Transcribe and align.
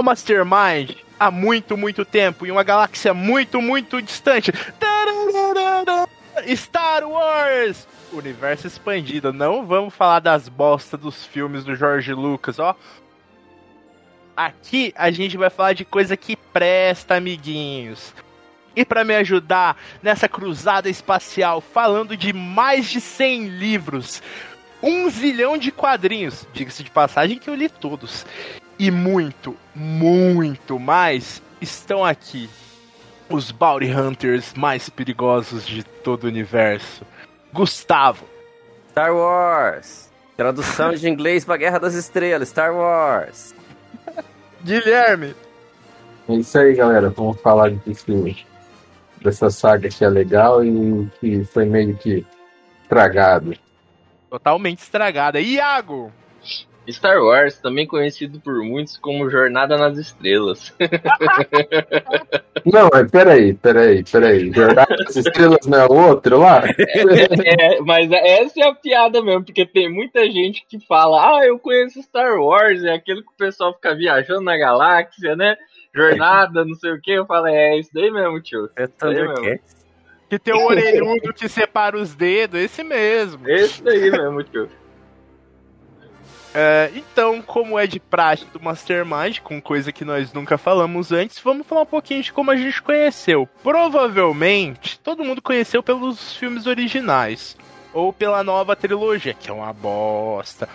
O 0.00 0.02
Mastermind 0.02 0.96
há 1.18 1.30
muito, 1.30 1.76
muito 1.76 2.06
tempo, 2.06 2.46
em 2.46 2.50
uma 2.50 2.62
galáxia 2.62 3.12
muito, 3.12 3.60
muito 3.60 4.00
distante. 4.00 4.50
Star 6.56 7.06
Wars! 7.06 7.86
Universo 8.10 8.66
expandido. 8.66 9.30
Não 9.30 9.66
vamos 9.66 9.94
falar 9.94 10.20
das 10.20 10.48
bostas 10.48 10.98
dos 10.98 11.26
filmes 11.26 11.64
do 11.64 11.76
George 11.76 12.14
Lucas, 12.14 12.58
ó. 12.58 12.74
Aqui 14.34 14.94
a 14.96 15.10
gente 15.10 15.36
vai 15.36 15.50
falar 15.50 15.74
de 15.74 15.84
coisa 15.84 16.16
que 16.16 16.34
presta, 16.34 17.16
amiguinhos. 17.16 18.14
E 18.74 18.86
para 18.86 19.04
me 19.04 19.14
ajudar 19.16 19.76
nessa 20.02 20.28
cruzada 20.28 20.88
espacial, 20.88 21.60
falando 21.60 22.16
de 22.16 22.32
mais 22.32 22.88
de 22.88 23.02
100 23.02 23.48
livros, 23.48 24.22
um 24.82 25.10
zilhão 25.10 25.58
de 25.58 25.70
quadrinhos, 25.70 26.46
diga-se 26.54 26.82
de 26.82 26.90
passagem 26.90 27.38
que 27.38 27.50
eu 27.50 27.54
li 27.54 27.68
todos, 27.68 28.24
e 28.80 28.90
muito, 28.90 29.54
muito 29.74 30.78
mais, 30.78 31.42
estão 31.60 32.02
aqui 32.02 32.48
os 33.28 33.50
Bounty 33.50 33.92
Hunters 33.92 34.54
mais 34.54 34.88
perigosos 34.88 35.66
de 35.66 35.82
todo 35.84 36.24
o 36.24 36.28
universo. 36.28 37.04
Gustavo, 37.52 38.24
Star 38.88 39.14
Wars. 39.14 40.10
Tradução 40.34 40.94
de 40.94 41.06
inglês 41.06 41.44
pra 41.44 41.58
Guerra 41.58 41.78
das 41.78 41.92
Estrelas, 41.92 42.48
Star 42.48 42.74
Wars. 42.74 43.54
Guilherme, 44.64 45.34
É 46.26 46.36
isso 46.36 46.58
aí, 46.58 46.74
galera. 46.74 47.10
Vamos 47.10 47.38
falar 47.42 47.70
desse, 47.72 48.46
dessa 49.22 49.50
saga 49.50 49.90
que 49.90 50.02
é 50.02 50.08
legal 50.08 50.64
e 50.64 51.06
que 51.20 51.44
foi 51.44 51.66
meio 51.66 51.94
que 51.98 52.24
estragado. 52.82 53.54
totalmente 54.30 54.78
estragada. 54.78 55.38
Iago, 55.38 56.10
Star 56.88 57.22
Wars, 57.22 57.58
também 57.58 57.86
conhecido 57.86 58.40
por 58.40 58.62
muitos 58.64 58.96
como 58.96 59.30
Jornada 59.30 59.76
nas 59.76 59.96
Estrelas. 59.98 60.74
Não, 62.64 62.88
mas 62.92 63.10
peraí, 63.10 63.54
peraí, 63.54 64.02
peraí. 64.04 64.52
Jornada 64.52 64.96
das 64.96 65.16
Estrelas 65.16 65.66
não 65.66 65.78
é 65.78 65.86
outro 65.86 66.38
lá? 66.38 66.64
É, 66.66 67.80
mas 67.80 68.10
essa 68.10 68.60
é 68.60 68.68
a 68.68 68.74
piada 68.74 69.22
mesmo, 69.22 69.44
porque 69.44 69.64
tem 69.64 69.90
muita 69.90 70.28
gente 70.30 70.64
que 70.68 70.80
fala, 70.86 71.38
ah, 71.38 71.46
eu 71.46 71.58
conheço 71.58 72.02
Star 72.02 72.38
Wars, 72.40 72.82
é 72.84 72.94
aquele 72.94 73.22
que 73.22 73.28
o 73.28 73.36
pessoal 73.36 73.74
fica 73.74 73.94
viajando 73.94 74.42
na 74.42 74.56
galáxia, 74.56 75.36
né? 75.36 75.56
Jornada, 75.94 76.64
não 76.64 76.74
sei 76.74 76.92
o 76.92 77.00
que. 77.00 77.12
Eu 77.12 77.26
falo, 77.26 77.46
é 77.46 77.78
isso 77.78 77.90
daí 77.92 78.10
mesmo, 78.10 78.40
tio. 78.40 78.70
É 78.76 78.84
Isso 78.84 78.94
daí 79.00 79.14
mesmo. 79.14 79.34
Thundercats. 79.34 79.76
que 80.28 80.38
tem 80.38 80.54
o 80.54 80.66
orelhudo 80.66 81.34
que 81.34 81.48
separa 81.48 81.96
os 81.96 82.14
dedos, 82.14 82.60
esse 82.60 82.82
mesmo. 82.84 83.48
Esse 83.48 83.82
daí 83.82 84.10
mesmo, 84.10 84.42
tio. 84.44 84.68
É, 86.52 86.90
então, 86.96 87.40
como 87.40 87.78
é 87.78 87.86
de 87.86 88.00
praxe 88.00 88.44
do 88.46 88.60
Mastermind, 88.60 89.38
com 89.38 89.60
coisa 89.62 89.92
que 89.92 90.04
nós 90.04 90.32
nunca 90.32 90.58
falamos 90.58 91.12
antes, 91.12 91.38
vamos 91.38 91.66
falar 91.66 91.82
um 91.82 91.86
pouquinho 91.86 92.22
de 92.22 92.32
como 92.32 92.50
a 92.50 92.56
gente 92.56 92.82
conheceu. 92.82 93.48
Provavelmente, 93.62 94.98
todo 94.98 95.24
mundo 95.24 95.40
conheceu 95.40 95.82
pelos 95.82 96.34
filmes 96.36 96.66
originais. 96.66 97.56
Ou 97.92 98.12
pela 98.12 98.44
nova 98.44 98.76
trilogia, 98.76 99.34
que 99.34 99.50
é 99.50 99.52
uma 99.52 99.72
bosta. 99.72 100.68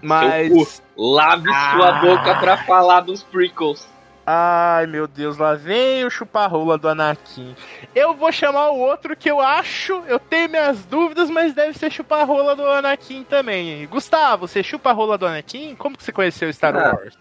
Mas. 0.00 0.82
Lave 0.96 1.48
sua 1.48 1.98
Ah. 1.98 2.00
boca 2.00 2.34
pra 2.36 2.56
falar 2.58 3.00
dos 3.00 3.22
prequels. 3.24 3.88
Ai 4.26 4.86
meu 4.86 5.06
Deus, 5.06 5.36
lá 5.36 5.54
vem 5.54 6.04
o 6.04 6.10
chupa-rola 6.10 6.78
do 6.78 6.88
Anakin. 6.88 7.54
Eu 7.94 8.14
vou 8.14 8.32
chamar 8.32 8.70
o 8.70 8.78
outro 8.78 9.14
que 9.14 9.30
eu 9.30 9.38
acho, 9.40 10.02
eu 10.06 10.18
tenho 10.18 10.48
minhas 10.48 10.82
dúvidas, 10.86 11.28
mas 11.28 11.52
deve 11.52 11.76
ser 11.78 11.90
chupa-rola 11.92 12.56
do 12.56 12.64
Anakin 12.64 13.22
também. 13.24 13.86
Gustavo, 13.86 14.48
você 14.48 14.62
chupa-rola 14.62 15.18
do 15.18 15.26
Anakin? 15.26 15.74
Como 15.74 15.96
que 15.96 16.02
você 16.02 16.10
conheceu 16.12 16.50
Star 16.52 16.74
Ah. 16.74 16.94
Wars? 16.94 17.18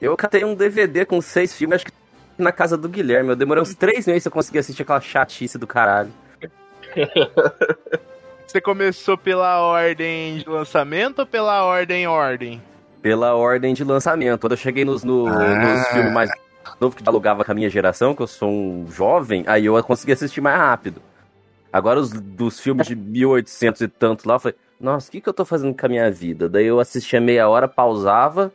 Eu 0.00 0.16
catei 0.16 0.44
um 0.44 0.54
DVD 0.54 1.04
com 1.04 1.20
seis 1.20 1.52
filmes, 1.54 1.76
acho 1.76 1.86
que 1.86 1.92
na 2.38 2.52
casa 2.52 2.76
do 2.76 2.88
Guilherme. 2.88 3.30
Eu 3.30 3.36
demorei 3.36 3.62
uns 3.62 3.74
três 3.74 4.06
meses 4.06 4.22
pra 4.22 4.30
conseguir 4.32 4.58
assistir 4.60 4.82
aquela 4.82 5.00
chatice 5.00 5.58
do 5.58 5.66
caralho. 5.66 6.12
Você 8.46 8.60
começou 8.60 9.18
pela 9.18 9.60
ordem 9.60 10.38
de 10.38 10.48
lançamento 10.48 11.20
ou 11.20 11.26
pela 11.26 11.64
ordem 11.64 12.06
ordem? 12.06 12.62
Pela 13.02 13.34
ordem 13.34 13.74
de 13.74 13.82
lançamento. 13.82 14.40
Quando 14.40 14.52
eu 14.52 14.56
cheguei 14.58 14.84
nos, 14.84 15.02
no- 15.02 15.26
Ah. 15.26 15.32
nos 15.56 15.88
filmes 15.88 16.12
mais 16.12 16.30
novos 16.80 16.96
que 16.96 17.08
alugava 17.08 17.44
com 17.44 17.52
a 17.52 17.54
minha 17.54 17.70
geração, 17.70 18.14
que 18.14 18.22
eu 18.22 18.26
sou 18.26 18.50
um 18.50 18.86
jovem, 18.90 19.44
aí 19.46 19.66
eu 19.66 19.82
consegui 19.82 20.12
assistir 20.12 20.40
mais 20.40 20.56
rápido. 20.56 21.02
Agora, 21.72 21.98
os 21.98 22.10
dos 22.10 22.60
filmes 22.60 22.86
de 22.86 22.94
1800 22.94 23.80
e 23.80 23.88
tanto 23.88 24.28
lá, 24.28 24.36
eu 24.36 24.40
falei, 24.40 24.56
nossa, 24.80 25.08
o 25.08 25.12
que, 25.12 25.20
que 25.20 25.28
eu 25.28 25.34
tô 25.34 25.44
fazendo 25.44 25.74
com 25.74 25.86
a 25.86 25.88
minha 25.88 26.10
vida? 26.10 26.48
Daí 26.48 26.66
eu 26.66 26.78
assistia 26.78 27.20
meia 27.20 27.48
hora, 27.48 27.66
pausava, 27.66 28.52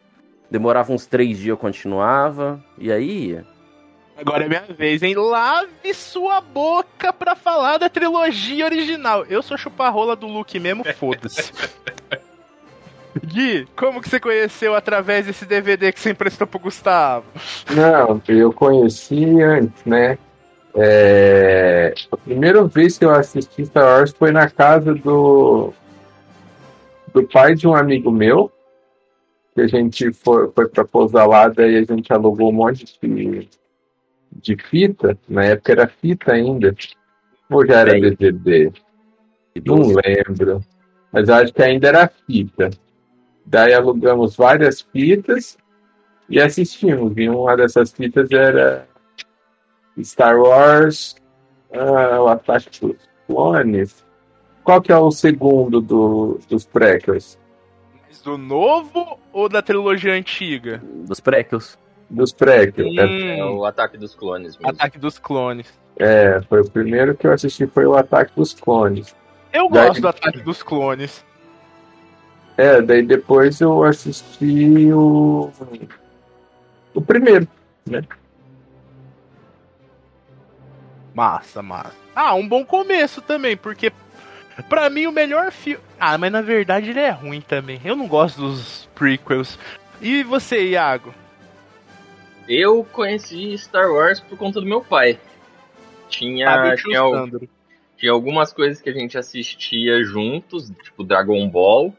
demorava 0.50 0.94
uns 0.94 1.06
três 1.06 1.38
dias, 1.38 1.50
eu 1.50 1.58
continuava, 1.58 2.64
e 2.78 2.92
aí 2.92 3.28
ia. 3.28 3.46
Agora 4.20 4.44
é 4.44 4.50
minha 4.50 4.66
vez, 4.78 5.02
hein? 5.02 5.16
Lave 5.16 5.94
sua 5.94 6.42
boca 6.42 7.14
pra 7.14 7.36
falar 7.36 7.78
da 7.78 7.90
trilogia 7.90 8.66
original. 8.66 9.26
Eu 9.26 9.42
sou 9.42 9.58
chupa-rola 9.58 10.14
do 10.16 10.28
Luke 10.28 10.60
mesmo, 10.60 10.84
foda-se. 10.94 11.54
Gui, 13.26 13.68
como 13.76 14.02
que 14.02 14.10
você 14.10 14.20
conheceu 14.20 14.76
através 14.76 15.26
desse 15.26 15.46
DVD 15.46 15.92
que 15.92 16.00
você 16.00 16.12
emprestou 16.12 16.46
pro 16.46 16.60
Gustavo? 16.60 17.26
Não, 17.72 18.22
eu 18.28 18.54
conheci 18.54 19.42
antes, 19.42 19.84
né? 19.86 20.18
É, 20.76 21.94
A 22.12 22.18
primeira 22.18 22.64
vez 22.66 22.98
que 22.98 23.06
eu 23.06 23.12
assisti 23.12 23.66
Star 23.66 23.84
Wars 23.84 24.12
foi 24.12 24.32
na 24.32 24.50
casa 24.50 24.94
do, 24.94 25.74
do 27.14 27.28
pai 27.28 27.56
de 27.56 27.68
um 27.68 27.76
amigo 27.76 28.12
meu, 28.12 28.52
que 29.56 29.62
a 29.62 29.68
gente 29.68 30.14
foi, 30.14 30.50
foi 30.52 30.68
pra 30.70 30.86
pousar 30.86 31.26
lá, 31.26 31.48
daí 31.50 31.78
a 31.78 31.84
gente 31.84 32.14
alugou 32.14 32.50
um 32.50 32.54
monte 32.54 32.86
de, 33.02 33.50
de 34.32 34.58
fita, 34.70 35.18
na 35.28 35.46
época 35.46 35.72
era 35.72 35.88
fita 35.88 36.34
ainda, 36.34 36.76
ou 37.50 37.66
já 37.66 37.80
era 37.80 37.92
Bem. 37.94 38.02
DVD? 38.02 38.72
Não 39.66 39.78
lembro, 39.78 40.64
mas 41.12 41.28
eu 41.28 41.36
acho 41.36 41.52
que 41.54 41.64
ainda 41.64 41.88
era 41.88 42.08
fita. 42.28 42.70
Daí 43.46 43.74
alugamos 43.74 44.36
várias 44.36 44.82
fitas 44.82 45.58
e 46.30 46.40
assistimos. 46.40 47.14
E 47.18 47.28
uma 47.30 47.56
dessas 47.58 47.92
fitas 47.92 48.30
era 48.32 48.88
Star 50.04 50.40
Wars, 50.40 51.16
ah, 51.74 52.22
o 52.22 52.28
Ataque 52.28 52.70
dos 52.82 52.98
Clones. 53.28 54.06
Qual 54.64 54.82
que 54.82 54.92
é 54.92 54.98
o 54.98 55.10
segundo 55.12 55.82
do, 55.82 56.40
dos 56.48 56.66
prequels? 56.66 57.40
Do 58.24 58.38
novo 58.38 59.18
ou 59.32 59.48
da 59.48 59.62
trilogia 59.62 60.14
antiga? 60.14 60.82
Dos 60.84 61.20
prequels. 61.20 61.78
Dos 62.10 62.34
prequels. 62.34 62.98
É, 62.98 63.06
Hum, 63.06 63.30
É 63.30 63.46
o 63.46 63.66
Ataque 63.66 63.98
dos 63.98 64.14
Clones 64.14 64.58
mesmo. 64.58 64.70
Ataque 64.70 65.00
dos 65.00 65.18
Clones. 65.18 65.74
é, 65.98 66.42
foi 66.50 66.62
o 66.62 66.70
primeiro 66.70 67.16
que 67.16 67.26
eu 67.26 67.32
assisti, 67.32 67.66
foi 67.68 67.86
o 67.86 67.96
Ataque 67.96 68.32
dos 68.36 68.54
Clones. 68.54 69.16
Eu 69.54 69.70
Daí- 69.70 69.88
gosto 69.88 70.02
do 70.02 70.08
Ataque 70.10 70.40
dos 70.42 70.62
Clones. 70.62 71.26
É, 72.60 72.82
daí 72.82 73.02
depois 73.02 73.62
eu 73.62 73.86
assisti 73.86 74.92
o. 74.92 75.50
O 76.94 77.02
primeiro, 77.02 77.48
né? 77.90 78.02
Massa, 81.14 81.62
massa. 81.62 81.96
Ah, 82.14 82.36
um 82.36 82.46
bom 82.46 82.66
começo 82.66 83.22
também, 83.22 83.56
porque 83.56 83.94
pra 84.68 84.90
mim 84.90 85.08
o 85.08 85.12
melhor 85.12 85.54
filme. 85.54 85.82
Ah, 85.98 86.18
mas 86.18 86.34
na 86.34 86.42
verdade 86.42 86.90
ele 86.90 87.00
é 87.00 87.12
ruim 87.12 87.40
também. 87.40 87.80
Eu 87.86 87.96
não 87.96 88.10
gosto 88.10 88.42
dos 88.42 88.90
prequels. 88.94 89.58
E 90.02 90.22
você, 90.24 90.72
Iago? 90.72 91.14
Eu 92.46 92.86
conheci 92.92 93.58
Star 93.58 93.90
Wars 93.90 94.20
por 94.20 94.38
conta 94.38 94.60
do 94.60 94.68
meu 94.68 94.82
pai. 94.82 95.18
Tinha, 96.10 96.76
tinha, 96.76 97.04
tinha 97.96 98.12
algumas 98.12 98.52
coisas 98.52 98.82
que 98.82 98.90
a 98.90 98.94
gente 98.94 99.18
assistia 99.18 100.04
juntos, 100.04 100.70
tipo 100.84 101.06
Dragon 101.06 101.48
Ball. 101.48 101.96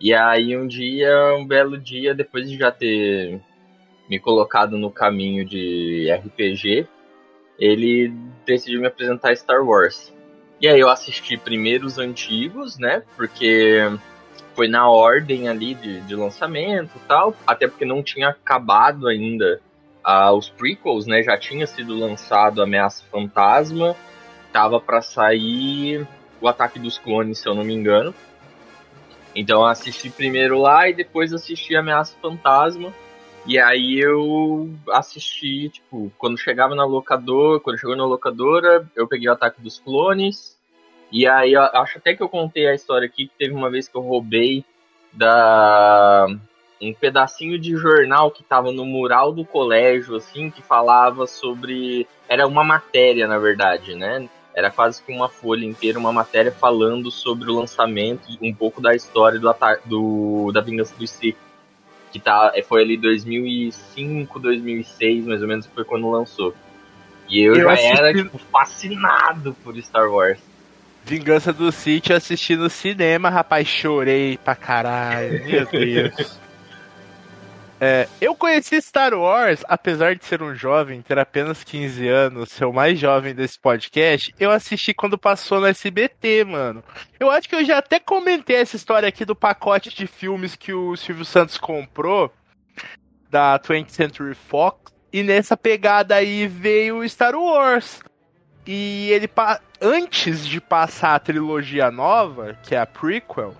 E 0.00 0.12
aí 0.12 0.56
um 0.56 0.66
dia, 0.66 1.34
um 1.34 1.46
belo 1.46 1.78
dia, 1.78 2.14
depois 2.14 2.50
de 2.50 2.58
já 2.58 2.70
ter 2.70 3.40
me 4.08 4.18
colocado 4.18 4.76
no 4.76 4.90
caminho 4.90 5.44
de 5.44 6.10
RPG, 6.12 6.86
ele 7.58 8.12
decidiu 8.44 8.80
me 8.80 8.86
apresentar 8.86 9.34
Star 9.36 9.64
Wars. 9.64 10.12
E 10.60 10.68
aí 10.68 10.80
eu 10.80 10.88
assisti 10.88 11.36
primeiro 11.36 11.86
os 11.86 11.98
antigos, 11.98 12.78
né? 12.78 13.02
Porque 13.16 13.80
foi 14.54 14.68
na 14.68 14.88
ordem 14.88 15.48
ali 15.48 15.74
de, 15.74 16.00
de 16.02 16.14
lançamento 16.14 16.92
e 16.96 17.00
tal. 17.06 17.34
Até 17.46 17.66
porque 17.66 17.84
não 17.84 18.02
tinha 18.02 18.28
acabado 18.28 19.06
ainda 19.06 19.60
ah, 20.02 20.32
os 20.32 20.48
prequels, 20.48 21.06
né? 21.06 21.22
Já 21.22 21.36
tinha 21.36 21.66
sido 21.66 21.98
lançado 21.98 22.62
Ameaça 22.62 23.04
Fantasma, 23.10 23.96
tava 24.52 24.80
para 24.80 25.02
sair 25.02 26.06
o 26.40 26.48
Ataque 26.48 26.78
dos 26.78 26.98
Clones, 26.98 27.38
se 27.38 27.48
eu 27.48 27.54
não 27.54 27.64
me 27.64 27.74
engano. 27.74 28.14
Então 29.36 29.60
eu 29.60 29.66
assisti 29.66 30.08
primeiro 30.08 30.58
lá 30.58 30.88
e 30.88 30.94
depois 30.94 31.32
assisti 31.32 31.76
Ameaça 31.76 32.16
Fantasma. 32.22 32.92
E 33.46 33.58
aí 33.58 34.00
eu 34.00 34.74
assisti, 34.90 35.68
tipo, 35.68 36.10
quando 36.18 36.38
chegava 36.38 36.74
na 36.74 36.84
locadora, 36.84 37.60
quando 37.60 37.78
chegou 37.78 37.94
na 37.94 38.04
locadora, 38.04 38.90
eu 38.96 39.06
peguei 39.06 39.28
o 39.28 39.32
Ataque 39.32 39.60
dos 39.60 39.78
Clones. 39.78 40.56
E 41.12 41.28
aí 41.28 41.54
acho 41.54 41.98
até 41.98 42.16
que 42.16 42.22
eu 42.22 42.28
contei 42.28 42.66
a 42.66 42.74
história 42.74 43.06
aqui 43.06 43.28
que 43.28 43.34
teve 43.38 43.54
uma 43.54 43.70
vez 43.70 43.86
que 43.86 43.96
eu 43.96 44.00
roubei 44.00 44.64
da 45.12 46.26
um 46.80 46.92
pedacinho 46.92 47.58
de 47.58 47.76
jornal 47.76 48.30
que 48.30 48.42
tava 48.42 48.70
no 48.70 48.84
mural 48.84 49.32
do 49.32 49.44
colégio, 49.44 50.16
assim, 50.16 50.50
que 50.50 50.62
falava 50.62 51.26
sobre. 51.26 52.06
Era 52.28 52.46
uma 52.46 52.64
matéria, 52.64 53.26
na 53.26 53.38
verdade, 53.38 53.94
né? 53.94 54.28
Era 54.56 54.70
quase 54.70 55.02
que 55.02 55.12
uma 55.12 55.28
folha 55.28 55.66
inteira, 55.66 55.98
uma 55.98 56.14
matéria 56.14 56.50
falando 56.50 57.10
sobre 57.10 57.50
o 57.50 57.54
lançamento, 57.54 58.26
um 58.40 58.54
pouco 58.54 58.80
da 58.80 58.94
história 58.94 59.38
do, 59.38 59.54
do 59.84 60.50
da 60.50 60.62
Vingança 60.62 60.94
do 60.96 61.06
Sith. 61.06 61.36
Que 62.10 62.18
tá, 62.18 62.54
foi 62.66 62.80
ali 62.80 62.96
2005, 62.96 64.40
2006, 64.40 65.26
mais 65.26 65.42
ou 65.42 65.48
menos, 65.48 65.66
que 65.66 65.74
foi 65.74 65.84
quando 65.84 66.10
lançou. 66.10 66.54
E 67.28 67.38
eu, 67.38 67.54
eu 67.54 67.64
já 67.64 67.72
assisti... 67.74 67.98
era, 67.98 68.14
tipo, 68.14 68.38
fascinado 68.50 69.54
por 69.62 69.76
Star 69.82 70.10
Wars. 70.10 70.38
Vingança 71.04 71.52
do 71.52 71.70
Sith 71.70 72.08
eu 72.08 72.16
assisti 72.16 72.56
no 72.56 72.70
cinema, 72.70 73.28
rapaz, 73.28 73.68
chorei 73.68 74.38
pra 74.38 74.54
caralho. 74.54 75.44
Meu 75.44 75.66
Deus. 75.66 76.38
É, 77.78 78.08
eu 78.20 78.34
conheci 78.34 78.80
Star 78.80 79.12
Wars, 79.12 79.62
apesar 79.68 80.14
de 80.16 80.24
ser 80.24 80.42
um 80.42 80.54
jovem, 80.54 81.02
ter 81.02 81.18
apenas 81.18 81.62
15 81.62 82.08
anos, 82.08 82.50
ser 82.50 82.64
o 82.64 82.72
mais 82.72 82.98
jovem 82.98 83.34
desse 83.34 83.58
podcast, 83.58 84.34
eu 84.40 84.50
assisti 84.50 84.94
quando 84.94 85.18
passou 85.18 85.60
no 85.60 85.66
SBT, 85.66 86.44
mano. 86.44 86.82
Eu 87.20 87.30
acho 87.30 87.48
que 87.48 87.54
eu 87.54 87.64
já 87.64 87.78
até 87.78 88.00
comentei 88.00 88.56
essa 88.56 88.76
história 88.76 89.08
aqui 89.08 89.26
do 89.26 89.36
pacote 89.36 89.94
de 89.94 90.06
filmes 90.06 90.56
que 90.56 90.72
o 90.72 90.96
Silvio 90.96 91.24
Santos 91.24 91.58
comprou 91.58 92.32
da 93.28 93.58
20th 93.58 93.90
Century 93.90 94.34
Fox, 94.34 94.94
e 95.12 95.22
nessa 95.22 95.56
pegada 95.56 96.14
aí 96.14 96.46
veio 96.46 97.06
Star 97.08 97.34
Wars. 97.34 98.00
E 98.66 99.10
ele, 99.10 99.30
antes 99.80 100.46
de 100.46 100.60
passar 100.60 101.14
a 101.14 101.18
trilogia 101.18 101.90
nova, 101.90 102.58
que 102.62 102.74
é 102.74 102.78
a 102.78 102.86
prequel, 102.86 103.54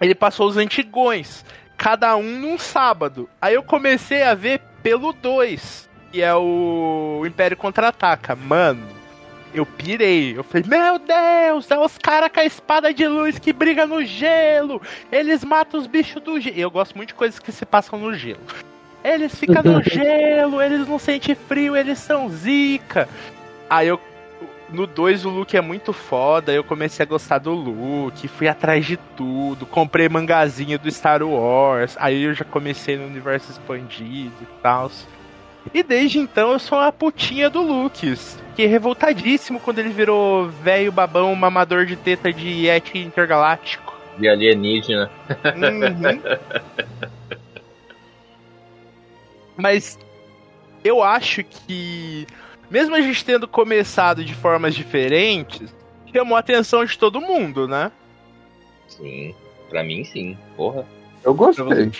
ele 0.00 0.14
passou 0.14 0.48
os 0.48 0.56
antigões 0.56 1.44
cada 1.78 2.16
um 2.16 2.38
num 2.38 2.58
sábado. 2.58 3.30
Aí 3.40 3.54
eu 3.54 3.62
comecei 3.62 4.22
a 4.24 4.34
ver 4.34 4.60
pelo 4.82 5.12
2, 5.12 5.88
que 6.10 6.20
é 6.20 6.34
o 6.34 7.22
Império 7.24 7.56
Contra-Ataca. 7.56 8.34
Mano, 8.34 8.84
eu 9.54 9.64
pirei. 9.64 10.36
Eu 10.36 10.42
falei, 10.42 10.64
meu 10.66 10.98
Deus, 10.98 11.70
é 11.70 11.78
os 11.78 11.96
caras 11.96 12.30
com 12.32 12.40
a 12.40 12.44
espada 12.44 12.92
de 12.92 13.06
luz 13.06 13.38
que 13.38 13.52
briga 13.52 13.86
no 13.86 14.04
gelo. 14.04 14.82
Eles 15.10 15.44
matam 15.44 15.80
os 15.80 15.86
bichos 15.86 16.20
do 16.20 16.40
gelo. 16.40 16.58
Eu 16.58 16.70
gosto 16.70 16.96
muito 16.96 17.10
de 17.10 17.14
coisas 17.14 17.38
que 17.38 17.52
se 17.52 17.64
passam 17.64 17.98
no 17.98 18.12
gelo. 18.12 18.40
Eles 19.04 19.34
ficam 19.34 19.62
no 19.62 19.80
gelo, 19.88 20.60
eles 20.60 20.86
não 20.88 20.98
sentem 20.98 21.34
frio, 21.36 21.76
eles 21.76 22.00
são 22.00 22.28
zica. 22.28 23.08
Aí 23.70 23.86
eu 23.86 24.00
no 24.70 24.86
2 24.86 25.24
o 25.24 25.30
Luke 25.30 25.56
é 25.56 25.60
muito 25.60 25.92
foda, 25.92 26.52
eu 26.52 26.62
comecei 26.62 27.04
a 27.04 27.08
gostar 27.08 27.38
do 27.38 27.52
Luke, 27.52 28.28
fui 28.28 28.48
atrás 28.48 28.84
de 28.84 28.96
tudo, 29.16 29.66
comprei 29.66 30.08
mangazinho 30.08 30.78
do 30.78 30.90
Star 30.90 31.22
Wars, 31.22 31.96
aí 31.98 32.24
eu 32.24 32.34
já 32.34 32.44
comecei 32.44 32.96
no 32.96 33.06
universo 33.06 33.50
expandido 33.50 34.34
e 34.42 34.46
tal. 34.62 34.90
E 35.72 35.82
desde 35.82 36.18
então 36.18 36.52
eu 36.52 36.58
sou 36.58 36.78
a 36.78 36.92
putinha 36.92 37.50
do 37.50 37.60
Luke, 37.60 38.14
que 38.54 38.62
é 38.62 38.66
revoltadíssimo 38.66 39.60
quando 39.60 39.78
ele 39.78 39.90
virou 39.90 40.48
velho 40.48 40.92
babão 40.92 41.34
mamador 41.34 41.84
de 41.84 41.96
teta 41.96 42.32
de 42.32 42.66
Yeti 42.66 42.98
intergaláctico. 42.98 43.96
De 44.18 44.28
alienígena. 44.28 45.10
Uhum. 45.56 46.20
Mas 49.56 49.98
eu 50.84 51.02
acho 51.02 51.42
que 51.42 52.26
mesmo 52.70 52.94
a 52.94 53.00
gente 53.00 53.24
tendo 53.24 53.48
começado 53.48 54.24
de 54.24 54.34
formas 54.34 54.74
diferentes, 54.74 55.74
chamou 56.12 56.36
a 56.36 56.40
atenção 56.40 56.84
de 56.84 56.98
todo 56.98 57.20
mundo, 57.20 57.66
né? 57.66 57.90
Sim, 58.88 59.34
pra 59.68 59.82
mim 59.82 60.04
sim, 60.04 60.36
porra. 60.56 60.84
Eu 61.22 61.34
gostei. 61.34 61.90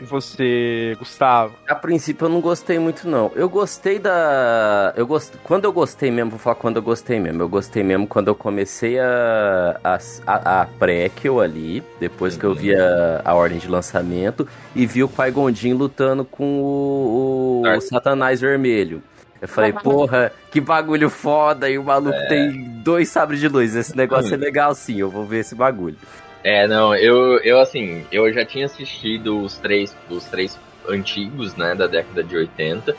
E 0.00 0.04
você, 0.04 0.96
Gustavo? 0.98 1.54
A 1.68 1.76
princípio 1.76 2.24
eu 2.24 2.28
não 2.28 2.40
gostei 2.40 2.76
muito, 2.76 3.08
não. 3.08 3.30
Eu 3.36 3.48
gostei 3.48 4.00
da. 4.00 4.92
Eu 4.96 5.06
gost... 5.06 5.32
Quando 5.44 5.64
eu 5.64 5.72
gostei 5.72 6.10
mesmo, 6.10 6.30
vou 6.30 6.40
falar 6.40 6.56
quando 6.56 6.76
eu 6.76 6.82
gostei 6.82 7.20
mesmo. 7.20 7.40
Eu 7.40 7.48
gostei 7.48 7.84
mesmo 7.84 8.06
quando 8.08 8.26
eu 8.26 8.34
comecei 8.34 8.98
a. 8.98 9.78
a, 9.84 9.98
a, 10.26 10.62
a 10.62 10.66
prequel 10.66 11.40
ali, 11.40 11.84
depois 12.00 12.34
uhum. 12.34 12.40
que 12.40 12.46
eu 12.46 12.54
vi 12.54 12.74
a, 12.74 13.22
a 13.24 13.32
ordem 13.34 13.58
de 13.58 13.68
lançamento, 13.68 14.48
e 14.74 14.86
vi 14.86 15.04
o 15.04 15.08
Pai 15.08 15.30
Gondim 15.30 15.72
lutando 15.72 16.24
com 16.24 16.60
o, 16.60 17.62
o 17.64 17.80
Satanás 17.80 18.40
Vermelho. 18.40 19.00
Eu 19.42 19.48
falei, 19.48 19.72
porra, 19.72 20.32
que 20.52 20.60
bagulho 20.60 21.10
foda, 21.10 21.68
e 21.68 21.76
o 21.76 21.82
maluco 21.82 22.14
é. 22.14 22.26
tem 22.28 22.62
dois 22.84 23.08
sabres 23.08 23.40
de 23.40 23.48
luz. 23.48 23.74
Esse 23.74 23.96
negócio 23.96 24.30
hum. 24.30 24.34
é 24.34 24.36
legal 24.36 24.72
sim, 24.72 25.00
eu 25.00 25.10
vou 25.10 25.26
ver 25.26 25.40
esse 25.40 25.56
bagulho. 25.56 25.96
É, 26.44 26.68
não, 26.68 26.94
eu, 26.94 27.38
eu 27.38 27.58
assim, 27.58 28.06
eu 28.12 28.32
já 28.32 28.44
tinha 28.44 28.66
assistido 28.66 29.40
os 29.40 29.58
três, 29.58 29.96
os 30.08 30.24
três 30.26 30.56
antigos, 30.88 31.56
né, 31.56 31.74
da 31.74 31.88
década 31.88 32.22
de 32.22 32.36
80. 32.36 32.96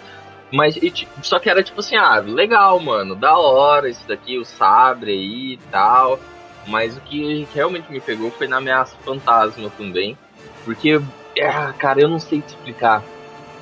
Mas, 0.51 0.75
e, 0.75 0.93
só 1.21 1.39
que 1.39 1.49
era 1.49 1.63
tipo 1.63 1.79
assim, 1.79 1.95
ah, 1.95 2.19
legal, 2.19 2.77
mano, 2.77 3.15
da 3.15 3.37
hora 3.37 3.89
isso 3.89 4.05
daqui, 4.05 4.37
o 4.37 4.43
sabre 4.43 5.11
aí 5.11 5.53
e 5.53 5.59
tal. 5.71 6.19
Mas 6.67 6.97
o 6.97 7.01
que 7.01 7.47
realmente 7.55 7.89
me 7.89 8.01
pegou 8.01 8.31
foi 8.31 8.47
na 8.47 8.57
Ameaça 8.57 8.97
Fantasma 9.05 9.71
também. 9.77 10.17
Porque, 10.65 11.01
ah, 11.41 11.73
cara, 11.77 12.01
eu 12.01 12.09
não 12.09 12.19
sei 12.19 12.41
te 12.41 12.49
explicar. 12.49 13.01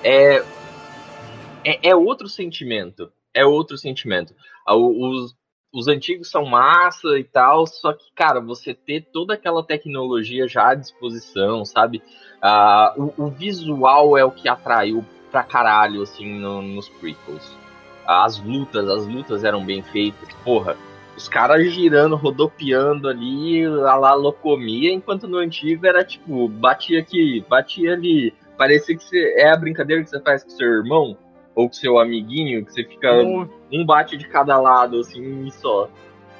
É, 0.03 0.43
é, 1.63 1.89
é 1.89 1.95
outro 1.95 2.27
sentimento. 2.27 3.11
É 3.33 3.45
outro 3.45 3.77
sentimento. 3.77 4.35
Os, 4.67 5.35
os 5.73 5.87
antigos 5.87 6.29
são 6.29 6.45
massa 6.45 7.17
e 7.17 7.23
tal, 7.23 7.65
só 7.65 7.93
que, 7.93 8.05
cara, 8.13 8.41
você 8.41 8.73
ter 8.73 9.07
toda 9.11 9.33
aquela 9.33 9.63
tecnologia 9.63 10.47
já 10.47 10.69
à 10.69 10.75
disposição, 10.75 11.63
sabe? 11.63 12.01
Uh, 12.43 13.13
o, 13.17 13.25
o, 13.25 13.29
visual 13.29 14.17
é 14.17 14.25
o 14.25 14.31
que 14.31 14.49
atraiu 14.49 15.05
pra 15.31 15.43
caralho, 15.43 16.01
assim, 16.01 16.39
no, 16.39 16.61
nos 16.61 16.89
prequels. 16.89 17.55
As 18.05 18.38
lutas, 18.39 18.89
as 18.89 19.07
lutas 19.07 19.43
eram 19.43 19.65
bem 19.65 19.81
feitas. 19.81 20.27
Porra, 20.43 20.75
os 21.15 21.29
caras 21.29 21.71
girando, 21.71 22.15
rodopiando 22.15 23.07
ali, 23.07 23.63
a 23.65 23.95
lá 23.95 24.13
locomia, 24.13 24.91
enquanto 24.91 25.27
no 25.27 25.38
antigo 25.38 25.86
era 25.86 26.03
tipo, 26.03 26.50
batia 26.50 27.00
aqui, 27.00 27.45
batia 27.47 27.93
ali. 27.93 28.33
Parecia 28.57 28.97
que 28.97 29.03
você, 29.03 29.36
é 29.38 29.51
a 29.51 29.57
brincadeira 29.57 30.03
que 30.03 30.09
você 30.09 30.19
faz 30.19 30.43
com 30.43 30.50
seu 30.50 30.67
irmão, 30.67 31.17
ou 31.55 31.67
com 31.67 31.74
seu 31.74 32.00
amiguinho, 32.00 32.65
que 32.65 32.74
você 32.74 32.84
fica 32.84 33.13
um 33.72 33.86
bate 33.86 34.17
de 34.17 34.27
cada 34.27 34.60
lado, 34.60 35.00
assim, 35.00 35.50
só. 35.51 35.89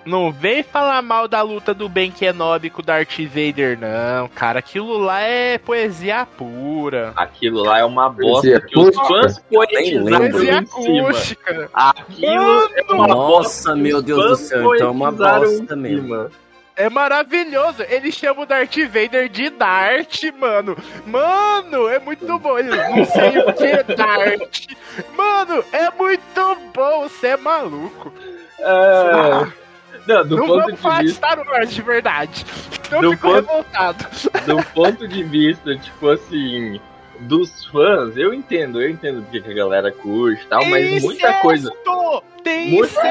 Não 0.06 0.32
vem 0.32 0.64
falar 0.64 1.02
mal 1.02 1.28
da 1.28 1.42
luta 1.44 1.74
do 1.74 1.88
Ben 1.88 2.10
Kenobi 2.10 2.72
com 2.72 2.82
o 2.82 2.86
Darth 2.86 3.20
Vader, 3.20 3.78
não, 3.80 4.28
cara. 4.30 4.60
Aquilo 4.60 4.98
lá 4.98 5.22
é 5.22 5.60
poesia 5.60 6.26
pura. 6.26 7.14
Aquilo 7.16 7.62
lá 7.64 7.80
é 7.80 7.86
uma 7.86 8.10
bosta 8.10 8.62
que 8.62 8.80
os 8.80 8.96
fãs 8.96 9.40
poetizaram 9.40 10.32
poesia 10.32 10.60
acústica. 10.60 11.70
Aquilo 11.72 12.36
Mano, 12.36 12.70
é 12.76 12.94
uma 12.94 13.08
Nossa, 13.08 13.16
bosta 13.16 13.76
meu 13.76 14.02
Deus 14.02 14.26
do 14.26 14.36
céu, 14.38 14.76
então 14.76 14.88
é 14.88 14.92
uma 14.92 15.12
bosta 15.12 15.76
mesmo. 15.76 16.30
É 16.82 16.90
maravilhoso. 16.90 17.84
Ele 17.84 18.12
chama 18.12 18.42
o 18.42 18.46
Darth 18.46 18.76
Vader 18.76 19.30
de 19.30 19.52
Dart, 19.52 20.24
mano. 20.36 20.76
Mano, 21.06 21.88
é 21.88 22.00
muito 22.00 22.40
bom. 22.40 22.58
Ele 22.58 22.76
não 22.76 23.06
sei 23.06 23.38
o 23.38 23.54
que 23.54 23.66
é 23.66 23.84
Dart. 23.84 24.66
Mano, 25.16 25.64
é 25.72 25.92
muito 25.92 26.58
bom. 26.74 27.04
Você 27.04 27.28
é 27.28 27.38
maluco. 27.38 28.12
É... 28.58 28.66
Ah. 28.66 29.48
Não, 30.08 30.28
do 30.28 30.38
não 30.38 30.48
ponto 30.48 30.60
vamos 30.60 30.74
de 30.74 30.82
falar 30.82 31.04
vista... 31.04 31.28
de 31.28 31.36
Star 31.36 31.48
Wars 31.48 31.72
de 31.72 31.82
verdade. 31.84 32.46
Eu 32.92 33.02
do 33.02 33.12
fico 33.12 33.28
ponto... 33.28 33.36
revoltado. 33.36 34.06
Do 34.48 34.64
ponto 34.74 35.08
de 35.08 35.22
vista, 35.22 35.78
tipo 35.78 36.10
assim, 36.10 36.82
dos 37.22 37.66
fãs, 37.68 38.18
eu 38.18 38.34
entendo, 38.34 38.82
eu 38.82 38.90
entendo 38.90 39.22
porque 39.24 39.42
que 39.42 39.52
a 39.52 39.54
galera 39.54 39.92
curte 39.92 40.44
e 40.44 40.48
tal, 40.48 40.66
mas 40.66 41.02
muita 41.04 41.34
coisa. 41.42 41.72
Tem 42.44 42.72
muita... 42.72 43.02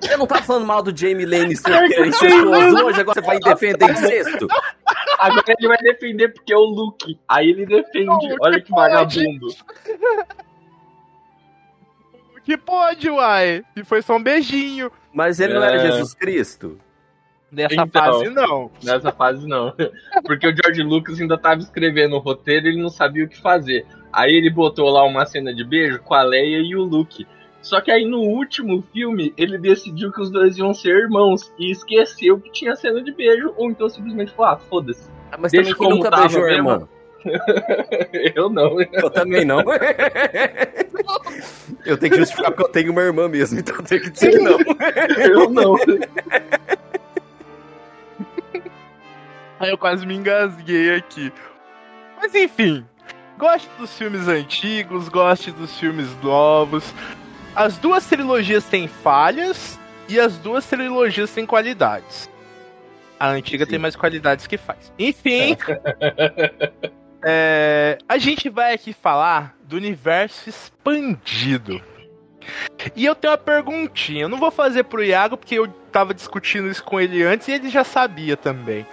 Você 0.00 0.16
não 0.16 0.26
tá 0.26 0.42
falando 0.42 0.66
mal 0.66 0.82
do 0.82 0.96
Jamie 0.96 1.24
Lannister 1.24 1.88
que 1.88 1.94
é 1.94 2.06
incestuoso 2.06 2.84
hoje, 2.84 3.00
agora 3.00 3.20
você 3.20 3.26
vai 3.26 3.38
defender 3.38 3.90
incesto? 3.90 4.46
Agora 5.18 5.44
ele 5.58 5.68
vai 5.68 5.78
defender 5.78 6.28
porque 6.28 6.52
é 6.52 6.56
o 6.56 6.64
Luke. 6.64 7.18
Aí 7.28 7.50
ele 7.50 7.64
defende. 7.64 8.06
Não, 8.06 8.18
Olha 8.40 8.60
que, 8.60 8.66
que 8.66 8.72
vagabundo. 8.72 9.46
Que 12.44 12.56
pode, 12.56 13.08
uai. 13.08 13.62
E 13.76 13.84
foi 13.84 14.02
só 14.02 14.16
um 14.16 14.22
beijinho. 14.22 14.90
Mas 15.12 15.38
ele 15.38 15.52
é... 15.52 15.56
não 15.56 15.62
era 15.64 15.76
é. 15.76 15.92
Jesus 15.92 16.12
Cristo? 16.14 16.78
Nessa 17.52 17.74
então, 17.74 17.86
fase, 17.86 18.30
não. 18.30 18.70
Nessa 18.82 19.12
fase, 19.12 19.46
não. 19.46 19.74
Porque 20.24 20.48
o 20.48 20.56
George 20.56 20.82
Lucas 20.82 21.20
ainda 21.20 21.34
estava 21.34 21.60
escrevendo 21.60 22.16
o 22.16 22.18
roteiro 22.18 22.66
e 22.66 22.70
ele 22.70 22.82
não 22.82 22.88
sabia 22.88 23.26
o 23.26 23.28
que 23.28 23.38
fazer. 23.38 23.84
Aí 24.10 24.34
ele 24.34 24.48
botou 24.48 24.88
lá 24.88 25.04
uma 25.04 25.26
cena 25.26 25.54
de 25.54 25.62
beijo 25.62 26.00
com 26.00 26.14
a 26.14 26.22
Leia 26.22 26.60
e 26.60 26.74
o 26.74 26.82
Luke. 26.82 27.26
Só 27.60 27.82
que 27.82 27.90
aí 27.90 28.06
no 28.06 28.20
último 28.20 28.82
filme 28.92 29.34
ele 29.36 29.58
decidiu 29.58 30.10
que 30.10 30.22
os 30.22 30.30
dois 30.30 30.56
iam 30.56 30.72
ser 30.72 30.96
irmãos 30.96 31.52
e 31.58 31.70
esqueceu 31.70 32.40
que 32.40 32.50
tinha 32.50 32.74
cena 32.74 33.02
de 33.02 33.12
beijo, 33.12 33.52
ou 33.56 33.70
então 33.70 33.86
simplesmente 33.88 34.32
falou: 34.32 34.52
ah, 34.52 34.56
foda-se. 34.56 35.10
Ah, 35.30 35.36
mas 35.38 35.52
Deixa 35.52 35.74
como 35.74 35.96
nunca 35.96 36.10
tava 36.10 36.22
beijou, 36.22 36.44
mesmo. 36.44 36.56
irmão? 36.56 36.88
Eu 38.34 38.48
não. 38.48 38.80
Eu 38.80 39.10
também 39.10 39.44
não. 39.44 39.62
eu 41.86 41.96
tenho 41.96 42.12
que 42.12 42.18
justificar 42.18 42.50
porque 42.50 42.64
eu 42.64 42.72
tenho 42.72 42.90
uma 42.90 43.02
irmã 43.02 43.28
mesmo, 43.28 43.60
então 43.60 43.76
eu 43.76 43.84
tenho 43.84 44.02
que 44.02 44.10
dizer 44.10 44.32
que 44.32 44.38
não. 44.38 44.58
Eu 45.18 45.48
não. 45.48 45.76
Aí 49.62 49.70
eu 49.70 49.78
quase 49.78 50.04
me 50.04 50.16
engasguei 50.16 50.92
aqui. 50.92 51.32
Mas 52.16 52.34
enfim, 52.34 52.84
goste 53.38 53.68
dos 53.78 53.96
filmes 53.96 54.26
antigos, 54.26 55.08
goste 55.08 55.52
dos 55.52 55.78
filmes 55.78 56.08
novos. 56.20 56.92
As 57.54 57.78
duas 57.78 58.04
trilogias 58.04 58.64
têm 58.64 58.88
falhas 58.88 59.78
e 60.08 60.18
as 60.18 60.36
duas 60.36 60.66
trilogias 60.66 61.30
têm 61.32 61.46
qualidades. 61.46 62.28
A 63.20 63.28
antiga 63.28 63.64
tem 63.64 63.78
mais 63.78 63.94
qualidades 63.94 64.48
que 64.48 64.56
faz. 64.56 64.92
Enfim, 64.98 65.56
é, 67.24 67.98
a 68.08 68.18
gente 68.18 68.48
vai 68.48 68.74
aqui 68.74 68.92
falar 68.92 69.54
do 69.62 69.76
universo 69.76 70.48
expandido. 70.48 71.80
E 72.96 73.04
eu 73.04 73.14
tenho 73.14 73.30
uma 73.30 73.38
perguntinha. 73.38 74.22
Eu 74.22 74.28
não 74.28 74.38
vou 74.38 74.50
fazer 74.50 74.82
pro 74.82 75.04
Iago 75.04 75.36
porque 75.36 75.54
eu 75.54 75.68
tava 75.92 76.12
discutindo 76.12 76.66
isso 76.66 76.82
com 76.82 77.00
ele 77.00 77.22
antes 77.22 77.46
e 77.46 77.52
ele 77.52 77.68
já 77.68 77.84
sabia 77.84 78.36
também. 78.36 78.84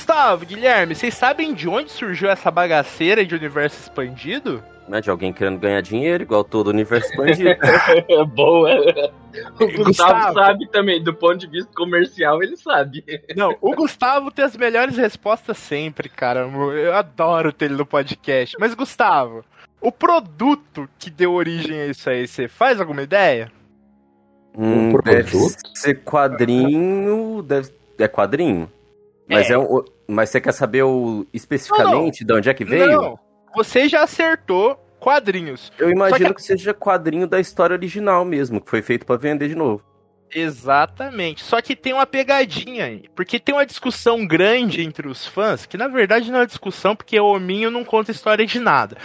Gustavo, 0.00 0.44
Guilherme, 0.44 0.94
vocês 0.94 1.14
sabem 1.14 1.54
de 1.54 1.66
onde 1.66 1.90
surgiu 1.90 2.28
essa 2.28 2.50
bagaceira 2.50 3.24
de 3.24 3.34
universo 3.34 3.80
expandido? 3.80 4.62
Não 4.86 4.98
é 4.98 5.00
de 5.00 5.08
alguém 5.08 5.32
querendo 5.32 5.58
ganhar 5.58 5.80
dinheiro, 5.80 6.22
igual 6.22 6.44
todo 6.44 6.68
universo 6.68 7.08
expandido. 7.08 7.48
Boa. 8.36 8.70
O 9.58 9.66
Gustavo, 9.66 9.84
Gustavo. 9.84 10.34
sabe 10.34 10.68
também, 10.68 11.02
do 11.02 11.14
ponto 11.14 11.38
de 11.38 11.46
vista 11.46 11.72
comercial, 11.74 12.42
ele 12.42 12.58
sabe. 12.58 13.02
Não, 13.34 13.56
o 13.58 13.74
Gustavo 13.74 14.30
tem 14.30 14.44
as 14.44 14.54
melhores 14.54 14.98
respostas 14.98 15.56
sempre, 15.56 16.10
cara. 16.10 16.40
Eu 16.40 16.94
adoro 16.94 17.50
ter 17.50 17.64
ele 17.64 17.76
no 17.76 17.86
podcast. 17.86 18.54
Mas, 18.60 18.74
Gustavo, 18.74 19.46
o 19.80 19.90
produto 19.90 20.86
que 20.98 21.08
deu 21.08 21.32
origem 21.32 21.80
a 21.80 21.86
isso 21.86 22.10
aí, 22.10 22.28
você 22.28 22.46
faz 22.48 22.78
alguma 22.82 23.02
ideia? 23.02 23.50
Hum, 24.56 24.90
Um 24.90 25.00
deve 25.00 25.30
produto? 25.30 25.56
ser 25.74 26.02
quadrinho. 26.04 27.42
Deve... 27.42 27.70
É 27.98 28.06
quadrinho. 28.06 28.70
Mas, 29.28 29.50
É. 29.50 29.54
é. 29.54 29.58
um- 29.58 29.84
mas 30.08 30.30
você 30.30 30.40
quer 30.40 30.52
saber 30.52 30.82
o... 30.84 31.26
especificamente 31.32 32.24
de 32.24 32.32
onde 32.32 32.48
é 32.48 32.54
que 32.54 32.64
veio? 32.64 32.86
Não, 33.00 33.18
você 33.54 33.88
já 33.88 34.02
acertou 34.04 34.76
quadrinhos. 35.00 35.72
Eu 35.78 35.90
imagino 35.90 36.28
Só 36.28 36.34
que... 36.34 36.42
seja 36.42 36.72
quadrinho 36.74 37.26
da 37.26 37.40
história 37.40 37.74
original 37.74 38.24
mesmo, 38.24 38.60
que 38.60 38.70
foi 38.70 38.82
feito 38.82 39.04
pra 39.04 39.16
vender 39.16 39.48
de 39.48 39.54
novo. 39.54 39.82
Exatamente. 40.34 41.42
Só 41.44 41.60
que 41.62 41.74
tem 41.76 41.92
uma 41.92 42.06
pegadinha 42.06 42.84
aí. 42.86 43.04
Porque 43.14 43.38
tem 43.38 43.54
uma 43.54 43.66
discussão 43.66 44.26
grande 44.26 44.82
entre 44.82 45.08
os 45.08 45.26
fãs, 45.26 45.66
que 45.66 45.76
na 45.76 45.88
verdade 45.88 46.30
não 46.30 46.40
é 46.40 46.46
discussão, 46.46 46.94
porque 46.96 47.18
o 47.18 47.26
Hominho 47.26 47.70
não 47.70 47.84
conta 47.84 48.10
história 48.10 48.44
de 48.46 48.60
nada. 48.60 48.96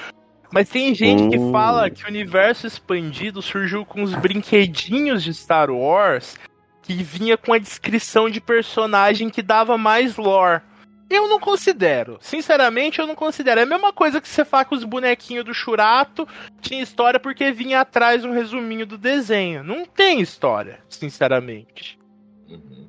Mas 0.53 0.67
tem 0.69 0.93
gente 0.93 1.29
que 1.29 1.37
Hum. 1.37 1.51
fala 1.51 1.89
que 1.89 2.03
o 2.03 2.07
universo 2.07 2.67
expandido 2.67 3.41
surgiu 3.41 3.85
com 3.85 4.03
os 4.03 4.13
brinquedinhos 4.15 5.23
de 5.23 5.33
Star 5.33 5.69
Wars 5.71 6.35
que 6.91 7.03
vinha 7.03 7.37
com 7.37 7.53
a 7.53 7.57
descrição 7.57 8.29
de 8.29 8.41
personagem 8.41 9.29
que 9.29 9.41
dava 9.41 9.77
mais 9.77 10.17
lore. 10.17 10.61
Eu 11.09 11.27
não 11.27 11.39
considero. 11.39 12.17
Sinceramente, 12.21 12.99
eu 12.99 13.07
não 13.07 13.15
considero. 13.15 13.59
É 13.59 13.63
a 13.63 13.65
mesma 13.67 13.91
coisa 13.91 14.21
que 14.21 14.27
você 14.27 14.45
fala 14.45 14.65
com 14.65 14.75
os 14.75 14.83
bonequinhos 14.83 15.45
do 15.45 15.53
Churato 15.53 16.27
tinha 16.61 16.81
história 16.81 17.19
porque 17.19 17.51
vinha 17.51 17.81
atrás 17.81 18.23
um 18.23 18.31
resuminho 18.31 18.85
do 18.85 18.97
desenho. 18.97 19.63
Não 19.63 19.85
tem 19.85 20.21
história, 20.21 20.79
sinceramente. 20.89 21.99
Uhum. 22.49 22.87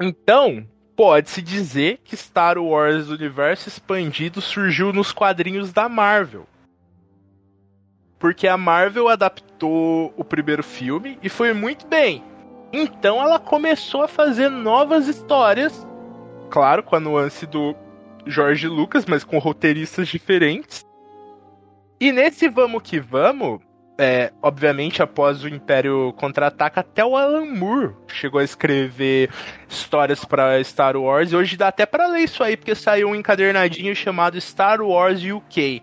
Então, 0.00 0.66
pode-se 0.96 1.42
dizer 1.42 2.00
que 2.04 2.16
Star 2.16 2.58
Wars 2.58 3.08
Universo 3.08 3.68
Expandido 3.68 4.40
surgiu 4.40 4.92
nos 4.92 5.12
quadrinhos 5.12 5.72
da 5.72 5.88
Marvel. 5.88 6.46
Porque 8.18 8.46
a 8.46 8.56
Marvel 8.56 9.08
adaptou 9.08 10.14
o 10.16 10.24
primeiro 10.24 10.62
filme 10.62 11.18
e 11.22 11.28
foi 11.28 11.52
muito 11.52 11.86
bem. 11.86 12.22
Então 12.76 13.22
ela 13.22 13.38
começou 13.38 14.02
a 14.02 14.08
fazer 14.08 14.48
novas 14.48 15.06
histórias, 15.06 15.86
claro, 16.50 16.82
com 16.82 16.96
a 16.96 17.00
nuance 17.00 17.46
do 17.46 17.72
George 18.26 18.66
Lucas, 18.66 19.06
mas 19.06 19.22
com 19.22 19.38
roteiristas 19.38 20.08
diferentes. 20.08 20.84
E 22.00 22.10
nesse 22.10 22.48
Vamos 22.48 22.82
que 22.82 22.98
Vamos, 22.98 23.60
é, 23.96 24.32
obviamente 24.42 25.00
após 25.00 25.44
o 25.44 25.48
Império 25.48 26.12
Contra-Ataca, 26.14 26.80
até 26.80 27.04
o 27.04 27.16
Alan 27.16 27.44
Moore 27.44 27.94
chegou 28.08 28.40
a 28.40 28.44
escrever 28.44 29.30
histórias 29.68 30.24
para 30.24 30.62
Star 30.64 30.96
Wars. 30.96 31.30
E 31.30 31.36
hoje 31.36 31.56
dá 31.56 31.68
até 31.68 31.86
para 31.86 32.08
ler 32.08 32.24
isso 32.24 32.42
aí, 32.42 32.56
porque 32.56 32.74
saiu 32.74 33.08
um 33.08 33.14
encadernadinho 33.14 33.94
chamado 33.94 34.40
Star 34.40 34.82
Wars 34.82 35.22
UK, 35.22 35.80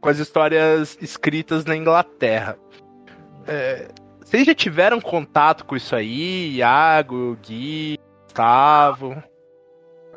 com 0.00 0.08
as 0.08 0.18
histórias 0.18 0.96
escritas 0.98 1.66
na 1.66 1.76
Inglaterra. 1.76 2.56
É, 3.46 3.88
vocês 4.32 4.46
já 4.46 4.54
tiveram 4.54 4.98
contato 4.98 5.62
com 5.66 5.76
isso 5.76 5.94
aí, 5.94 6.56
Iago, 6.56 7.36
Gui, 7.46 7.98
Gustavo? 8.24 9.22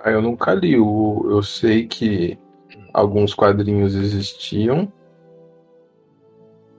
Ah, 0.01 0.10
eu 0.10 0.22
nunca 0.22 0.53
li. 0.53 0.79
O, 0.79 1.27
eu 1.29 1.43
sei 1.43 1.86
que 1.86 2.39
alguns 2.93 3.34
quadrinhos 3.34 3.93
existiam. 3.93 4.89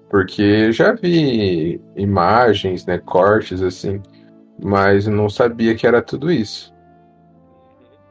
Porque 0.08 0.72
já 0.72 0.94
vi 0.94 1.78
imagens, 1.94 2.86
né, 2.86 2.96
cortes 2.96 3.60
assim, 3.60 4.00
mas 4.58 5.06
não 5.06 5.28
sabia 5.28 5.74
que 5.74 5.86
era 5.86 6.00
tudo 6.00 6.32
isso. 6.32 6.74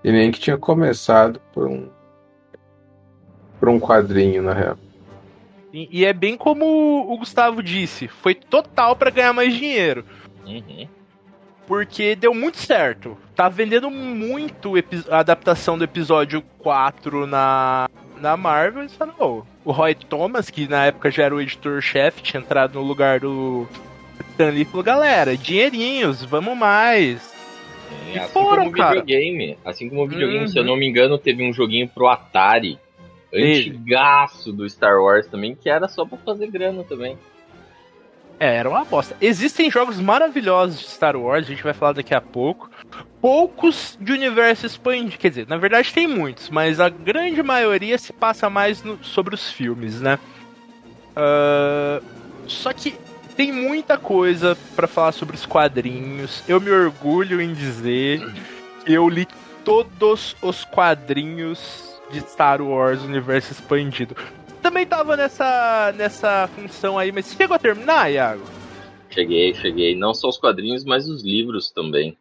E 0.04 0.12
nem 0.12 0.32
que 0.32 0.40
tinha 0.40 0.58
começado 0.58 1.42
por 1.52 1.68
um 1.68 1.90
por 3.60 3.70
um 3.70 3.80
quadrinho, 3.80 4.44
na 4.44 4.54
real. 4.54 4.78
E, 5.76 5.90
e 5.92 6.06
é 6.06 6.14
bem 6.14 6.38
como 6.38 6.66
o 7.12 7.18
Gustavo 7.18 7.62
disse, 7.62 8.08
foi 8.08 8.34
total 8.34 8.96
para 8.96 9.10
ganhar 9.10 9.34
mais 9.34 9.54
dinheiro. 9.54 10.06
Uhum. 10.46 10.88
Porque 11.68 12.16
deu 12.16 12.34
muito 12.34 12.58
certo. 12.58 13.18
Tá 13.36 13.50
vendendo 13.50 13.90
muito 13.90 14.74
a 15.10 15.20
adaptação 15.20 15.78
do 15.78 15.84
episódio 15.84 16.42
4 16.60 17.26
na, 17.28 17.90
na 18.22 18.38
Marvel. 18.38 18.88
Falaram, 18.90 19.16
"Ô, 19.20 19.44
o 19.66 19.72
Roy 19.72 19.96
Thomas, 19.96 20.50
que 20.50 20.68
na 20.68 20.86
época 20.86 21.10
já 21.12 21.24
era 21.24 21.36
o 21.36 21.42
editor-chefe, 21.42 22.22
tinha 22.22 22.40
entrado 22.42 22.76
no 22.80 22.86
lugar 22.86 23.20
do 23.20 23.68
Stan 24.32 24.52
Lee, 24.52 24.64
falou, 24.64 24.84
galera, 24.84 25.36
dinheirinhos, 25.36 26.24
vamos 26.24 26.56
mais. 26.58 27.34
É, 28.12 28.16
E 28.16 28.20
assim 28.20 28.32
foram, 28.32 28.66
como 28.66 28.78
cara. 28.78 29.02
videogame. 29.02 29.58
Assim 29.66 29.90
como 29.90 30.08
videogame, 30.08 30.42
Uhum. 30.42 30.48
se 30.48 30.58
eu 30.60 30.64
não 30.64 30.78
me 30.78 30.88
engano, 30.88 31.18
teve 31.18 31.44
um 31.44 31.52
joguinho 31.52 31.88
pro 31.90 32.08
Atari. 32.08 32.78
Antigaço 33.34 34.52
do 34.54 34.70
Star 34.70 35.00
Wars 35.02 35.28
também, 35.28 35.56
que 35.56 35.70
era 35.70 35.88
só 35.88 36.06
pra 36.06 36.18
fazer 36.20 36.48
grana 36.48 36.84
também. 36.84 37.18
É, 38.40 38.56
era 38.58 38.70
uma 38.70 38.82
aposta. 38.82 39.16
Existem 39.22 39.72
jogos 39.72 40.00
maravilhosos 40.00 40.80
de 40.82 40.88
Star 40.90 41.16
Wars, 41.16 41.46
a 41.46 41.50
gente 41.50 41.64
vai 41.64 41.74
falar 41.74 41.94
daqui 41.94 42.14
a 42.14 42.20
pouco. 42.20 42.70
Poucos 43.22 43.98
de 44.00 44.12
universo 44.12 44.66
expandido. 44.66 45.18
Quer 45.18 45.30
dizer, 45.30 45.48
na 45.48 45.56
verdade 45.58 45.94
tem 45.94 46.06
muitos, 46.06 46.50
mas 46.50 46.80
a 46.80 46.90
grande 46.90 47.42
maioria 47.42 47.98
se 47.98 48.12
passa 48.12 48.50
mais 48.50 48.84
no- 48.84 49.02
sobre 49.04 49.34
os 49.34 49.50
filmes, 49.52 50.02
né? 50.02 50.20
Ah, 51.16 52.02
só 52.48 52.74
que 52.74 52.96
tem 53.38 53.52
muita 53.52 53.98
coisa 53.98 54.58
pra 54.76 54.88
falar 54.88 55.12
sobre 55.14 55.36
os 55.36 55.46
quadrinhos. 55.46 56.44
Eu 56.48 56.60
me 56.60 56.70
orgulho 56.72 57.40
em 57.42 57.54
dizer 57.54 58.22
que 58.86 58.94
eu 58.94 59.08
li 59.10 59.26
todos 59.64 60.36
os 60.42 60.64
quadrinhos 60.66 61.95
de 62.22 62.30
Star 62.30 62.62
Wars 62.62 63.02
Universo 63.02 63.52
Expandido. 63.52 64.16
Também 64.62 64.86
tava 64.86 65.16
nessa, 65.16 65.94
nessa 65.96 66.48
função 66.56 66.98
aí, 66.98 67.12
mas 67.12 67.34
chegou 67.34 67.56
a 67.56 67.60
terminar, 67.60 68.12
Iago? 68.12 68.44
Cheguei, 69.10 69.54
cheguei. 69.54 69.96
Não 69.96 70.14
só 70.14 70.30
os 70.30 70.38
quadrinhos, 70.38 70.84
mas 70.84 71.08
os 71.08 71.24
livros 71.24 71.72
também. 71.72 72.18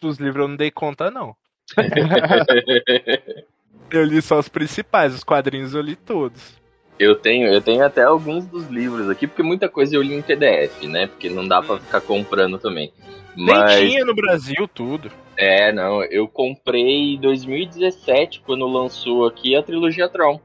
Dos 0.00 0.18
livros 0.18 0.42
eu 0.42 0.48
não 0.48 0.56
dei 0.56 0.70
conta, 0.70 1.10
não. 1.10 1.36
Eu 3.90 4.04
li 4.04 4.22
só 4.22 4.38
os 4.38 4.48
principais, 4.48 5.12
os 5.12 5.24
quadrinhos 5.24 5.74
eu 5.74 5.80
li 5.80 5.96
todos. 5.96 6.59
Eu 7.00 7.14
tenho, 7.14 7.48
eu 7.48 7.62
tenho 7.62 7.82
até 7.82 8.02
alguns 8.02 8.44
dos 8.44 8.66
livros 8.68 9.08
aqui, 9.08 9.26
porque 9.26 9.42
muita 9.42 9.70
coisa 9.70 9.96
eu 9.96 10.02
li 10.02 10.12
em 10.12 10.20
PDF, 10.20 10.82
né? 10.82 11.06
Porque 11.06 11.30
não 11.30 11.48
dá 11.48 11.62
pra 11.62 11.78
ficar 11.78 12.02
comprando 12.02 12.58
também. 12.58 12.92
Mas 13.34 13.80
Nem 13.80 13.88
tinha 13.88 14.04
no 14.04 14.14
Brasil 14.14 14.68
tudo. 14.68 15.10
é, 15.34 15.72
não, 15.72 16.04
eu 16.04 16.28
comprei 16.28 17.14
em 17.14 17.18
2017 17.18 18.42
quando 18.44 18.66
lançou 18.66 19.26
aqui 19.26 19.56
a 19.56 19.62
trilogia 19.62 20.10
Tron. 20.10 20.38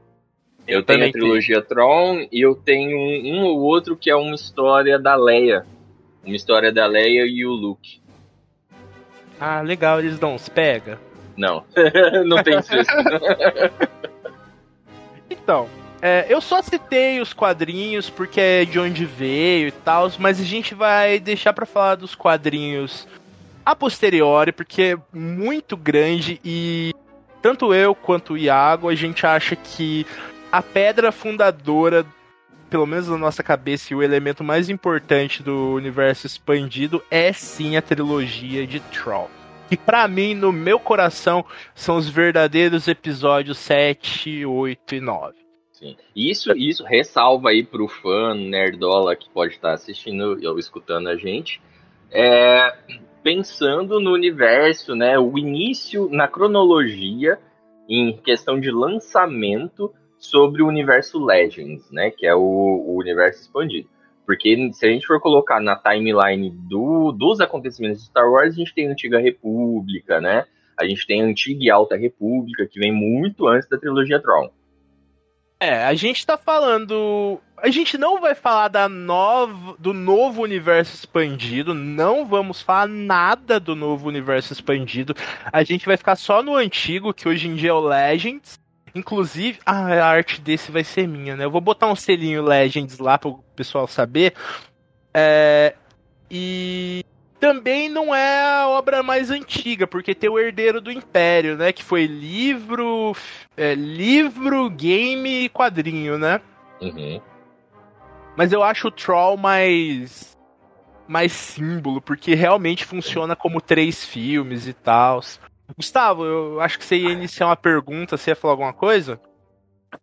Eu, 0.66 0.82
tenho 0.82 0.98
também 0.98 1.08
a 1.10 1.12
trilogia 1.12 1.60
Tron 1.60 2.26
e 2.32 2.40
eu 2.40 2.54
tenho 2.54 2.96
um, 2.96 3.34
um 3.34 3.44
ou 3.44 3.60
outro 3.60 3.94
que 3.94 4.10
é 4.10 4.16
uma 4.16 4.34
história 4.34 4.98
da 4.98 5.14
Leia. 5.14 5.66
Uma 6.24 6.34
história 6.34 6.72
da 6.72 6.86
Leia 6.86 7.26
e 7.26 7.44
o 7.44 7.50
Luke. 7.50 8.00
Ah, 9.38 9.60
legal, 9.60 9.98
eles 9.98 10.18
dão 10.18 10.34
uns 10.34 10.48
pega. 10.48 10.98
Não, 11.36 11.64
não 12.24 12.42
tem 12.42 12.58
isso. 12.64 12.72
Então, 15.28 15.68
É, 16.02 16.26
eu 16.28 16.40
só 16.40 16.60
citei 16.60 17.20
os 17.20 17.32
quadrinhos 17.32 18.10
porque 18.10 18.40
é 18.40 18.64
de 18.64 18.78
onde 18.78 19.04
veio 19.04 19.68
e 19.68 19.72
tal, 19.72 20.10
mas 20.18 20.40
a 20.40 20.44
gente 20.44 20.74
vai 20.74 21.18
deixar 21.18 21.52
para 21.52 21.64
falar 21.64 21.94
dos 21.94 22.14
quadrinhos 22.14 23.06
a 23.64 23.74
posteriori, 23.74 24.52
porque 24.52 24.82
é 24.82 25.16
muito 25.16 25.76
grande 25.76 26.40
e 26.44 26.94
tanto 27.42 27.72
eu 27.72 27.94
quanto 27.94 28.34
o 28.34 28.38
Iago, 28.38 28.88
a 28.88 28.94
gente 28.94 29.26
acha 29.26 29.56
que 29.56 30.06
a 30.52 30.62
pedra 30.62 31.10
fundadora, 31.10 32.04
pelo 32.68 32.86
menos 32.86 33.08
na 33.08 33.16
nossa 33.16 33.42
cabeça, 33.42 33.92
e 33.92 33.96
o 33.96 34.02
elemento 34.02 34.44
mais 34.44 34.68
importante 34.68 35.42
do 35.42 35.74
universo 35.74 36.26
expandido 36.26 37.02
é 37.10 37.32
sim 37.32 37.76
a 37.76 37.82
trilogia 37.82 38.66
de 38.66 38.80
Troll. 38.80 39.30
Que 39.68 39.76
para 39.76 40.06
mim, 40.06 40.34
no 40.34 40.52
meu 40.52 40.78
coração, 40.78 41.44
são 41.74 41.96
os 41.96 42.08
verdadeiros 42.08 42.86
episódios 42.86 43.58
7, 43.58 44.46
8 44.46 44.94
e 44.94 45.00
9. 45.00 45.45
Sim. 45.78 45.94
Isso, 46.14 46.52
isso 46.56 46.84
ressalva 46.84 47.50
aí 47.50 47.62
pro 47.62 47.86
fã 47.86 48.34
nerdola 48.34 49.14
que 49.14 49.28
pode 49.28 49.52
estar 49.52 49.74
assistindo 49.74 50.38
ou 50.48 50.58
escutando 50.58 51.08
a 51.08 51.16
gente. 51.16 51.60
É, 52.10 52.74
pensando 53.22 54.00
no 54.00 54.12
universo, 54.12 54.94
né, 54.94 55.18
o 55.18 55.36
início 55.36 56.08
na 56.10 56.26
cronologia 56.26 57.38
em 57.86 58.16
questão 58.16 58.58
de 58.58 58.70
lançamento 58.70 59.92
sobre 60.18 60.62
o 60.62 60.66
universo 60.66 61.22
Legends, 61.22 61.90
né, 61.90 62.10
que 62.10 62.26
é 62.26 62.34
o, 62.34 62.40
o 62.40 62.96
universo 62.98 63.42
expandido. 63.42 63.88
Porque 64.24 64.72
se 64.72 64.86
a 64.86 64.88
gente 64.88 65.06
for 65.06 65.20
colocar 65.20 65.60
na 65.60 65.76
timeline 65.76 66.50
do, 66.50 67.12
dos 67.12 67.38
acontecimentos 67.38 68.00
de 68.00 68.08
Star 68.08 68.28
Wars, 68.30 68.54
a 68.54 68.56
gente 68.56 68.74
tem 68.74 68.88
a 68.88 68.92
Antiga 68.92 69.18
República, 69.18 70.20
né? 70.20 70.46
A 70.76 70.86
gente 70.86 71.06
tem 71.06 71.22
a 71.22 71.26
Antiga 71.26 71.64
e 71.64 71.70
Alta 71.70 71.96
República, 71.96 72.66
que 72.66 72.80
vem 72.80 72.92
muito 72.92 73.46
antes 73.46 73.68
da 73.68 73.78
trilogia 73.78 74.20
Tron. 74.20 74.50
É, 75.58 75.84
a 75.84 75.94
gente 75.94 76.26
tá 76.26 76.36
falando. 76.36 77.40
A 77.56 77.70
gente 77.70 77.96
não 77.96 78.20
vai 78.20 78.34
falar 78.34 78.68
da 78.68 78.88
nova, 78.88 79.74
do 79.78 79.94
novo 79.94 80.42
universo 80.42 80.94
expandido. 80.94 81.72
Não 81.72 82.26
vamos 82.26 82.60
falar 82.60 82.86
nada 82.86 83.58
do 83.58 83.74
novo 83.74 84.08
universo 84.08 84.52
expandido. 84.52 85.14
A 85.50 85.64
gente 85.64 85.86
vai 85.86 85.96
ficar 85.96 86.16
só 86.16 86.42
no 86.42 86.54
antigo, 86.54 87.14
que 87.14 87.28
hoje 87.28 87.48
em 87.48 87.54
dia 87.54 87.70
é 87.70 87.72
o 87.72 87.80
Legends. 87.80 88.58
Inclusive, 88.94 89.58
a 89.64 90.04
arte 90.04 90.40
desse 90.40 90.70
vai 90.70 90.84
ser 90.84 91.06
minha, 91.06 91.36
né? 91.36 91.44
Eu 91.44 91.50
vou 91.50 91.60
botar 91.60 91.86
um 91.86 91.96
selinho 91.96 92.42
Legends 92.42 92.98
lá 92.98 93.18
pro 93.18 93.42
pessoal 93.54 93.86
saber. 93.86 94.34
É, 95.12 95.74
e 96.30 97.05
também 97.38 97.88
não 97.88 98.14
é 98.14 98.42
a 98.42 98.68
obra 98.68 99.02
mais 99.02 99.30
antiga, 99.30 99.86
porque 99.86 100.14
tem 100.14 100.30
o 100.30 100.38
Herdeiro 100.38 100.80
do 100.80 100.90
Império, 100.90 101.56
né? 101.56 101.72
Que 101.72 101.82
foi 101.82 102.06
livro, 102.06 103.14
é, 103.56 103.74
livro, 103.74 104.68
game 104.70 105.44
e 105.44 105.48
quadrinho, 105.48 106.18
né? 106.18 106.40
Uhum. 106.80 107.20
Mas 108.36 108.52
eu 108.52 108.62
acho 108.62 108.88
o 108.88 108.90
Troll 108.90 109.36
mais 109.36 110.36
mais 111.08 111.32
símbolo, 111.32 112.00
porque 112.00 112.34
realmente 112.34 112.84
funciona 112.84 113.36
como 113.36 113.60
três 113.60 114.04
filmes 114.04 114.66
e 114.66 114.72
tal. 114.72 115.20
Gustavo, 115.76 116.24
eu 116.24 116.60
acho 116.60 116.78
que 116.78 116.84
você 116.84 116.96
ia 116.96 117.10
iniciar 117.10 117.46
uma 117.46 117.56
pergunta, 117.56 118.16
você 118.16 118.30
ia 118.30 118.36
falar 118.36 118.54
alguma 118.54 118.72
coisa? 118.72 119.20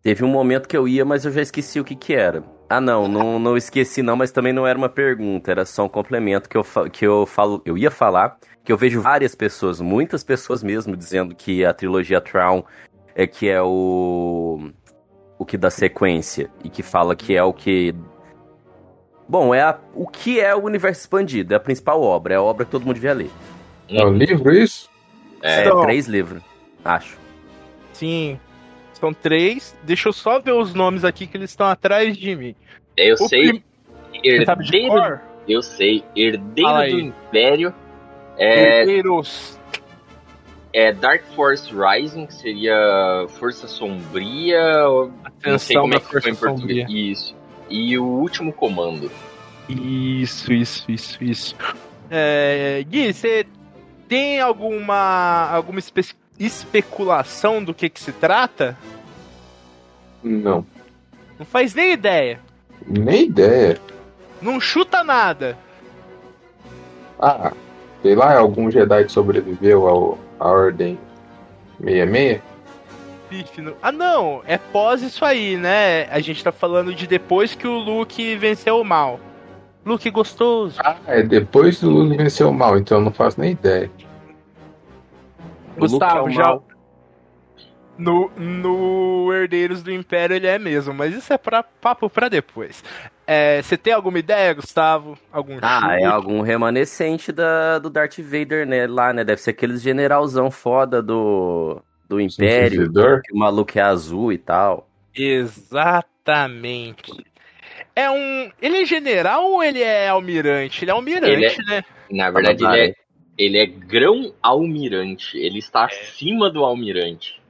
Teve 0.01 0.23
um 0.23 0.29
momento 0.29 0.67
que 0.67 0.77
eu 0.77 0.87
ia, 0.87 1.03
mas 1.03 1.25
eu 1.25 1.31
já 1.31 1.41
esqueci 1.41 1.79
o 1.79 1.83
que 1.83 1.95
que 1.95 2.13
era. 2.13 2.43
Ah, 2.75 2.81
não, 2.81 3.07
não, 3.07 3.37
não 3.37 3.55
esqueci 3.55 4.01
não, 4.01 4.15
mas 4.15 4.31
também 4.31 4.51
não 4.51 4.65
era 4.65 4.77
uma 4.77 4.89
pergunta, 4.89 5.51
era 5.51 5.63
só 5.63 5.85
um 5.85 5.89
complemento 5.89 6.49
que 6.49 6.57
eu, 6.57 6.65
que 6.91 7.05
eu 7.05 7.25
falo, 7.25 7.61
eu 7.65 7.77
ia 7.77 7.91
falar, 7.91 8.37
que 8.63 8.71
eu 8.71 8.77
vejo 8.77 8.99
várias 8.99 9.35
pessoas, 9.35 9.79
muitas 9.79 10.23
pessoas 10.23 10.63
mesmo, 10.63 10.97
dizendo 10.97 11.35
que 11.35 11.63
a 11.63 11.71
trilogia 11.73 12.19
Traum 12.19 12.63
é 13.13 13.27
que 13.27 13.47
é 13.47 13.61
o 13.61 14.71
o 15.37 15.45
que 15.45 15.57
dá 15.57 15.69
sequência 15.69 16.49
e 16.63 16.69
que 16.69 16.81
fala 16.81 17.15
que 17.15 17.35
é 17.35 17.43
o 17.43 17.53
que 17.53 17.93
Bom, 19.27 19.53
é 19.53 19.61
a, 19.61 19.77
o 19.93 20.07
que 20.07 20.39
é 20.39 20.55
o 20.55 20.63
universo 20.63 21.01
expandido, 21.01 21.53
é 21.53 21.57
a 21.57 21.59
principal 21.59 22.01
obra, 22.01 22.33
é 22.33 22.37
a 22.37 22.41
obra 22.41 22.65
que 22.65 22.71
todo 22.71 22.85
mundo 22.85 22.95
devia 22.95 23.13
ler. 23.13 23.29
É 23.89 24.03
o 24.03 24.09
livro 24.11 24.51
isso? 24.51 24.89
É, 25.41 25.61
Então- 25.65 25.81
três 25.83 26.07
livros, 26.07 26.41
acho. 26.83 27.17
Sim. 27.93 28.39
São 29.03 29.13
três. 29.13 29.75
Deixa 29.83 30.07
eu 30.07 30.13
só 30.13 30.39
ver 30.39 30.53
os 30.53 30.73
nomes 30.73 31.03
aqui 31.03 31.27
que 31.27 31.35
eles 31.35 31.49
estão 31.49 31.67
atrás 31.67 32.15
de 32.15 32.33
mim. 32.37 32.55
Eu 32.95 33.15
O 33.15 33.27
sei. 33.27 33.47
prim- 33.49 33.63
Herdeiro, 34.23 35.19
eu 35.45 35.61
sei. 35.61 36.05
Herdeiro 36.15 36.91
do. 36.91 36.99
Império. 37.01 37.73
É, 38.37 38.79
Herdeiros. 38.79 39.59
é 40.71 40.93
Dark 40.93 41.23
Force 41.35 41.69
Rising, 41.73 42.27
que 42.27 42.33
seria 42.33 43.25
Força 43.39 43.67
Sombria. 43.67 44.87
ou- 44.87 45.07
Não 45.45 45.59
sei 45.59 45.75
Atenção 45.75 45.81
como 45.81 45.95
é 45.95 45.99
que 45.99 46.05
ficou 46.05 46.31
em 46.31 46.35
português. 46.35 46.79
Sombria. 46.87 47.11
Isso. 47.11 47.35
E 47.69 47.97
o 47.99 48.05
último 48.05 48.53
comando. 48.53 49.11
Isso, 49.67 50.53
isso, 50.53 50.89
isso, 50.89 51.21
isso. 51.21 51.55
É, 52.09 52.81
Gui, 52.87 53.11
você 53.13 53.45
tem 54.07 54.39
alguma 54.39 55.49
alguma 55.51 55.79
espe- 55.79 56.15
especulação 56.39 57.63
do 57.63 57.73
que 57.73 57.89
que 57.89 57.99
se 57.99 58.11
trata? 58.11 58.77
Não. 60.23 60.65
Não 61.37 61.45
faz 61.45 61.73
nem 61.73 61.91
ideia. 61.91 62.39
Nem 62.87 63.25
ideia. 63.25 63.79
Não 64.41 64.59
chuta 64.59 65.03
nada. 65.03 65.57
Ah, 67.19 67.51
sei 68.01 68.15
lá, 68.15 68.37
algum 68.37 68.69
Jedi 68.69 69.05
que 69.05 69.11
sobreviveu 69.11 69.87
ao, 69.87 70.17
à 70.39 70.49
Ordem 70.49 70.97
66? 71.79 72.41
Pífino. 73.29 73.75
Ah, 73.81 73.91
não. 73.91 74.41
É 74.45 74.57
pós 74.57 75.01
isso 75.01 75.25
aí, 75.25 75.57
né? 75.57 76.05
A 76.11 76.19
gente 76.19 76.43
tá 76.43 76.51
falando 76.51 76.93
de 76.93 77.07
depois 77.07 77.55
que 77.55 77.67
o 77.67 77.77
Luke 77.77 78.35
venceu 78.35 78.79
o 78.79 78.83
mal. 78.83 79.19
Luke 79.85 80.09
gostoso. 80.09 80.79
Ah, 80.83 80.95
é 81.07 81.23
depois 81.23 81.79
do 81.79 81.89
Luke 81.89 82.15
vencer 82.15 82.45
o 82.45 82.53
mal, 82.53 82.77
então 82.77 82.99
eu 82.99 83.03
não 83.03 83.11
faço 83.11 83.39
nem 83.39 83.51
ideia. 83.51 83.89
Gustavo, 85.77 86.19
é 86.19 86.21
o 86.23 86.29
já. 86.29 86.43
mal. 86.43 86.63
No, 87.97 88.31
no 88.35 89.31
Herdeiros 89.31 89.83
do 89.83 89.91
Império 89.91 90.35
ele 90.35 90.47
é 90.47 90.57
mesmo, 90.57 90.93
mas 90.93 91.13
isso 91.15 91.31
é 91.31 91.37
pra, 91.37 91.61
papo 91.61 92.09
pra 92.09 92.27
depois. 92.27 92.83
É, 93.27 93.61
Você 93.61 93.77
tem 93.77 93.93
alguma 93.93 94.17
ideia, 94.17 94.53
Gustavo? 94.53 95.17
Algum 95.31 95.59
Ah, 95.61 95.95
é 95.99 96.03
algum 96.05 96.41
remanescente 96.41 97.31
da, 97.31 97.77
do 97.79 97.89
Darth 97.89 98.17
Vader, 98.19 98.65
né? 98.65 98.87
Lá, 98.87 99.13
né? 99.13 99.23
Deve 99.23 99.41
ser 99.41 99.51
aqueles 99.51 99.81
generalzão 99.81 100.49
foda 100.49 101.01
do, 101.03 101.81
do 102.09 102.19
Império. 102.19 102.91
Que 103.23 103.33
o 103.33 103.37
maluco 103.37 103.77
é 103.77 103.81
azul 103.81 104.33
e 104.33 104.37
tal. 104.39 104.89
Exatamente. 105.15 107.11
É 107.95 108.09
um. 108.09 108.51
Ele 108.61 108.81
é 108.81 108.85
general 108.85 109.45
ou 109.51 109.63
ele 109.63 109.81
é 109.81 110.07
almirante? 110.07 110.83
Ele 110.83 110.91
é 110.91 110.93
almirante, 110.93 111.31
Ele 111.31 111.45
é- 111.45 111.57
né? 111.67 111.83
Na 112.11 112.29
verdade, 112.31 112.63
ele 112.65 112.79
é, 112.79 112.93
ele 113.37 113.57
é 113.57 113.65
grão-almirante. 113.65 115.37
Ele 115.37 115.59
está 115.59 115.85
acima 115.85 116.49
do 116.49 116.63
almirante. 116.63 117.41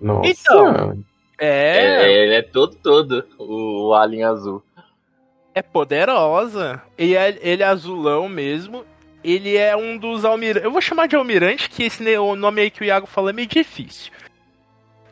Nossa. 0.00 0.28
Então. 0.30 0.98
É, 1.38 2.04
É, 2.04 2.12
ele 2.24 2.34
é 2.34 2.42
todo, 2.42 2.76
todo 2.76 3.24
o, 3.38 3.88
o 3.88 3.94
alien 3.94 4.24
azul. 4.24 4.62
é 5.54 5.62
poderosa. 5.62 6.82
Ele 6.96 7.14
é, 7.16 7.38
ele 7.40 7.62
é 7.62 7.66
azulão 7.66 8.28
mesmo. 8.28 8.84
Ele 9.22 9.56
é 9.56 9.74
um 9.76 9.96
dos 9.96 10.24
almirantes. 10.24 10.64
Eu 10.64 10.70
vou 10.70 10.80
chamar 10.82 11.08
de 11.08 11.16
almirante, 11.16 11.68
que 11.70 11.84
esse 11.84 12.02
nome 12.36 12.60
aí 12.60 12.70
que 12.70 12.82
o 12.82 12.84
Iago 12.84 13.06
falou 13.06 13.30
é 13.30 13.32
meio 13.32 13.48
difícil. 13.48 14.12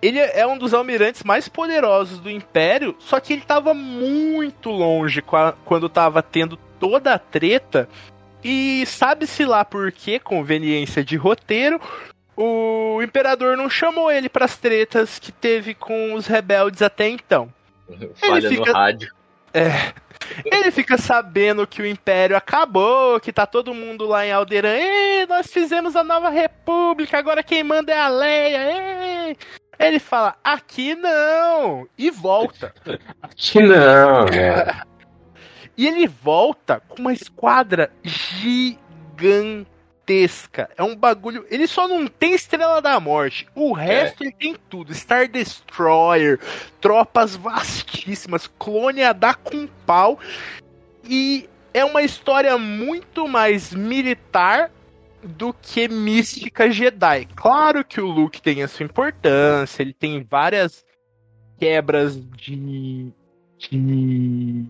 Ele 0.02 0.18
é 0.18 0.46
um 0.46 0.58
dos 0.58 0.74
almirantes 0.74 1.22
mais 1.22 1.48
poderosos 1.48 2.18
do 2.18 2.28
Império, 2.30 2.94
só 2.98 3.20
que 3.20 3.32
ele 3.32 3.42
tava 3.42 3.72
muito 3.72 4.68
longe 4.68 5.22
qua- 5.22 5.54
quando 5.64 5.88
tava 5.88 6.22
tendo 6.22 6.56
toda 6.78 7.14
a 7.14 7.18
treta. 7.18 7.88
E 8.44 8.84
sabe-se 8.86 9.44
lá 9.44 9.64
por 9.64 9.90
que, 9.92 10.18
conveniência 10.18 11.04
de 11.04 11.16
roteiro, 11.16 11.80
o 12.36 13.00
Imperador 13.02 13.56
não 13.56 13.68
chamou 13.68 14.10
ele 14.10 14.28
pras 14.28 14.56
tretas 14.56 15.18
que 15.18 15.30
teve 15.32 15.74
com 15.74 16.14
os 16.14 16.26
rebeldes 16.26 16.82
até 16.82 17.08
então. 17.08 17.52
Falha 18.14 18.48
fica- 18.48 18.66
no 18.66 18.72
rádio. 18.72 19.12
Ele 20.46 20.70
fica 20.70 20.96
sabendo 20.96 21.66
que 21.66 21.82
o 21.82 21.86
Império 21.86 22.36
acabou, 22.36 23.20
que 23.20 23.32
tá 23.32 23.44
todo 23.44 23.74
mundo 23.74 24.06
lá 24.06 24.24
em 24.24 24.32
Alderan. 24.32 24.72
Ei, 24.74 25.26
nós 25.26 25.52
fizemos 25.52 25.94
a 25.96 26.02
nova 26.04 26.30
república, 26.30 27.18
agora 27.18 27.42
quem 27.42 27.62
manda 27.62 27.92
é 27.92 27.98
a 27.98 28.08
Leia. 28.08 29.26
Ei. 29.28 29.36
Ele 29.78 29.98
fala, 29.98 30.36
aqui 30.44 30.94
não! 30.94 31.86
E 31.98 32.10
volta. 32.10 32.72
Que 33.36 33.60
não, 33.60 34.26
né? 34.26 34.80
E 35.76 35.88
ele 35.88 36.06
volta 36.06 36.80
com 36.88 37.00
uma 37.00 37.12
esquadra 37.12 37.90
gigantesca. 40.02 40.68
É 40.76 40.82
um 40.82 40.94
bagulho. 40.94 41.46
Ele 41.50 41.66
só 41.66 41.88
não 41.88 42.06
tem 42.06 42.34
Estrela 42.34 42.80
da 42.80 42.98
Morte. 43.00 43.46
O 43.54 43.72
resto 43.72 44.22
ele 44.22 44.32
tem 44.32 44.56
tudo: 44.68 44.94
Star 44.94 45.28
Destroyer, 45.28 46.38
tropas 46.80 47.36
vastíssimas, 47.36 48.46
clone 48.58 49.02
a 49.02 49.12
dar 49.12 49.36
com 49.36 49.66
pau. 49.86 50.18
E 51.04 51.48
é 51.72 51.84
uma 51.84 52.02
história 52.02 52.56
muito 52.58 53.26
mais 53.26 53.72
militar 53.72 54.70
do 55.22 55.52
que 55.54 55.88
mística 55.88 56.70
Jedi. 56.70 57.26
Claro 57.34 57.84
que 57.84 58.00
o 58.00 58.06
Luke 58.06 58.42
tem 58.42 58.62
a 58.62 58.68
sua 58.68 58.84
importância, 58.84 59.82
ele 59.82 59.94
tem 59.94 60.22
várias 60.22 60.84
quebras 61.58 62.20
de. 62.36 63.12
de. 63.58 64.66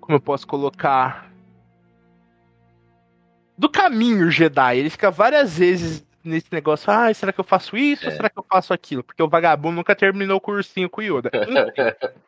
Como 0.00 0.16
eu 0.16 0.20
posso 0.20 0.46
colocar? 0.46 1.35
Do 3.56 3.68
caminho 3.68 4.30
Jedi. 4.30 4.78
Ele 4.78 4.90
fica 4.90 5.10
várias 5.10 5.58
vezes 5.58 6.04
nesse 6.22 6.46
negócio. 6.52 6.90
Ah, 6.90 7.12
será 7.14 7.32
que 7.32 7.40
eu 7.40 7.44
faço 7.44 7.76
isso? 7.76 8.04
É. 8.04 8.08
Ou 8.08 8.12
será 8.16 8.28
que 8.28 8.38
eu 8.38 8.46
faço 8.48 8.72
aquilo? 8.72 9.02
Porque 9.02 9.22
o 9.22 9.28
vagabundo 9.28 9.76
nunca 9.76 9.94
terminou 9.94 10.36
o 10.36 10.40
cursinho 10.40 10.90
com 10.90 11.00
o 11.00 11.04
Yoda. 11.04 11.30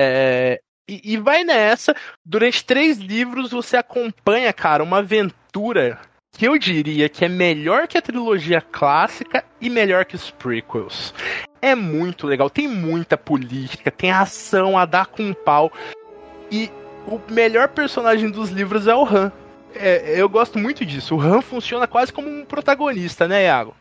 É, 0.00 0.60
e, 0.88 1.14
e 1.14 1.16
vai 1.16 1.42
nessa. 1.42 1.92
Durante 2.24 2.64
três 2.64 2.98
livros 2.98 3.50
você 3.50 3.76
acompanha, 3.76 4.52
cara, 4.52 4.84
uma 4.84 4.98
aventura 4.98 5.98
que 6.30 6.46
eu 6.46 6.56
diria 6.56 7.08
que 7.08 7.24
é 7.24 7.28
melhor 7.28 7.88
que 7.88 7.98
a 7.98 8.02
trilogia 8.02 8.60
clássica 8.60 9.44
e 9.60 9.68
melhor 9.68 10.04
que 10.04 10.14
os 10.14 10.30
prequels. 10.30 11.12
É 11.60 11.74
muito 11.74 12.28
legal, 12.28 12.48
tem 12.48 12.68
muita 12.68 13.16
política, 13.16 13.90
tem 13.90 14.12
ação 14.12 14.78
a 14.78 14.86
dar 14.86 15.06
com 15.06 15.34
pau. 15.34 15.72
E 16.50 16.70
o 17.06 17.20
melhor 17.32 17.68
personagem 17.68 18.30
dos 18.30 18.50
livros 18.50 18.86
é 18.86 18.94
o 18.94 19.04
Han. 19.04 19.32
É, 19.74 20.20
eu 20.20 20.28
gosto 20.28 20.58
muito 20.58 20.84
disso. 20.84 21.16
O 21.16 21.20
Han 21.20 21.40
funciona 21.42 21.86
quase 21.86 22.12
como 22.12 22.28
um 22.28 22.44
protagonista, 22.44 23.28
né, 23.28 23.44
Iago? 23.44 23.74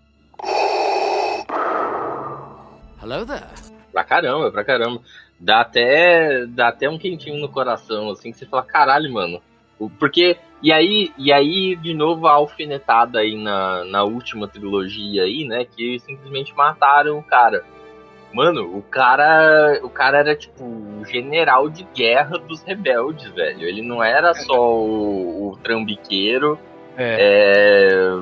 Hello 3.01 3.25
there. 3.25 3.45
Pra 3.91 4.03
caramba, 4.03 4.51
pra 4.51 4.63
caramba. 4.63 5.01
Dá 5.39 5.61
até, 5.61 6.45
dá 6.47 6.69
até 6.69 6.89
um 6.89 6.97
quentinho 6.97 7.39
no 7.39 7.49
coração, 7.49 8.09
assim, 8.09 8.31
que 8.31 8.37
você 8.37 8.45
fala, 8.45 8.63
caralho, 8.63 9.11
mano. 9.13 9.41
Porque, 9.99 10.37
e 10.61 10.71
aí, 10.71 11.11
e 11.17 11.31
aí, 11.31 11.75
de 11.75 11.93
novo, 11.93 12.27
a 12.27 12.33
alfinetada 12.33 13.19
aí 13.19 13.35
na, 13.35 13.83
na 13.85 14.03
última 14.03 14.47
trilogia 14.47 15.23
aí, 15.23 15.45
né, 15.45 15.65
que 15.65 15.99
simplesmente 15.99 16.55
mataram 16.55 17.19
o 17.19 17.23
cara. 17.23 17.63
Mano, 18.37 18.77
o 18.77 18.83
cara, 18.83 19.79
o 19.81 19.89
cara 19.89 20.19
era, 20.19 20.35
tipo, 20.35 20.63
o 20.63 21.03
general 21.05 21.67
de 21.71 21.83
guerra 21.95 22.37
dos 22.37 22.61
rebeldes, 22.61 23.27
velho. 23.31 23.63
Ele 23.67 23.81
não 23.81 24.03
era 24.03 24.31
só 24.35 24.75
o, 24.75 25.53
o 25.53 25.57
trambiqueiro, 25.63 26.59
é, 26.95 28.19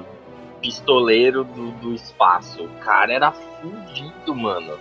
pistoleiro 0.61 1.43
do, 1.43 1.71
do 1.71 1.93
espaço. 1.93 2.63
O 2.63 2.69
cara 2.79 3.11
era 3.11 3.31
fudido, 3.33 4.33
mano. 4.33 4.79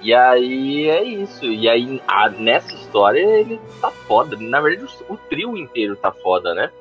E 0.00 0.12
aí 0.12 0.90
é 0.90 1.04
isso. 1.04 1.44
E 1.46 1.68
aí, 1.68 2.02
a- 2.08 2.28
nessa 2.30 2.74
história, 2.74 3.20
ele 3.20 3.60
tá 3.80 3.88
foda. 3.92 4.36
Na 4.40 4.60
verdade, 4.60 4.90
o, 5.08 5.14
o 5.14 5.16
trio 5.16 5.56
inteiro 5.56 5.94
tá 5.94 6.10
foda, 6.10 6.54
né? 6.56 6.72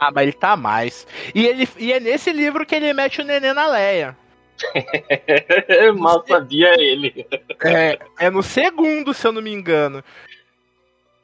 Ah, 0.00 0.10
mas 0.10 0.22
ele 0.22 0.32
tá 0.32 0.56
mais. 0.56 1.06
E, 1.34 1.46
ele, 1.46 1.68
e 1.78 1.92
é 1.92 2.00
nesse 2.00 2.32
livro 2.32 2.64
que 2.64 2.74
ele 2.74 2.94
mete 2.94 3.20
o 3.20 3.24
neném 3.24 3.52
na 3.52 3.66
Leia. 3.68 4.16
Mal 5.98 6.24
sabia 6.26 6.74
ele. 6.80 7.26
É, 7.64 7.98
é 8.18 8.30
no 8.30 8.42
segundo, 8.42 9.12
se 9.14 9.26
eu 9.26 9.32
não 9.32 9.42
me 9.42 9.52
engano. 9.52 10.02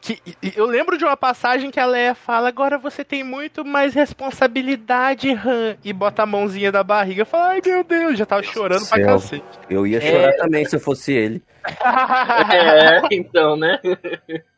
Que, 0.00 0.20
e- 0.24 0.36
e 0.42 0.52
eu 0.56 0.64
lembro 0.64 0.96
de 0.96 1.04
uma 1.04 1.16
passagem 1.16 1.70
que 1.72 1.80
a 1.80 1.84
Leia 1.86 2.14
fala: 2.14 2.48
agora 2.48 2.78
você 2.78 3.04
tem 3.04 3.24
muito 3.24 3.64
mais 3.64 3.94
responsabilidade, 3.94 5.30
Han. 5.32 5.76
E 5.84 5.92
bota 5.92 6.22
a 6.22 6.26
mãozinha 6.26 6.70
da 6.70 6.84
barriga. 6.84 7.22
Eu 7.22 7.26
falo, 7.26 7.44
ai 7.50 7.60
meu 7.64 7.82
Deus, 7.82 8.16
já 8.18 8.24
tava 8.24 8.42
chorando 8.44 8.86
pra 8.88 8.96
céu. 8.98 9.06
cacete. 9.06 9.44
Eu 9.68 9.86
ia 9.86 9.98
É. 9.98 10.00
chorar 10.00 10.32
também 10.36 10.64
se 10.64 10.76
eu 10.76 10.80
fosse 10.80 11.12
ele. 11.12 11.42
É, 12.52 13.00
então, 13.10 13.56
né? 13.56 13.78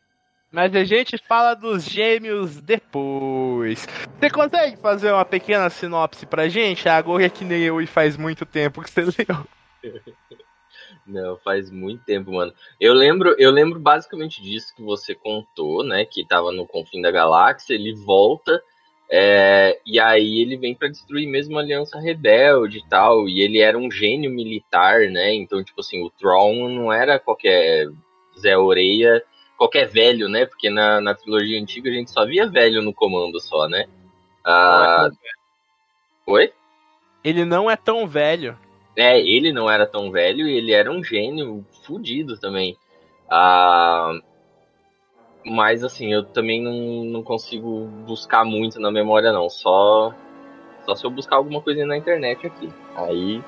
Mas 0.51 0.75
a 0.75 0.83
gente 0.83 1.17
fala 1.17 1.53
dos 1.53 1.85
gêmeos 1.85 2.59
depois. 2.61 3.87
Você 4.19 4.29
consegue 4.29 4.75
fazer 4.77 5.11
uma 5.11 5.23
pequena 5.23 5.69
sinopse 5.69 6.25
pra 6.25 6.49
gente? 6.49 6.89
Agora 6.89 7.25
é 7.25 7.29
que 7.29 7.45
nem 7.45 7.61
eu 7.61 7.81
e 7.81 7.87
faz 7.87 8.17
muito 8.17 8.45
tempo 8.45 8.81
que 8.81 8.89
você 8.91 9.01
leu. 9.01 9.47
Não, 11.07 11.37
faz 11.37 11.71
muito 11.71 12.03
tempo, 12.03 12.31
mano. 12.33 12.53
Eu 12.79 12.93
lembro, 12.93 13.33
eu 13.39 13.49
lembro 13.49 13.79
basicamente 13.79 14.41
disso 14.41 14.75
que 14.75 14.83
você 14.83 15.15
contou, 15.15 15.83
né? 15.83 16.05
Que 16.05 16.25
tava 16.25 16.51
no 16.51 16.67
confim 16.67 17.01
da 17.01 17.11
galáxia, 17.11 17.73
ele 17.73 17.93
volta. 17.95 18.61
é, 19.09 19.79
e 19.85 19.99
aí 19.99 20.41
ele 20.41 20.57
vem 20.57 20.75
pra 20.75 20.87
destruir 20.87 21.27
mesmo 21.27 21.57
a 21.57 21.61
Aliança 21.61 21.99
Rebelde 21.99 22.79
e 22.79 22.87
tal. 22.89 23.27
E 23.27 23.41
ele 23.41 23.59
era 23.59 23.77
um 23.77 23.89
gênio 23.89 24.29
militar, 24.29 25.09
né? 25.09 25.33
Então, 25.33 25.63
tipo 25.63 25.79
assim, 25.79 26.03
o 26.03 26.09
Tron 26.09 26.69
não 26.69 26.91
era 26.93 27.19
qualquer 27.19 27.87
Zé 28.39 28.57
Oreia, 28.57 29.23
qualquer 29.61 29.87
velho, 29.87 30.27
né? 30.27 30.47
Porque 30.47 30.71
na, 30.71 30.99
na 30.99 31.13
trilogia 31.13 31.61
antiga 31.61 31.87
a 31.87 31.93
gente 31.93 32.09
só 32.09 32.25
via 32.25 32.47
velho 32.47 32.81
no 32.81 32.91
comando 32.91 33.39
só, 33.39 33.67
né? 33.67 33.85
Ah, 34.43 35.07
Oi? 36.25 36.51
Ele 37.23 37.45
não 37.45 37.69
é 37.69 37.75
tão 37.75 38.07
velho. 38.07 38.57
É, 38.97 39.19
ele 39.19 39.53
não 39.53 39.69
era 39.69 39.85
tão 39.85 40.09
velho 40.09 40.47
e 40.47 40.57
ele 40.57 40.71
era 40.71 40.91
um 40.91 41.03
gênio 41.03 41.63
fudido 41.85 42.39
também. 42.39 42.75
Ah, 43.29 44.13
mas 45.45 45.83
assim, 45.83 46.11
eu 46.11 46.23
também 46.23 46.59
não, 46.59 47.05
não 47.05 47.21
consigo 47.21 47.85
buscar 48.07 48.43
muito 48.43 48.79
na 48.79 48.89
memória, 48.89 49.31
não. 49.31 49.47
Só, 49.47 50.11
só 50.87 50.95
se 50.95 51.05
eu 51.05 51.11
buscar 51.11 51.35
alguma 51.35 51.61
coisa 51.61 51.85
na 51.85 51.95
internet 51.95 52.47
aqui. 52.47 52.67
Aí. 52.95 53.43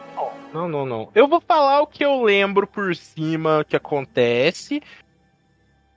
Não, 0.54 0.70
não, 0.70 0.86
não. 0.86 1.10
Eu 1.16 1.28
vou 1.28 1.42
falar 1.42 1.82
o 1.82 1.88
que 1.88 2.06
eu 2.06 2.22
lembro 2.22 2.68
por 2.68 2.96
cima 2.96 3.66
que 3.68 3.76
acontece. 3.76 4.80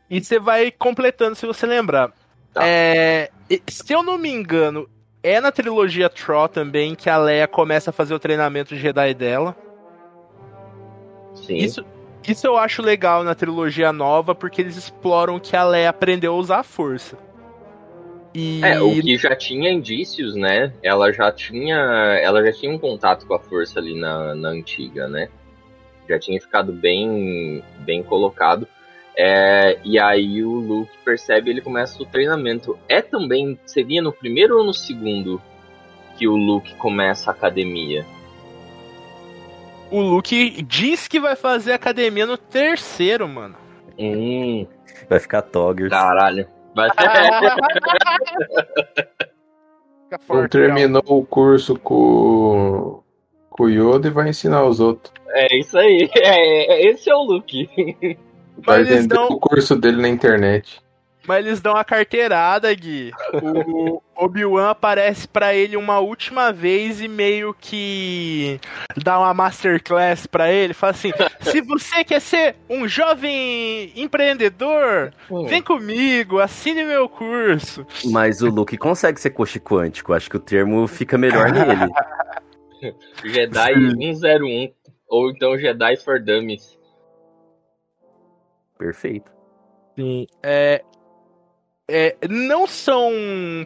E 0.09 0.23
você 0.23 0.39
vai 0.39 0.71
completando 0.71 1.35
se 1.35 1.47
você 1.47 1.67
lembrar. 1.67 2.13
Tá. 2.53 2.63
É, 2.65 3.31
se 3.69 3.93
eu 3.93 4.03
não 4.03 4.17
me 4.17 4.31
engano, 4.31 4.89
é 5.23 5.41
na 5.41 5.51
trilogia 5.51 6.09
Tro 6.09 6.49
também 6.49 6.95
que 6.95 7.11
a 7.11 7.19
Leia 7.19 7.47
começa 7.49 7.91
a 7.91 7.93
fazer 7.93 8.15
o 8.15 8.19
treinamento 8.19 8.77
Jedi 8.77 9.13
dela. 9.15 9.57
Sim. 11.35 11.57
Isso, 11.57 11.85
isso 12.27 12.47
eu 12.47 12.57
acho 12.57 12.81
legal 12.81 13.25
na 13.25 13.35
trilogia 13.35 13.93
nova, 13.93 14.35
porque 14.35 14.61
eles 14.61 14.77
exploram 14.77 15.39
que 15.39 15.57
a 15.57 15.65
Leia 15.65 15.91
aprendeu 15.91 16.33
a 16.33 16.37
usar 16.37 16.59
a 16.61 16.63
força. 16.63 17.19
E 18.35 18.61
É, 18.63 18.81
o 18.81 19.01
que 19.01 19.17
já 19.17 19.35
tinha 19.35 19.71
indícios, 19.71 20.35
né? 20.35 20.73
Ela 20.83 21.11
já 21.11 21.33
tinha. 21.33 21.77
Ela 21.77 22.45
já 22.45 22.53
tinha 22.53 22.71
um 22.71 22.79
contato 22.79 23.27
com 23.27 23.35
a 23.35 23.39
força 23.39 23.79
ali 23.79 23.99
na, 23.99 24.35
na 24.35 24.51
antiga, 24.51 25.09
né? 25.09 25.29
Já 26.09 26.19
tinha 26.19 26.41
ficado 26.41 26.73
bem, 26.73 27.65
bem 27.81 28.03
colocado. 28.03 28.69
É, 29.19 29.79
e 29.83 29.99
aí 29.99 30.45
o 30.45 30.53
Luke 30.53 30.93
percebe 31.05 31.51
ele 31.51 31.61
começa 31.63 32.03
o 32.03 32.07
treinamento. 32.07 32.79
É 32.89 33.01
também. 33.01 33.59
Seria 33.65 34.03
no 34.03 34.13
primeiro 34.13 34.59
ou 34.59 34.65
no 34.65 34.75
segundo 34.75 35.41
que 36.19 36.29
o 36.29 36.37
Luke 36.37 36.75
começa 36.77 37.31
a 37.31 37.35
academia? 37.35 38.05
o 39.91 40.01
Luke 40.01 40.63
diz 40.63 41.07
que 41.07 41.21
vai 41.21 41.37
fazer 41.37 41.73
academia 41.73 42.27
no 42.27 42.37
terceiro, 42.37 43.29
mano. 43.29 43.55
Hum, 43.99 44.67
Vai 45.09 45.21
ficar 45.21 45.43
Toggers. 45.43 45.91
caralho. 45.91 46.49
Vai 46.75 46.91
Fica 50.11 50.21
Não 50.29 50.49
terminou 50.49 51.03
o 51.07 51.25
curso 51.25 51.79
com, 51.79 53.03
com 53.49 53.65
o 53.65 53.69
Yoda 53.69 54.09
e 54.09 54.11
vai 54.11 54.29
ensinar 54.29 54.65
os 54.65 54.81
outros. 54.81 55.13
É 55.31 55.57
isso 55.59 55.79
aí. 55.79 56.11
É, 56.17 56.75
é- 56.75 56.91
esse 56.91 57.09
é 57.11 57.15
o 57.15 57.23
Luke. 57.23 57.69
Vai 58.59 58.79
Mas 58.81 58.89
eles 58.89 59.03
vender 59.03 59.15
dão- 59.15 59.29
o 59.29 59.39
curso 59.41 59.77
dele 59.77 60.01
na 60.01 60.09
internet. 60.09 60.81
Mas 61.29 61.45
eles 61.45 61.61
dão 61.61 61.75
a 61.75 61.83
carteirada, 61.85 62.73
Gui. 62.73 63.11
O 63.43 64.01
Obi-Wan 64.15 64.71
aparece 64.71 65.27
pra 65.27 65.53
ele 65.53 65.77
uma 65.77 65.99
última 65.99 66.53
vez 66.53 67.01
e 67.03 67.09
meio 67.09 67.53
que 67.59 68.61
dá 68.97 69.19
uma 69.19 69.35
masterclass 69.35 70.25
pra 70.29 70.53
ele. 70.53 70.73
Fala 70.73 70.93
assim: 70.93 71.11
se 71.43 71.61
você 71.63 72.05
quer 72.05 72.21
ser 72.21 72.55
um 72.71 72.87
jovem 72.87 73.93
empreendedor, 73.97 75.13
vem 75.49 75.61
comigo, 75.61 76.39
assine 76.39 76.85
meu 76.85 77.09
curso. 77.09 77.85
Mas 78.05 78.41
o 78.41 78.49
Luke 78.49 78.77
consegue 78.77 79.21
ser 79.21 79.31
coche 79.31 79.59
quântico. 79.59 80.13
Acho 80.13 80.31
que 80.31 80.37
o 80.37 80.41
termo 80.41 80.87
fica 80.87 81.19
melhor 81.19 81.51
nele. 81.51 81.91
Jedi 83.25 83.75
101. 83.97 84.73
Ou 85.09 85.31
então 85.31 85.59
Jedi 85.59 85.97
for 85.97 86.21
Dummies. 86.23 86.76
Perfeito. 88.79 89.31
Sim. 89.95 90.27
É, 90.43 90.83
é, 91.89 92.17
não 92.29 92.67
são 92.67 93.11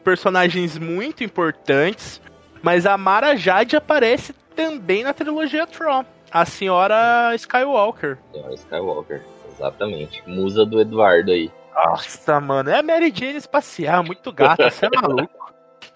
personagens 0.04 0.78
muito 0.78 1.24
importantes, 1.24 2.20
mas 2.62 2.86
a 2.86 2.96
Mara 2.96 3.36
Jade 3.36 3.76
aparece 3.76 4.32
também 4.54 5.02
na 5.02 5.12
trilogia 5.12 5.66
Tron. 5.66 6.04
A 6.30 6.44
senhora 6.44 7.34
Skywalker. 7.34 8.18
Senhora 8.32 8.54
Skywalker. 8.54 9.24
Exatamente. 9.50 10.22
Musa 10.28 10.64
do 10.64 10.80
Eduardo 10.80 11.32
aí. 11.32 11.50
Nossa, 11.74 12.40
mano, 12.40 12.70
é 12.70 12.78
a 12.78 12.82
Mary 12.82 13.12
Jane 13.14 13.36
espacial, 13.36 14.04
muito 14.04 14.32
gata, 14.32 14.70
você 14.70 14.86
é 14.86 14.90
maluco. 14.90 15.52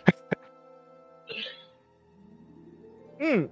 hum, 3.20 3.48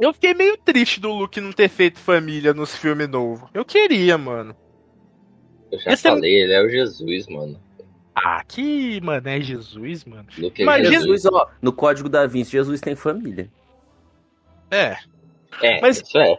eu 0.00 0.12
fiquei 0.12 0.34
meio 0.34 0.56
triste 0.56 1.00
do 1.00 1.12
Luke 1.12 1.40
não 1.40 1.52
ter 1.52 1.68
feito 1.68 1.98
família 1.98 2.52
nos 2.52 2.74
filmes 2.74 3.08
novos. 3.08 3.48
Eu 3.54 3.64
queria, 3.64 4.18
mano. 4.18 4.56
Eu 5.70 5.78
já 5.78 5.92
Esse 5.92 6.06
é- 6.06 6.10
falei, 6.10 6.34
ele 6.42 6.52
é 6.52 6.62
o 6.62 6.68
Jesus, 6.68 7.26
mano. 7.28 7.60
Ah, 8.14 8.42
que, 8.46 9.00
mano, 9.00 9.28
é 9.28 9.40
Jesus, 9.40 10.04
mano. 10.04 10.26
Luke 10.38 10.60
é 10.60 10.64
Imagina- 10.64 10.90
Jesus. 10.90 11.22
Jesus, 11.22 11.32
ó, 11.32 11.48
no 11.62 11.72
código 11.72 12.08
da 12.08 12.26
Vinci, 12.26 12.52
Jesus 12.52 12.80
tem 12.80 12.96
família. 12.96 13.48
É. 14.70 14.96
É, 15.62 15.80
Mas- 15.80 16.00
isso 16.00 16.18
é. 16.18 16.38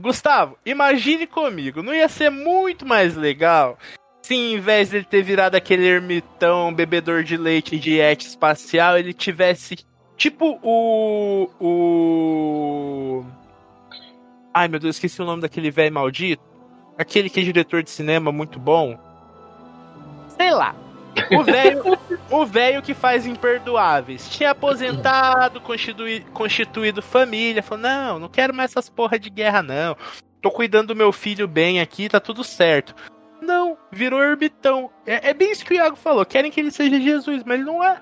Gustavo, 0.00 0.56
imagine 0.64 1.26
comigo, 1.26 1.82
não 1.82 1.92
ia 1.92 2.08
ser 2.08 2.30
muito 2.30 2.86
mais 2.86 3.16
legal 3.16 3.76
se 4.22 4.34
em 4.34 4.60
vez 4.60 4.90
de 4.90 4.96
ele 4.96 5.04
ter 5.04 5.22
virado 5.22 5.56
aquele 5.56 5.84
ermitão 5.86 6.72
bebedor 6.72 7.24
de 7.24 7.36
leite 7.36 7.78
de 7.78 7.98
et 7.98 8.24
espacial, 8.24 8.96
ele 8.96 9.12
tivesse 9.12 9.76
tipo 10.16 10.58
o. 10.62 11.48
o. 11.58 13.24
Ai 14.54 14.68
meu 14.68 14.78
Deus, 14.78 14.96
esqueci 14.96 15.20
o 15.20 15.24
nome 15.24 15.42
daquele 15.42 15.70
velho 15.70 15.92
maldito. 15.94 16.42
Aquele 16.98 17.30
que 17.30 17.38
é 17.38 17.42
diretor 17.44 17.82
de 17.82 17.90
cinema 17.90 18.32
muito 18.32 18.58
bom. 18.58 18.98
Sei 20.36 20.50
lá. 20.50 20.74
O 21.30 21.44
velho, 21.44 21.82
o 22.30 22.44
velho 22.44 22.82
que 22.82 22.92
faz 22.92 23.24
imperdoáveis. 23.24 24.28
Tinha 24.28 24.50
aposentado, 24.50 25.60
constituído, 25.60 26.30
constituído 26.32 27.00
família. 27.00 27.62
Falou: 27.62 27.82
Não, 27.82 28.18
não 28.18 28.28
quero 28.28 28.52
mais 28.52 28.72
essas 28.72 28.88
porra 28.88 29.18
de 29.18 29.30
guerra, 29.30 29.62
não. 29.62 29.96
Tô 30.42 30.50
cuidando 30.50 30.88
do 30.88 30.96
meu 30.96 31.12
filho 31.12 31.48
bem 31.48 31.80
aqui, 31.80 32.08
tá 32.08 32.20
tudo 32.20 32.42
certo. 32.42 32.94
Não, 33.40 33.78
virou 33.92 34.22
ermitão. 34.22 34.90
É, 35.06 35.30
é 35.30 35.34
bem 35.34 35.52
isso 35.52 35.64
que 35.64 35.72
o 35.72 35.76
Iago 35.76 35.96
falou. 35.96 36.24
Querem 36.26 36.50
que 36.50 36.60
ele 36.60 36.70
seja 36.70 37.00
Jesus, 37.00 37.42
mas 37.44 37.60
ele 37.60 37.64
não 37.64 37.82
é. 37.82 38.00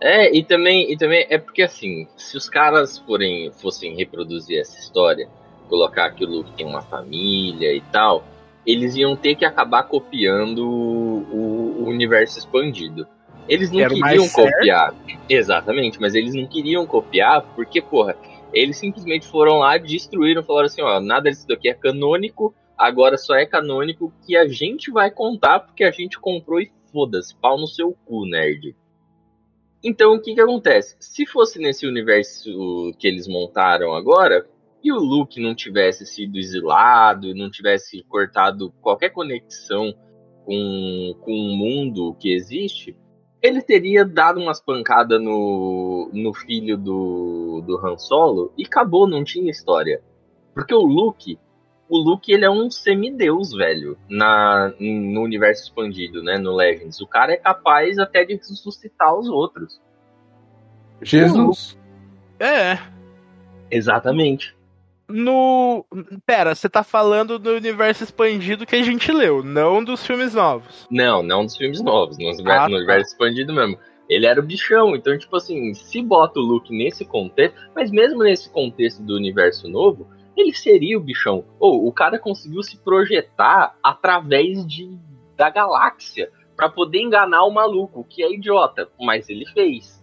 É, 0.00 0.36
e 0.36 0.44
também, 0.44 0.92
e 0.92 0.96
também 0.98 1.26
é 1.30 1.38
porque 1.38 1.62
assim, 1.62 2.06
se 2.16 2.36
os 2.36 2.48
caras 2.48 2.98
forem, 2.98 3.50
fossem 3.52 3.96
reproduzir 3.96 4.60
essa 4.60 4.78
história, 4.78 5.28
colocar 5.74 6.12
que 6.12 6.24
o 6.24 6.28
Luke 6.28 6.52
tem 6.52 6.64
uma 6.64 6.82
família 6.82 7.74
e 7.74 7.80
tal, 7.80 8.24
eles 8.64 8.94
iam 8.94 9.16
ter 9.16 9.34
que 9.34 9.44
acabar 9.44 9.82
copiando 9.82 10.60
o, 10.64 11.82
o 11.82 11.88
universo 11.88 12.38
expandido. 12.38 13.04
Eles 13.48 13.72
não 13.72 13.80
Era 13.80 13.92
queriam 13.92 14.24
certo. 14.24 14.54
copiar. 14.54 14.94
Exatamente, 15.28 16.00
mas 16.00 16.14
eles 16.14 16.32
não 16.32 16.46
queriam 16.46 16.86
copiar 16.86 17.42
porque, 17.56 17.82
porra, 17.82 18.16
eles 18.52 18.76
simplesmente 18.76 19.26
foram 19.26 19.58
lá, 19.58 19.76
destruíram, 19.76 20.44
falaram 20.44 20.66
assim, 20.66 20.80
ó, 20.80 21.00
nada 21.00 21.28
disso 21.28 21.46
daqui 21.48 21.68
é 21.68 21.74
canônico, 21.74 22.54
agora 22.78 23.18
só 23.18 23.34
é 23.34 23.44
canônico 23.44 24.12
que 24.24 24.36
a 24.36 24.46
gente 24.46 24.92
vai 24.92 25.10
contar 25.10 25.58
porque 25.58 25.82
a 25.82 25.90
gente 25.90 26.20
comprou 26.20 26.60
e 26.60 26.70
foda-se, 26.92 27.34
pau 27.34 27.58
no 27.58 27.66
seu 27.66 27.96
cu, 28.06 28.24
nerd. 28.24 28.76
Então, 29.82 30.14
o 30.14 30.20
que 30.20 30.34
que 30.34 30.40
acontece? 30.40 30.96
Se 31.00 31.26
fosse 31.26 31.58
nesse 31.58 31.84
universo 31.86 32.94
que 32.98 33.06
eles 33.06 33.28
montaram 33.28 33.92
agora, 33.92 34.46
e 34.84 34.92
o 34.92 34.98
Luke 34.98 35.40
não 35.40 35.54
tivesse 35.54 36.04
sido 36.04 36.36
exilado, 36.36 37.34
não 37.34 37.50
tivesse 37.50 38.04
cortado 38.04 38.70
qualquer 38.82 39.08
conexão 39.08 39.94
com, 40.44 41.16
com 41.20 41.32
o 41.32 41.56
mundo 41.56 42.14
que 42.20 42.34
existe, 42.34 42.94
ele 43.40 43.62
teria 43.62 44.04
dado 44.04 44.40
umas 44.40 44.60
pancadas 44.60 45.20
no, 45.20 46.10
no 46.12 46.34
filho 46.34 46.76
do, 46.76 47.62
do 47.66 47.78
Han 47.78 47.96
Solo 47.96 48.52
e 48.58 48.64
acabou, 48.64 49.06
não 49.06 49.24
tinha 49.24 49.50
história. 49.50 50.02
Porque 50.52 50.74
o 50.74 50.82
Luke, 50.82 51.38
o 51.88 51.96
Luke 51.96 52.30
ele 52.30 52.44
é 52.44 52.50
um 52.50 52.70
semideus, 52.70 53.52
velho, 53.52 53.98
na, 54.08 54.72
no 54.78 55.22
universo 55.22 55.64
expandido, 55.64 56.22
né, 56.22 56.36
no 56.36 56.54
Legends. 56.54 57.00
O 57.00 57.06
cara 57.06 57.32
é 57.32 57.36
capaz 57.36 57.98
até 57.98 58.24
de 58.24 58.34
ressuscitar 58.34 59.14
os 59.14 59.28
outros. 59.28 59.80
Jesus. 61.02 61.78
É. 62.38 62.78
Exatamente. 63.70 64.54
No. 65.08 65.84
Pera, 66.24 66.54
você 66.54 66.68
tá 66.68 66.82
falando 66.82 67.38
do 67.38 67.50
universo 67.54 68.04
expandido 68.04 68.66
que 68.66 68.76
a 68.76 68.82
gente 68.82 69.12
leu, 69.12 69.42
não 69.42 69.84
dos 69.84 70.06
filmes 70.06 70.34
novos. 70.34 70.86
Não, 70.90 71.22
não 71.22 71.44
dos 71.44 71.56
filmes 71.56 71.82
novos, 71.82 72.18
no, 72.18 72.26
universo, 72.26 72.64
Ah, 72.64 72.68
no 72.68 72.76
universo 72.76 73.12
expandido 73.12 73.52
mesmo. 73.52 73.78
Ele 74.08 74.26
era 74.26 74.38
o 74.38 74.42
bichão, 74.42 74.94
então, 74.94 75.16
tipo 75.16 75.34
assim, 75.36 75.72
se 75.72 76.02
bota 76.02 76.38
o 76.38 76.42
Luke 76.42 76.76
nesse 76.76 77.04
contexto, 77.04 77.56
mas 77.74 77.90
mesmo 77.90 78.22
nesse 78.22 78.50
contexto 78.50 79.02
do 79.02 79.14
universo 79.14 79.68
novo, 79.68 80.06
ele 80.36 80.52
seria 80.54 80.98
o 80.98 81.00
bichão. 81.00 81.44
Ou 81.58 81.86
o 81.86 81.92
cara 81.92 82.18
conseguiu 82.18 82.62
se 82.62 82.76
projetar 82.78 83.76
através 83.82 84.66
de, 84.66 84.98
da 85.36 85.48
galáxia 85.48 86.30
pra 86.56 86.68
poder 86.68 87.00
enganar 87.00 87.44
o 87.44 87.50
maluco, 87.50 88.04
que 88.04 88.22
é 88.22 88.32
idiota, 88.32 88.88
mas 89.00 89.28
ele 89.28 89.46
fez. 89.46 89.93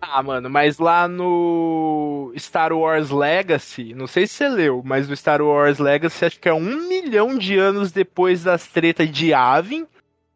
Ah, 0.00 0.22
mano, 0.22 0.48
mas 0.48 0.78
lá 0.78 1.08
no 1.08 2.32
Star 2.36 2.72
Wars 2.72 3.10
Legacy, 3.10 3.94
não 3.94 4.06
sei 4.06 4.26
se 4.26 4.34
você 4.34 4.48
leu, 4.48 4.82
mas 4.84 5.08
no 5.08 5.16
Star 5.16 5.42
Wars 5.42 5.78
Legacy, 5.78 6.24
acho 6.24 6.40
que 6.40 6.48
é 6.48 6.54
um 6.54 6.88
milhão 6.88 7.36
de 7.36 7.58
anos 7.58 7.90
depois 7.90 8.44
das 8.44 8.66
tretas 8.68 9.10
de 9.10 9.34
Avin, 9.34 9.86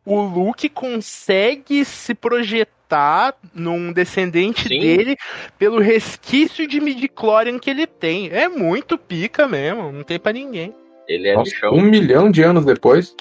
o 0.04 0.20
Luke 0.20 0.68
consegue 0.68 1.84
se 1.84 2.14
projetar 2.14 3.34
num 3.54 3.92
descendente 3.92 4.68
Sim. 4.68 4.80
dele 4.80 5.16
pelo 5.58 5.78
resquício 5.78 6.66
de 6.66 6.80
midichlorian 6.80 7.58
que 7.58 7.70
ele 7.70 7.86
tem. 7.86 8.28
É 8.30 8.48
muito 8.48 8.98
pica 8.98 9.46
mesmo, 9.46 9.92
não 9.92 10.02
tem 10.02 10.18
pra 10.18 10.32
ninguém. 10.32 10.74
Ele 11.08 11.28
é 11.28 11.34
Nossa, 11.34 11.70
um 11.70 11.82
milhão 11.82 12.30
de 12.30 12.42
anos 12.42 12.64
depois. 12.64 13.14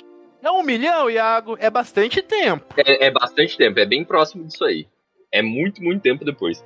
É 0.44 0.50
um 0.50 0.64
milhão, 0.64 1.10
Iago, 1.10 1.56
é 1.60 1.70
bastante 1.70 2.22
tempo. 2.22 2.74
É, 2.76 3.08
é 3.08 3.12
bastante 3.12 3.56
tempo, 3.56 3.80
é 3.80 3.86
bem 3.86 4.04
próximo 4.04 4.44
disso 4.46 4.66
aí. 4.66 4.88
É 5.32 5.42
muito, 5.42 5.82
muito 5.84 6.02
tempo 6.02 6.26
depois. 6.26 6.64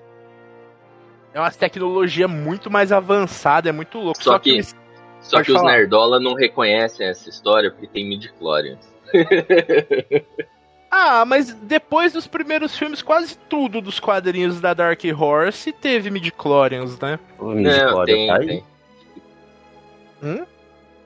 É 1.34 1.40
uma 1.40 1.52
tecnologia 1.52 2.28
muito 2.28 2.72
mais 2.72 2.92
avançada, 2.92 3.70
é 3.70 3.72
muito 3.72 3.98
louco. 4.00 4.24
Só 4.24 4.40
que- 4.40 4.52
eles- 4.52 4.76
Só 5.22 5.38
Pode 5.38 5.48
que 5.48 5.52
os 5.54 5.64
nerdola 5.64 6.20
não 6.20 6.34
reconhecem 6.36 7.08
essa 7.08 7.28
história 7.30 7.72
porque 7.72 7.88
tem 7.88 8.08
midichlorians. 8.08 8.80
Ah, 10.98 11.26
mas 11.26 11.52
depois 11.54 12.14
dos 12.14 12.26
primeiros 12.26 12.78
filmes, 12.78 13.02
quase 13.02 13.38
tudo 13.50 13.82
dos 13.82 14.00
quadrinhos 14.00 14.62
da 14.62 14.74
Dark 14.74 15.02
Horse 15.20 15.74
teve 15.74 16.10
midichlorians, 16.10 16.98
né? 17.00 17.20
O 17.38 17.48
Não, 17.48 17.56
Midichlorian 17.56 18.16
tem, 18.16 18.28
tá 18.28 18.36
aí. 18.38 18.48
tem. 18.48 18.64
Hum? 20.24 20.46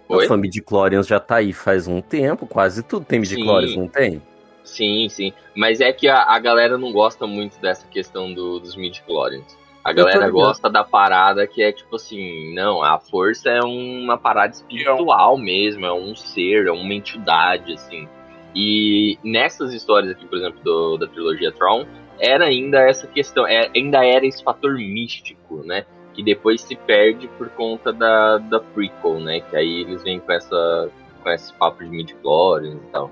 Oi? 0.10 0.28
A 0.30 0.38
Midichlorians 0.38 1.08
já 1.08 1.20
tá 1.20 1.38
aí 1.38 1.52
faz 1.52 1.88
um 1.88 2.02
tempo, 2.02 2.46
quase 2.46 2.84
tudo 2.84 3.04
tem 3.04 3.20
Midichlorians, 3.20 3.72
Sim. 3.72 3.80
não 3.80 3.88
tem? 3.88 4.22
Sim, 4.70 5.10
sim. 5.10 5.34
Mas 5.56 5.82
é 5.82 5.92
que 5.92 6.08
a, 6.08 6.24
a 6.24 6.40
galera 6.40 6.78
não 6.78 6.92
gosta 6.92 7.26
muito 7.28 7.60
dessa 7.60 7.88
questão 7.88 8.34
do- 8.34 8.60
dos 8.60 8.76
midichlorians. 8.76 9.58
A 9.84 9.92
galera 9.94 10.26
gosta 10.32 10.70
da 10.70 10.84
parada 10.84 11.48
que 11.48 11.62
é 11.64 11.72
tipo 11.72 11.96
assim, 11.96 12.54
não, 12.54 12.84
a 12.84 13.00
força 13.00 13.50
é 13.50 13.62
uma 13.62 14.18
parada 14.18 14.54
espiritual 14.54 15.38
mesmo, 15.38 15.86
é 15.86 15.94
um 15.94 16.16
ser, 16.16 16.68
é 16.68 16.72
uma 16.72 16.94
entidade, 16.94 17.74
assim. 17.74 18.08
E 18.56 19.18
nessas 19.24 19.74
histórias 19.74 20.12
aqui, 20.12 20.26
por 20.26 20.38
exemplo, 20.38 20.60
do- 20.64 20.98
da 20.98 21.08
trilogia 21.08 21.52
Tron, 21.52 21.86
era 22.20 22.46
ainda 22.46 22.80
essa 22.82 23.08
questão, 23.08 23.48
é- 23.48 23.70
ainda 23.76 24.06
era 24.06 24.26
esse 24.26 24.44
fator 24.44 24.74
místico, 24.76 25.64
né? 25.66 25.86
Que 26.14 26.22
depois 26.24 26.62
se 26.62 26.76
perde 26.76 27.28
por 27.38 27.50
conta 27.50 27.94
da, 27.94 28.38
da 28.38 28.60
prequel, 28.60 29.20
né? 29.20 29.40
Que 29.40 29.56
aí 29.56 29.82
eles 29.82 30.04
vêm 30.04 30.20
com 30.20 30.32
essa 30.32 30.90
com 31.24 31.30
esse 31.30 31.54
papo 31.54 31.84
de 31.84 31.90
midichlorians 31.90 32.76
e 32.76 32.92
tal. 32.92 33.12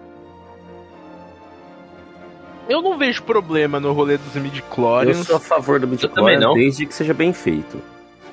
Eu 2.69 2.81
não 2.81 2.97
vejo 2.97 3.23
problema 3.23 3.79
no 3.79 3.93
rolê 3.93 4.17
dos 4.17 4.35
Eu 4.35 4.41
midichlorians. 4.41 5.25
sou 5.25 5.37
a 5.37 5.39
favor 5.39 5.79
do 5.79 5.87
Midichlorian 5.87 6.53
desde 6.53 6.85
que 6.85 6.93
seja 6.93 7.13
bem 7.13 7.31
feito. 7.31 7.81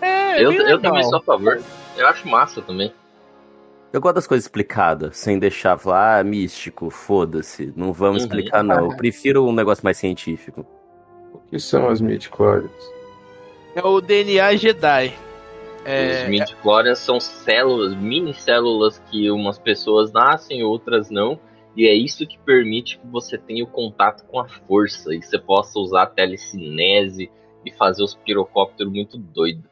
É, 0.00 0.42
Eu, 0.42 0.50
bem 0.50 0.58
eu 0.58 0.64
legal. 0.76 0.80
também 0.80 1.04
sou 1.04 1.18
a 1.18 1.22
favor. 1.22 1.60
Eu 1.96 2.06
acho 2.08 2.26
massa 2.28 2.60
também. 2.60 2.92
Eu 3.92 4.00
gosto 4.00 4.16
das 4.16 4.26
coisas 4.26 4.44
explicadas, 4.44 5.16
sem 5.16 5.38
deixar 5.38 5.78
falar, 5.78 6.18
ah, 6.18 6.24
místico, 6.24 6.90
foda-se, 6.90 7.72
não 7.76 7.92
vamos 7.92 8.22
Uhum. 8.22 8.26
explicar 8.28 8.64
não. 8.64 8.90
Eu 8.90 8.96
prefiro 8.96 9.46
um 9.46 9.52
negócio 9.52 9.84
mais 9.84 9.96
científico. 9.98 10.66
O 11.32 11.38
que 11.48 11.60
são 11.60 11.88
as 11.88 12.00
midichlorians? 12.00 12.72
É 13.76 13.82
o 13.86 14.00
DNA 14.00 14.56
Jedi. 14.56 15.12
É, 15.84 16.22
Os 16.24 16.28
midichlorians 16.28 16.98
são 16.98 17.20
células, 17.20 17.94
mini 17.94 18.34
células 18.34 19.00
que 19.10 19.30
umas 19.30 19.58
pessoas 19.58 20.10
nascem, 20.10 20.64
outras 20.64 21.08
não. 21.10 21.38
E 21.76 21.86
é 21.86 21.94
isso 21.94 22.26
que 22.26 22.38
permite 22.38 22.98
que 22.98 23.06
você 23.06 23.36
tenha 23.36 23.64
o 23.64 23.66
contato 23.66 24.24
com 24.26 24.38
a 24.38 24.48
força 24.48 25.14
e 25.14 25.22
você 25.22 25.38
possa 25.38 25.78
usar 25.78 26.02
a 26.02 26.06
telecinese 26.06 27.30
e 27.66 27.72
fazer 27.72 28.02
os 28.02 28.14
pirocópteros 28.14 28.92
muito 28.92 29.18
doidos. 29.18 29.64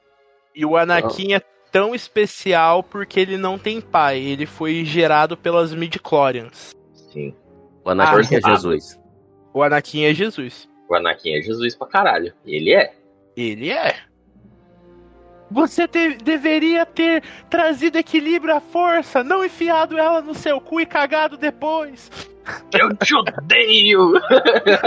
E 0.54 0.66
o 0.66 0.76
Anakin 0.76 1.34
é 1.34 1.40
tão 1.70 1.94
especial 1.94 2.82
porque 2.82 3.20
ele 3.20 3.36
não 3.36 3.58
tem 3.58 3.80
pai. 3.80 4.18
Ele 4.18 4.46
foi 4.46 4.84
gerado 4.84 5.36
pelas 5.36 5.72
midichlorians. 5.74 6.74
Sim. 7.12 7.34
O 7.84 7.90
Anakin 7.90 8.34
Ah, 8.34 8.38
é 8.38 8.40
ah. 8.42 8.50
Jesus. 8.50 9.00
O 9.54 9.62
Anakin 9.62 10.04
é 10.04 10.14
Jesus. 10.14 10.68
O 10.88 10.94
Anakin 10.94 11.38
é 11.38 11.42
Jesus 11.42 11.76
pra 11.76 11.86
caralho. 11.86 12.34
Ele 12.44 12.74
é. 12.74 12.94
Ele 13.36 13.70
é. 13.70 13.96
Você 15.52 15.86
te- 15.86 16.16
deveria 16.16 16.84
ter 16.86 17.22
trazido 17.50 17.98
equilíbrio 17.98 18.54
à 18.56 18.60
força, 18.60 19.22
não 19.22 19.44
enfiado 19.44 19.98
ela 19.98 20.20
no 20.20 20.34
seu 20.34 20.60
cu 20.60 20.80
e 20.80 20.86
cagado 20.86 21.36
depois. 21.36 22.10
Eu 22.72 22.96
te 22.96 23.14
odeio! 23.14 24.14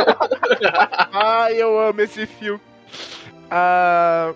Ai, 1.14 1.54
eu 1.62 1.80
amo 1.80 2.02
esse 2.02 2.26
filme. 2.26 2.60
Ah, 3.50 4.34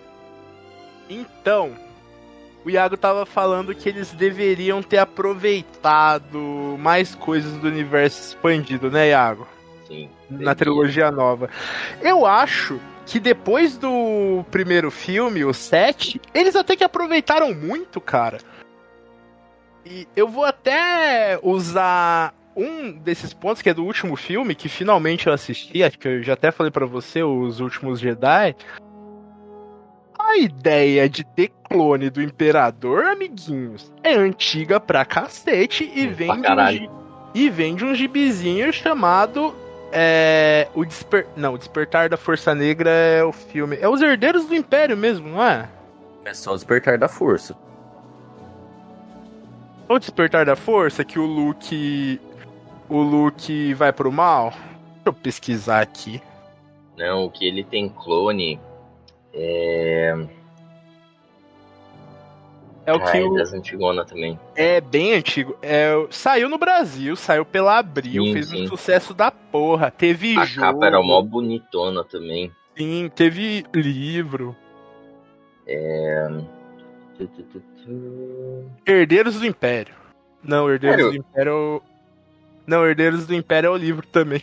então, 1.08 1.72
o 2.64 2.70
Iago 2.70 2.96
tava 2.96 3.26
falando 3.26 3.74
que 3.74 3.88
eles 3.88 4.12
deveriam 4.12 4.82
ter 4.82 4.98
aproveitado 4.98 6.38
mais 6.78 7.14
coisas 7.14 7.52
do 7.58 7.66
universo 7.68 8.20
expandido, 8.28 8.90
né, 8.90 9.08
Iago? 9.10 9.46
Sim. 9.86 10.08
Na 10.30 10.54
trilogia 10.54 11.10
nova. 11.10 11.50
Eu 12.00 12.24
acho 12.24 12.80
que 13.10 13.18
depois 13.18 13.76
do 13.76 14.44
primeiro 14.52 14.88
filme, 14.88 15.44
o 15.44 15.52
7, 15.52 16.20
eles 16.32 16.54
até 16.54 16.76
que 16.76 16.84
aproveitaram 16.84 17.52
muito, 17.52 18.00
cara. 18.00 18.38
E 19.84 20.06
eu 20.14 20.28
vou 20.28 20.44
até 20.44 21.36
usar 21.42 22.32
um 22.54 22.92
desses 22.92 23.34
pontos 23.34 23.62
que 23.62 23.68
é 23.68 23.74
do 23.74 23.84
último 23.84 24.14
filme, 24.14 24.54
que 24.54 24.68
finalmente 24.68 25.26
eu 25.26 25.32
assisti, 25.32 25.82
acho 25.82 25.98
que 25.98 26.06
eu 26.06 26.22
já 26.22 26.34
até 26.34 26.52
falei 26.52 26.70
pra 26.70 26.86
você, 26.86 27.20
Os 27.20 27.58
Últimos 27.58 27.98
Jedi. 27.98 28.54
A 30.16 30.38
ideia 30.38 31.08
de 31.08 31.24
ter 31.24 31.50
clone 31.68 32.10
do 32.10 32.22
Imperador, 32.22 33.06
amiguinhos, 33.06 33.92
é 34.04 34.14
antiga 34.14 34.78
pra 34.78 35.04
cacete 35.04 35.90
e 35.92 36.06
vem 36.06 36.40
pra 36.40 36.70
de 36.70 36.86
um 36.86 37.00
e 37.34 37.50
vem 37.50 37.74
de 37.74 37.84
um 37.84 37.92
gibizinho 37.92 38.72
chamado 38.72 39.52
é, 39.92 40.68
o 40.74 40.84
Desper... 40.84 41.26
Não, 41.36 41.54
o 41.54 41.58
Despertar 41.58 42.08
da 42.08 42.16
Força 42.16 42.54
Negra 42.54 42.90
é 42.90 43.24
o 43.24 43.32
filme. 43.32 43.76
É 43.80 43.88
os 43.88 44.00
Herdeiros 44.00 44.46
do 44.46 44.54
Império 44.54 44.96
mesmo, 44.96 45.28
não 45.28 45.42
é? 45.42 45.68
É 46.24 46.34
só 46.34 46.52
o 46.52 46.54
despertar 46.54 46.98
da 46.98 47.08
força. 47.08 47.56
O 49.88 49.98
Despertar 49.98 50.44
da 50.44 50.54
Força 50.54 51.04
que 51.04 51.18
o 51.18 51.24
Luke 51.24 52.20
o 52.88 53.00
Luke 53.00 53.72
vai 53.74 53.92
pro 53.92 54.12
mal. 54.12 54.50
Deixa 54.50 55.02
eu 55.06 55.12
pesquisar 55.12 55.80
aqui. 55.80 56.20
Não, 56.96 57.24
o 57.24 57.30
que 57.30 57.46
ele 57.46 57.64
tem 57.64 57.88
clone 57.88 58.60
é. 59.32 60.14
É 62.90 62.94
o 62.94 63.00
que 63.00 63.16
é 63.18 63.24
o... 63.24 63.34
das 63.34 63.52
Antigona 63.52 64.04
também. 64.04 64.38
é 64.56 64.80
bem 64.80 65.14
antigo. 65.14 65.56
É, 65.62 65.92
saiu 66.10 66.48
no 66.48 66.58
Brasil, 66.58 67.14
saiu 67.16 67.44
pela 67.44 67.78
Abril, 67.78 68.24
Sim, 68.24 68.32
fez 68.32 68.48
sim. 68.48 68.64
um 68.64 68.66
sucesso 68.68 69.14
da 69.14 69.30
porra. 69.30 69.90
Teve 69.90 70.36
A 70.38 70.44
jogo, 70.44 70.66
capa 70.72 70.86
era 70.86 71.02
mó 71.02 71.20
bonitona 71.22 72.02
também. 72.04 72.50
sim, 72.76 73.10
teve 73.14 73.64
livro. 73.74 74.56
Tu, 77.16 77.26
tu, 77.28 77.42
tu, 77.44 77.60
tu. 77.84 78.64
Herdeiros 78.86 79.38
do 79.38 79.46
Império. 79.46 79.94
Não, 80.42 80.70
Herdeiros 80.70 80.96
Sério? 81.04 81.10
do 81.12 81.16
Império. 81.28 81.50
é 81.50 81.54
o- 81.54 81.82
Não, 82.66 82.86
Herdeiros 82.86 83.26
do 83.26 83.34
Império 83.34 83.68
é 83.68 83.70
o 83.70 83.76
livro 83.76 84.06
também. 84.06 84.42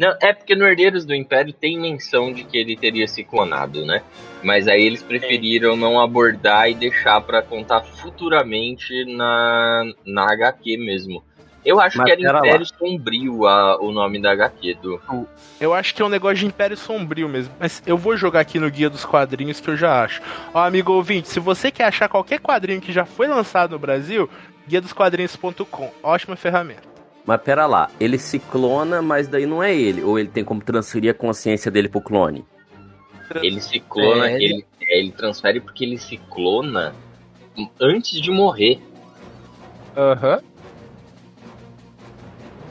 Não, 0.00 0.16
é 0.22 0.32
porque 0.32 0.54
no 0.56 0.66
Herdeiros 0.66 1.04
do 1.04 1.14
Império 1.14 1.52
tem 1.52 1.78
menção 1.78 2.32
de 2.32 2.42
que 2.42 2.56
ele 2.56 2.74
teria 2.74 3.06
se 3.06 3.22
clonado, 3.22 3.84
né? 3.84 4.02
Mas 4.42 4.66
aí 4.66 4.82
eles 4.82 5.02
preferiram 5.02 5.76
não 5.76 6.00
abordar 6.00 6.70
e 6.70 6.74
deixar 6.74 7.20
pra 7.20 7.42
contar 7.42 7.82
futuramente 7.82 9.04
na, 9.04 9.84
na 10.06 10.32
HQ 10.32 10.78
mesmo. 10.78 11.22
Eu 11.62 11.78
acho 11.78 11.98
Mas 11.98 12.06
que 12.06 12.12
era 12.12 12.20
pera 12.22 12.32
lá. 12.40 12.46
Império 12.46 12.66
Sombrio 12.66 13.46
a- 13.46 13.78
o 13.78 13.92
nome 13.92 14.18
da 14.18 14.32
HQ 14.32 14.78
do. 14.80 14.98
Eu 15.60 15.74
acho 15.74 15.94
que 15.94 16.00
é 16.00 16.04
um 16.06 16.08
negócio 16.08 16.38
de 16.38 16.46
Império 16.46 16.78
Sombrio 16.78 17.28
mesmo. 17.28 17.52
Mas 17.60 17.82
eu 17.86 17.98
vou 17.98 18.16
jogar 18.16 18.40
aqui 18.40 18.58
no 18.58 18.70
Guia 18.70 18.88
dos 18.88 19.04
Quadrinhos 19.04 19.60
que 19.60 19.68
eu 19.68 19.76
já 19.76 20.02
acho. 20.02 20.22
Ó, 20.54 20.64
amigo 20.64 20.94
ouvinte, 20.94 21.28
se 21.28 21.38
você 21.38 21.70
quer 21.70 21.84
achar 21.84 22.08
qualquer 22.08 22.40
quadrinho 22.40 22.80
que 22.80 22.90
já 22.90 23.04
foi 23.04 23.28
lançado 23.28 23.72
no 23.72 23.78
Brasil, 23.78 24.30
guia 24.66 24.80
dos 24.80 24.94
quadrinhos.com. 24.94 25.90
Ótima 26.02 26.36
ferramenta. 26.36 26.88
Mas 27.30 27.42
pera 27.42 27.64
lá, 27.64 27.88
ele 28.00 28.18
se 28.18 28.40
clona, 28.40 29.00
mas 29.00 29.28
daí 29.28 29.46
não 29.46 29.62
é 29.62 29.72
ele. 29.72 30.02
Ou 30.02 30.18
ele 30.18 30.28
tem 30.28 30.44
como 30.44 30.60
transferir 30.60 31.12
a 31.12 31.14
consciência 31.14 31.70
dele 31.70 31.88
pro 31.88 32.00
clone. 32.00 32.44
Ele 33.36 33.60
se 33.60 33.78
clona, 33.78 34.28
É, 34.28 34.34
ele, 34.34 34.66
ele 34.80 35.12
transfere 35.12 35.60
porque 35.60 35.84
ele 35.84 35.96
se 35.96 36.16
clona 36.16 36.92
antes 37.80 38.20
de 38.20 38.32
morrer. 38.32 38.80
Aham. 39.96 40.40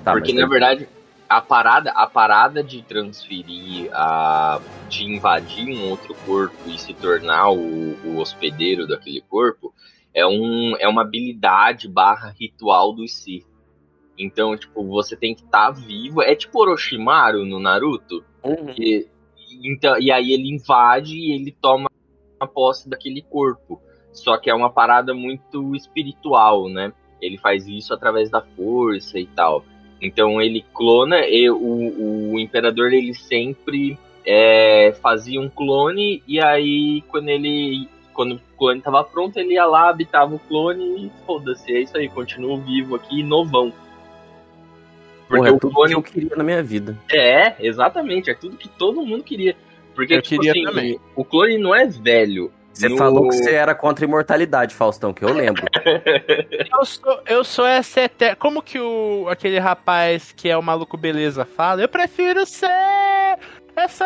Tá, 0.04 0.12
porque 0.12 0.34
na 0.34 0.45
verdade 0.45 0.89
a 1.30 1.39
parada, 1.39 1.91
a 1.91 2.06
parada 2.06 2.62
de 2.62 2.82
transferir, 2.82 3.89
a, 3.93 4.60
de 4.89 5.06
invadir 5.06 5.69
um 5.69 5.89
outro 5.89 6.13
corpo 6.26 6.58
e 6.67 6.78
se 6.78 6.93
tornar 6.93 7.50
o, 7.50 7.93
o 8.04 8.17
hospedeiro 8.17 8.86
daquele 8.86 9.22
corpo 9.22 9.74
é, 10.13 10.28
um, 10.28 10.76
é 10.78 10.88
uma 10.89 11.04
habilidade 11.04 11.88
barra 11.88 12.36
ritual 12.38 12.91
do 12.91 13.08
Sith. 13.08 13.48
Então, 14.20 14.58
tipo, 14.58 14.86
você 14.86 15.16
tem 15.16 15.34
que 15.34 15.44
estar 15.44 15.72
vivo. 15.72 16.22
É 16.22 16.36
tipo 16.36 16.60
Orochimaru 16.60 17.46
no 17.46 17.58
Naruto. 17.58 18.24
Uhum. 18.44 18.74
E, 18.78 19.08
então, 19.64 19.98
e 19.98 20.12
aí 20.12 20.34
ele 20.34 20.54
invade 20.54 21.16
e 21.16 21.32
ele 21.32 21.56
toma 21.62 21.90
a 22.38 22.46
posse 22.46 22.90
daquele 22.90 23.22
corpo. 23.22 23.82
Só 24.12 24.38
que 24.38 24.50
é 24.50 24.54
uma 24.54 24.70
parada 24.70 25.14
muito 25.14 25.74
espiritual, 25.76 26.68
né? 26.68 26.92
Ele 27.22 27.38
faz 27.38 27.68
isso 27.68 27.94
através 27.94 28.30
da 28.30 28.42
força 28.42 29.18
e 29.18 29.26
tal. 29.28 29.64
Então 30.02 30.42
ele 30.42 30.66
clona 30.74 31.26
e 31.26 31.50
o, 31.50 32.34
o 32.34 32.40
imperador 32.40 32.94
ele 32.94 33.14
sempre 33.14 33.98
é, 34.26 34.94
fazia 35.02 35.40
um 35.40 35.50
clone 35.50 36.24
e 36.28 36.42
aí 36.42 37.02
quando 37.10 37.30
ele 37.30 37.88
quando 38.14 38.36
o 38.36 38.40
clone 38.58 38.82
tava 38.82 39.04
pronto 39.04 39.38
ele 39.38 39.54
ia 39.54 39.66
lá 39.66 39.90
habitava 39.90 40.36
o 40.36 40.40
clone 40.40 41.06
e 41.06 41.12
foda-se 41.26 41.74
é 41.74 41.82
isso 41.82 41.98
aí 41.98 42.08
continuo 42.10 42.58
vivo 42.62 42.96
aqui 42.96 43.24
novão 43.24 43.74
porque 45.30 45.38
Porra, 45.38 45.50
é 45.50 45.52
o 45.54 45.60
tudo 45.60 45.74
clone 45.74 45.89
que 45.92 45.96
eu 45.96 46.04
queria 46.04 46.36
na 46.36 46.44
minha 46.44 46.62
vida. 46.63 46.98
é, 47.12 47.56
exatamente, 47.65 48.30
é 48.30 48.34
tudo 48.34 48.58
que 48.58 48.68
todo 48.68 49.02
mundo 49.06 49.24
queria. 49.24 49.56
Porque, 49.96 50.15
Eu 50.15 50.22
tipo 50.22 50.42
queria 50.42 50.52
assim, 50.52 50.63
também. 50.63 51.00
o 51.15 51.24
clone 51.24 51.58
não 51.58 51.74
é 51.76 51.86
velho. 51.88 52.52
Você 52.74 52.88
No- 52.89 52.98
falou 52.98 53.28
que 53.30 53.36
você 53.36 53.52
era 53.52 53.76
contra 53.76 54.06
a 54.06 54.08
imortalidade, 54.08 54.74
Faustão, 54.74 55.13
que 55.13 55.24
eu 55.24 55.34
lembro. 55.34 55.63
Eu 56.80 56.86
sou, 56.86 57.22
eu 57.28 57.44
sou 57.44 57.65
essa 57.65 58.02
eterna. 58.02 58.36
Como 58.38 58.62
que 58.62 58.80
o, 58.80 59.28
aquele 59.30 59.60
rapaz 59.60 60.32
que 60.32 60.48
é 60.50 60.58
o 60.58 60.62
maluco 60.63 60.96
beleza 60.98 61.44
fala? 61.46 61.82
Eu 61.82 61.89
prefiro 61.89 62.46
ser 62.46 62.70
essa 63.76 64.06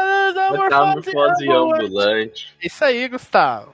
Metamorfose 0.52 1.08
metamorfose 1.12 1.50
ambulante. 1.50 1.84
ambulante. 1.86 2.56
Isso 2.64 2.84
aí, 2.84 3.08
Gustavo. 3.08 3.74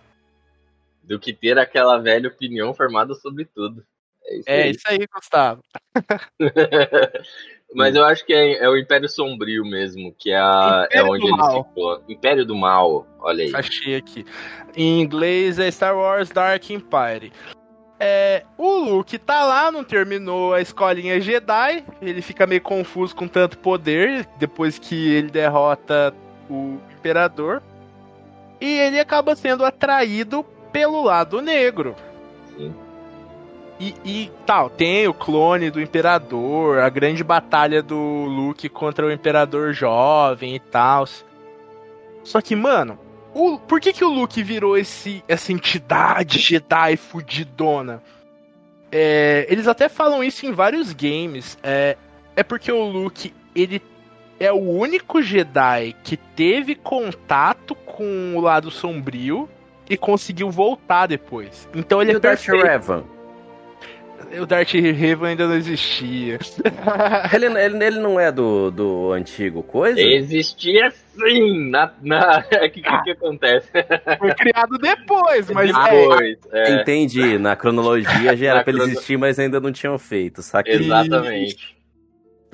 Do 1.03 1.17
que 1.19 1.31
ter 1.33 1.57
aquela 1.57 1.97
velha 1.99 2.27
opinião 2.27 2.73
formada 2.73 3.13
sobre 3.15 3.45
tudo. 3.45 3.83
É 4.25 4.36
isso 4.38 4.43
É 4.49 4.63
aí. 4.63 4.71
isso 4.71 4.84
aí, 4.88 5.08
Gustavo. 5.13 5.63
Mas 7.75 7.95
eu 7.95 8.03
acho 8.03 8.25
que 8.25 8.34
é, 8.34 8.63
é 8.63 8.67
o 8.69 8.75
Império 8.75 9.08
Sombrio 9.08 9.63
mesmo, 9.63 10.13
que 10.17 10.32
é, 10.32 10.38
a, 10.38 10.88
é 10.91 11.03
onde 11.03 11.23
ele 11.27 11.38
Mal. 11.38 11.63
ficou. 11.65 12.03
Império 12.10 12.43
do 12.45 12.55
Mal, 12.55 13.05
olha 13.19 13.43
aí. 13.43 13.55
Achei 13.55 13.95
aqui. 13.95 14.25
Em 14.75 14.99
inglês 15.01 15.60
é 15.60 15.69
Star 15.69 15.95
Wars 15.95 16.29
Dark 16.29 16.67
Empire. 16.69 17.32
É, 17.99 18.43
o 18.58 18.77
Luke 18.77 19.17
tá 19.19 19.43
lá, 19.43 19.71
não 19.71 19.84
terminou 19.84 20.53
a 20.53 20.62
escolinha 20.62 21.19
Jedi. 21.21 21.84
Ele 22.01 22.21
fica 22.21 22.47
meio 22.47 22.62
confuso 22.62 23.15
com 23.15 23.27
tanto 23.27 23.58
poder 23.60 24.27
depois 24.39 24.79
que 24.79 25.13
ele 25.13 25.29
derrota 25.29 26.13
o 26.49 26.79
Imperador. 26.97 27.62
E 28.60 28.79
ele 28.79 28.99
acaba 28.99 29.36
sendo 29.36 29.63
atraído 29.63 30.43
pelo 30.71 31.03
lado 31.03 31.39
negro. 31.41 31.95
Sim. 32.58 32.73
E, 33.79 33.95
e 34.03 34.31
tal, 34.45 34.69
tem 34.69 35.07
o 35.07 35.13
clone 35.13 35.71
do 35.71 35.81
Imperador, 35.81 36.79
a 36.79 36.89
grande 36.89 37.23
batalha 37.23 37.81
do 37.81 37.95
Luke 37.95 38.67
contra 38.67 39.05
o 39.05 39.11
Imperador 39.11 39.71
jovem 39.73 40.55
e 40.55 40.59
tal. 40.59 41.07
Só 42.23 42.41
que, 42.41 42.55
mano, 42.57 42.99
o, 43.33 43.57
por 43.57 43.79
que, 43.79 43.93
que 43.93 44.03
o 44.03 44.09
Luke 44.09 44.43
virou 44.43 44.77
esse, 44.77 45.23
essa 45.27 45.53
entidade 45.53 46.39
Jedi 46.39 46.97
fudidona? 46.97 48.03
É, 48.91 49.45
eles 49.49 49.67
até 49.67 49.87
falam 49.87 50.21
isso 50.23 50.45
em 50.45 50.51
vários 50.51 50.91
games. 50.91 51.57
É, 51.63 51.95
é 52.35 52.43
porque 52.43 52.71
o 52.71 52.83
Luke, 52.83 53.33
ele 53.55 53.81
é 54.39 54.51
o 54.51 54.59
único 54.59 55.21
Jedi 55.21 55.95
que 56.03 56.17
teve 56.17 56.75
contato 56.75 57.75
com 57.75 58.35
o 58.35 58.41
lado 58.41 58.69
sombrio 58.69 59.47
e 59.89 59.95
conseguiu 59.95 60.49
voltar 60.51 61.07
depois. 61.07 61.67
Então 61.73 62.01
ele 62.01 62.11
E 62.11 62.13
é 62.15 62.17
o 62.17 62.19
Darth 62.19 62.45
perfeito. 62.45 62.65
Revan? 62.65 63.18
O 64.41 64.45
Darth 64.45 64.73
Revan 64.73 65.29
ainda 65.29 65.47
não 65.47 65.55
existia. 65.55 66.37
Ele, 67.33 67.45
ele, 67.47 67.83
ele 67.85 67.99
não 67.99 68.19
é 68.19 68.31
do, 68.31 68.69
do 68.69 69.11
antigo 69.11 69.63
coisa? 69.63 69.99
Existia 69.99 70.91
sim! 70.91 71.69
Na, 71.69 71.91
na... 72.01 72.39
O 72.39 72.43
que, 72.69 72.81
que, 72.81 73.04
que 73.04 73.12
acontece? 73.12 73.69
Foi 74.17 74.33
criado 74.35 74.77
depois, 74.77 75.49
mas 75.51 75.69
é, 75.69 75.89
Depois, 75.89 76.37
é, 76.51 76.81
Entendi, 76.81 77.37
na 77.37 77.56
cronologia 77.56 78.35
já 78.35 78.47
era 78.51 78.63
pra 78.63 78.71
ele 78.71 78.79
crono- 78.79 78.93
existir, 78.93 79.17
mas 79.17 79.39
ainda 79.39 79.60
não 79.60 79.71
tinham 79.71 79.97
feito, 79.97 80.41
saquei? 80.41 80.75
exatamente. 80.75 81.77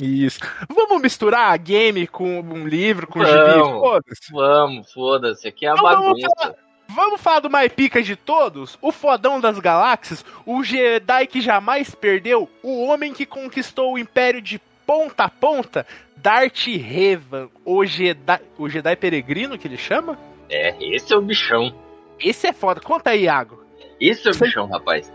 Isso. 0.02 0.40
Vamos 0.70 1.02
misturar 1.02 1.58
game 1.58 2.06
com 2.08 2.42
um 2.42 2.68
livro, 2.68 3.08
com 3.08 3.20
Vamos. 3.20 3.34
gibi? 3.34 3.80
Foda-se. 3.80 4.32
Vamos, 4.32 4.92
foda-se, 4.92 5.48
aqui 5.48 5.66
é 5.66 5.70
a 5.70 5.74
Então 5.74 5.84
vamos 5.86 6.22
bagunça. 6.22 6.56
Vamos 6.88 7.20
falar 7.22 7.40
do 7.40 7.50
mais 7.50 7.72
pica 7.72 8.02
de 8.02 8.16
todos? 8.16 8.78
O 8.82 8.92
fodão 8.92 9.40
das 9.40 9.60
galáxias? 9.60 10.24
O 10.46 10.64
Jedi 10.64 11.28
que 11.28 11.42
jamais 11.42 11.94
perdeu? 11.94 12.50
O 12.64 12.86
homem 12.86 13.14
que 13.14 13.26
conquistou 13.26 13.94
o 13.94 13.98
Império 13.98 14.42
de 14.42 14.60
ponta 14.86 15.26
a 15.26 15.30
ponta? 15.30 15.86
Darth 16.16 16.66
Revan, 16.68 17.50
o 17.66 17.86
Jedi, 17.86 18.40
o 18.58 18.70
Jedi 18.70 18.96
peregrino 18.96 19.58
que 19.58 19.68
ele 19.68 19.78
chama? 19.78 20.18
É, 20.50 20.76
esse 20.80 21.14
é 21.14 21.18
o 21.18 21.22
bichão. 21.22 21.74
Esse 22.20 22.48
é 22.48 22.54
foda. 22.54 22.80
Conta 22.80 23.10
aí, 23.10 23.24
Iago. 23.24 23.62
Esse 24.00 24.28
é 24.28 24.32
o 24.32 24.34
Sei. 24.34 24.48
bichão, 24.48 24.68
rapaz. 24.68 25.12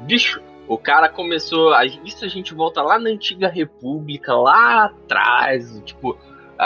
Bicho, 0.00 0.40
o 0.68 0.76
cara 0.76 1.08
começou. 1.08 1.72
a- 1.72 1.84
Isso 1.86 2.24
a 2.24 2.28
gente 2.28 2.52
volta 2.52 2.82
lá 2.82 2.98
na 2.98 3.08
antiga 3.10 3.48
república, 3.48 4.34
lá 4.34 4.84
atrás. 4.86 5.80
Tipo, 5.84 6.18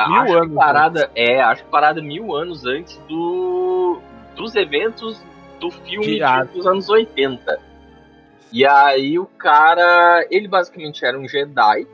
Mil 0.09 0.21
acho 0.23 0.35
anos 0.35 0.55
parada, 0.55 1.11
é, 1.15 1.41
acho 1.41 1.65
que 1.65 1.71
parada 1.71 2.03
mil 2.03 2.35
anos 2.35 2.67
antes 2.67 2.97
do, 3.09 3.99
dos 4.37 4.55
eventos 4.55 5.23
do 5.59 5.71
filme 5.71 6.19
tipo, 6.19 6.57
dos 6.57 6.67
anos 6.67 6.89
80. 6.89 7.59
E 8.53 8.65
aí 8.65 9.19
o 9.19 9.27
cara, 9.27 10.27
ele 10.31 10.47
basicamente 10.47 11.05
era 11.05 11.19
um 11.19 11.27
Jedi 11.27 11.87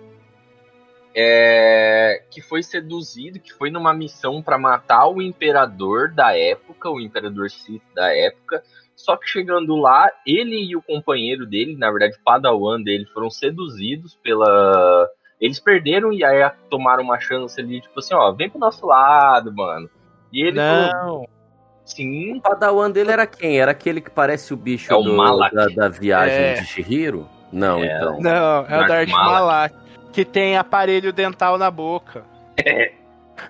é, 1.15 2.23
que 2.31 2.41
foi 2.41 2.63
seduzido, 2.63 3.39
que 3.39 3.53
foi 3.53 3.71
numa 3.71 3.93
missão 3.93 4.43
para 4.43 4.59
matar 4.59 5.07
o 5.09 5.21
imperador 5.21 6.13
da 6.13 6.37
época, 6.37 6.91
o 6.91 7.01
imperador 7.01 7.51
Sith 7.51 7.83
da 7.95 8.15
época. 8.15 8.63
Só 8.97 9.17
que 9.17 9.29
chegando 9.29 9.77
lá, 9.77 10.11
ele 10.27 10.57
e 10.57 10.77
o 10.77 10.83
companheiro 10.83 11.47
dele, 11.47 11.77
na 11.77 11.91
verdade, 11.91 12.17
o 12.17 12.25
Padawan 12.25 12.81
dele, 12.83 13.07
foram 13.07 13.31
seduzidos 13.31 14.15
pela. 14.23 15.09
Eles 15.41 15.59
perderam 15.59 16.13
e 16.13 16.25
aí 16.25 16.49
tomaram 16.71 17.03
uma 17.03 17.19
chance 17.19 17.61
ali, 17.61 17.81
tipo 17.81 17.99
assim, 17.99 18.15
ó, 18.15 18.31
vem 18.33 18.49
pro 18.49 18.61
nosso 18.61 18.87
lado, 18.87 19.53
mano. 19.53 19.91
E 20.33 20.41
ele 20.41 20.59
falou, 20.59 20.93
Não. 20.93 21.42
Sim, 21.85 22.37
O 22.37 22.41
padawan 22.41 22.91
dele 22.91 23.11
era 23.13 23.27
quem? 23.27 23.59
Era 23.61 23.71
aquele 23.73 24.01
que 24.01 24.11
parece 24.11 24.53
o 24.55 24.57
bicho 24.57 24.93
É 24.93 24.97
o 24.97 25.03
do- 25.03 25.17
da, 25.17 25.67
da 25.69 25.89
viagem 25.89 26.37
É. 26.37 26.55
de 26.55 26.67
Shihiro? 26.67 27.29
Não, 27.53 27.83
É. 27.83 27.97
então. 27.97 28.21
Não, 28.21 28.67
é 28.67 28.81
o 28.85 28.87
Darth 28.89 29.09
Malak. 29.09 29.13
Malak, 29.13 29.75
que 30.13 30.25
tem 30.25 30.57
aparelho 30.57 31.13
dental 31.13 31.59
na 31.59 31.71
boca. 31.71 32.25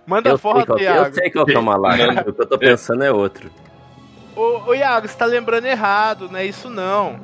Manda 0.07 0.31
Eu 0.31 0.39
foto, 0.39 0.67
qual, 0.67 0.79
que- 0.79 0.85
Iago. 0.85 1.07
eu 1.07 1.15
sei 1.15 1.31
qual 1.31 1.45
que 1.47 1.55
é 1.55 1.59
o 1.59 1.63
Malak. 1.63 2.03
o 2.29 2.35
que 2.35 2.41
eu 2.41 2.47
tô 2.49 2.59
pensando 2.59 3.05
é 3.05 3.13
outro. 3.13 3.51
Ô, 4.35 4.63
ô 4.71 4.75
Iago, 4.75 5.07
você 5.07 5.17
tá 5.17 5.27
lembrando 5.27 5.67
errado, 5.67 6.29
não 6.31 6.39
é 6.39 6.45
isso 6.47 6.71
não. 6.71 7.21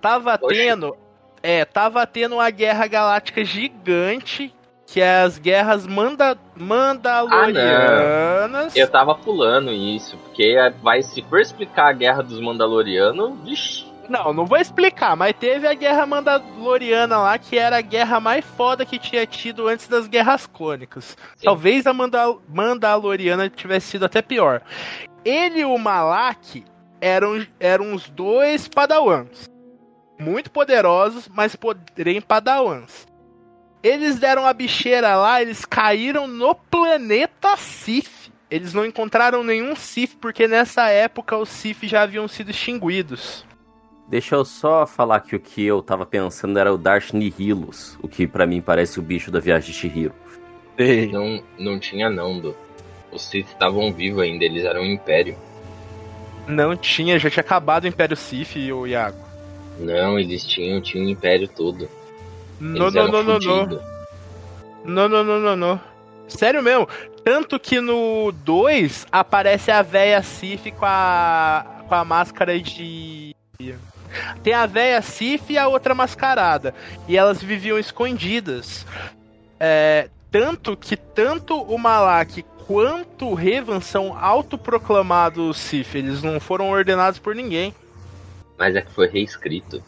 Tava 0.00 0.38
Oxe. 0.40 0.54
tendo. 0.56 0.96
É, 1.42 1.64
tava 1.64 2.06
tendo 2.06 2.36
uma 2.36 2.48
guerra 2.50 2.86
galáctica 2.86 3.44
gigante. 3.44 4.54
Que 4.86 5.00
é 5.00 5.22
as 5.22 5.38
guerras 5.38 5.86
manda, 5.86 6.36
Mandalorianas. 6.54 8.76
eu 8.76 8.90
tava 8.90 9.14
pulando 9.14 9.72
isso, 9.72 10.16
porque 10.18 10.56
vai, 10.82 11.02
se 11.02 11.22
for 11.22 11.40
explicar 11.40 11.88
a 11.88 11.92
guerra 11.92 12.22
dos 12.22 12.38
Mandalorianos, 12.40 13.32
vixi, 13.42 13.86
Não, 14.08 14.32
não 14.34 14.44
vou 14.44 14.58
explicar, 14.58 15.16
mas 15.16 15.34
teve 15.34 15.66
a 15.66 15.72
guerra 15.74 16.04
Mandaloriana 16.04 17.16
lá, 17.18 17.38
que 17.38 17.58
era 17.58 17.78
a 17.78 17.80
guerra 17.80 18.20
mais 18.20 18.44
foda 18.44 18.84
que 18.84 18.98
tinha 18.98 19.26
tido 19.26 19.66
antes 19.66 19.88
das 19.88 20.06
guerras 20.06 20.46
clônicas. 20.46 21.16
Sim. 21.36 21.44
Talvez 21.44 21.86
a 21.86 21.94
Mandal 21.94 22.42
Mandaloriana 22.48 23.48
tivesse 23.48 23.86
sido 23.88 24.04
até 24.04 24.20
pior. 24.20 24.60
Ele 25.24 25.60
e 25.60 25.64
o 25.64 25.78
Malak 25.78 26.62
eram, 27.00 27.44
eram 27.58 27.94
os 27.94 28.10
dois 28.10 28.68
padawans. 28.68 29.48
Muito 30.20 30.50
poderosos, 30.50 31.28
mas 31.28 31.56
porém 31.56 32.20
padawans. 32.20 33.06
Eles 33.84 34.18
deram 34.18 34.46
a 34.46 34.52
bicheira 34.54 35.14
lá, 35.14 35.42
eles 35.42 35.66
caíram 35.66 36.26
no 36.26 36.54
planeta 36.54 37.54
Sith. 37.58 38.32
Eles 38.50 38.72
não 38.72 38.86
encontraram 38.86 39.44
nenhum 39.44 39.76
Sith, 39.76 40.16
porque 40.18 40.48
nessa 40.48 40.88
época 40.88 41.36
os 41.36 41.50
Sith 41.50 41.82
já 41.82 42.00
haviam 42.00 42.26
sido 42.26 42.50
extinguidos. 42.50 43.44
Deixa 44.08 44.36
eu 44.36 44.44
só 44.44 44.86
falar 44.86 45.20
que 45.20 45.36
o 45.36 45.40
que 45.40 45.62
eu 45.62 45.82
tava 45.82 46.06
pensando 46.06 46.58
era 46.58 46.72
o 46.72 46.78
Darth 46.78 47.12
Nihilus, 47.12 47.98
o 48.00 48.08
que 48.08 48.26
pra 48.26 48.46
mim 48.46 48.62
parece 48.62 48.98
o 48.98 49.02
bicho 49.02 49.30
da 49.30 49.38
viagem 49.38 49.70
de 49.70 49.76
Shihiro. 49.76 50.14
não, 51.12 51.44
não 51.58 51.78
tinha 51.78 52.08
não, 52.08 52.40
do. 52.40 52.56
Os 53.12 53.20
Sith 53.20 53.48
estavam 53.48 53.92
vivos 53.92 54.22
ainda, 54.22 54.46
eles 54.46 54.64
eram 54.64 54.80
um 54.80 54.92
império. 54.92 55.36
Não 56.48 56.74
tinha, 56.74 57.18
já 57.18 57.28
tinha 57.28 57.42
acabado 57.42 57.84
o 57.84 57.88
Império 57.88 58.16
Sith, 58.16 58.56
o 58.56 58.86
Iago. 58.86 59.22
Não, 59.78 60.18
eles 60.18 60.42
tinham, 60.42 60.80
tinham 60.80 61.06
o 61.06 61.10
império 61.10 61.48
todo. 61.48 61.86
Não, 62.60 62.90
não, 62.90 63.08
não, 63.08 63.22
não, 63.22 63.38
não. 63.38 63.94
Não, 64.84 65.08
não, 65.08 65.24
não, 65.24 65.40
não, 65.40 65.56
não. 65.56 65.80
Sério 66.28 66.62
mesmo. 66.62 66.88
Tanto 67.24 67.58
que 67.58 67.80
no 67.80 68.32
2 68.32 69.06
aparece 69.10 69.70
a 69.70 69.82
véia 69.82 70.22
Sif 70.22 70.70
com 70.72 70.84
a, 70.84 71.64
com 71.88 71.94
a 71.94 72.04
máscara 72.04 72.58
de. 72.60 73.34
Tem 74.42 74.52
a 74.52 74.66
véia 74.66 75.00
Sif 75.00 75.52
e 75.52 75.58
a 75.58 75.66
outra 75.66 75.94
mascarada. 75.94 76.74
E 77.08 77.16
elas 77.16 77.42
viviam 77.42 77.78
escondidas. 77.78 78.86
É, 79.58 80.08
tanto 80.30 80.76
que 80.76 80.96
tanto 80.96 81.60
o 81.62 81.78
Malak 81.78 82.44
quanto 82.66 83.28
o 83.28 83.34
Revan 83.34 83.80
são 83.80 84.16
autoproclamados 84.18 85.56
Sif. 85.56 85.96
Eles 85.96 86.22
não 86.22 86.38
foram 86.38 86.70
ordenados 86.70 87.18
por 87.18 87.34
ninguém. 87.34 87.74
Mas 88.58 88.76
é 88.76 88.82
que 88.82 88.90
foi 88.92 89.08
reescrito. 89.08 89.82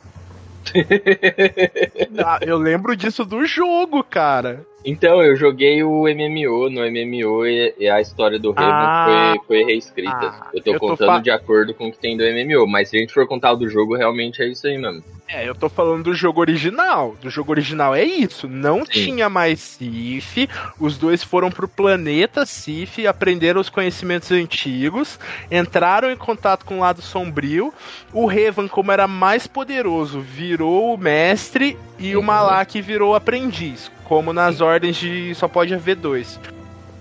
Ah, 2.25 2.39
eu 2.43 2.57
lembro 2.59 2.97
disso 2.97 3.25
do 3.25 3.45
jogo, 3.47 4.03
cara. 4.03 4.65
Então, 4.85 5.23
eu 5.23 5.35
joguei 5.37 5.83
o 5.83 6.03
MMO, 6.07 6.71
no 6.71 6.81
MMO 6.89 7.45
e, 7.47 7.89
a 7.89 8.01
história 8.01 8.39
do 8.39 8.51
Revan 8.53 8.71
Ah. 8.73 9.35
foi, 9.39 9.63
foi 9.63 9.65
reescrita. 9.73 10.11
Ah, 10.17 10.49
eu 10.55 10.63
tô 10.63 10.73
eu 10.75 10.79
tô 10.79 10.87
contando 10.89 11.09
fa- 11.09 11.19
de 11.19 11.31
acordo 11.31 11.75
com 11.75 11.89
o 11.89 11.93
que 11.93 11.99
tem 11.99 12.17
do 12.17 12.23
MMO, 12.25 12.67
mas 12.67 12.89
se 12.89 12.97
a 12.97 13.01
gente 13.01 13.13
for 13.13 13.27
contar 13.27 13.53
o 13.53 13.57
do 13.57 13.69
jogo, 13.69 13.97
realmente 13.97 14.43
é 14.43 14.49
isso 14.49 14.67
aí 14.67 14.79
mesmo. 14.79 15.03
É, 15.29 15.49
eu 15.49 15.57
tô 15.57 15.69
falando 15.69 16.05
do 16.05 16.15
jogo 16.15 16.41
original. 16.41 17.17
Do 17.21 17.29
jogo 17.29 17.51
original 17.51 17.95
é 17.95 18.05
isso. 18.05 18.47
Não 18.47 18.85
Sim. 18.85 18.93
tinha 18.93 19.29
mais 19.29 19.59
Sif. 19.61 20.49
Os 20.79 20.97
dois 20.97 21.23
foram 21.25 21.51
pro 21.51 21.67
planeta 21.67 22.47
Sif, 22.47 23.05
aprenderam 23.07 23.61
os 23.61 23.69
conhecimentos 23.69 24.31
antigos, 24.31 25.19
entraram 25.51 26.13
em 26.13 26.17
contato 26.17 26.65
com 26.65 26.77
o 26.77 26.81
lado 26.81 27.03
sombrio. 27.03 27.75
O 28.13 28.27
Revan, 28.27 28.69
como 28.69 28.93
era 28.93 29.09
mais 29.09 29.49
poderoso, 29.49 30.21
virou 30.21 30.95
o 30.95 30.99
mestre 30.99 31.77
e 31.99 32.15
o 32.15 32.21
Uhum. 32.21 32.25
Malak 32.27 32.81
virou 32.81 33.11
o 33.13 33.15
aprendiz, 33.17 33.91
como 34.05 34.33
nas 34.33 34.61
ordens 34.61 34.97
de 34.97 35.35
só 35.35 35.49
pode 35.49 35.75
haver 35.75 35.97
dois. 35.97 36.39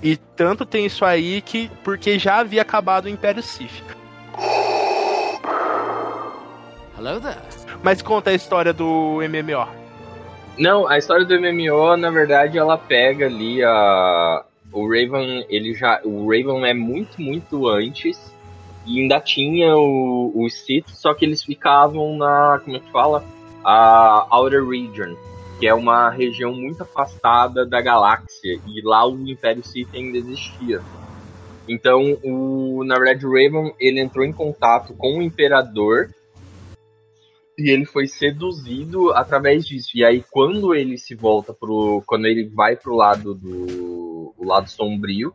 E 0.01 0.17
tanto 0.17 0.65
tem 0.65 0.87
isso 0.87 1.05
aí 1.05 1.41
que 1.41 1.69
porque 1.83 2.17
já 2.17 2.39
havia 2.39 2.63
acabado 2.63 3.05
o 3.05 3.09
Império 3.09 3.43
Sif. 3.43 3.83
Hello 6.97 7.19
there. 7.21 7.64
Mas 7.85 8.01
conta 8.01 8.31
a 8.31 8.33
história 8.33 8.73
do 8.73 9.19
MMO. 9.29 9.67
Não, 10.57 10.87
a 10.87 10.97
história 10.97 11.23
do 11.23 11.39
MMO, 11.39 11.95
na 11.95 12.09
verdade, 12.09 12.57
ela 12.57 12.79
pega 12.79 13.27
ali 13.27 13.63
a. 13.63 14.43
O 14.73 14.87
Raven, 14.87 15.45
ele 15.49 15.71
já. 15.75 16.01
O 16.03 16.23
Raven 16.23 16.65
é 16.65 16.73
muito, 16.73 17.21
muito 17.21 17.67
antes. 17.67 18.33
E 18.87 18.99
ainda 18.99 19.19
tinha 19.19 19.77
o, 19.77 20.47
Sith, 20.49 20.89
só 20.89 21.13
que 21.13 21.25
eles 21.25 21.43
ficavam 21.43 22.17
na. 22.17 22.59
Como 22.65 22.75
é 22.75 22.79
que 22.79 22.91
fala? 22.91 23.23
A 23.63 24.25
Outer 24.31 24.67
Region. 24.67 25.15
Que 25.59 25.67
é 25.67 25.73
uma 25.75 26.09
região 26.09 26.51
muito 26.55 26.81
afastada 26.81 27.67
da 27.67 27.79
galáxia. 27.81 28.59
E 28.65 28.81
lá 28.83 29.07
o 29.07 29.15
Império 29.29 29.63
Sith 29.63 29.89
ainda 29.93 30.17
existia. 30.17 30.81
Então, 31.69 32.17
o, 32.23 32.83
na 32.83 32.95
verdade, 32.95 33.27
o 33.27 33.29
Raven 33.29 33.75
ele 33.79 33.99
entrou 33.99 34.25
em 34.25 34.33
contato 34.33 34.95
com 34.95 35.19
o 35.19 35.21
Imperador 35.21 36.09
e 37.57 37.69
ele 37.69 37.85
foi 37.85 38.07
seduzido 38.07 39.11
através 39.13 39.65
disso. 39.65 39.91
E 39.95 40.03
aí 40.03 40.23
quando 40.31 40.73
ele 40.75 40.97
se 40.97 41.15
volta 41.15 41.53
pro, 41.53 42.03
quando 42.05 42.25
ele 42.25 42.47
vai 42.49 42.75
pro 42.75 42.95
lado 42.95 43.33
do 43.33 44.33
o 44.37 44.45
lado 44.45 44.69
sombrio, 44.69 45.33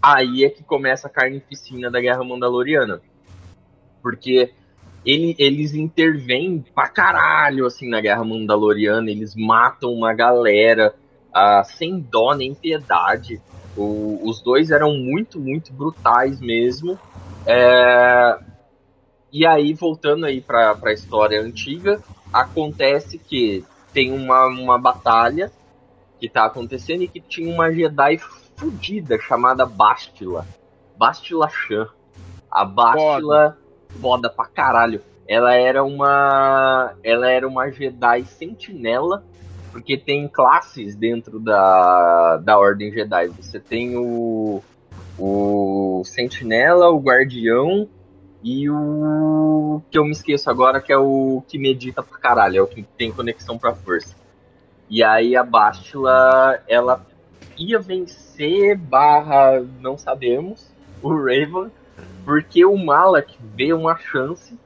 aí 0.00 0.44
é 0.44 0.50
que 0.50 0.62
começa 0.62 1.06
a 1.06 1.10
carnificina 1.10 1.90
da 1.90 2.00
Guerra 2.00 2.22
Mandaloriana. 2.22 3.00
Porque 4.02 4.52
ele, 5.04 5.34
eles 5.38 5.74
intervêm 5.74 6.64
pra 6.74 6.88
caralho 6.88 7.66
assim 7.66 7.88
na 7.88 8.00
Guerra 8.00 8.24
Mandaloriana, 8.24 9.10
eles 9.10 9.34
matam 9.34 9.92
uma 9.92 10.12
galera 10.12 10.94
ah, 11.32 11.62
sem 11.64 11.98
dó 11.98 12.34
nem 12.34 12.54
piedade. 12.54 13.40
O- 13.76 14.20
os 14.28 14.40
dois 14.40 14.70
eram 14.70 14.94
muito, 14.94 15.38
muito 15.38 15.72
brutais 15.72 16.40
mesmo. 16.40 16.98
É, 17.46 18.38
e 19.32 19.46
aí, 19.46 19.74
voltando 19.74 20.24
aí 20.26 20.40
pra, 20.40 20.74
pra 20.74 20.92
história 20.92 21.40
antiga, 21.40 22.00
acontece 22.32 23.18
que 23.18 23.64
tem 23.92 24.12
uma, 24.12 24.46
uma 24.46 24.78
batalha 24.78 25.50
que 26.18 26.28
tá 26.28 26.46
acontecendo 26.46 27.02
e 27.02 27.08
que 27.08 27.20
tinha 27.20 27.52
uma 27.52 27.72
Jedi 27.72 28.18
fudida 28.56 29.18
chamada 29.18 29.66
Bastila. 29.66 30.46
Bastila 30.96 31.48
Shan. 31.48 31.88
A 32.50 32.64
Bastila, 32.64 33.58
foda 34.00 34.30
pra 34.30 34.46
caralho. 34.46 35.02
Ela 35.28 35.54
era 35.54 35.82
uma. 35.84 36.94
Ela 37.02 37.28
era 37.30 37.46
uma 37.46 37.70
Jedi 37.70 38.24
sentinela. 38.24 39.24
Porque 39.72 39.98
tem 39.98 40.26
classes 40.26 40.96
dentro 40.96 41.38
da, 41.38 42.38
da 42.38 42.58
Ordem 42.58 42.92
Jedi. 42.92 43.28
Você 43.28 43.60
tem 43.60 43.96
o. 43.96 44.62
O 45.18 46.02
Sentinela, 46.04 46.90
o 46.90 46.98
Guardião 46.98 47.88
e 48.46 48.70
o 48.70 49.82
que 49.90 49.98
eu 49.98 50.04
me 50.04 50.12
esqueço 50.12 50.48
agora, 50.48 50.80
que 50.80 50.92
é 50.92 50.96
o 50.96 51.42
que 51.48 51.58
medita 51.58 52.00
pra 52.00 52.16
caralho, 52.16 52.58
é 52.58 52.62
o 52.62 52.66
que 52.68 52.80
tem 52.80 53.10
conexão 53.10 53.58
pra 53.58 53.74
força. 53.74 54.14
E 54.88 55.02
aí 55.02 55.34
a 55.34 55.42
Bastila, 55.42 56.62
ela 56.68 57.04
ia 57.58 57.80
vencer, 57.80 58.78
barra, 58.78 59.60
não 59.80 59.98
sabemos, 59.98 60.72
o 61.02 61.08
Raven, 61.08 61.72
porque 62.24 62.64
o 62.64 62.78
Malak 62.78 63.36
vê 63.52 63.72
uma 63.72 63.96
chance 63.96 64.56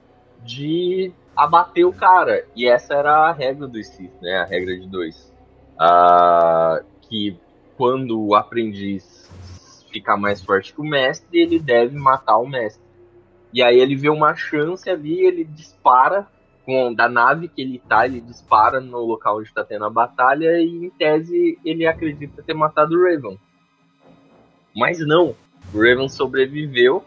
de 0.45 1.11
abater 1.35 1.87
o 1.87 1.93
cara. 1.93 2.45
E 2.55 2.69
essa 2.69 2.93
era 2.93 3.31
a 3.31 3.33
regra 3.33 3.67
do 3.67 3.83
Sith, 3.83 4.13
né? 4.21 4.41
A 4.41 4.45
regra 4.45 4.79
de 4.79 4.87
dois. 4.87 5.33
Ah, 5.79 6.83
que 7.01 7.35
quando 7.79 8.21
o 8.21 8.35
aprendiz 8.35 9.33
ficar 9.91 10.19
mais 10.19 10.43
forte 10.43 10.75
que 10.75 10.83
o 10.83 10.85
mestre, 10.85 11.41
ele 11.41 11.59
deve 11.59 11.97
matar 11.97 12.37
o 12.37 12.47
mestre. 12.47 12.90
E 13.53 13.63
aí 13.63 13.79
ele 13.79 13.97
vê 13.97 14.09
uma 14.09 14.35
chance 14.35 14.89
ali, 14.89 15.25
ele 15.25 15.45
dispara 15.45 16.27
com 16.65 16.95
da 16.95 17.09
nave 17.09 17.49
que 17.49 17.61
ele 17.61 17.83
tá, 17.89 18.07
ele 18.07 18.21
dispara 18.21 18.81
no 18.81 18.99
local 18.99 19.39
onde 19.39 19.49
está 19.49 19.65
tendo 19.65 19.85
a 19.85 19.91
batalha 19.91 20.61
e 20.61 20.87
em 20.87 20.91
tese 20.91 21.59
ele 21.65 21.87
acredita 21.87 22.43
ter 22.43 22.55
matado 22.55 22.95
o 22.95 23.03
Raven. 23.03 23.39
Mas 24.77 25.01
não, 25.01 25.35
o 25.75 25.79
Raven 25.79 26.09
sobreviveu 26.09 27.05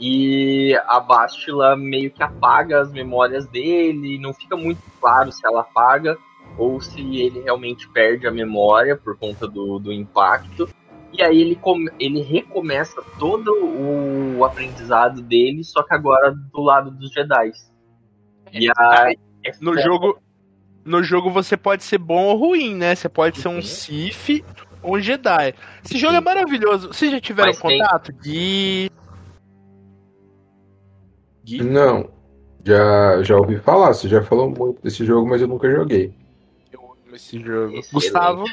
e 0.00 0.78
a 0.86 1.00
Bastila 1.00 1.76
meio 1.76 2.10
que 2.10 2.22
apaga 2.22 2.80
as 2.80 2.92
memórias 2.92 3.46
dele, 3.46 4.18
não 4.18 4.32
fica 4.32 4.56
muito 4.56 4.82
claro 5.00 5.32
se 5.32 5.44
ela 5.46 5.62
apaga 5.62 6.16
ou 6.56 6.80
se 6.80 7.00
ele 7.20 7.40
realmente 7.40 7.88
perde 7.88 8.26
a 8.26 8.30
memória 8.30 8.96
por 8.96 9.16
conta 9.16 9.46
do, 9.46 9.78
do 9.78 9.92
impacto. 9.92 10.68
E 11.12 11.22
aí 11.22 11.40
ele, 11.40 11.56
come, 11.56 11.90
ele 11.98 12.20
recomeça 12.22 13.02
todo 13.18 13.48
o 14.36 14.44
aprendizado 14.44 15.22
dele, 15.22 15.64
só 15.64 15.82
que 15.82 15.94
agora 15.94 16.32
do 16.32 16.60
lado 16.60 16.90
dos 16.90 17.10
Jedi. 17.12 17.52
E 18.52 18.68
aí, 18.76 19.18
é 19.44 19.52
No 19.60 19.76
jogo, 19.78 20.18
no 20.84 21.02
jogo 21.02 21.30
você 21.30 21.56
pode 21.56 21.82
ser 21.82 21.98
bom 21.98 22.24
ou 22.26 22.36
ruim, 22.36 22.74
né? 22.74 22.94
Você 22.94 23.08
pode 23.08 23.38
ser 23.38 23.48
um 23.48 23.56
Uhum. 23.56 23.62
Sith 23.62 24.44
ou 24.82 24.96
um 24.96 25.00
Jedi. 25.00 25.54
Esse 25.84 25.96
jogo 25.98 26.14
é 26.14 26.20
maravilhoso. 26.20 26.88
Vocês 26.88 27.10
já 27.10 27.20
tiveram 27.20 27.48
Mas 27.48 27.60
tem- 27.60 27.78
contato? 27.80 28.12
Gui. 28.22 28.90
Gui? 31.44 31.62
Não. 31.62 32.10
Já, 32.64 33.22
já 33.22 33.36
ouvi 33.36 33.58
falar, 33.58 33.94
você 33.94 34.08
já 34.08 34.22
falou 34.22 34.50
muito 34.50 34.82
desse 34.82 35.04
jogo, 35.04 35.26
mas 35.28 35.40
eu 35.40 35.48
nunca 35.48 35.70
joguei. 35.70 36.12
Eu 36.70 36.80
amo 36.82 37.16
esse 37.16 37.38
jogo. 37.40 37.74
Excelente. 37.76 37.92
Gustavo? 37.94 38.44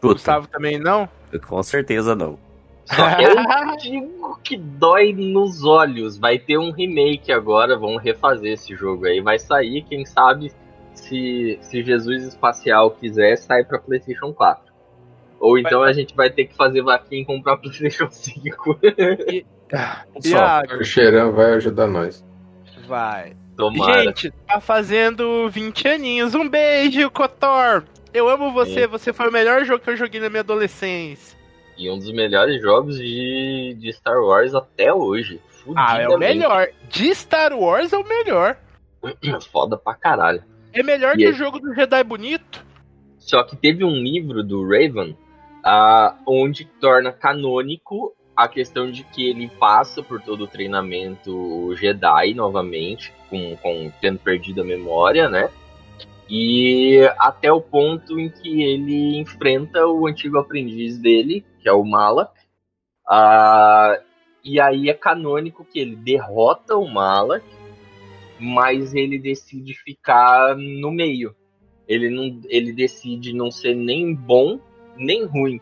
Puta, 0.00 0.12
Gustavo 0.14 0.46
também 0.48 0.78
não? 0.78 1.08
Com 1.46 1.62
certeza 1.62 2.14
não. 2.14 2.38
Só 2.84 3.08
eu 3.20 3.36
digo 3.76 4.38
que 4.42 4.56
dói 4.56 5.12
nos 5.12 5.64
olhos. 5.64 6.16
Vai 6.18 6.38
ter 6.38 6.58
um 6.58 6.70
remake 6.70 7.30
agora, 7.32 7.76
vão 7.76 7.96
refazer 7.96 8.52
esse 8.52 8.74
jogo 8.74 9.06
aí. 9.06 9.20
Vai 9.20 9.38
sair, 9.38 9.82
quem 9.82 10.06
sabe, 10.06 10.52
se, 10.94 11.58
se 11.60 11.82
Jesus 11.82 12.24
Espacial 12.24 12.90
quiser, 12.92 13.36
sai 13.36 13.64
pra 13.64 13.78
PlayStation 13.78 14.32
4. 14.32 14.72
Ou 15.40 15.58
então 15.58 15.82
a 15.82 15.92
gente 15.92 16.16
vai 16.16 16.30
ter 16.30 16.46
que 16.46 16.56
fazer 16.56 16.82
vaquinha 16.82 17.22
e 17.22 17.24
comprar 17.24 17.56
PlayStation 17.58 18.08
5. 18.10 18.78
Só. 20.20 20.28
Iago, 20.28 20.74
O 20.80 20.84
Xeran 20.84 21.30
vai 21.32 21.52
ajudar 21.54 21.86
nós. 21.86 22.24
vai. 22.86 23.36
Tomara. 23.56 24.04
Gente, 24.04 24.30
tá 24.46 24.60
fazendo 24.60 25.48
20 25.50 25.88
aninhos. 25.88 26.34
Um 26.34 26.48
beijo, 26.48 27.10
Kotor. 27.10 27.82
Eu 28.12 28.28
amo 28.28 28.52
você, 28.52 28.86
você 28.86 29.12
foi 29.12 29.28
o 29.28 29.32
melhor 29.32 29.64
jogo 29.64 29.82
que 29.82 29.90
eu 29.90 29.96
joguei 29.96 30.20
na 30.20 30.28
minha 30.30 30.40
adolescência. 30.40 31.36
E 31.76 31.88
um 31.90 31.98
dos 31.98 32.10
melhores 32.12 32.60
jogos 32.60 32.96
de, 32.98 33.76
de 33.78 33.92
Star 33.92 34.20
Wars 34.20 34.54
até 34.54 34.92
hoje. 34.92 35.40
Ah, 35.76 36.00
é 36.00 36.08
o 36.08 36.18
melhor. 36.18 36.68
De 36.88 37.14
Star 37.14 37.52
Wars 37.52 37.92
é 37.92 37.98
o 37.98 38.04
melhor. 38.06 38.56
Foda 39.52 39.76
pra 39.76 39.94
caralho. 39.94 40.42
É 40.72 40.82
melhor 40.82 41.14
E 41.14 41.18
que 41.18 41.26
aí? 41.26 41.32
o 41.32 41.36
jogo 41.36 41.60
do 41.60 41.74
Jedi 41.74 42.02
bonito. 42.02 42.64
Só 43.18 43.42
que 43.42 43.54
teve 43.56 43.84
um 43.84 43.92
livro 43.94 44.42
do 44.42 44.62
Raven 44.66 45.16
ah, 45.62 46.16
onde 46.26 46.64
torna 46.64 47.12
canônico 47.12 48.14
a 48.34 48.48
questão 48.48 48.90
de 48.90 49.02
que 49.04 49.28
ele 49.28 49.48
passa 49.48 50.02
por 50.02 50.20
todo 50.20 50.44
o 50.44 50.46
treinamento 50.46 51.74
Jedi 51.76 52.34
novamente, 52.34 53.12
com, 53.28 53.56
com 53.56 53.92
tendo 54.00 54.18
perdido 54.20 54.62
a 54.62 54.64
memória, 54.64 55.28
né? 55.28 55.50
E 56.28 57.00
até 57.18 57.50
o 57.50 57.60
ponto 57.60 58.18
em 58.18 58.28
que 58.28 58.62
ele 58.62 59.16
enfrenta 59.18 59.86
o 59.86 60.06
antigo 60.06 60.38
aprendiz 60.38 60.98
dele, 60.98 61.44
que 61.60 61.68
é 61.68 61.72
o 61.72 61.84
Malak. 61.84 62.32
Ah, 63.08 63.98
e 64.44 64.60
aí 64.60 64.90
é 64.90 64.94
canônico 64.94 65.64
que 65.64 65.78
ele 65.78 65.96
derrota 65.96 66.76
o 66.76 66.86
Malak, 66.86 67.44
mas 68.38 68.94
ele 68.94 69.18
decide 69.18 69.72
ficar 69.74 70.54
no 70.56 70.90
meio. 70.90 71.34
Ele 71.86 72.10
não 72.10 72.40
ele 72.48 72.72
decide 72.72 73.32
não 73.32 73.50
ser 73.50 73.74
nem 73.74 74.14
bom 74.14 74.60
nem 74.96 75.24
ruim. 75.24 75.60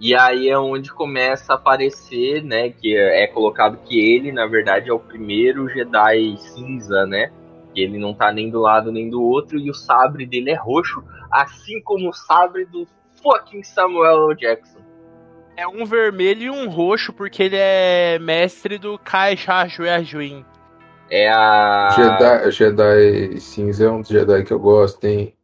E 0.00 0.14
aí 0.14 0.48
é 0.48 0.58
onde 0.58 0.92
começa 0.92 1.52
a 1.52 1.56
aparecer 1.56 2.42
né 2.42 2.70
que 2.70 2.96
é, 2.96 3.26
colocado 3.28 3.78
que 3.84 4.00
ele 4.00 4.32
na 4.32 4.46
verdade 4.46 4.90
é 4.90 4.92
o 4.92 4.98
primeiro 4.98 5.68
Jedi 5.68 6.36
cinza 6.38 7.06
né 7.06 7.30
que 7.72 7.80
ele 7.80 7.98
não 7.98 8.14
tá 8.14 8.32
nem 8.32 8.50
do 8.50 8.60
lado 8.60 8.90
nem 8.92 9.08
do 9.08 9.22
outro 9.22 9.58
e 9.58 9.70
o 9.70 9.74
sabre 9.74 10.26
dele 10.26 10.50
é 10.50 10.56
roxo 10.56 11.02
assim 11.30 11.80
como 11.82 12.08
o 12.08 12.12
sabre 12.12 12.64
do 12.64 12.86
fucking 13.22 13.62
Samuel 13.62 14.30
L. 14.30 14.36
Jackson 14.36 14.80
É 15.56 15.66
um 15.66 15.84
vermelho 15.84 16.42
e 16.42 16.50
um 16.50 16.68
roxo, 16.68 17.12
porque 17.12 17.42
ele 17.44 17.56
é 17.56 18.18
mestre 18.18 18.78
do 18.78 18.98
Kai 18.98 19.36
Shajuin. 19.36 20.44
é 21.10 21.28
a 21.28 21.90
Jedi, 21.90 22.50
Jedi 22.50 23.40
cinza 23.40 23.84
é 23.84 23.90
um 23.90 24.00
dos 24.00 24.08
Jedi 24.08 24.44
que 24.44 24.52
eu 24.52 24.58
gosto, 24.58 25.04
hein? 25.04 25.34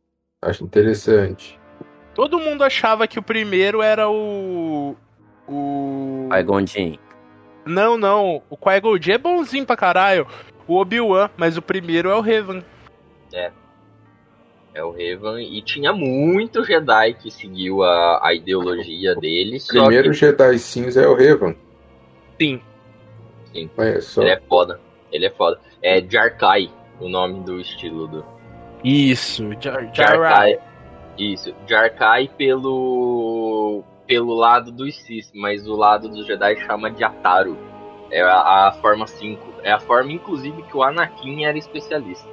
Acho 0.42 0.64
interessante. 0.64 1.58
Todo 2.14 2.38
mundo 2.38 2.64
achava 2.64 3.06
que 3.06 3.18
o 3.18 3.22
primeiro 3.22 3.82
era 3.82 4.08
o. 4.08 4.96
O. 5.46 6.28
Gondim. 6.44 6.98
Não, 7.66 7.98
não. 7.98 8.42
O 8.48 8.56
Qui-Gon 8.56 8.96
é 9.12 9.18
bonzinho 9.18 9.66
pra 9.66 9.76
caralho. 9.76 10.26
O 10.68 10.76
Obi-Wan, 10.76 11.30
mas 11.36 11.56
o 11.56 11.62
primeiro 11.62 12.10
é 12.10 12.14
o 12.14 12.20
Revan. 12.20 12.62
é 14.76 14.84
o 14.84 14.90
Revan 14.90 15.40
e 15.40 15.62
tinha 15.62 15.92
muito 15.92 16.62
Jedi 16.62 17.14
que 17.14 17.30
seguiu 17.30 17.82
a, 17.82 18.20
a 18.22 18.34
ideologia 18.34 19.14
dele 19.14 19.56
O 19.56 19.68
primeiro 19.68 20.10
que 20.10 20.16
Jedi 20.16 20.58
cinza 20.58 21.00
é 21.00 21.08
o 21.08 21.14
Revan. 21.14 21.54
Sim. 22.38 22.60
Olha 23.78 24.00
só. 24.02 24.20
Ele 24.20 24.30
é 24.30 24.40
foda. 24.46 24.80
Ele 25.10 25.26
é 25.26 25.30
foda. 25.30 25.58
É 25.82 26.02
Jarkai, 26.02 26.70
o 27.00 27.08
nome 27.08 27.40
do 27.40 27.58
estilo 27.58 28.06
do. 28.06 28.24
Isso. 28.84 29.50
Jar 29.58 29.90
Jar 29.94 30.16
Jarkai. 30.16 30.58
Isso. 31.18 31.54
Jarkai 31.66 32.28
pelo. 32.36 33.82
pelo 34.06 34.34
lado 34.34 34.70
dos 34.70 34.94
Sith, 34.94 35.30
mas 35.34 35.66
o 35.66 35.74
lado 35.74 36.08
dos 36.08 36.26
Jedi 36.26 36.56
chama 36.66 36.90
de 36.90 37.02
Ataru. 37.02 37.56
É 38.10 38.20
a, 38.20 38.68
a 38.68 38.72
forma 38.82 39.06
5. 39.06 39.55
É 39.66 39.72
a 39.72 39.80
forma, 39.80 40.12
inclusive, 40.12 40.62
que 40.62 40.76
o 40.76 40.82
Anakin 40.84 41.44
era 41.44 41.58
especialista. 41.58 42.28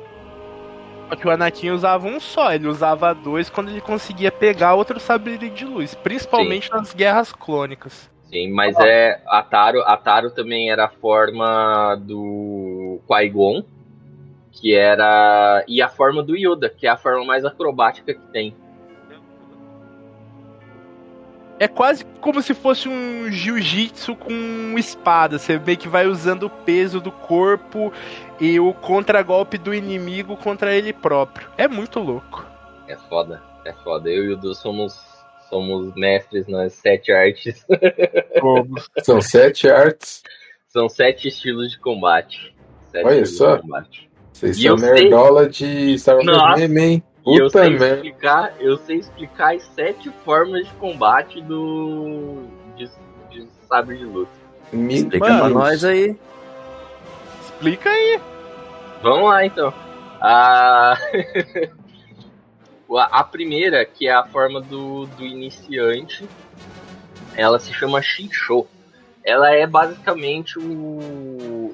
Só 1.09 1.15
que 1.15 1.27
o 1.27 1.31
Anakin 1.31 1.71
usava 1.71 2.07
um 2.07 2.19
só, 2.19 2.53
ele 2.53 2.67
usava 2.67 3.11
dois 3.11 3.49
quando 3.49 3.71
ele 3.71 3.81
conseguia 3.81 4.31
pegar 4.31 4.75
outro 4.75 4.99
sabre 4.99 5.49
de 5.49 5.65
luz, 5.65 5.95
principalmente 5.95 6.69
nas 6.69 6.93
guerras 6.93 7.33
clônicas. 7.33 8.07
Sim, 8.29 8.51
mas 8.51 8.77
é. 8.79 9.19
Ataru, 9.25 9.81
Ataru 9.81 10.29
também 10.29 10.69
era 10.69 10.85
a 10.85 10.89
forma 10.89 11.95
do 11.95 12.99
Qui-Gon, 13.07 13.63
que 14.51 14.75
era. 14.75 15.65
E 15.67 15.81
a 15.81 15.89
forma 15.89 16.21
do 16.21 16.37
Yoda, 16.37 16.69
que 16.69 16.85
é 16.85 16.91
a 16.91 16.97
forma 16.97 17.25
mais 17.25 17.43
acrobática 17.43 18.13
que 18.13 18.27
tem. 18.27 18.55
É 21.59 21.67
quase 21.67 22.03
como 22.19 22.41
se 22.41 22.53
fosse 22.53 22.89
um 22.89 23.31
jiu-jitsu 23.31 24.15
com 24.15 24.75
espada. 24.77 25.37
Você 25.39 25.57
meio 25.59 25.77
que 25.77 25.87
vai 25.87 26.07
usando 26.07 26.43
o 26.43 26.49
peso 26.49 26.99
do 26.99 27.11
corpo 27.11 27.93
e 28.39 28.59
o 28.59 28.73
contragolpe 28.73 29.57
do 29.57 29.73
inimigo 29.73 30.35
contra 30.35 30.73
ele 30.75 30.91
próprio. 30.91 31.47
É 31.57 31.67
muito 31.67 31.99
louco. 31.99 32.45
É 32.87 32.97
foda, 33.07 33.41
é 33.65 33.71
foda. 33.71 34.09
Eu 34.09 34.25
e 34.25 34.33
o 34.33 34.37
Du 34.37 34.53
somos, 34.53 34.99
somos 35.49 35.93
mestres 35.95 36.47
nas 36.47 36.73
sete 36.73 37.11
artes. 37.13 37.65
São 39.03 39.21
sete 39.21 39.69
artes. 39.69 40.23
São 40.67 40.89
sete 40.89 41.27
estilos 41.27 41.71
de 41.71 41.79
combate. 41.79 42.53
Sete 42.91 43.05
Olha 43.05 43.25
só. 43.25 43.55
de 43.55 43.61
combate. 43.61 44.09
Vocês 44.33 44.57
E 44.57 44.63
são 44.63 44.71
eu 44.71 44.77
sei- 44.79 44.93
nerdola 44.93 45.47
de 45.47 45.97
Star 45.99 46.15
Wars 46.15 46.25
Nossa. 46.25 46.67
mesmo, 46.67 47.03
E 47.25 47.37
eu 47.37 47.45
Puta 47.45 47.59
sei 47.61 47.69
merda. 47.69 47.95
explicar, 47.95 48.53
eu 48.59 48.77
sei 48.77 48.97
explicar 48.97 49.55
as 49.55 49.63
sete 49.63 50.09
formas 50.25 50.65
de 50.67 50.73
combate 50.73 51.41
do. 51.41 52.43
de, 52.75 52.89
de 53.29 53.47
sabre 53.67 53.97
de 53.97 54.05
luz. 54.05 54.27
Meu 54.73 54.89
Explica 54.91 55.25
pra 55.25 55.49
nós 55.49 55.85
aí. 55.85 56.17
Explica 57.41 57.89
aí. 57.89 58.19
Vamos 59.01 59.29
lá 59.29 59.45
então. 59.45 59.73
A, 62.95 63.19
a 63.19 63.23
primeira, 63.23 63.83
que 63.85 64.07
é 64.07 64.13
a 64.13 64.23
forma 64.23 64.61
do, 64.61 65.05
do 65.07 65.23
iniciante, 65.25 66.27
ela 67.35 67.59
se 67.59 67.73
chama 67.73 68.01
Shisho. 68.01 68.67
Ela 69.23 69.51
é 69.51 69.65
basicamente 69.65 70.59
o. 70.59 71.73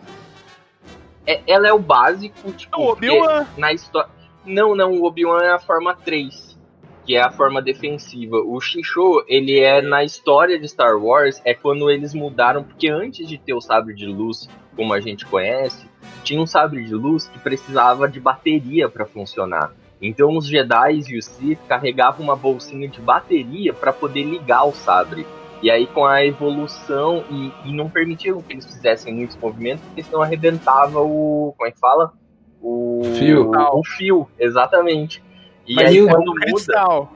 é- 1.28 1.42
ela 1.48 1.68
é 1.68 1.74
o 1.74 1.80
básico, 1.80 2.52
tipo, 2.54 2.80
O 2.80 2.92
Obi-Wan. 2.92 3.44
porque 3.46 3.60
na 3.62 3.74
história. 3.74 4.10
Não, 4.46 4.76
não, 4.76 4.94
o 4.94 5.06
Obi-Wan 5.06 5.44
é 5.44 5.52
a 5.52 5.60
forma 5.60 5.94
3, 5.94 6.58
que 7.06 7.16
é 7.16 7.22
a 7.22 7.32
forma 7.32 7.62
defensiva. 7.62 8.38
O 8.38 8.60
Shisho, 8.60 9.24
ele 9.28 9.60
é 9.60 9.82
na 9.82 10.04
história 10.04 10.60
de 10.60 10.68
Star 10.68 10.98
Wars, 10.98 11.42
é 11.44 11.54
quando 11.54 11.90
eles 11.90 12.14
mudaram, 12.14 12.64
porque 12.64 12.90
antes 12.90 13.28
de 13.28 13.38
ter 13.38 13.54
o 13.54 13.62
sabre 13.62 13.94
de 13.94 14.06
luz, 14.06 14.48
como 14.76 14.94
a 14.94 15.00
gente 15.00 15.26
conhece, 15.26 15.88
tinha 16.24 16.42
um 16.42 16.48
sabre 16.48 16.84
de 16.84 16.94
luz 16.94 17.28
que 17.28 17.40
precisava 17.40 18.08
de 18.08 18.20
bateria 18.20 18.88
para 18.88 19.06
funcionar. 19.06 19.74
Então 20.02 20.38
os 20.38 20.48
Jedi 20.48 21.02
e 21.10 21.18
os 21.18 21.26
Sith 21.26 21.60
carregavam 21.68 22.24
uma 22.24 22.36
bolsinha 22.36 22.88
de 22.88 23.02
bateria 23.02 23.74
para 23.74 23.92
poder 23.92 24.24
ligar 24.24 24.64
o 24.66 24.72
sabre. 24.72 25.26
E 25.62 25.70
aí 25.70 25.86
com 25.88 26.06
a 26.06 26.26
evolução 26.26 27.26
e, 27.30 27.52
e, 27.66 27.74
não 27.74 27.90
permitiam 27.90 28.42
que 28.42 28.54
eles 28.54 28.66
fizessem 28.66 29.14
muitos 29.14 29.36
movimentos, 29.36 29.84
porque 29.88 30.04
senão 30.04 30.22
arrebentava 30.22 31.02
o. 31.02 31.54
Como 31.58 31.68
é 31.68 31.72
que 31.72 31.80
fala? 31.80 32.14
O 32.62 33.02
fio. 33.18 33.52
O, 33.52 33.80
o 33.80 33.84
fio, 33.84 34.28
exatamente. 34.38 35.24
E 35.68 35.76
Mas 35.76 35.88
aí 35.90 36.00
é 36.00 36.08
quando 36.08 36.28
o 36.30 36.34
muda. 36.34 36.46
cristal. 36.46 37.14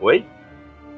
Oi? 0.00 0.24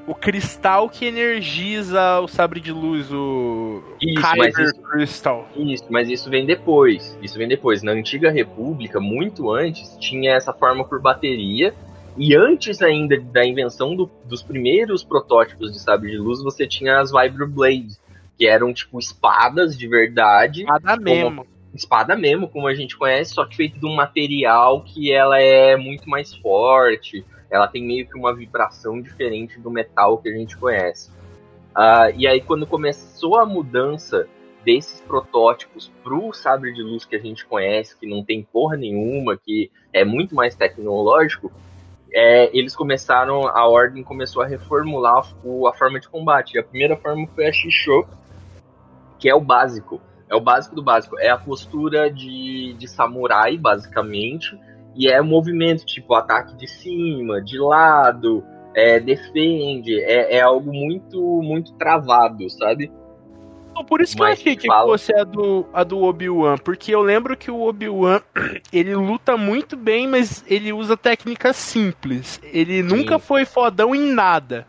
O 0.07 0.15
cristal 0.15 0.89
que 0.91 1.07
energiza 1.07 2.21
o 2.21 2.29
sabre 2.29 2.61
de 2.61 2.71
luz, 2.71 3.11
o 3.11 3.83
Isso, 4.01 4.21
mas 4.37 4.55
Kyber 4.55 4.65
isso- 4.67 4.83
Crystal. 4.83 5.49
Isso, 5.57 5.85
mas 5.89 6.09
isso 6.11 6.29
vem 6.29 6.45
depois. 6.45 7.19
Isso 7.23 7.39
vem 7.39 7.49
depois. 7.49 7.83
Na 7.83 7.93
antiga 7.93 8.31
república, 8.31 9.01
muito 9.01 9.51
antes, 9.51 9.97
tinha 9.99 10.33
essa 10.35 10.53
forma 10.53 10.85
por 10.85 11.01
bateria. 11.01 11.75
E 12.19 12.37
antes 12.37 12.81
ainda 12.83 13.19
da 13.19 13.45
invenção 13.45 13.97
do- 13.97 14.11
dos 14.27 14.43
primeiros 14.43 15.03
protótipos 15.03 15.73
de 15.73 15.81
sabre 15.81 16.11
de 16.13 16.19
luz, 16.19 16.43
você 16.43 16.67
tinha 16.67 17.01
as 17.01 17.11
Vibroblades, 17.11 17.99
que 18.39 18.47
eram 18.47 18.73
tipo 18.75 18.99
espadas 18.99 19.77
de 19.77 19.89
verdade, 19.89 20.65
Nada 20.65 20.97
mesmo. 20.99 21.47
Espada 21.75 22.17
mesmo, 22.17 22.49
como 22.49 22.67
a 22.67 22.75
gente 22.75 22.97
conhece, 22.97 23.35
só 23.35 23.45
que 23.45 23.57
feito 23.57 23.79
de 23.79 23.87
um 23.87 23.95
material 23.95 24.83
que 24.83 25.13
ela 25.13 25.41
é 25.41 25.77
muito 25.77 26.09
mais 26.09 26.35
forte. 26.37 27.25
Ela 27.51 27.69
tem 27.69 27.85
meio 27.85 28.07
que 28.07 28.17
uma 28.19 28.35
vibração 28.35 29.01
diferente 29.01 29.59
do 29.61 29.71
metal 29.71 30.19
que 30.19 30.29
a 30.29 30.33
gente 30.33 30.57
conhece. 30.57 31.11
Ah, 31.75 32.11
e 32.15 32.27
aí, 32.27 32.41
quando 32.41 32.67
começou 32.67 33.39
a 33.39 33.45
mudança 33.45 34.29
desses 34.65 35.01
protótipos 35.01 35.93
pro 36.03 36.33
sabre 36.33 36.73
de 36.73 36.83
luz 36.83 37.05
que 37.05 37.17
a 37.17 37.19
gente 37.19 37.45
conhece, 37.47 37.99
que 37.99 38.07
não 38.07 38.25
tem 38.25 38.43
porra 38.43 38.77
nenhuma, 38.77 39.37
que 39.37 39.71
é 39.93 40.05
muito 40.05 40.35
mais 40.35 40.55
tecnológico, 40.55 41.53
é, 42.13 42.49
eles 42.57 42.75
começaram, 42.77 43.47
a 43.49 43.67
ordem 43.67 44.05
começou 44.05 44.41
a 44.41 44.47
reformular 44.47 45.27
o- 45.45 45.67
a 45.67 45.75
forma 45.75 45.99
de 45.99 46.09
combate. 46.09 46.55
E 46.55 46.59
a 46.59 46.63
primeira 46.63 46.97
forma 46.97 47.27
foi 47.35 47.47
a 47.47 47.53
Shisho, 47.53 48.07
que 49.19 49.29
é 49.29 49.35
o 49.35 49.41
básico. 49.41 50.01
É 50.35 50.37
o 50.37 50.41
básico 50.41 50.75
do 50.75 50.83
básico. 50.83 51.17
É 51.21 51.31
a 51.31 51.39
postura 51.39 52.11
de, 52.11 52.75
de 52.75 52.89
samurai, 52.89 53.57
basicamente, 53.57 54.59
e 54.97 55.07
é 55.07 55.23
movimento, 55.23 55.87
tipo 55.87 56.13
ataque 56.13 56.57
de 56.57 56.67
cima, 56.67 57.41
de 57.41 57.57
lado, 57.57 58.45
é, 58.75 58.99
defende, 58.99 59.95
é, 60.01 60.39
é 60.39 60.41
algo 60.41 60.73
muito, 60.73 61.21
muito 61.41 61.73
travado, 61.75 62.51
sabe? 62.51 62.91
Por 63.89 64.01
isso 64.01 64.17
que 64.17 64.23
eu 64.23 64.27
Mas 64.27 64.41
achei 64.41 64.57
que 64.57 64.67
fala. 64.67 64.87
fosse 64.87 65.15
a 65.15 65.25
do, 65.25 65.67
a 65.73 65.83
do 65.85 66.03
Obi-Wan, 66.03 66.59
porque 66.59 66.93
eu 66.95 67.01
lembro 67.01 67.37
que 67.37 67.51
o 67.51 67.63
Obi-Wan, 67.63 68.21
ele 68.73 68.95
luta 68.95 69.37
muito 69.37 69.77
bem, 69.77 70.09
mas 70.09 70.45
ele 70.49 70.73
usa 70.73 70.97
técnicas 70.97 71.57
simples. 71.57 72.41
Ele 72.53 72.83
nunca 72.83 73.21
foi 73.21 73.45
fodão 73.45 73.95
em 73.95 74.13
nada. 74.13 74.67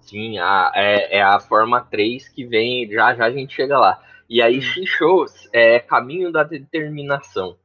Sim, 0.00 0.38
a, 0.38 0.72
é, 0.74 1.18
é 1.18 1.22
a 1.22 1.38
forma 1.38 1.80
3 1.80 2.28
que 2.28 2.44
vem, 2.44 2.90
já 2.90 3.14
já 3.14 3.26
a 3.26 3.30
gente 3.30 3.54
chega 3.54 3.78
lá. 3.78 4.00
E 4.28 4.42
aí, 4.42 4.60
Shisho 4.60 5.24
é 5.52 5.78
caminho 5.80 6.30
da 6.30 6.42
determinação. 6.42 7.56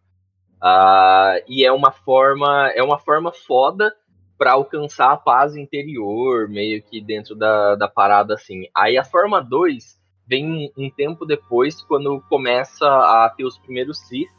Ah, 0.62 1.36
e 1.48 1.66
é 1.66 1.72
uma 1.72 1.92
forma, 1.92 2.70
é 2.76 2.82
uma 2.84 3.00
forma 3.00 3.32
foda 3.34 3.96
para 4.38 4.54
alcançar 4.54 5.12
a 5.12 5.18
paz 5.18 5.56
interior, 5.56 6.50
meio 6.50 6.82
que 6.82 7.02
dentro 7.02 7.36
da, 7.36 7.76
da 7.76 7.88
parada 7.88 8.34
assim. 8.36 8.68
Aí 8.76 8.98
a 8.98 9.04
forma 9.04 9.42
2 9.42 10.00
vem 10.28 10.46
um, 10.78 10.86
um 10.86 10.90
tempo 10.90 11.26
depois, 11.26 11.82
quando 11.84 12.22
começa 12.30 12.86
a 12.88 13.30
ter 13.36 13.46
os 13.46 13.58
primeiros 13.60 14.00
Sith, 14.00 14.30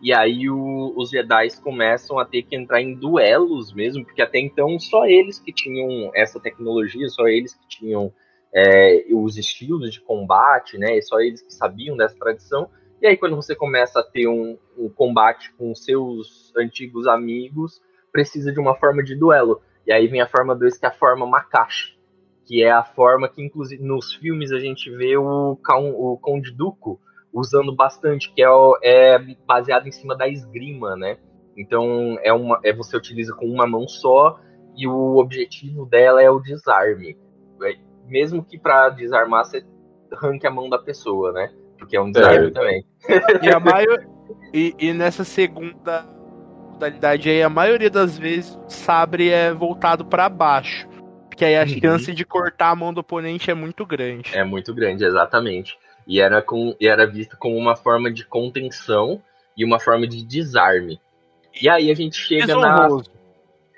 e 0.00 0.12
aí 0.12 0.48
o- 0.50 0.94
os 0.96 1.10
Jedi 1.10 1.48
começam 1.62 2.18
a 2.18 2.24
ter 2.24 2.42
que 2.42 2.56
entrar 2.56 2.80
em 2.80 2.94
duelos 2.94 3.72
mesmo, 3.72 4.04
porque 4.04 4.22
até 4.22 4.38
então 4.38 4.78
só 4.78 5.06
eles 5.06 5.38
que 5.38 5.52
tinham 5.52 6.10
essa 6.14 6.40
tecnologia, 6.40 7.08
só 7.08 7.26
eles 7.28 7.54
que 7.54 7.66
tinham 7.68 8.12
é, 8.54 9.04
os 9.12 9.36
estilos 9.36 9.92
de 9.92 10.00
combate, 10.00 10.78
né? 10.78 10.96
E 10.96 11.02
só 11.02 11.20
eles 11.20 11.42
que 11.42 11.52
sabiam 11.52 11.96
dessa 11.96 12.16
tradição. 12.18 12.70
E 13.00 13.06
aí 13.06 13.16
quando 13.16 13.36
você 13.36 13.54
começa 13.54 14.00
a 14.00 14.02
ter 14.02 14.26
um, 14.26 14.58
um 14.76 14.88
combate 14.88 15.52
com 15.54 15.74
seus 15.74 16.52
antigos 16.56 17.06
amigos, 17.06 17.80
precisa 18.12 18.52
de 18.52 18.58
uma 18.58 18.74
forma 18.74 19.02
de 19.02 19.14
duelo. 19.14 19.60
E 19.86 19.92
aí 19.92 20.06
vem 20.06 20.20
a 20.20 20.26
forma 20.26 20.54
2, 20.54 20.76
que 20.76 20.84
é 20.84 20.88
a 20.88 20.92
forma 20.92 21.26
Makashi, 21.26 21.98
que 22.44 22.62
é 22.62 22.70
a 22.70 22.84
forma 22.84 23.28
que, 23.28 23.42
inclusive, 23.42 23.82
nos 23.82 24.12
filmes 24.14 24.52
a 24.52 24.58
gente 24.58 24.90
vê 24.90 25.16
o, 25.16 25.52
o 25.52 26.18
Conde 26.18 26.50
Dooku 26.52 27.00
usando 27.32 27.74
bastante, 27.74 28.32
que 28.32 28.42
é, 28.42 28.48
é 28.82 29.18
baseado 29.46 29.86
em 29.86 29.92
cima 29.92 30.16
da 30.16 30.28
esgrima, 30.28 30.96
né? 30.96 31.18
Então 31.56 32.18
é 32.22 32.32
uma, 32.32 32.60
é 32.62 32.72
você 32.72 32.96
utiliza 32.96 33.34
com 33.34 33.46
uma 33.46 33.66
mão 33.66 33.88
só 33.88 34.38
e 34.76 34.86
o 34.86 35.16
objetivo 35.16 35.86
dela 35.86 36.22
é 36.22 36.30
o 36.30 36.40
desarme. 36.40 37.16
É, 38.08 38.10
Mesmo 38.10 38.44
que 38.44 38.58
para 38.58 38.88
desarmar 38.90 39.44
você 39.44 39.64
arranque 40.12 40.46
a 40.46 40.50
mão 40.50 40.68
da 40.68 40.78
pessoa, 40.78 41.32
né? 41.32 41.50
Porque 41.78 41.96
é 41.96 42.00
um 42.00 42.10
desarme 42.10 42.50
Certo. 42.52 42.54
também. 42.54 42.84
E, 43.42 43.50
a 43.50 43.60
maior... 43.60 43.98
e, 44.52 44.74
e 44.78 44.92
nessa 44.92 45.22
segunda 45.24 46.04
modalidade 46.72 47.28
aí, 47.28 47.42
a 47.42 47.48
maioria 47.48 47.90
das 47.90 48.18
vezes 48.18 48.56
o 48.56 48.70
sabre 48.70 49.30
é 49.30 49.52
voltado 49.52 50.04
pra 50.04 50.28
baixo. 50.28 50.88
Porque 51.28 51.44
aí 51.44 51.56
a 51.56 51.62
Uhum. 51.62 51.68
chance 51.80 52.12
de 52.12 52.24
cortar 52.24 52.70
a 52.70 52.74
mão 52.74 52.92
do 52.92 53.00
oponente 53.00 53.50
é 53.50 53.54
muito 53.54 53.86
grande. 53.86 54.36
É 54.36 54.42
muito 54.42 54.74
grande, 54.74 55.04
exatamente. 55.04 55.78
E 56.06 56.20
era, 56.20 56.42
com, 56.42 56.74
e 56.80 56.88
era 56.88 57.06
visto 57.06 57.36
como 57.36 57.56
uma 57.56 57.76
forma 57.76 58.10
de 58.10 58.24
contenção 58.24 59.22
e 59.56 59.64
uma 59.64 59.78
forma 59.78 60.06
de 60.06 60.24
desarme. 60.24 61.00
E 61.60 61.68
aí 61.68 61.90
a 61.90 61.94
gente 61.94 62.16
chega 62.16 62.56
na. 62.56 62.88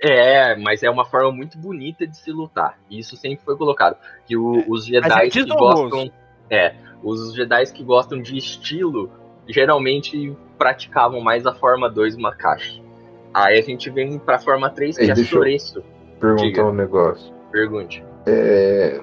É, 0.03 0.57
mas 0.57 0.83
é 0.83 0.89
uma 0.91 1.05
forma 1.05 1.31
muito 1.31 1.59
bonita 1.59 2.07
de 2.07 2.17
se 2.17 2.31
lutar. 2.33 2.79
E 2.89 2.99
Isso 2.99 3.17
sempre 3.17 3.45
foi 3.45 3.57
colocado. 3.57 3.97
Que 4.27 4.37
o- 4.37 4.65
os 4.69 4.89
Mas 4.89 5.07
é 5.07 5.29
Jedi 5.29 5.31
que 5.31 5.45
gostam. 5.45 6.11
É, 6.49 6.75
os 7.03 7.35
Jedi 7.35 7.73
que 7.73 7.85
gostam 7.85 8.21
de 8.21 8.37
estilo 8.37 9.11
geralmente 9.47 10.35
praticavam 10.57 11.21
mais 11.21 11.47
a 11.47 11.55
forma 11.55 11.89
2 11.91 12.17
Makashi. 12.17 12.83
Aí 13.35 13.59
a 13.59 13.63
gente 13.63 13.91
vem 13.91 14.19
pra 14.19 14.39
forma 14.39 14.71
3, 14.71 14.97
que 14.97 15.05
Ei, 15.05 15.11
é 15.11 15.15
Soreço. 15.17 15.83
Perguntar 16.19 16.45
Diga. 16.47 16.65
um 16.67 16.73
negócio. 16.73 17.33
Pergunte. 17.53 18.03
É, 18.27 19.01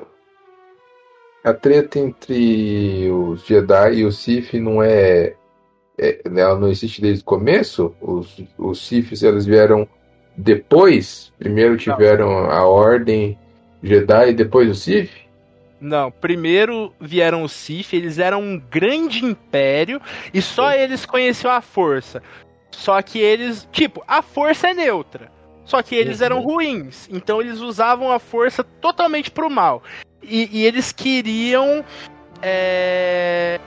a 1.44 1.54
treta 1.54 2.00
entre 2.00 3.10
os 3.12 3.46
Jedi 3.46 3.96
e 4.00 4.06
os 4.06 4.18
Sith 4.20 4.54
não 4.56 4.82
é, 4.84 5.36
é- 5.98 6.22
ela 6.26 6.60
não 6.60 6.68
existe 6.70 7.02
desde 7.02 7.22
o 7.22 7.26
começo? 7.26 7.96
Os, 8.02 8.44
os 8.58 8.86
Siths 8.86 9.24
eles 9.24 9.46
vieram 9.46 9.88
depois? 10.38 11.32
Primeiro 11.40 11.76
tiveram 11.78 12.50
a 12.52 12.66
ordem 12.66 13.38
Jedi 13.84 14.30
e 14.30 14.34
depois 14.34 14.70
o 14.70 14.76
Sith? 14.76 15.10
Não, 15.80 16.10
primeiro 16.12 16.94
vieram 17.00 17.44
os 17.44 17.52
Sith, 17.52 17.94
eles 17.94 18.18
eram 18.20 18.42
um 18.42 18.60
grande 18.60 19.24
império 19.26 20.02
e 20.34 20.42
só 20.42 20.72
eles 20.74 21.06
conheciam 21.06 21.52
a 21.52 21.62
força. 21.62 22.22
Só 22.72 23.02
que 23.02 23.20
eles, 23.20 23.68
tipo, 23.72 24.04
a 24.08 24.22
força 24.22 24.70
é 24.70 24.74
neutra. 24.74 25.32
Só 25.66 25.82
que 25.84 25.96
eles 25.96 26.20
Uhum. 26.20 26.26
eram 26.26 26.42
ruins, 26.42 27.10
então 27.12 27.42
eles 27.42 27.60
usavam 27.60 28.12
a 28.12 28.20
força 28.20 28.64
totalmente 28.64 29.30
pro 29.30 29.50
mal. 29.50 29.84
E, 30.24 30.50
e 30.62 30.66
eles 30.66 30.92
queriam 30.92 31.84
é, 32.42 33.60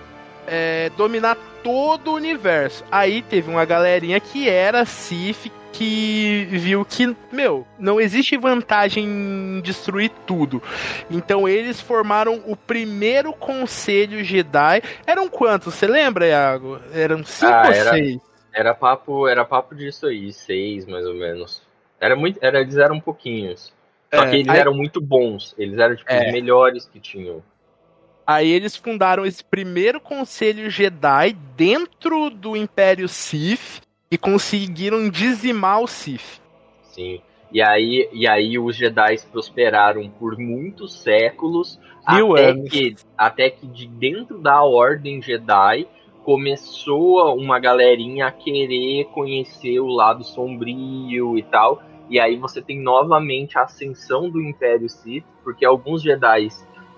é, 0.47 0.91
dominar 0.97 1.37
todo 1.63 2.11
o 2.11 2.15
universo. 2.15 2.85
Aí 2.91 3.23
teve 3.23 3.51
uma 3.51 3.65
galerinha 3.65 4.19
que 4.19 4.49
era 4.49 4.85
Sith 4.85 5.51
que 5.81 6.47
viu 6.51 6.85
que, 6.85 7.17
meu, 7.33 7.67
não 7.79 7.99
existe 7.99 8.37
vantagem 8.37 9.03
em 9.07 9.61
destruir 9.63 10.11
tudo. 10.27 10.63
Então 11.11 11.49
eles 11.49 11.81
formaram 11.81 12.43
o 12.47 12.55
primeiro 12.55 13.33
conselho 13.33 14.23
Jedi. 14.23 14.83
Eram 15.07 15.27
quantos? 15.27 15.75
Você 15.75 15.87
lembra, 15.87 16.27
Iago? 16.27 16.79
Eram 16.93 17.25
cinco 17.25 17.51
Ah, 17.51 17.63
ou 17.69 17.73
era- 17.73 17.91
seis? 17.93 18.21
Era 18.53 18.75
papo, 18.75 19.27
era 19.27 19.43
papo 19.43 19.75
disso 19.75 20.07
aí, 20.07 20.31
seis 20.35 20.85
mais 20.85 21.07
ou 21.07 21.15
menos. 21.15 21.63
Era 21.99 22.15
muito, 22.15 22.39
era, 22.43 22.61
eles 22.61 22.77
eram 22.77 23.01
pouquinhos. 23.01 23.73
Só 24.15 24.25
É, 24.25 24.29
que 24.31 24.37
eles 24.37 24.49
aí- 24.51 24.59
eram 24.59 24.75
muito 24.75 25.01
bons. 25.01 25.55
Eles 25.57 25.79
eram 25.79 25.97
tipo 25.97 26.13
É. 26.13 26.27
os 26.27 26.33
melhores 26.33 26.85
que 26.93 27.01
tinham. 27.01 27.43
Aí 28.27 28.51
eles 28.51 28.77
fundaram 28.77 29.25
esse 29.25 29.43
primeiro 29.43 29.99
conselho 29.99 30.69
Jedi 30.69 31.33
dentro 31.57 32.29
do 32.29 32.55
Império 32.55 33.09
Sith 33.09 33.81
e 34.11 34.19
conseguiram 34.19 35.09
dizimar 35.09 35.81
o 35.81 35.87
Sith. 35.87 36.41
Sim. 36.83 37.21
E 37.53 37.63
aí, 37.63 38.09
e 38.13 38.29
aí 38.29 38.59
os 38.59 38.77
Jedi 38.77 39.17
prosperaram 39.31 40.09
por 40.09 40.37
muitos 40.39 41.01
séculos, 41.01 41.81
Mil 42.09 42.33
até 42.33 42.51
anos. 42.51 42.71
que, 42.71 42.97
até 43.17 43.51
que 43.51 43.67
de 43.67 43.87
dentro 43.87 44.39
da 44.39 44.63
Ordem 44.63 45.21
Jedi 45.21 45.87
começou 46.25 47.37
uma 47.37 47.59
galerinha 47.59 48.27
a 48.27 48.33
querer 48.33 49.07
conhecer 49.07 49.81
o 49.81 49.89
lado 49.89 50.23
sombrio 50.23 51.37
e 51.39 51.43
tal. 51.43 51.83
E 52.09 52.19
aí 52.19 52.37
você 52.37 52.61
tem 52.61 52.81
novamente 52.81 53.57
a 53.59 53.63
ascensão 53.63 54.29
do 54.29 54.41
Império 54.41 54.89
Sith, 54.89 55.25
porque 55.43 55.65
alguns 55.65 56.03
Jedi 56.03 56.49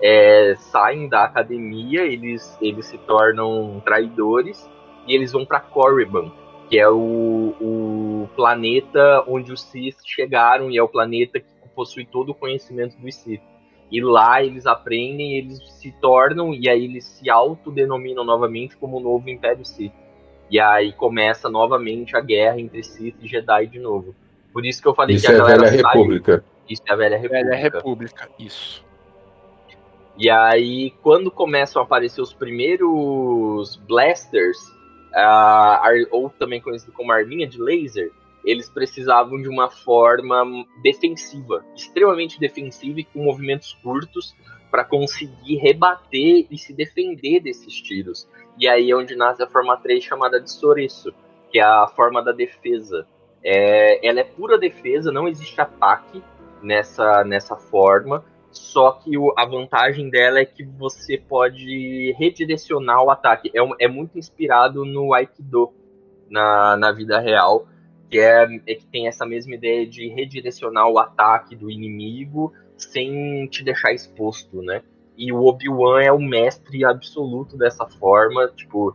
é, 0.02 0.54
saem 0.56 1.08
da 1.08 1.24
academia, 1.24 2.02
eles, 2.02 2.58
eles 2.60 2.86
se 2.86 2.98
tornam 2.98 3.80
traidores 3.84 4.68
e 5.06 5.14
eles 5.14 5.32
vão 5.32 5.44
para 5.44 5.60
Korriban, 5.60 6.32
que 6.72 6.78
é 6.78 6.88
o, 6.88 7.54
o 7.60 8.28
planeta 8.34 9.22
onde 9.28 9.52
os 9.52 9.60
Sith 9.60 9.98
chegaram 10.06 10.70
e 10.70 10.78
é 10.78 10.82
o 10.82 10.88
planeta 10.88 11.38
que 11.38 11.46
possui 11.76 12.06
todo 12.06 12.30
o 12.30 12.34
conhecimento 12.34 12.96
dos 12.96 13.14
Sith. 13.14 13.42
E 13.90 14.00
lá 14.00 14.42
eles 14.42 14.64
aprendem, 14.64 15.36
eles 15.36 15.58
se 15.78 15.92
tornam 16.00 16.54
e 16.54 16.70
aí 16.70 16.82
eles 16.82 17.04
se 17.04 17.28
autodenominam 17.28 18.24
novamente 18.24 18.74
como 18.78 18.96
o 18.96 19.00
novo 19.00 19.28
Império 19.28 19.66
Sith. 19.66 19.92
E 20.50 20.58
aí 20.58 20.94
começa 20.94 21.50
novamente 21.50 22.16
a 22.16 22.22
guerra 22.22 22.58
entre 22.58 22.82
Sith 22.82 23.16
e 23.20 23.28
Jedi 23.28 23.66
de 23.66 23.78
novo. 23.78 24.14
Por 24.50 24.64
isso 24.64 24.80
que 24.80 24.88
eu 24.88 24.94
falei 24.94 25.16
Isso 25.16 25.26
que 25.26 25.32
a 25.32 25.34
é 25.34 25.36
a 25.36 25.40
galera 25.40 25.62
velha 25.64 25.82
sai- 25.82 25.92
república. 25.92 26.44
Isso 26.70 26.82
é 26.88 26.90
a 26.90 26.96
velha 26.96 27.16
república. 27.18 27.44
Velha 27.50 27.62
República, 27.62 28.30
isso. 28.38 28.82
E 30.16 30.30
aí, 30.30 30.90
quando 31.02 31.30
começam 31.30 31.82
a 31.82 31.84
aparecer 31.84 32.22
os 32.22 32.32
primeiros 32.32 33.76
blasters, 33.86 34.56
ou 36.10 36.30
também 36.30 36.60
conhecido 36.60 36.92
como 36.92 37.12
arminha 37.12 37.46
de 37.46 37.60
laser, 37.60 38.12
eles 38.44 38.68
precisavam 38.68 39.40
de 39.40 39.48
uma 39.48 39.70
forma 39.70 40.44
defensiva, 40.82 41.64
extremamente 41.74 42.40
defensiva 42.40 43.00
e 43.00 43.04
com 43.04 43.22
movimentos 43.22 43.72
curtos 43.82 44.34
para 44.70 44.84
conseguir 44.84 45.56
rebater 45.56 46.46
e 46.50 46.58
se 46.58 46.72
defender 46.72 47.40
desses 47.40 47.74
tiros. 47.74 48.28
E 48.58 48.66
aí 48.66 48.90
é 48.90 48.96
onde 48.96 49.14
nasce 49.14 49.42
a 49.42 49.46
forma 49.46 49.76
3 49.76 50.02
chamada 50.02 50.40
de 50.40 50.50
Soreço, 50.50 51.12
que 51.50 51.58
é 51.58 51.62
a 51.62 51.86
forma 51.94 52.22
da 52.22 52.32
defesa. 52.32 53.06
É, 53.44 54.06
ela 54.06 54.20
é 54.20 54.24
pura 54.24 54.58
defesa, 54.58 55.12
não 55.12 55.28
existe 55.28 55.60
ataque 55.60 56.22
nessa, 56.62 57.22
nessa 57.24 57.56
forma. 57.56 58.24
Só 58.52 58.92
que 58.92 59.16
o- 59.16 59.32
a 59.36 59.46
vantagem 59.46 60.10
dela 60.10 60.38
é 60.38 60.44
que 60.44 60.62
você 60.62 61.16
pode 61.16 62.12
redirecionar 62.18 63.02
o 63.02 63.10
ataque. 63.10 63.50
É, 63.54 63.84
é 63.84 63.88
muito 63.88 64.18
inspirado 64.18 64.84
no 64.84 65.14
Aikido 65.14 65.72
na, 66.28 66.76
na 66.76 66.92
vida 66.92 67.18
real, 67.18 67.66
que 68.10 68.18
é, 68.18 68.44
é 68.66 68.74
que 68.74 68.86
tem 68.86 69.08
essa 69.08 69.24
mesma 69.24 69.54
ideia 69.54 69.86
de 69.86 70.08
redirecionar 70.08 70.86
o 70.88 70.98
ataque 70.98 71.56
do 71.56 71.70
inimigo 71.70 72.52
sem 72.76 73.46
te 73.48 73.64
deixar 73.64 73.92
exposto, 73.92 74.60
né? 74.60 74.82
E 75.16 75.32
o 75.32 75.44
Obi-Wan 75.44 76.02
é 76.02 76.12
o 76.12 76.18
mestre 76.18 76.84
absoluto 76.84 77.56
dessa 77.56 77.86
forma. 77.86 78.48
Tipo, 78.48 78.94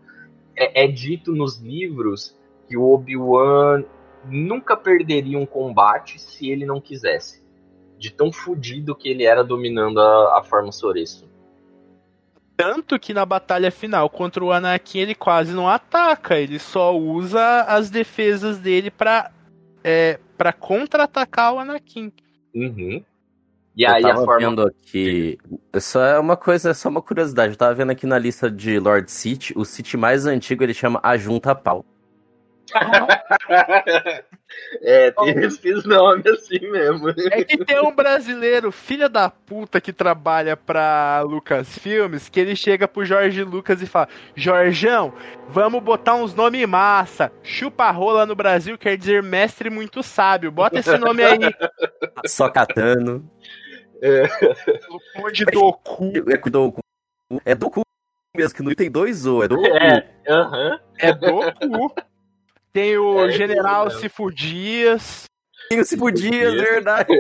é, 0.56 0.84
é 0.84 0.88
dito 0.88 1.32
nos 1.32 1.58
livros 1.58 2.36
que 2.68 2.78
o 2.78 2.84
Obi-Wan 2.92 3.84
nunca 4.26 4.76
perderia 4.76 5.38
um 5.40 5.46
combate 5.46 6.20
se 6.20 6.50
ele 6.50 6.66
não 6.66 6.82
quisesse 6.82 7.47
de 7.98 8.12
tão 8.12 8.32
fudido 8.32 8.96
que 8.96 9.10
ele 9.10 9.24
era 9.24 9.44
dominando 9.44 10.00
a, 10.00 10.40
a 10.40 10.44
forma 10.44 10.72
Soreço. 10.72 11.28
Tanto 12.56 12.98
que 13.00 13.14
na 13.14 13.26
batalha 13.26 13.72
final 13.72 14.10
contra 14.10 14.44
o 14.44 14.52
Anakin 14.52 15.00
ele 15.00 15.16
quase 15.16 15.54
não 15.54 15.70
ataca, 15.70 16.40
ele 16.40 16.58
só 16.58 16.98
usa 16.98 17.62
as 17.62 17.92
defesas 17.92 18.58
dele 18.58 18.90
pra, 18.90 19.32
é, 19.84 20.20
pra 20.36 20.52
contra-atacar 20.52 21.54
o 21.54 21.60
Anakin. 21.60 22.12
Uhum. 22.56 23.04
E 23.76 23.84
eu 23.84 23.92
aí 23.92 24.04
a 24.04 24.08
tava 24.08 24.26
forma. 24.26 24.50
vendo 24.50 24.62
aqui. 24.64 25.38
Só 25.80 26.04
é 26.04 26.18
uma 26.18 26.36
coisa, 26.36 26.72
é 26.72 26.74
só 26.74 26.90
uma 26.90 27.02
curiosidade. 27.02 27.54
Eu 27.54 27.58
tava 27.58 27.76
vendo 27.76 27.92
aqui 27.92 28.08
na 28.08 28.18
lista 28.18 28.50
de 28.50 28.80
Lord 28.80 29.12
City, 29.12 29.54
o 29.56 29.64
City 29.64 29.96
mais 29.96 30.26
antigo 30.26 30.64
ele 30.64 30.74
chama 30.74 31.00
Ajunta 31.04 31.54
Pau. 31.54 31.86
É, 34.82 35.12
tem 35.12 35.40
esses 35.44 35.86
nomes 35.86 36.26
assim 36.26 36.60
mesmo. 36.70 37.10
É 37.10 37.44
que 37.44 37.64
tem 37.64 37.80
um 37.82 37.94
brasileiro, 37.96 38.72
filha 38.72 39.08
da 39.10 39.30
puta, 39.30 39.80
que 39.82 39.94
trabalha 39.94 40.58
pra 40.58 41.22
Lucas 41.22 41.78
Filmes, 41.78 42.30
que 42.30 42.40
ele 42.40 42.56
chega 42.56 42.88
pro 42.88 43.06
Jorge 43.06 43.44
Lucas 43.44 43.82
e 43.82 43.86
fala: 43.86 44.08
Jorjão, 44.36 45.14
vamos 45.50 45.82
botar 45.82 46.16
uns 46.16 46.34
nomes 46.34 46.68
massa. 46.68 47.32
Chupa 47.44 47.92
rola 47.92 48.26
no 48.26 48.36
Brasil 48.36 48.78
quer 48.78 48.98
dizer 48.98 49.22
mestre 49.24 49.70
muito 49.70 50.02
sábio. 50.04 50.52
Bota 50.52 50.80
esse 50.80 50.98
nome 50.98 51.24
aí. 51.24 51.40
Só 52.26 52.50
catando. 52.50 53.26
Onde 55.24 55.46
do 55.46 55.74
cu. 55.74 56.12
É 56.28 56.38
do 56.38 56.72
cu. 56.72 56.82
É 57.46 57.56
do 57.56 57.70
cu 57.70 57.82
mesmo, 58.36 58.56
que 58.56 58.64
não 58.64 58.74
tem 58.74 58.92
dois 58.92 59.26
O, 59.26 59.44
é 59.44 59.48
do 59.48 59.58
cu. 59.58 59.66
É, 59.66 60.08
aham. 60.30 60.80
É 61.00 61.12
do 61.12 61.52
cu. 61.54 61.96
Tem 62.78 62.96
o 62.96 63.26
É, 63.26 63.32
General 63.32 63.86
mesmo. 63.86 64.00
Cifo 64.02 64.30
Dias. 64.32 65.24
Tem 65.68 65.80
o 65.80 65.84
Cipo 65.84 66.12
Dias, 66.12 66.54
Dias. 66.54 66.54
verdade. 66.54 67.08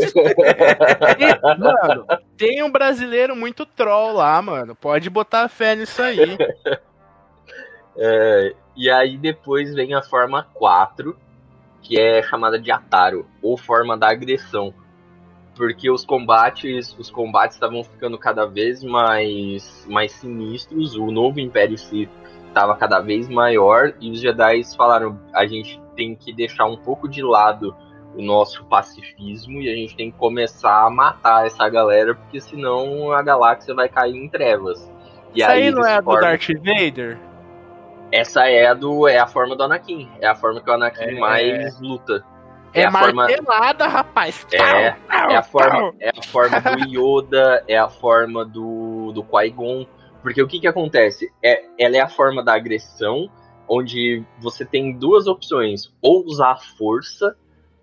E, 1.18 1.58
mano, 1.58 2.06
tem 2.38 2.62
um 2.64 2.70
brasileiro 2.72 3.36
muito 3.36 3.66
troll 3.66 4.14
lá, 4.14 4.40
mano. 4.40 4.76
Pode 4.76 5.10
botar 5.10 5.50
fé 5.50 5.76
nisso 5.76 6.00
aí. 6.00 6.38
É, 8.00 8.54
e 8.76 8.92
aí 8.92 9.18
depois 9.18 9.74
vem 9.74 9.96
a 9.96 10.04
forma 10.04 10.44
4, 10.54 11.18
que 11.82 12.00
é 12.00 12.22
chamada 12.22 12.60
de 12.60 12.70
Ataro, 12.70 13.26
ou 13.42 13.58
forma 13.58 13.98
da 13.98 14.12
agressão. 14.12 14.72
Porque 15.56 15.90
os 15.90 16.06
combates, 16.06 16.96
os 17.00 17.10
combates 17.10 17.56
estavam 17.56 17.84
ficando 17.84 18.16
cada 18.20 18.46
vez 18.46 18.84
mais, 18.84 19.84
mais 19.90 20.12
sinistros, 20.12 20.94
o 20.96 21.08
novo 21.10 21.40
Império 21.40 21.76
Sith 21.76 22.12
estava 22.58 22.76
cada 22.76 23.00
vez 23.00 23.30
maior 23.30 23.94
e 24.02 24.10
os 24.10 24.20
Jedi 24.20 24.64
falaram, 24.76 25.20
a 25.34 25.46
gente 25.46 25.80
tem 25.96 26.16
que 26.16 26.34
deixar 26.34 26.66
um 26.66 26.76
pouco 26.76 27.08
de 27.08 27.22
lado 27.22 27.76
o 28.16 28.22
nosso 28.22 28.66
pacifismo 28.66 29.62
e 29.62 29.70
a 29.70 29.76
gente 29.76 29.96
tem 29.96 30.12
que 30.12 30.18
começar 30.18 30.86
a 30.86 30.90
matar 30.90 31.46
essa 31.46 31.70
galera, 31.70 32.16
porque 32.16 32.42
senão 32.42 33.12
a 33.12 33.22
galáxia 33.22 33.76
vai 33.76 33.88
cair 33.88 34.16
em 34.16 34.28
trevas. 34.28 34.92
E 35.36 35.42
Isso 35.42 35.52
aí 35.52 35.70
não 35.70 35.82
eles 35.82 35.92
é 35.92 36.02
do 36.02 36.20
Darth 36.20 36.48
Vader? 36.64 37.18
essa 38.12 38.48
é 38.48 38.68
a 38.68 38.74
do 38.74 39.08
é 39.08 39.20
a 39.20 39.28
forma 39.28 39.56
do 39.56 39.64
Anakin. 39.64 40.10
É 40.20 40.28
a 40.28 40.34
forma 40.36 40.62
que 40.62 40.70
o 40.70 40.74
Anakin 40.74 41.04
É. 41.04 41.20
mais 41.20 41.80
luta. 41.80 42.24
É, 42.74 42.86
a 42.86 42.92
forma 42.92 43.14
martelada, 43.14 43.88
rapaz. 43.88 44.48
É, 44.52 44.96
é 45.32 45.36
a 45.36 45.44
forma 45.44 45.94
é 46.00 46.10
a 46.10 46.24
forma 46.24 46.60
do 46.60 46.88
Yoda, 46.88 47.64
é 47.68 47.78
a 47.78 47.90
forma 47.90 48.44
do 48.46 49.12
do 49.14 49.24
Qui-Gon, 49.24 49.86
porque 50.22 50.42
o 50.42 50.48
que 50.48 50.60
que 50.60 50.68
acontece? 50.68 51.32
É 51.44 51.64
ela 51.80 51.98
é 51.98 52.02
a 52.02 52.10
forma 52.10 52.44
da 52.44 52.56
agressão, 52.56 53.30
onde 53.68 54.24
você 54.40 54.66
tem 54.66 54.98
duas 54.98 55.28
opções, 55.28 55.92
ou 56.02 56.26
usar 56.26 56.52
a 56.52 56.58
força 56.58 57.36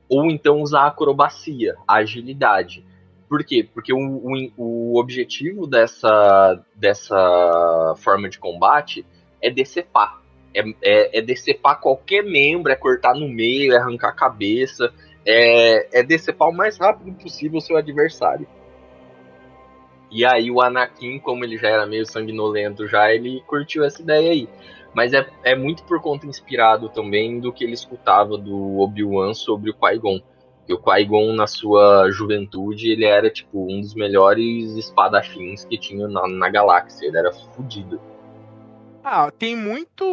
ou 0.09 0.27
então 0.27 0.61
usar 0.61 0.83
a 0.83 0.87
acrobacia, 0.89 1.75
a 1.87 1.97
agilidade. 1.97 2.85
Por 3.29 3.45
quê? 3.45 3.69
Porque 3.73 3.93
o, 3.93 3.99
o, 3.99 4.53
o 4.57 5.01
objetivo 5.01 5.67
dessa, 5.67 6.63
dessa 6.75 7.95
forma 7.99 8.29
de 8.29 8.39
combate 8.39 9.05
é 9.43 9.51
decepar. 9.51 10.23
É, 10.55 10.63
é, 10.83 11.19
é 11.19 11.23
decepar 11.23 11.81
qualquer 11.81 12.23
membro, 12.23 12.71
é 12.71 12.77
cortar 12.77 13.15
no 13.15 13.29
meio, 13.29 13.73
é 13.73 13.77
arrancar 13.77 14.11
a 14.11 14.13
cabeça, 14.13 14.93
é, 15.27 16.01
é 16.01 16.03
decepar 16.03 16.49
o 16.49 16.53
mais 16.53 16.79
rápido 16.79 17.13
possível 17.15 17.59
o 17.59 17.63
seu 17.63 17.77
adversário. 17.77 18.47
E 20.15 20.25
aí 20.25 20.49
o 20.49 20.61
Anakin, 20.61 21.19
como 21.19 21.45
ele 21.45 21.59
já 21.59 21.69
era 21.69 21.87
meio 21.87 22.07
sanguinolento 22.07 22.87
já, 22.87 23.13
ele 23.13 23.43
curtiu 23.49 23.83
essa 23.83 24.01
ideia 24.01 24.31
aí. 24.31 24.49
Mas 24.95 25.13
é, 25.13 25.27
é 25.43 25.57
muito 25.57 25.83
por 25.83 26.01
conta 26.01 26.25
inspirado 26.25 26.89
também 26.89 27.41
do 27.41 27.53
que 27.53 27.65
ele 27.65 27.73
escutava 27.73 28.39
do 28.39 28.79
Obi-Wan 28.79 29.35
sobre 29.35 29.71
o 29.71 29.75
Qui-Gon. 29.75 30.21
E 30.69 30.73
o 30.73 30.79
Qui-Gon, 30.79 31.33
na 31.33 31.49
sua 31.49 32.09
juventude, 32.13 32.93
ele 32.93 33.05
era, 33.05 33.29
tipo, 33.29 33.67
um 33.69 33.81
dos 33.81 33.93
melhores 33.93 34.77
espadachins 34.77 35.65
que 35.65 35.77
tinha 35.77 36.07
na, 36.07 36.29
na 36.29 36.49
galáxia. 36.49 37.09
Ele 37.09 37.19
era 37.19 37.33
fudido. 37.33 38.01
Ah, 39.03 39.33
tem 39.33 39.57
muito 39.57 40.05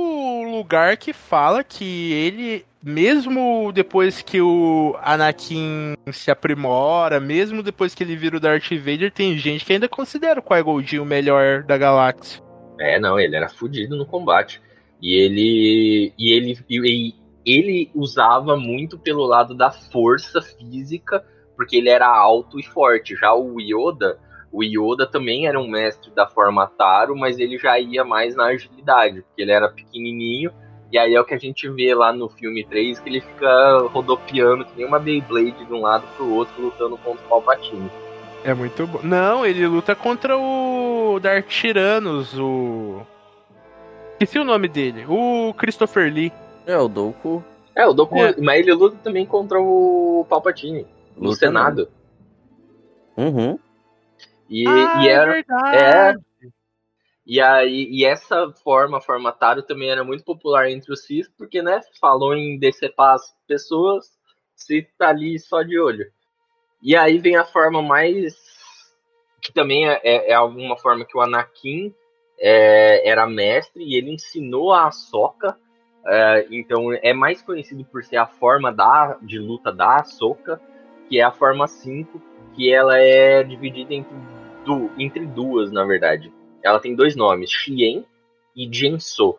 lugar 0.49 0.97
que 0.97 1.13
fala 1.13 1.63
que 1.63 2.11
ele, 2.11 2.65
mesmo 2.84 3.71
depois 3.73 4.21
que 4.21 4.41
o 4.41 4.95
Anakin 5.01 5.95
se 6.11 6.32
aprimora, 6.32 7.19
mesmo 7.19 7.61
depois 7.61 7.93
que 7.93 8.03
ele 8.03 8.15
vira 8.15 8.38
o 8.38 8.39
Darth 8.39 8.71
Vader, 8.71 9.11
tem 9.11 9.38
gente 9.38 9.65
que 9.65 9.73
ainda 9.73 9.88
considera 9.88 10.39
o 10.39 10.43
Qui-Gon 10.43 11.01
o 11.01 11.05
melhor 11.05 11.63
da 11.63 11.77
galáxia. 11.77 12.41
É, 12.79 12.99
não, 12.99 13.19
ele 13.19 13.36
era 13.36 13.47
fudido 13.49 13.95
no 13.95 14.05
combate. 14.05 14.61
E 15.01 15.13
ele. 15.15 16.13
E 16.17 16.32
ele. 16.32 16.59
E, 16.69 17.15
ele 17.43 17.89
usava 17.95 18.55
muito 18.55 18.99
pelo 18.99 19.25
lado 19.25 19.55
da 19.55 19.71
força 19.71 20.41
física, 20.41 21.25
porque 21.55 21.77
ele 21.77 21.89
era 21.89 22.07
alto 22.07 22.59
e 22.59 22.63
forte. 22.63 23.15
Já 23.15 23.34
o 23.34 23.59
Yoda, 23.59 24.19
o 24.51 24.63
Yoda 24.63 25.07
também 25.07 25.47
era 25.47 25.59
um 25.59 25.67
mestre 25.67 26.11
da 26.11 26.27
forma 26.27 26.67
Taro, 26.67 27.15
mas 27.15 27.39
ele 27.39 27.57
já 27.57 27.79
ia 27.79 28.03
mais 28.03 28.36
na 28.36 28.45
agilidade, 28.45 29.21
porque 29.23 29.41
ele 29.41 29.51
era 29.51 29.69
pequenininho. 29.69 30.51
E 30.91 30.97
aí 30.97 31.15
é 31.15 31.21
o 31.21 31.23
que 31.23 31.33
a 31.33 31.37
gente 31.37 31.69
vê 31.69 31.95
lá 31.95 32.11
no 32.11 32.27
filme 32.27 32.65
3, 32.65 32.99
que 32.99 33.09
ele 33.09 33.21
fica 33.21 33.79
rodopiando 33.93 34.65
que 34.65 34.71
nem 34.75 34.85
uma 34.85 34.99
Beyblade 34.99 35.65
de 35.65 35.73
um 35.73 35.81
lado 35.81 36.05
pro 36.17 36.29
outro, 36.33 36.61
lutando 36.61 36.97
contra 36.97 37.23
o 37.25 37.29
Palpatine. 37.29 37.89
É 38.43 38.53
muito 38.53 38.85
bom. 38.87 38.99
Não, 39.03 39.45
ele 39.45 39.65
luta 39.67 39.95
contra 39.95 40.37
o 40.37 41.19
Dark 41.21 41.47
Tyrannus, 41.47 42.37
o. 42.37 43.01
Esqueci 44.13 44.37
o 44.39 44.43
nome 44.43 44.67
dele. 44.67 45.05
O 45.07 45.53
Christopher 45.53 46.11
Lee. 46.11 46.31
É, 46.65 46.77
o 46.77 46.87
Doku 46.87 47.43
É, 47.75 47.87
o 47.87 47.93
Doku, 47.93 48.17
É. 48.17 48.35
mas 48.39 48.59
ele 48.59 48.73
luta 48.73 48.97
também 49.03 49.25
contra 49.25 49.59
o 49.59 50.25
Palpatine, 50.29 50.85
no 51.15 51.29
luta 51.29 51.37
Senado. 51.37 51.87
Uhum. 53.15 53.57
E, 54.49 54.67
ah, 54.67 55.01
e 55.01 55.07
era. 55.07 55.31
é 55.31 55.33
verdade. 55.35 56.19
E 57.26 57.39
aí, 57.39 57.88
e 57.91 58.03
essa 58.03 58.51
forma, 58.63 58.99
forma 58.99 59.32
Taro, 59.32 59.61
também 59.61 59.89
era 59.89 60.03
muito 60.03 60.24
popular 60.24 60.69
entre 60.69 60.91
os 60.91 61.05
Sith, 61.05 61.28
porque, 61.38 61.61
né, 61.61 61.80
falou 61.99 62.36
em 62.36 62.57
decepar 62.57 63.15
as 63.15 63.34
pessoas, 63.47 64.05
Sith 64.55 64.88
tá 64.97 65.09
ali 65.09 65.38
só 65.39 65.61
de 65.61 65.80
olho. 65.80 66.05
E 66.82 66.95
aí 66.95 67.19
vem 67.19 67.36
a 67.36 67.45
forma 67.45 67.82
mais. 67.82 68.36
que 69.41 69.53
também 69.53 69.88
é, 69.88 69.99
é, 70.03 70.32
é 70.32 70.34
alguma 70.34 70.78
forma 70.78 71.05
que 71.05 71.15
o 71.17 71.22
Anakin 71.22 71.93
é, 72.39 73.07
era 73.07 73.28
mestre 73.28 73.84
e 73.84 73.95
ele 73.95 74.11
ensinou 74.11 74.74
a 74.74 74.88
Ahsoka. 74.88 75.57
É, 76.03 76.47
então 76.49 76.91
é 76.91 77.13
mais 77.13 77.43
conhecido 77.43 77.86
por 77.86 78.03
ser 78.03 78.17
a 78.17 78.26
forma 78.26 78.72
da, 78.72 79.19
de 79.22 79.38
luta 79.38 79.72
da 79.72 79.97
Ahsoka, 79.99 80.59
que 81.07 81.19
é 81.19 81.24
a 81.24 81.32
forma 81.32 81.67
5, 81.67 82.19
que 82.55 82.74
ela 82.74 82.97
é 82.97 83.43
dividida 83.43 83.93
entre, 83.93 84.15
du, 84.65 84.89
entre 84.97 85.26
duas, 85.28 85.72
na 85.72 85.86
verdade. 85.86 86.34
Ela 86.64 86.80
tem 86.80 86.95
dois 86.95 87.16
nomes, 87.16 87.51
Xien 87.51 88.05
e 88.55 88.72
Jenso. 88.72 89.38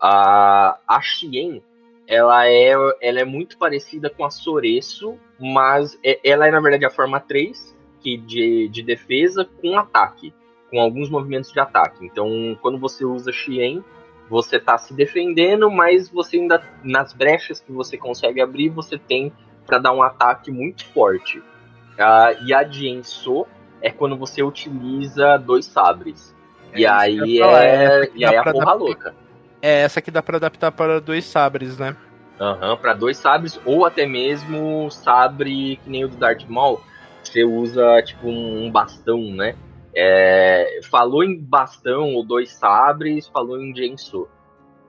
A, 0.00 0.78
a 0.86 1.00
Xien, 1.00 1.62
ela 2.06 2.46
é, 2.46 2.72
ela 3.00 3.20
é 3.20 3.24
muito 3.24 3.58
parecida 3.58 4.08
com 4.08 4.24
a 4.24 4.30
Soreço, 4.30 5.18
mas 5.38 5.98
é, 6.04 6.20
ela 6.24 6.46
é, 6.46 6.50
na 6.50 6.60
verdade, 6.60 6.84
a 6.86 6.90
forma 6.90 7.20
3, 7.20 7.76
que 8.00 8.16
de, 8.16 8.68
de 8.68 8.82
defesa 8.82 9.44
com 9.44 9.78
ataque 9.78 10.32
com 10.70 10.80
alguns 10.80 11.10
movimentos 11.10 11.52
de 11.52 11.60
ataque. 11.60 12.04
Então, 12.04 12.56
quando 12.60 12.78
você 12.78 13.04
usa 13.04 13.32
Xien, 13.32 13.82
você 14.28 14.56
está 14.56 14.76
se 14.76 14.94
defendendo, 14.94 15.70
mas 15.70 16.08
você 16.08 16.36
ainda 16.38 16.62
nas 16.82 17.12
brechas 17.12 17.60
que 17.60 17.72
você 17.72 17.96
consegue 17.96 18.40
abrir, 18.40 18.68
você 18.68 18.98
tem 18.98 19.32
para 19.66 19.78
dar 19.78 19.92
um 19.92 20.02
ataque 20.02 20.50
muito 20.50 20.84
forte. 20.86 21.38
Uh, 21.38 22.44
e 22.46 22.54
a 22.54 22.64
Jienso 22.64 23.46
é 23.80 23.90
quando 23.90 24.16
você 24.16 24.42
utiliza 24.42 25.36
dois 25.38 25.66
sabres. 25.66 26.34
É 26.72 26.80
e 26.80 26.86
aí 26.86 27.40
é, 27.40 27.44
é 27.44 28.10
e 28.14 28.24
aí 28.24 28.34
é 28.34 28.38
a 28.38 28.42
porra 28.42 28.52
adaptar. 28.52 28.74
louca. 28.74 29.14
É 29.60 29.80
essa 29.80 30.00
que 30.00 30.10
dá 30.10 30.22
para 30.22 30.36
adaptar 30.36 30.72
para 30.72 31.00
dois 31.00 31.24
sabres, 31.24 31.78
né? 31.78 31.96
Aham, 32.40 32.70
uhum, 32.70 32.76
para 32.76 32.94
dois 32.94 33.16
sabres 33.16 33.60
ou 33.64 33.84
até 33.84 34.06
mesmo 34.06 34.88
sabre 34.90 35.80
que 35.82 35.90
nem 35.90 36.04
o 36.04 36.08
do 36.08 36.16
Darth 36.16 36.44
Maul, 36.48 36.80
você 37.22 37.44
usa 37.44 38.00
tipo 38.02 38.28
um 38.28 38.70
bastão, 38.70 39.20
né? 39.34 39.56
É, 39.94 40.80
falou 40.90 41.24
em 41.24 41.36
bastão 41.36 42.14
ou 42.14 42.24
dois 42.24 42.52
sabres, 42.52 43.26
falou 43.26 43.60
em 43.60 43.74
Genso. 43.74 44.28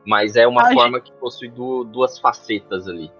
Mas 0.06 0.36
é 0.36 0.48
uma 0.48 0.72
forma 0.72 1.00
que 1.00 1.12
possui 1.14 1.50
du 1.50 1.84
duas 1.84 2.20
facetas 2.20 2.88
ali. 2.88 3.12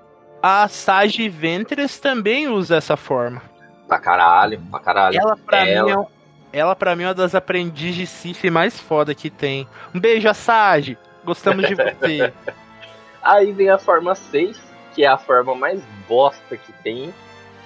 A 0.42 0.68
Sage 0.68 1.28
Ventress 1.28 2.00
também 2.00 2.48
usa 2.48 2.78
essa 2.78 2.96
forma. 2.96 3.42
Pra 3.88 4.00
caralho, 4.00 4.62
pra 4.72 4.80
caralho. 4.80 5.20
Ela 5.20 5.36
pra, 5.36 5.68
ela... 5.68 5.98
Mim, 5.98 6.04
é, 6.04 6.19
ela, 6.52 6.76
pra 6.76 6.96
mim, 6.96 7.04
é 7.04 7.08
uma 7.08 7.14
das 7.14 7.36
aprendizes 7.36 8.10
Sif 8.10 8.50
mais 8.50 8.80
foda 8.80 9.14
que 9.14 9.30
tem. 9.30 9.68
Um 9.94 10.00
beijo, 10.00 10.28
a 10.28 10.34
Sage. 10.34 10.98
Gostamos 11.24 11.68
de 11.68 11.76
você. 11.76 12.34
Aí 13.22 13.52
vem 13.52 13.70
a 13.70 13.78
forma 13.78 14.16
6, 14.16 14.60
que 14.96 15.04
é 15.04 15.08
a 15.08 15.18
forma 15.18 15.54
mais 15.54 15.82
bosta 16.08 16.56
que 16.56 16.72
tem, 16.84 17.14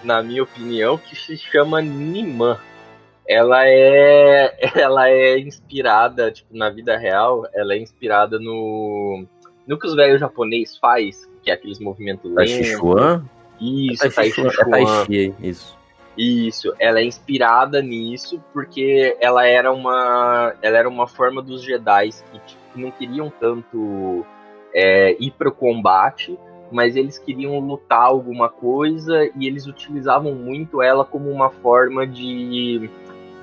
na 0.04 0.22
minha 0.24 0.44
opinião, 0.44 0.98
que 0.98 1.16
se 1.16 1.38
chama 1.38 1.82
Niman 1.82 2.58
ela 3.28 3.66
é 3.66 4.54
ela 4.76 5.10
é 5.10 5.40
inspirada 5.40 6.32
tipo 6.32 6.56
na 6.56 6.70
vida 6.70 6.98
real 6.98 7.48
ela 7.54 7.74
é 7.74 7.78
inspirada 7.78 8.38
no 8.40 9.26
no 9.66 9.80
que 9.80 9.88
os 9.88 9.96
velhos 9.96 10.20
japonês 10.20 10.78
faz 10.78 11.30
que 11.42 11.50
é 11.50 11.54
aqueles 11.54 11.80
movimentos 11.80 12.32
lentos 12.32 12.68
isso 13.60 14.10
Tai 14.14 14.30
Chi, 14.30 14.42
Tai 14.70 15.06
Chi, 15.06 15.34
isso 15.42 15.78
isso 16.18 16.74
ela 16.80 16.99
é 16.99 17.03
inspirada 17.03 17.82
nisso 17.82 18.43
porque 18.53 19.18
ela 19.20 19.47
era 19.47 19.72
uma 19.72 20.53
ela 20.61 20.78
era 20.78 20.89
uma 20.89 21.07
forma 21.07 21.41
dos 21.41 21.64
Jedi 21.64 22.09
que 22.32 22.39
tipo, 22.39 22.61
não 22.76 22.91
queriam 22.91 23.32
tanto 23.39 24.26
é, 24.74 25.16
ir 25.20 25.32
para 25.32 25.49
o 25.49 25.51
combate 25.51 26.38
mas 26.72 26.95
eles 26.95 27.18
queriam 27.18 27.59
lutar 27.59 28.03
alguma 28.03 28.49
coisa 28.49 29.30
e 29.36 29.47
eles 29.47 29.68
utilizavam 29.68 30.34
muito 30.34 30.82
ela 30.82 31.05
como 31.05 31.30
uma 31.30 31.49
forma 31.49 32.05
de 32.05 32.89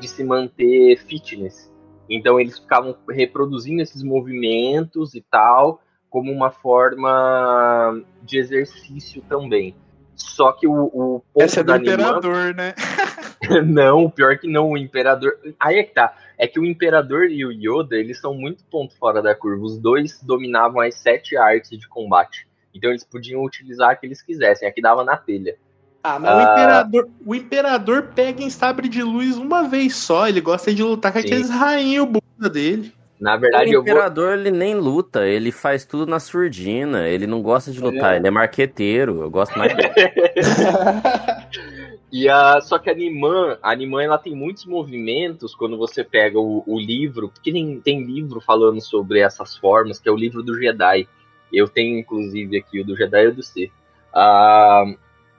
de 0.00 0.08
se 0.08 0.24
manter 0.24 0.96
fitness. 0.96 1.70
Então 2.08 2.40
eles 2.40 2.58
ficavam 2.58 2.96
reproduzindo 3.08 3.82
esses 3.82 4.02
movimentos 4.02 5.14
e 5.14 5.20
tal, 5.20 5.80
como 6.08 6.32
uma 6.32 6.50
forma 6.50 8.02
de 8.22 8.38
exercício 8.38 9.22
também. 9.28 9.76
Só 10.20 10.52
que 10.52 10.66
o, 10.66 10.72
o 10.72 11.22
ponto 11.32 11.42
Essa 11.42 11.60
é 11.60 11.62
do 11.62 11.74
imperador, 11.74 12.54
né? 12.54 12.74
não, 13.66 14.10
pior 14.10 14.38
que 14.38 14.46
não, 14.46 14.70
o 14.70 14.76
imperador. 14.76 15.32
Aí 15.58 15.78
é 15.78 15.82
que 15.82 15.94
tá. 15.94 16.14
É 16.38 16.46
que 16.46 16.60
o 16.60 16.64
imperador 16.64 17.30
e 17.30 17.44
o 17.44 17.50
Yoda, 17.50 17.96
eles 17.96 18.20
são 18.20 18.34
muito 18.34 18.64
ponto 18.64 18.94
fora 18.96 19.22
da 19.22 19.34
curva. 19.34 19.64
Os 19.64 19.78
dois 19.78 20.22
dominavam 20.22 20.80
as 20.80 20.94
sete 20.94 21.36
artes 21.36 21.78
de 21.78 21.88
combate. 21.88 22.46
Então 22.74 22.90
eles 22.90 23.04
podiam 23.04 23.42
utilizar 23.42 23.90
a 23.90 23.96
que 23.96 24.06
eles 24.06 24.22
quisessem. 24.22 24.68
Aqui 24.68 24.80
dava 24.80 25.04
na 25.04 25.16
telha. 25.16 25.56
Ah, 26.02 26.18
mas 26.18 26.30
ah, 26.30 26.36
o, 26.36 26.42
imperador, 26.42 27.08
o 27.26 27.34
imperador 27.34 28.02
pega 28.14 28.42
em 28.42 28.50
sabre 28.50 28.88
de 28.88 29.02
luz 29.02 29.36
uma 29.36 29.68
vez 29.68 29.96
só. 29.96 30.28
Ele 30.28 30.40
gosta 30.40 30.72
de 30.72 30.82
lutar 30.82 31.12
com 31.12 31.20
sim. 31.20 31.26
aqueles 31.26 31.50
rainhos 31.50 32.06
bunda 32.06 32.48
dele. 32.48 32.92
Na 33.20 33.36
verdade, 33.36 33.76
o 33.76 33.82
imperador 33.82 34.30
vou... 34.30 34.38
ele 34.38 34.50
nem 34.50 34.74
luta, 34.74 35.26
ele 35.26 35.52
faz 35.52 35.84
tudo 35.84 36.06
na 36.06 36.18
surdina. 36.18 37.06
Ele 37.06 37.26
não 37.26 37.42
gosta 37.42 37.70
de 37.70 37.78
lutar, 37.78 38.14
é. 38.14 38.16
ele 38.16 38.26
é 38.26 38.30
marqueteiro. 38.30 39.20
Eu 39.20 39.30
gosto 39.30 39.58
mais 39.58 39.76
dele. 39.76 39.90
e 42.10 42.28
a, 42.28 42.60
só 42.62 42.78
que 42.78 42.88
a 42.88 42.94
Niman, 42.94 43.58
a 43.62 43.76
Niman 43.76 44.04
ela 44.04 44.16
tem 44.16 44.34
muitos 44.34 44.64
movimentos 44.64 45.54
quando 45.54 45.76
você 45.76 46.02
pega 46.02 46.38
o, 46.38 46.64
o 46.66 46.80
livro, 46.80 47.28
porque 47.28 47.52
tem, 47.52 47.78
tem 47.80 48.02
livro 48.02 48.40
falando 48.40 48.80
sobre 48.80 49.20
essas 49.20 49.56
formas, 49.56 49.98
que 49.98 50.08
é 50.08 50.12
o 50.12 50.16
livro 50.16 50.42
do 50.42 50.58
Jedi. 50.58 51.06
Eu 51.52 51.68
tenho 51.68 51.98
inclusive 51.98 52.56
aqui 52.56 52.80
o 52.80 52.86
do 52.86 52.96
Jedi 52.96 53.24
e 53.24 53.28
o 53.28 53.34
do 53.34 53.42
Sith. 53.42 53.70
Uh, 54.14 54.96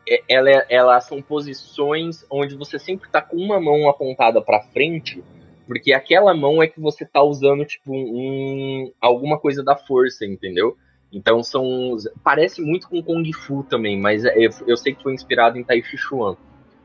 é, 0.07 0.23
ela, 0.27 0.49
é, 0.49 0.65
elas 0.69 1.05
são 1.05 1.21
posições 1.21 2.25
onde 2.29 2.55
você 2.55 2.77
sempre 2.77 3.07
está 3.07 3.21
com 3.21 3.38
uma 3.38 3.59
mão 3.59 3.89
apontada 3.89 4.41
para 4.41 4.61
frente, 4.61 5.23
porque 5.72 5.93
aquela 5.93 6.34
mão 6.34 6.61
é 6.61 6.67
que 6.67 6.82
você 6.82 7.05
está 7.05 7.24
usando 7.24 7.63
tipo 7.63 7.93
um, 7.93 8.91
alguma 8.99 9.39
coisa 9.39 9.63
da 9.63 9.74
força, 9.74 10.26
entendeu? 10.26 10.76
Então 11.13 11.41
são 11.41 11.95
parece 12.22 12.61
muito 12.61 12.89
com 12.89 13.01
Kung 13.01 13.32
Fu 13.32 13.63
também, 13.63 13.97
mas 13.97 14.26
é, 14.26 14.34
eu, 14.36 14.49
eu 14.67 14.76
sei 14.76 14.93
que 14.93 15.01
foi 15.01 15.13
inspirado 15.13 15.57
em 15.57 15.63
Tai 15.63 15.82
Chi 15.82 15.95
Chuan, 15.95 16.34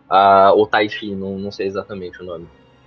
uh, 0.09 0.55
ou 0.55 0.69
Tai 0.69 0.89
Chi, 0.89 1.17
não, 1.17 1.37
não 1.37 1.51
sei 1.51 1.67
exatamente 1.67 2.23
o 2.23 2.25
nome. 2.25 2.47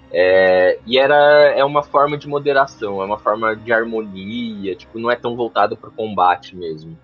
É, 0.10 0.80
e 0.88 0.98
era 0.98 1.54
é 1.54 1.66
uma 1.66 1.84
forma 1.84 2.18
de 2.18 2.30
moderação, 2.30 3.02
é 3.02 3.06
uma 3.06 3.20
forma 3.20 3.54
de 3.54 3.74
harmonia, 3.74 4.76
tipo, 4.76 5.00
não 5.00 5.12
é 5.12 5.18
tão 5.18 5.36
voltado 5.36 5.76
para 5.76 5.90
o 5.90 5.94
combate 5.94 6.56
mesmo. 6.56 6.98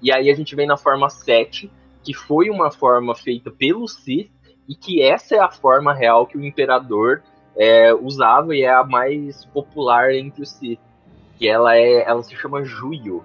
E 0.00 0.12
aí 0.12 0.30
a 0.30 0.34
gente 0.36 0.54
vem 0.54 0.68
na 0.68 0.76
forma 0.76 1.10
7, 1.10 1.68
que 2.04 2.14
foi 2.14 2.48
uma 2.48 2.70
forma 2.70 3.12
feita 3.12 3.50
pelo 3.50 3.88
Sith 3.88 4.30
e 4.68 4.76
que 4.76 5.02
essa 5.02 5.34
é 5.34 5.40
a 5.40 5.50
forma 5.50 5.92
real 5.92 6.28
que 6.28 6.38
o 6.38 6.44
imperador 6.44 7.24
é, 7.58 7.94
usava 7.94 8.54
e 8.54 8.62
é 8.62 8.72
a 8.72 8.84
mais 8.84 9.44
popular 9.46 10.12
entre 10.12 10.42
os 10.42 10.50
Sith. 10.50 10.80
Que 11.38 11.48
ela 11.48 11.76
é, 11.76 12.02
ela 12.08 12.22
se 12.22 12.34
chama 12.34 12.64
Juyo 12.64 13.24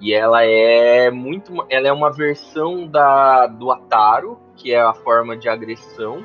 e 0.00 0.12
ela 0.12 0.44
é 0.44 1.10
muito, 1.10 1.52
ela 1.70 1.88
é 1.88 1.92
uma 1.92 2.12
versão 2.12 2.86
da 2.86 3.46
do 3.46 3.70
Ataro, 3.70 4.38
que 4.56 4.72
é 4.72 4.80
a 4.80 4.92
forma 4.92 5.36
de 5.36 5.48
agressão, 5.48 6.24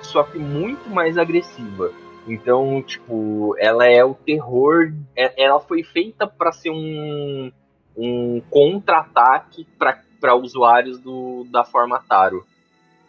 só 0.00 0.22
que 0.22 0.38
muito 0.38 0.90
mais 0.90 1.16
agressiva. 1.16 1.92
Então, 2.26 2.82
tipo, 2.82 3.54
ela 3.58 3.86
é 3.86 4.04
o 4.04 4.14
terror. 4.14 4.92
É, 5.16 5.42
ela 5.42 5.60
foi 5.60 5.82
feita 5.82 6.26
para 6.26 6.52
ser 6.52 6.70
um, 6.70 7.52
um 7.96 8.40
contra-ataque 8.50 9.66
para 9.76 10.34
usuários 10.34 10.98
do, 10.98 11.44
da 11.50 11.64
forma 11.64 12.02
Taro. 12.08 12.44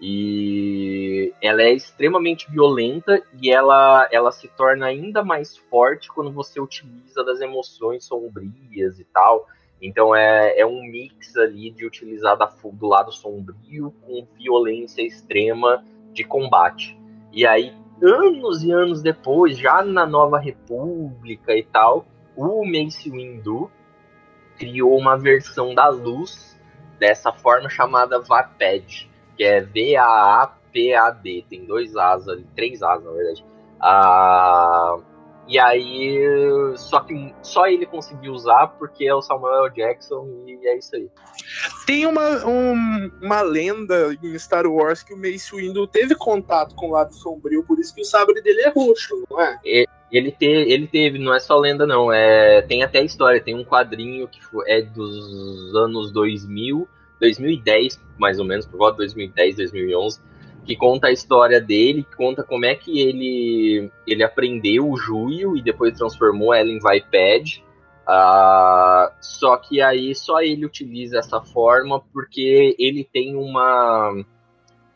E 0.05 1.33
ela 1.41 1.61
é 1.61 1.71
extremamente 1.71 2.51
violenta 2.51 3.23
e 3.41 3.49
ela, 3.49 4.05
ela 4.11 4.33
se 4.33 4.49
torna 4.49 4.87
ainda 4.87 5.23
mais 5.23 5.55
forte 5.55 6.09
quando 6.09 6.29
você 6.29 6.59
utiliza 6.59 7.23
das 7.23 7.39
emoções 7.39 8.03
sombrias 8.03 8.99
e 8.99 9.05
tal. 9.05 9.47
Então 9.81 10.13
é, 10.13 10.59
é 10.59 10.65
um 10.65 10.81
mix 10.81 11.37
ali 11.37 11.71
de 11.71 11.85
utilizar 11.85 12.35
da, 12.35 12.53
do 12.73 12.85
lado 12.85 13.13
sombrio 13.13 13.93
com 14.01 14.27
violência 14.37 15.01
extrema 15.01 15.85
de 16.11 16.25
combate. 16.25 16.99
E 17.31 17.47
aí, 17.47 17.73
anos 18.01 18.61
e 18.61 18.73
anos 18.73 19.01
depois, 19.01 19.57
já 19.57 19.81
na 19.85 20.05
Nova 20.05 20.37
República 20.37 21.55
e 21.55 21.63
tal, 21.63 22.05
o 22.35 22.65
Mace 22.65 23.09
Windu 23.09 23.71
criou 24.57 24.97
uma 24.97 25.17
versão 25.17 25.73
da 25.73 25.87
luz 25.87 26.59
dessa 26.99 27.31
forma 27.31 27.69
chamada 27.69 28.19
VAPAD, 28.19 29.12
que 29.37 29.43
é 29.43 29.61
V-A-A-P-A-D, 29.61 31.45
tem 31.49 31.65
dois 31.65 31.95
As 31.95 32.27
ali, 32.27 32.45
três 32.55 32.81
As 32.81 33.03
na 33.03 33.11
verdade. 33.11 33.45
Ah, 33.79 34.97
E 35.45 35.59
aí, 35.59 36.17
só 36.77 37.01
que 37.01 37.33
só 37.41 37.67
ele 37.67 37.85
conseguiu 37.85 38.31
usar 38.31 38.67
porque 38.79 39.05
é 39.05 39.13
o 39.13 39.21
Samuel. 39.21 39.69
Jackson 39.69 40.25
e 40.47 40.65
é 40.67 40.77
isso 40.77 40.95
aí. 40.95 41.09
Tem 41.85 42.05
uma, 42.05 42.45
um- 42.47 43.11
uma 43.21 43.41
lenda 43.41 44.17
em 44.23 44.39
Star 44.39 44.65
Wars 44.65 45.03
que 45.03 45.13
o 45.13 45.17
Mace 45.17 45.53
Windu 45.53 45.85
teve 45.85 46.15
contato 46.15 46.73
com 46.75 46.87
o 46.87 46.91
lado 46.91 47.13
sombrio, 47.13 47.61
por 47.65 47.77
isso 47.77 47.93
que 47.93 48.01
o 48.01 48.05
sabre 48.05 48.41
dele 48.41 48.61
é 48.61 48.69
roxo, 48.69 49.21
não 49.29 49.41
é? 49.41 49.59
Ele, 50.09 50.31
te, 50.31 50.45
ele 50.45 50.87
teve, 50.87 51.19
não 51.19 51.33
é 51.33 51.39
só 51.41 51.57
lenda 51.57 51.85
não, 51.85 52.09
é, 52.13 52.61
tem 52.61 52.81
até 52.83 53.03
história, 53.03 53.41
tem 53.41 53.55
um 53.55 53.65
quadrinho 53.65 54.27
que 54.29 54.39
é 54.67 54.81
dos 54.81 55.75
anos 55.75 56.09
2000, 56.11 56.87
2010 57.23 58.03
mais 58.17 58.39
ou 58.39 58.45
menos, 58.45 58.65
por 58.65 58.77
volta 58.77 58.93
de 58.93 58.99
2010, 58.99 59.57
2011, 59.57 60.19
que 60.65 60.75
conta 60.75 61.07
a 61.07 61.11
história 61.11 61.59
dele, 61.59 62.03
que 62.03 62.15
conta 62.15 62.43
como 62.43 62.65
é 62.65 62.75
que 62.75 62.99
ele, 62.99 63.91
ele 64.07 64.23
aprendeu 64.23 64.89
o 64.89 64.95
Juio 64.97 65.57
e 65.57 65.61
depois 65.61 65.97
transformou 65.97 66.53
ela 66.53 66.69
em 66.69 66.79
Vipad. 66.79 67.61
Ah, 68.07 69.13
só 69.21 69.57
que 69.57 69.81
aí 69.81 70.13
só 70.13 70.41
ele 70.41 70.65
utiliza 70.65 71.19
essa 71.19 71.41
forma 71.41 72.01
porque 72.13 72.75
ele 72.77 73.03
tem 73.03 73.35
uma 73.35 74.13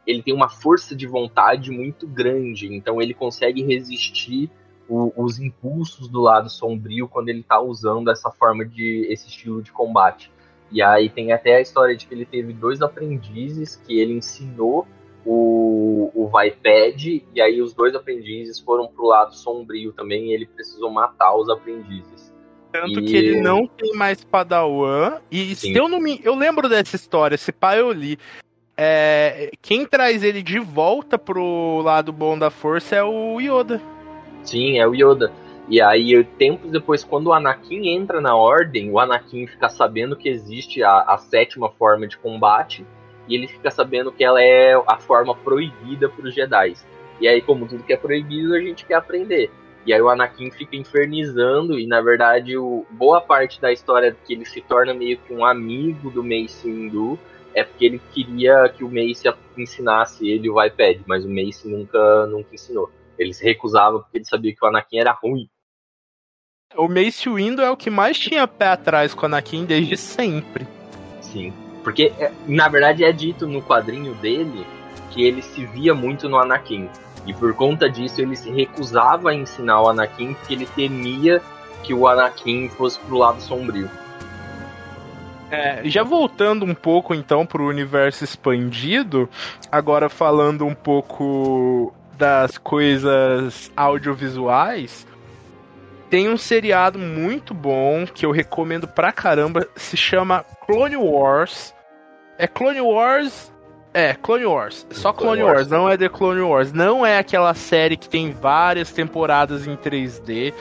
ele 0.05 0.23
tem 0.23 0.33
uma 0.33 0.47
força 0.47 0.95
de 0.95 1.05
vontade 1.05 1.69
muito 1.69 2.07
grande, 2.07 2.73
então 2.73 3.01
ele 3.01 3.13
consegue 3.13 3.61
resistir 3.61 4.49
o- 4.87 5.11
os 5.21 5.37
impulsos 5.37 6.07
do 6.07 6.21
lado 6.21 6.49
sombrio 6.49 7.09
quando 7.09 7.27
ele 7.27 7.43
tá 7.43 7.59
usando 7.59 8.09
essa 8.09 8.31
forma 8.31 8.65
de 8.65 9.05
esse 9.09 9.27
estilo 9.27 9.61
de 9.61 9.73
combate. 9.73 10.31
E 10.71 10.81
aí 10.81 11.09
tem 11.09 11.31
até 11.31 11.55
a 11.55 11.61
história 11.61 11.95
de 11.95 12.05
que 12.05 12.13
ele 12.13 12.25
teve 12.25 12.53
dois 12.53 12.81
aprendizes 12.81 13.75
que 13.75 13.99
ele 13.99 14.13
ensinou 14.13 14.85
o, 15.25 16.09
o 16.13 16.27
Vipad, 16.27 17.23
e 17.33 17.41
aí 17.41 17.61
os 17.61 17.73
dois 17.73 17.93
aprendizes 17.95 18.59
foram 18.59 18.87
pro 18.87 19.05
lado 19.07 19.35
sombrio 19.35 19.91
também, 19.91 20.27
e 20.29 20.33
ele 20.33 20.45
precisou 20.45 20.89
matar 20.89 21.35
os 21.35 21.49
aprendizes. 21.49 22.33
Tanto 22.71 22.99
E- 22.99 23.03
que 23.05 23.15
ele 23.15 23.41
não 23.41 23.65
tem 23.65 23.93
mais 23.93 24.23
Padawan. 24.23 25.19
E 25.31 25.55
se 25.55 25.67
Sim. 25.67 25.77
eu 25.77 25.87
não 25.87 25.99
me. 25.99 26.19
Eu 26.23 26.35
lembro 26.35 26.69
dessa 26.69 26.95
história, 26.95 27.35
esse 27.35 27.51
pai 27.51 27.79
eu 27.79 27.91
li. 27.91 28.17
É, 28.77 29.49
quem 29.61 29.85
traz 29.85 30.23
ele 30.23 30.43
de 30.43 30.59
volta 30.59 31.17
pro 31.17 31.81
lado 31.81 32.13
bom 32.13 32.37
da 32.37 32.51
força 32.51 32.95
é 32.95 33.03
o 33.03 33.39
Yoda. 33.39 33.81
Sim, 34.43 34.77
é 34.77 34.87
o 34.87 34.93
Yoda. 34.93 35.31
E 35.69 35.81
aí, 35.81 36.23
tempos 36.23 36.71
depois, 36.71 37.03
quando 37.03 37.27
o 37.27 37.33
Anakin 37.33 37.89
entra 37.89 38.21
na 38.21 38.35
Ordem, 38.35 38.89
o 38.89 38.99
Anakin 38.99 39.47
fica 39.47 39.67
sabendo 39.67 40.15
que 40.15 40.29
existe 40.29 40.81
a, 40.81 41.01
a 41.01 41.17
sétima 41.17 41.69
forma 41.69 42.07
de 42.07 42.17
combate, 42.17 42.85
e 43.27 43.35
ele 43.35 43.47
fica 43.47 43.69
sabendo 43.69 44.11
que 44.11 44.23
ela 44.23 44.41
é 44.41 44.73
a 44.87 44.97
forma 44.97 45.35
proibida 45.35 46.07
para 46.07 46.25
os 46.25 46.33
Jedi. 46.33 46.73
E 47.19 47.27
aí, 47.27 47.41
como 47.41 47.67
tudo 47.67 47.83
que 47.83 47.91
é 47.91 47.97
proibido, 47.97 48.55
a 48.55 48.61
gente 48.61 48.85
quer 48.85 48.95
aprender. 48.95 49.51
E 49.85 49.93
aí 49.93 50.01
o 50.01 50.09
Anakin 50.09 50.51
fica 50.51 50.75
infernizando, 50.75 51.77
e 51.77 51.85
na 51.85 52.01
verdade, 52.01 52.57
o, 52.57 52.85
boa 52.91 53.19
parte 53.19 53.59
da 53.59 53.71
história 53.71 54.15
que 54.25 54.33
ele 54.33 54.45
se 54.45 54.61
torna 54.61 54.93
meio 54.93 55.17
que 55.17 55.33
um 55.33 55.45
amigo 55.45 56.09
do 56.09 56.23
Mace 56.23 56.65
Windu 56.65 57.19
é 57.53 57.63
porque 57.63 57.85
ele 57.85 58.01
queria 58.13 58.69
que 58.69 58.83
o 58.83 58.89
Mace 58.89 59.33
ensinasse 59.57 60.29
ele 60.29 60.49
o 60.49 60.61
Vipad, 60.61 61.01
mas 61.05 61.25
o 61.25 61.29
Mace 61.29 61.67
nunca, 61.67 62.25
nunca 62.27 62.53
ensinou. 62.53 62.89
Ele 63.17 63.33
se 63.33 63.43
recusava 63.43 63.99
porque 63.99 64.17
ele 64.17 64.25
sabia 64.25 64.53
que 64.53 64.63
o 64.63 64.67
Anakin 64.67 64.99
era 64.99 65.11
ruim. 65.11 65.49
O 66.75 66.87
Mace 66.89 67.29
Windu 67.29 67.61
é 67.61 67.71
o 67.71 67.77
que 67.77 67.89
mais 67.89 68.19
tinha 68.19 68.45
pé 68.45 68.67
atrás 68.67 69.13
com 69.13 69.21
o 69.21 69.25
Anakin 69.25 69.63
desde 69.63 69.95
sempre. 69.95 70.67
Sim. 71.21 71.53
Porque, 71.81 72.11
é, 72.19 72.31
na 72.45 72.67
verdade, 72.67 73.05
é 73.05 73.11
dito 73.11 73.47
no 73.47 73.61
quadrinho 73.61 74.13
dele 74.15 74.67
que 75.09 75.23
ele 75.23 75.41
se 75.41 75.65
via 75.65 75.95
muito 75.95 76.27
no 76.27 76.37
Anakin. 76.37 76.89
E 77.25 77.33
por 77.33 77.53
conta 77.53 77.89
disso, 77.89 78.21
ele 78.21 78.35
se 78.35 78.51
recusava 78.51 79.29
a 79.29 79.33
ensinar 79.33 79.81
o 79.81 79.89
Anakin 79.89 80.33
porque 80.33 80.53
ele 80.53 80.65
temia 80.65 81.41
que 81.83 81.93
o 81.93 82.05
Anakin 82.05 82.67
fosse 82.69 82.99
pro 82.99 83.17
lado 83.17 83.41
sombrio. 83.41 83.89
É, 85.49 85.81
já 85.85 86.03
voltando 86.03 86.65
um 86.65 86.75
pouco 86.75 87.15
então 87.15 87.45
pro 87.45 87.65
universo 87.65 88.25
expandido, 88.25 89.29
agora 89.71 90.09
falando 90.09 90.65
um 90.65 90.75
pouco 90.75 91.93
das 92.17 92.57
coisas 92.57 93.71
audiovisuais, 93.77 95.07
tem 96.09 96.29
um 96.29 96.37
seriado 96.37 96.97
muito 96.97 97.53
bom 97.53 98.05
que 98.05 98.25
eu 98.25 98.31
recomendo 98.31 98.87
pra 98.87 99.11
caramba, 99.11 99.67
se 99.75 99.97
chama 99.97 100.45
Clone 100.65 100.97
Wars. 100.97 101.73
É 102.37 102.47
Clone 102.47 102.81
Wars. 102.81 103.51
É, 103.93 104.13
Clone 104.13 104.45
Wars. 104.45 104.85
Só 104.91 105.11
Clone 105.11 105.37
Clone 105.39 105.43
Wars. 105.43 105.57
Wars, 105.57 105.67
não 105.69 105.89
é 105.89 105.97
The 105.97 106.09
Clone 106.09 106.41
Wars. 106.41 106.71
Não 106.71 107.05
é 107.05 107.17
aquela 107.17 107.53
série 107.53 107.97
que 107.97 108.07
tem 108.07 108.31
várias 108.31 108.91
temporadas 108.91 109.65
em 109.65 109.75
3D. 109.75 110.53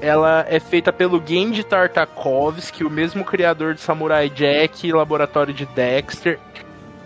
Ela 0.00 0.44
é 0.48 0.60
feita 0.60 0.92
pelo 0.92 1.22
Genji 1.24 1.64
Tartakovsky, 1.64 2.84
o 2.84 2.90
mesmo 2.90 3.24
criador 3.24 3.74
de 3.74 3.80
Samurai 3.80 4.28
Jack 4.28 4.86
e 4.86 4.92
Laboratório 4.92 5.54
de 5.54 5.64
Dexter, 5.66 6.38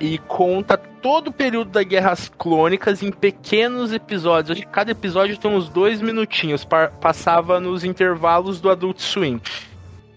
e 0.00 0.18
conta 0.18 0.76
todo 0.76 1.28
o 1.28 1.32
período 1.32 1.70
das 1.70 1.84
Guerras 1.84 2.30
Clônicas 2.38 3.02
em 3.02 3.10
pequenos 3.10 3.92
episódios. 3.92 4.60
Cada 4.72 4.90
episódio 4.90 5.36
tem 5.38 5.50
uns 5.50 5.68
dois 5.68 6.00
minutinhos. 6.00 6.64
pa- 6.64 6.88
Passava 7.00 7.58
nos 7.60 7.84
intervalos 7.84 8.60
do 8.60 8.70
Adult 8.70 8.98
Swim. 9.00 9.40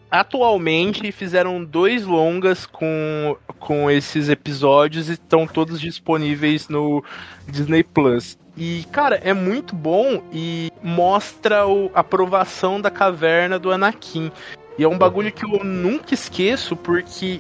Atualmente 0.10 1.10
fizeram 1.12 1.64
dois 1.64 2.06
longas 2.06 2.66
com, 2.66 3.38
com 3.60 3.90
esses 3.90 4.28
episódios 4.28 5.08
e 5.10 5.14
estão 5.14 5.48
todos 5.48 5.80
disponíveis 5.80 6.68
no 6.68 7.02
Disney 7.48 7.82
Plus. 7.84 8.38
E, 8.58 8.86
cara, 8.92 9.22
é 9.24 9.34
muito 9.34 9.74
bom 9.74 10.22
e 10.34 10.70
mostra 10.84 11.62
a 11.94 12.00
aprovação 12.02 12.82
da 12.82 12.92
caverna 12.92 13.58
do 13.58 13.72
Anakin. 13.72 14.30
E 14.78 14.84
é 14.84 14.88
um 14.88 14.98
bagulho 14.98 15.32
que 15.32 15.46
eu 15.46 15.64
nunca 15.64 16.14
esqueço, 16.14 16.76
porque 16.76 17.40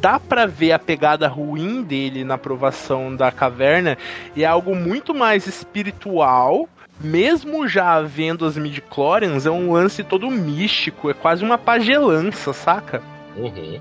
dá 0.00 0.18
pra 0.18 0.46
ver 0.46 0.72
a 0.72 0.78
pegada 0.78 1.28
ruim 1.28 1.82
dele 1.82 2.24
na 2.24 2.34
aprovação 2.34 3.14
da 3.14 3.30
caverna, 3.30 3.96
e 4.34 4.44
é 4.44 4.46
algo 4.46 4.74
muito 4.74 5.14
mais 5.14 5.46
espiritual. 5.46 6.68
Mesmo 7.00 7.68
já 7.68 8.00
vendo 8.02 8.44
as 8.44 8.56
midichlorians, 8.56 9.46
é 9.46 9.50
um 9.50 9.72
lance 9.72 10.02
todo 10.02 10.28
místico, 10.28 11.08
é 11.08 11.14
quase 11.14 11.44
uma 11.44 11.56
pagelança, 11.56 12.52
saca? 12.52 13.00
Uhum. 13.36 13.80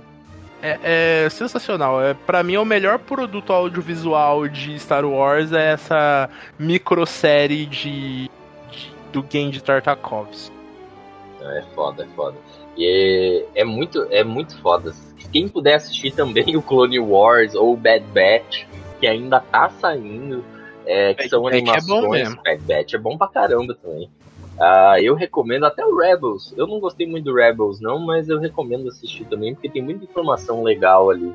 É, 0.61 1.24
é 1.26 1.30
sensacional. 1.30 2.01
É, 2.01 2.13
para 2.13 2.43
mim, 2.43 2.55
é 2.55 2.59
o 2.59 2.65
melhor 2.65 2.99
produto 2.99 3.53
audiovisual 3.53 4.47
de 4.47 4.78
Star 4.80 5.05
Wars 5.05 5.51
é 5.51 5.74
essa 5.74 6.30
microsérie 6.59 7.65
de, 7.65 8.30
de 8.70 8.91
do 9.11 9.26
Genji 9.28 9.61
Tartakovsky. 9.63 10.55
É 11.41 11.63
foda, 11.74 12.03
é 12.03 12.07
foda. 12.15 12.38
E 12.78 13.45
é, 13.55 13.61
é 13.61 13.63
muito, 13.63 14.07
é 14.11 14.24
muito 14.24 14.59
foda. 14.61 14.93
Quem 15.32 15.47
puder 15.47 15.75
assistir 15.75 16.11
também 16.11 16.55
o 16.57 16.61
Clone 16.61 16.99
Wars 16.99 17.55
ou 17.55 17.73
o 17.73 17.78
Bad 17.78 18.05
Batch, 18.13 18.65
que 18.99 19.07
ainda 19.07 19.39
tá 19.39 19.69
saindo, 19.69 20.43
é, 20.86 21.13
que 21.13 21.23
Bad 21.23 21.30
são 21.30 21.43
Batch 21.43 21.53
é 21.53 21.57
animações. 21.57 22.01
bom 22.01 22.09
mesmo. 22.09 22.43
Bad 22.43 22.63
Batch 22.63 22.93
é 22.93 22.97
bom 22.97 23.17
pra 23.17 23.28
caramba 23.28 23.75
também. 23.75 24.09
Ah, 24.59 24.95
eu 24.99 25.13
recomendo 25.13 25.65
até 25.65 25.86
o 25.86 25.95
Rebels. 25.95 26.53
Eu 26.57 26.65
não 26.65 26.80
gostei 26.80 27.05
muito 27.05 27.25
do 27.25 27.36
Rebels, 27.36 27.80
não, 27.80 27.99
mas 27.99 28.28
eu 28.28 28.39
recomendo 28.39 28.88
assistir 28.88 29.25
também, 29.25 29.53
porque 29.53 29.69
tem 29.69 29.84
muita 29.84 30.03
informação 30.03 30.63
legal 30.63 31.11
ali. 31.11 31.32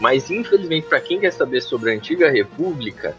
Mas 0.00 0.28
infelizmente, 0.30 0.88
pra 0.88 1.00
quem 1.00 1.20
quer 1.20 1.32
saber 1.32 1.60
sobre 1.60 1.92
a 1.92 1.94
antiga 1.94 2.28
República, 2.28 3.14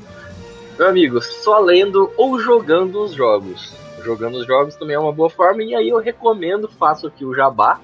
meu 0.78 0.90
amigo, 0.90 1.22
só 1.22 1.60
lendo 1.60 2.12
ou 2.18 2.38
jogando 2.38 3.02
os 3.02 3.14
jogos. 3.14 3.74
Jogando 4.04 4.36
os 4.36 4.46
jogos 4.46 4.76
também 4.76 4.98
é 4.98 5.00
uma 5.00 5.14
boa 5.14 5.30
forma, 5.30 5.64
e 5.64 5.74
aí 5.74 5.88
eu 5.88 6.00
recomendo, 6.00 6.68
faço 6.68 7.08
aqui 7.08 7.24
o 7.24 7.34
jabá, 7.34 7.80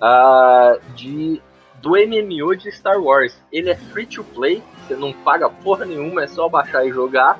ah, 0.00 0.76
de, 0.94 1.40
do 1.80 1.90
MMO 1.90 2.54
de 2.56 2.70
Star 2.72 3.00
Wars. 3.00 3.36
Ele 3.52 3.70
é 3.70 3.76
free 3.76 4.06
to 4.06 4.22
play, 4.24 4.62
você 4.86 4.94
não 4.94 5.12
paga 5.12 5.48
porra 5.48 5.84
nenhuma, 5.84 6.24
é 6.24 6.26
só 6.26 6.48
baixar 6.48 6.86
e 6.86 6.90
jogar. 6.90 7.38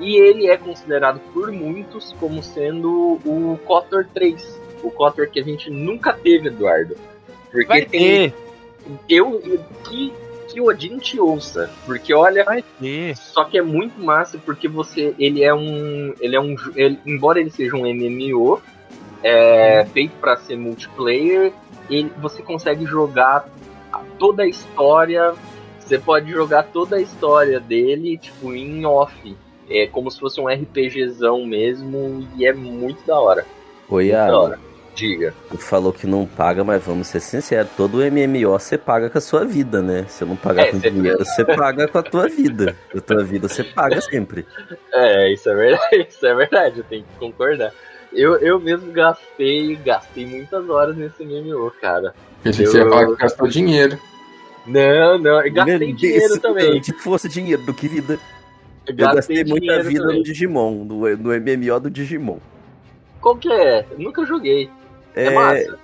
E 0.00 0.16
ele 0.16 0.46
é 0.48 0.56
considerado 0.56 1.18
por 1.32 1.50
muitos 1.50 2.12
como 2.20 2.42
sendo 2.42 3.18
o 3.24 3.58
KOTOR 3.66 4.06
3. 4.14 4.60
O 4.82 4.90
KOTOR 4.92 5.28
que 5.28 5.40
a 5.40 5.42
gente 5.42 5.70
nunca 5.70 6.12
teve, 6.12 6.48
Eduardo. 6.48 6.96
Porque 7.50 7.66
Vai 7.66 7.84
tem. 7.84 8.30
ter, 8.30 8.34
Eu. 9.08 9.40
Que, 9.88 10.12
que 10.48 10.60
o 10.60 10.66
Odin 10.68 10.98
te 10.98 11.18
ouça. 11.18 11.68
Porque 11.84 12.14
olha. 12.14 12.44
vai 12.44 12.62
ter. 12.80 13.16
Só 13.16 13.42
que 13.44 13.58
é 13.58 13.62
muito 13.62 14.00
massa 14.00 14.38
porque 14.38 14.68
você. 14.68 15.14
Ele 15.18 15.42
é 15.42 15.52
um. 15.52 16.14
Ele 16.20 16.36
é 16.36 16.40
um. 16.40 16.54
ele- 16.76 17.00
embora 17.04 17.40
ele 17.40 17.50
seja 17.50 17.74
um 17.74 17.80
MMO, 17.84 18.62
é, 19.22 19.84
feito 19.92 20.12
para 20.20 20.36
ser 20.36 20.56
multiplayer, 20.56 21.52
ele, 21.88 22.12
você 22.20 22.42
consegue 22.42 22.84
jogar 22.86 23.48
toda 24.18 24.42
a 24.42 24.46
história. 24.46 25.34
Você 25.80 25.98
pode 25.98 26.30
jogar 26.30 26.64
toda 26.64 26.96
a 26.96 27.00
história 27.00 27.58
dele, 27.58 28.18
tipo, 28.18 28.52
em 28.54 28.84
off. 28.84 29.36
É 29.70 29.86
como 29.86 30.10
se 30.10 30.18
fosse 30.20 30.40
um 30.40 30.46
RPGzão 30.48 31.44
mesmo, 31.46 32.26
e 32.36 32.46
é 32.46 32.52
muito 32.52 33.06
da 33.06 33.18
hora. 33.18 33.44
Oi, 33.88 34.06
Iago. 34.08 34.32
hora. 34.36 34.58
Diga. 34.94 35.32
Falou 35.58 35.92
que 35.92 36.06
não 36.08 36.26
paga, 36.26 36.64
mas 36.64 36.82
vamos 36.84 37.06
ser 37.06 37.20
sinceros, 37.20 37.70
todo 37.76 37.98
MMO 38.02 38.50
você 38.58 38.76
paga 38.76 39.08
com 39.08 39.16
a 39.16 39.20
sua 39.20 39.44
vida, 39.44 39.80
né? 39.80 40.04
Se 40.08 40.24
não 40.24 40.34
pagar 40.34 40.66
É, 40.66 40.70
com 40.72 40.80
você- 40.80 40.90
dinheiro, 40.90 41.18
você 41.24 41.44
paga 41.44 41.86
com 41.86 41.98
a 41.98 42.02
tua 42.02 42.28
vida. 42.28 42.74
A 42.96 43.00
tua 43.00 43.22
vida 43.22 43.48
você 43.48 43.62
paga 43.62 44.00
sempre. 44.00 44.44
É, 44.92 45.32
isso 45.32 45.48
é 45.48 45.54
verdade, 45.54 46.06
isso 46.10 46.26
é 46.26 46.34
verdade, 46.34 46.78
eu 46.78 46.84
tenho 46.84 47.04
que 47.04 47.18
concordar. 47.18 47.72
Eu, 48.18 48.36
eu 48.38 48.58
mesmo 48.58 48.90
gastei, 48.90 49.76
gastei 49.76 50.26
muitas 50.26 50.68
horas 50.68 50.96
nesse 50.96 51.22
MMO, 51.24 51.70
cara. 51.80 52.12
Eu 52.44 52.50
achei 52.50 52.64
que 52.64 52.70
você 52.72 52.78
ia 52.78 52.88
falar 52.88 53.06
que 53.06 53.14
gastou 53.16 53.46
dinheiro. 53.48 53.96
Não, 54.66 55.16
não, 55.18 55.40
eu 55.40 55.52
gastei 55.52 55.78
Né, 55.78 55.92
dinheiro 55.92 56.40
também. 56.40 56.82
Se 56.82 56.92
fosse 56.94 57.28
dinheiro 57.28 57.62
do 57.62 57.72
que 57.72 57.86
vida. 57.86 58.18
Eu 58.86 58.94
Eu 58.96 59.14
gastei 59.14 59.44
muita 59.44 59.82
vida 59.84 60.02
também. 60.02 60.18
no 60.18 60.24
Digimon, 60.24 60.84
no, 60.84 61.16
no 61.16 61.30
MMO 61.40 61.78
do 61.80 61.88
Digimon. 61.90 62.38
Qual 63.20 63.36
que 63.36 63.52
é? 63.52 63.86
Eu 63.90 63.98
nunca 64.00 64.24
joguei. 64.26 64.68
É, 65.14 65.26
É, 65.26 65.30
massa. 65.30 65.78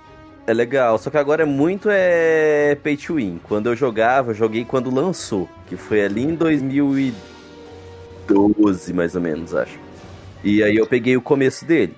é 0.47 0.53
legal, 0.53 0.97
só 0.97 1.09
que 1.09 1.17
agora 1.17 1.43
é 1.43 1.45
muito 1.45 1.87
é 1.89 2.75
pay 2.83 2.97
to 2.97 3.15
win. 3.15 3.39
Quando 3.43 3.67
eu 3.69 3.75
jogava, 3.77 4.31
eu 4.31 4.35
joguei 4.35 4.65
quando 4.65 4.93
lançou, 4.93 5.47
que 5.67 5.77
foi 5.77 6.03
ali 6.03 6.21
em 6.23 6.35
2012, 6.35 8.93
mais 8.93 9.15
ou 9.15 9.21
menos, 9.21 9.55
acho. 9.55 9.79
E 10.43 10.61
aí 10.63 10.75
eu 10.75 10.85
peguei 10.85 11.15
o 11.17 11.21
começo 11.21 11.63
dele. 11.65 11.95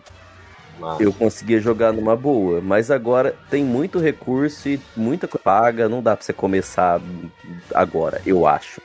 Massa. 0.80 1.04
Eu 1.04 1.12
conseguia 1.14 1.60
jogar 1.60 1.92
numa 1.92 2.16
boa, 2.16 2.62
mas 2.62 2.90
agora 2.92 3.36
tem 3.50 3.64
muito 3.64 4.00
recurso 4.00 4.70
e 4.70 4.80
muita 4.96 5.28
coisa 5.28 5.44
paga, 5.44 5.88
não 5.90 6.02
dá 6.02 6.16
pra 6.16 6.26
você 6.26 6.34
começar 6.34 7.02
agora, 7.74 8.22
eu 8.26 8.48
acho. 8.48 8.82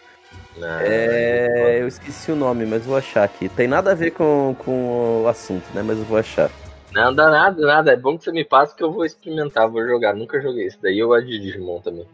Ah, 0.60 0.80
É, 0.82 1.78
eu 1.80 1.88
esqueci 1.88 2.30
o 2.30 2.36
nome, 2.36 2.66
mas 2.66 2.84
vou 2.84 2.96
achar 2.96 3.24
aqui. 3.24 3.48
Tem 3.48 3.66
nada 3.66 3.92
a 3.92 3.94
ver 3.94 4.10
com, 4.10 4.54
com 4.58 5.22
o 5.22 5.28
assunto, 5.28 5.64
né? 5.74 5.82
Mas 5.82 5.98
eu 5.98 6.04
vou 6.04 6.18
achar. 6.18 6.50
Não 6.92 7.14
dá 7.14 7.30
nada, 7.30 7.66
nada. 7.66 7.92
É 7.92 7.96
bom 7.96 8.18
que 8.18 8.24
você 8.24 8.32
me 8.32 8.44
passe 8.44 8.74
que 8.76 8.82
eu 8.82 8.92
vou 8.92 9.04
experimentar, 9.04 9.66
vou 9.68 9.82
jogar. 9.86 10.14
Nunca 10.14 10.40
joguei 10.40 10.66
isso 10.66 10.78
daí. 10.82 10.98
Eu 10.98 11.08
gosto 11.08 11.26
de 11.26 11.38
Digimon 11.38 11.80
também. 11.80 12.06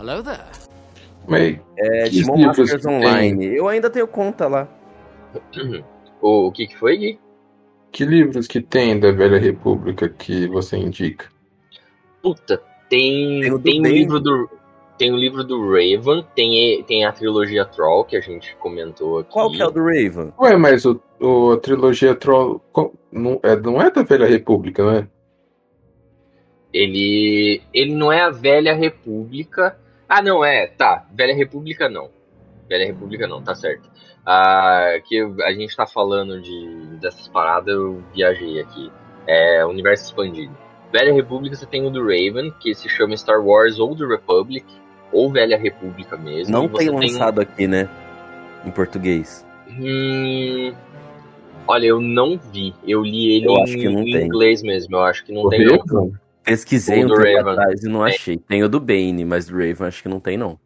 Hello 0.00 0.22
there. 0.22 0.40
Mas 1.26 1.58
É 1.76 2.04
Digimon 2.04 2.38
Masters? 2.38 2.86
Online. 2.86 3.46
Eu 3.56 3.68
ainda 3.68 3.90
tenho 3.90 4.06
conta 4.06 4.48
lá. 4.48 4.68
O, 6.26 6.46
o 6.46 6.52
que 6.52 6.66
que 6.66 6.76
foi, 6.78 6.96
Gui? 6.96 7.18
que 7.92 8.04
livros 8.04 8.46
que 8.48 8.60
tem 8.60 8.98
da 8.98 9.12
Velha 9.12 9.38
República 9.38 10.08
que 10.08 10.48
você 10.48 10.76
indica? 10.76 11.26
Puta, 12.22 12.56
tem, 12.88 13.42
Tem 13.62 13.82
Bane. 13.82 13.94
livro 13.94 14.18
do. 14.18 14.48
Tem 14.96 15.12
o 15.12 15.16
livro 15.16 15.44
do 15.44 15.60
Raven, 15.70 16.24
tem, 16.34 16.82
tem 16.84 17.04
a 17.04 17.12
trilogia 17.12 17.64
Troll, 17.64 18.04
que 18.04 18.16
a 18.16 18.20
gente 18.20 18.56
comentou 18.56 19.18
aqui. 19.18 19.32
Qual 19.32 19.50
que 19.50 19.60
é 19.60 19.66
o 19.66 19.70
do 19.70 19.80
Raven? 19.84 20.32
Ué, 20.40 20.56
mas 20.56 20.84
o, 20.86 21.00
o- 21.20 21.52
a 21.52 21.56
trilogia 21.58 22.14
Troll 22.14 22.60
não 23.12 23.38
é, 23.42 23.56
não 23.56 23.82
é 23.82 23.90
da 23.90 24.02
Velha 24.02 24.26
República, 24.26 24.82
não 24.84 24.92
é? 24.92 25.08
Ele, 26.72 27.60
ele 27.72 27.94
não 27.94 28.10
é 28.12 28.22
a 28.22 28.30
Velha 28.30 28.72
República. 28.74 29.76
Ah, 30.08 30.22
não, 30.22 30.44
é, 30.44 30.66
tá. 30.68 31.06
Velha 31.12 31.34
República 31.34 31.88
não. 31.88 32.08
Velha 32.68 32.86
República 32.86 33.26
não, 33.26 33.42
tá 33.42 33.54
certo. 33.54 33.88
Ah, 34.26 34.94
que 35.06 35.20
a 35.44 35.52
gente 35.52 35.76
tá 35.76 35.86
falando 35.86 36.40
de, 36.40 36.96
dessas 37.00 37.28
paradas, 37.28 37.74
eu 37.74 38.02
viajei 38.14 38.60
aqui. 38.60 38.90
É 39.26 39.64
Universo 39.66 40.04
Expandido. 40.04 40.54
Velha 40.92 41.12
República 41.12 41.56
você 41.56 41.66
tem 41.66 41.86
o 41.86 41.90
do 41.90 42.00
Raven, 42.00 42.52
que 42.60 42.74
se 42.74 42.88
chama 42.88 43.16
Star 43.16 43.44
Wars 43.44 43.78
Old 43.78 44.04
Republic, 44.06 44.64
ou 45.12 45.30
Velha 45.30 45.56
República 45.58 46.16
mesmo. 46.16 46.52
Não 46.52 46.68
tem 46.68 46.88
lançado 46.88 47.40
aqui, 47.40 47.66
né? 47.66 47.88
Em 48.64 48.70
português. 48.70 49.44
Hum, 49.68 50.72
olha, 51.66 51.86
eu 51.86 52.00
não 52.00 52.38
vi. 52.52 52.74
Eu 52.86 53.02
li 53.02 53.36
ele 53.36 53.46
Eu 53.46 53.52
em, 53.52 53.62
acho 53.62 53.74
que 53.76 53.88
não 53.88 54.00
em 54.02 54.12
tem. 54.12 54.26
inglês 54.26 54.62
mesmo. 54.62 54.96
Eu 54.96 55.02
acho 55.02 55.24
que 55.24 55.32
não 55.32 55.42
O 55.42 55.48
tem, 55.50 55.64
não. 55.64 55.76
Raven? 55.78 56.12
Pesquisei 56.44 57.02
O 57.02 57.06
um 57.06 57.08
tempo 57.08 57.20
Raven. 57.22 57.52
atrás 57.52 57.82
e 57.82 57.88
não 57.88 58.02
achei. 58.04 58.36
Tem 58.38 58.62
o 58.62 58.68
do 58.68 58.78
Bane, 58.80 59.24
mas 59.24 59.46
do 59.46 59.52
Raven 59.56 59.86
acho 59.86 60.02
que 60.02 60.08
não 60.08 60.20
tem, 60.20 60.36
não. 60.36 60.58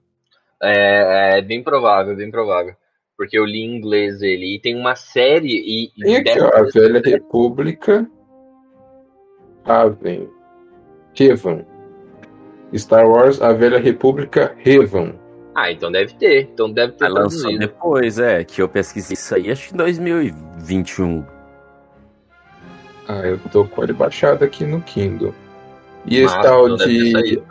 É, 0.63 1.39
é 1.39 1.43
bem 1.43 1.63
provável, 1.63 2.17
bem 2.17 2.31
provável. 2.31 2.75
Porque 3.17 3.39
eu 3.39 3.45
li 3.45 3.59
em 3.59 3.77
inglês 3.77 4.23
ele. 4.23 4.55
E 4.55 4.61
tem 4.61 4.77
uma 4.77 4.95
série. 4.95 5.49
E, 5.49 5.93
e 5.97 6.17
aqui, 6.17 6.41
ó, 6.41 6.49
a 6.55 6.63
Velha 6.63 7.03
República. 7.05 8.09
Raven. 9.65 10.29
Revan. 11.15 11.65
Star 12.75 13.09
Wars, 13.09 13.41
a 13.41 13.53
Velha 13.53 13.79
República 13.79 14.55
Revan. 14.59 15.15
Ah, 15.55 15.73
então 15.73 15.91
deve 15.91 16.15
ter. 16.15 16.49
Então 16.53 16.71
deve 16.71 16.93
ter 16.93 17.09
lançou 17.09 17.41
traduzido. 17.41 17.59
depois, 17.59 18.19
é, 18.19 18.45
que 18.45 18.63
eu 18.63 18.69
pesquisei 18.69 19.15
isso 19.15 19.35
aí, 19.35 19.51
acho 19.51 19.69
que 19.69 19.75
em 19.75 19.77
2021. 19.77 21.25
Ah, 23.09 23.27
eu 23.27 23.39
tô 23.51 23.65
com 23.65 23.83
ele 23.83 23.93
baixado 23.93 24.45
aqui 24.45 24.65
no 24.65 24.81
Kindle. 24.83 25.35
E 26.11 26.17
esse 26.17 26.35
Massa, 26.37 26.49
tal 26.49 26.77
de. 26.77 27.43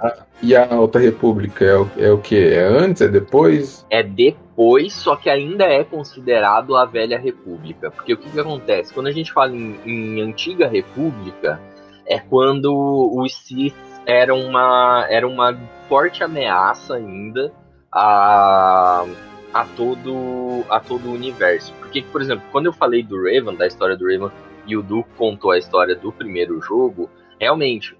e 0.41 0.55
a 0.55 0.73
Alta 0.73 0.99
República 0.99 1.65
é 1.65 1.77
o, 1.77 1.89
é 1.97 2.11
o 2.11 2.17
quê? 2.17 2.51
É 2.53 2.63
antes? 2.63 3.01
É 3.01 3.07
depois? 3.07 3.85
É 3.89 4.01
depois, 4.03 4.93
só 4.93 5.15
que 5.15 5.29
ainda 5.29 5.65
é 5.65 5.83
considerado 5.83 6.75
a 6.75 6.85
Velha 6.85 7.19
República. 7.19 7.91
Porque 7.91 8.13
o 8.13 8.17
que, 8.17 8.29
que 8.29 8.39
acontece? 8.39 8.93
Quando 8.93 9.07
a 9.07 9.11
gente 9.11 9.31
fala 9.31 9.55
em, 9.55 9.77
em 9.85 10.21
Antiga 10.21 10.67
República, 10.67 11.59
é 12.05 12.19
quando 12.19 13.11
os 13.15 13.35
Sith 13.35 13.75
eram 14.05 14.39
uma, 14.39 15.05
era 15.09 15.27
uma 15.27 15.55
forte 15.89 16.23
ameaça 16.23 16.95
ainda 16.95 17.51
a, 17.91 19.05
a, 19.53 19.65
todo, 19.75 20.63
a 20.69 20.79
todo 20.79 21.09
o 21.09 21.13
universo. 21.13 21.73
Porque, 21.79 22.01
por 22.01 22.21
exemplo, 22.21 22.45
quando 22.51 22.67
eu 22.67 22.73
falei 22.73 23.03
do 23.03 23.17
Raven, 23.17 23.55
da 23.55 23.67
história 23.67 23.97
do 23.97 24.05
Raven, 24.05 24.31
e 24.65 24.75
o 24.75 24.81
Duke 24.81 25.09
contou 25.17 25.51
a 25.51 25.57
história 25.57 25.95
do 25.95 26.11
primeiro 26.11 26.61
jogo, 26.61 27.09
realmente, 27.39 27.97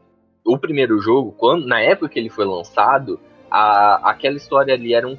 o 0.48 0.58
primeiro 0.58 1.00
jogo, 1.00 1.36
quando, 1.38 1.68
na 1.68 1.82
época 1.82 2.10
que 2.10 2.20
ele 2.20 2.30
foi 2.30 2.45
lançado, 2.45 3.20
a, 3.52 4.10
aquela 4.12 4.38
história 4.38 4.74
ali 4.74 4.93
era 4.93 5.08
um 5.08 5.18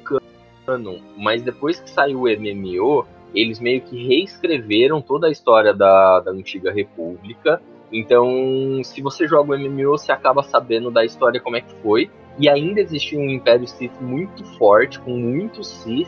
canon, 0.65 0.97
mas 1.15 1.43
depois 1.43 1.79
que 1.79 1.89
saiu 1.89 2.21
o 2.21 2.27
MMO, 2.27 3.05
eles 3.33 3.59
meio 3.59 3.81
que 3.81 4.07
reescreveram 4.07 5.01
toda 5.01 5.27
a 5.27 5.31
história 5.31 5.73
da, 5.73 6.19
da 6.19 6.31
antiga 6.31 6.71
república. 6.71 7.61
Então, 7.91 8.81
se 8.83 9.01
você 9.01 9.27
joga 9.27 9.53
o 9.53 9.57
MMO, 9.57 9.97
você 9.97 10.11
acaba 10.11 10.41
sabendo 10.41 10.89
da 10.89 11.05
história 11.05 11.39
como 11.39 11.55
é 11.55 11.61
que 11.61 11.73
foi. 11.75 12.09
E 12.39 12.47
ainda 12.47 12.79
existia 12.79 13.19
um 13.19 13.29
Império 13.29 13.67
Sith 13.67 13.91
muito 13.99 14.45
forte, 14.57 14.99
com 14.99 15.11
muitos 15.11 15.67
Sith, 15.67 16.07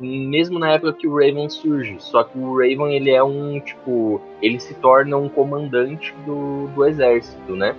mesmo 0.00 0.58
na 0.58 0.72
época 0.72 0.94
que 0.94 1.06
o 1.06 1.14
Raven 1.14 1.48
surge. 1.48 1.96
Só 1.98 2.24
que 2.24 2.36
o 2.36 2.58
Raven, 2.58 2.94
ele 2.94 3.10
é 3.10 3.22
um, 3.22 3.60
tipo, 3.60 4.20
ele 4.42 4.58
se 4.58 4.74
torna 4.74 5.16
um 5.16 5.28
comandante 5.28 6.12
do, 6.26 6.66
do 6.74 6.84
exército, 6.84 7.54
né? 7.54 7.74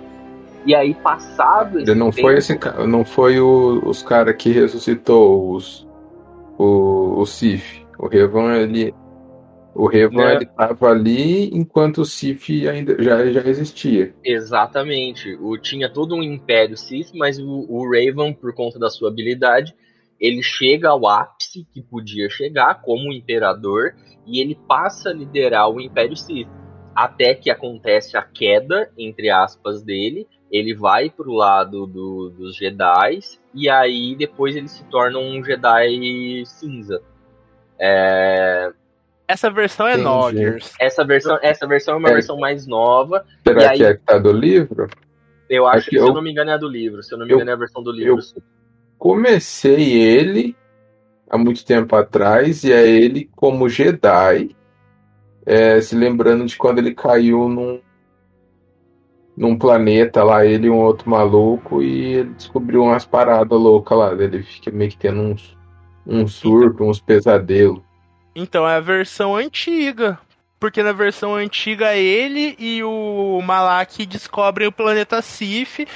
E 0.66 0.74
aí, 0.74 0.94
passado 0.94 1.78
Ele 1.80 1.94
não 1.94 2.10
tempo- 2.10 2.22
foi 2.28 2.36
esse 2.38 2.58
não 2.86 3.04
foi 3.04 3.40
o- 3.40 3.80
os 3.84 4.02
cara 4.02 4.32
que 4.34 4.50
ressuscitou 4.50 5.52
os 5.54 5.88
o, 6.58 7.20
o 7.20 7.26
Sif. 7.26 7.84
O 7.98 8.06
Revan 8.06 8.54
ele 8.56 8.94
o 9.74 9.86
Revan 9.86 10.22
É. 10.22 10.34
ele 10.36 10.46
tava 10.46 10.90
ali 10.90 11.48
enquanto 11.56 11.98
o 12.02 12.04
Sif 12.04 12.68
ainda 12.68 13.02
já, 13.02 13.24
já 13.30 13.40
existia. 13.48 14.12
Exatamente. 14.24 15.34
O, 15.40 15.56
tinha 15.56 15.88
todo 15.88 16.14
um 16.14 16.22
império 16.22 16.76
Sith, 16.76 17.12
mas 17.14 17.38
o, 17.38 17.66
o 17.68 17.84
Raven, 17.84 18.34
por 18.34 18.52
conta 18.54 18.78
da 18.78 18.90
sua 18.90 19.08
habilidade, 19.08 19.74
ele 20.20 20.42
chega 20.42 20.90
ao 20.90 21.06
ápice 21.08 21.66
que 21.72 21.80
podia 21.80 22.28
chegar 22.28 22.82
como 22.82 23.12
imperador 23.12 23.94
e 24.26 24.40
ele 24.40 24.58
passa 24.68 25.08
a 25.10 25.14
liderar 25.14 25.70
o 25.70 25.80
Império 25.80 26.16
Sith. 26.16 26.48
Até 26.94 27.34
que 27.34 27.48
acontece 27.48 28.16
a 28.18 28.22
queda, 28.22 28.90
entre 28.98 29.30
aspas, 29.30 29.82
dele. 29.82 30.26
Ele 30.50 30.74
vai 30.74 31.08
pro 31.10 31.32
lado 31.32 31.86
do, 31.86 32.30
dos 32.30 32.56
Jedi 32.56 33.20
e 33.54 33.68
aí 33.70 34.16
depois 34.16 34.56
ele 34.56 34.68
se 34.68 34.82
torna 34.84 35.18
um 35.18 35.42
Jedi 35.44 36.42
cinza. 36.44 37.00
É, 37.78 38.72
Essa 39.28 39.48
versão 39.50 39.86
é. 39.86 39.96
Noggers. 39.96 40.72
essa, 40.80 41.04
versão, 41.04 41.38
essa 41.40 41.66
versão 41.66 41.94
é 41.94 41.98
uma 41.98 42.10
É. 42.10 42.12
versão 42.14 42.36
mais 42.38 42.66
nova. 42.66 43.24
Será 43.46 43.62
E 43.62 43.66
aí- 43.66 43.76
que 43.78 43.84
é 43.84 43.94
que 43.94 44.00
tá 44.02 44.18
do 44.18 44.32
livro? 44.32 44.88
Eu 45.48 45.66
acho 45.66 45.78
Aqui 45.82 45.90
que, 45.90 45.96
se 45.96 46.02
eu- 46.02 46.08
eu 46.08 46.14
não 46.14 46.22
me 46.22 46.30
engano, 46.30 46.50
é 46.50 46.54
a 46.54 46.58
do 46.58 46.68
livro. 46.68 47.02
Se 47.02 47.12
eu 47.14 47.18
não 47.18 47.26
me 47.26 47.32
eu- 47.32 47.36
engano, 47.36 47.50
é 47.50 47.54
a 47.54 47.56
versão 47.56 47.82
do 47.82 47.90
livro. 47.92 48.18
eu- 48.36 48.42
Comecei 48.98 49.94
ele 49.94 50.54
há 51.28 51.38
muito 51.38 51.64
tempo 51.64 51.96
atrás 51.96 52.62
e 52.64 52.72
é 52.72 52.86
ele 52.86 53.30
como 53.34 53.68
Jedi, 53.68 54.54
é, 55.46 55.80
se 55.80 55.96
lembrando 55.96 56.44
de 56.44 56.56
quando 56.56 56.78
ele 56.78 56.94
caiu 56.94 57.48
num 57.48 57.80
num 59.40 59.56
planeta 59.56 60.22
lá, 60.22 60.44
ele 60.44 60.66
e 60.66 60.70
um 60.70 60.76
outro 60.78 61.08
maluco, 61.08 61.82
e 61.82 62.12
ele 62.16 62.30
descobriu 62.34 62.82
umas 62.84 63.06
paradas 63.06 63.58
loucas 63.58 63.96
lá. 63.96 64.12
Ele 64.12 64.42
fica 64.42 64.70
meio 64.70 64.90
que 64.90 64.98
tendo 64.98 65.18
uns, 65.22 65.56
um 66.06 66.26
surto, 66.28 66.84
uns 66.84 67.00
pesadelos. 67.00 67.80
Então 68.36 68.68
é 68.68 68.76
a 68.76 68.80
versão 68.80 69.34
antiga. 69.34 70.18
Porque 70.60 70.82
na 70.82 70.92
versão 70.92 71.34
antiga 71.36 71.96
ele 71.96 72.54
e 72.58 72.84
o 72.84 73.40
Malak 73.42 74.04
descobrem 74.04 74.68
o 74.68 74.72
planeta 74.72 75.22
Sif. 75.22 75.86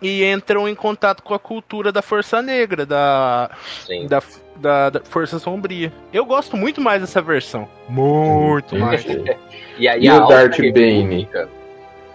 e 0.00 0.24
entram 0.24 0.66
em 0.66 0.74
contato 0.74 1.22
com 1.22 1.34
a 1.34 1.38
cultura 1.38 1.92
da 1.92 2.00
Força 2.00 2.40
Negra, 2.40 2.86
da, 2.86 3.50
Sim. 3.86 4.06
da, 4.06 4.22
da, 4.56 4.88
da 4.88 5.00
Força 5.00 5.38
Sombria. 5.38 5.92
Eu 6.14 6.24
gosto 6.24 6.56
muito 6.56 6.80
mais 6.80 7.02
dessa 7.02 7.20
versão. 7.20 7.68
Muito 7.90 8.74
mais. 8.78 9.04
E 9.78 9.86
aí 9.86 10.04
E 10.04 10.08
a 10.08 10.24
o 10.24 10.28
Darth 10.28 10.56
Bane? 10.58 11.20
República- 11.20 11.59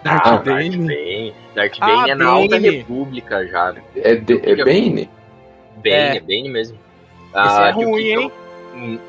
Darth 0.06 0.22
Ah, 0.26 0.30
Ah, 0.30 0.32
Darth 0.38 0.46
Bane. 0.46 0.78
Bane. 0.78 1.34
Darth 1.56 1.78
Ah, 1.82 1.86
Bane 1.88 2.10
é 2.12 2.16
na 2.16 2.26
Alta 2.28 2.56
Bane. 2.56 2.70
República 2.70 3.48
já. 3.48 3.72
né? 3.74 3.82
É, 3.96 4.16
de, 4.16 4.34
é 4.34 4.56
Bane? 4.64 5.10
Bane, 5.78 5.90
É. 5.92 6.18
é 6.18 6.20
Bane 6.20 6.50
mesmo. 6.50 6.78
Esse 7.36 7.62
é 7.62 7.70
o 7.72 7.74
ruim, 7.74 8.04
hein? 8.04 8.32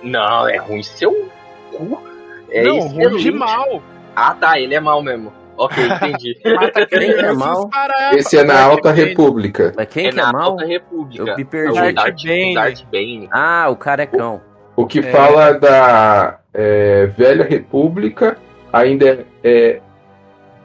Não, 0.03 0.49
é 0.49 0.57
ruim 0.57 0.83
seu 0.83 1.29
cu. 1.73 2.03
É 2.51 2.63
não, 2.65 2.79
ruim 2.81 2.99
de 2.99 3.05
excelente. 3.17 3.31
mal. 3.33 3.83
Ah, 4.15 4.35
tá, 4.35 4.59
ele 4.59 4.75
é 4.75 4.81
mal 4.81 5.03
mesmo. 5.03 5.33
Ok, 5.59 5.77
entendi. 5.85 6.37
Mata 6.45 6.87
Quem 6.87 7.11
é 7.11 7.33
mal? 7.33 7.69
caramba. 7.69 8.17
Esse 8.19 8.37
é 8.39 8.45
na 8.45 8.55
Darth 8.55 8.71
Alta 8.71 8.89
Bane. 8.93 9.05
República. 9.05 9.73
Mas 9.77 9.89
quem 9.89 10.07
é 10.07 10.11
que 10.13 10.19
é 10.19 10.23
na 10.23 10.33
mal? 10.33 10.43
Alta 10.53 10.65
República. 10.67 11.31
Eu 11.31 11.37
me 11.37 11.45
perdi. 11.45 11.69
É 11.69 11.71
o 11.71 11.75
Darth 11.75 11.95
Darth, 11.95 12.23
Bane. 12.25 12.55
Darth 12.55 12.83
Bane. 12.93 13.29
Ah, 13.33 13.69
o 13.71 13.77
carecão. 13.77 14.41
O 14.77 14.87
que 14.87 14.99
É. 14.99 15.03
fala 15.03 15.53
da 15.53 16.39
é, 16.53 17.07
Velha 17.07 17.45
República 17.45 18.37
ainda 18.73 19.25
é, 19.43 19.81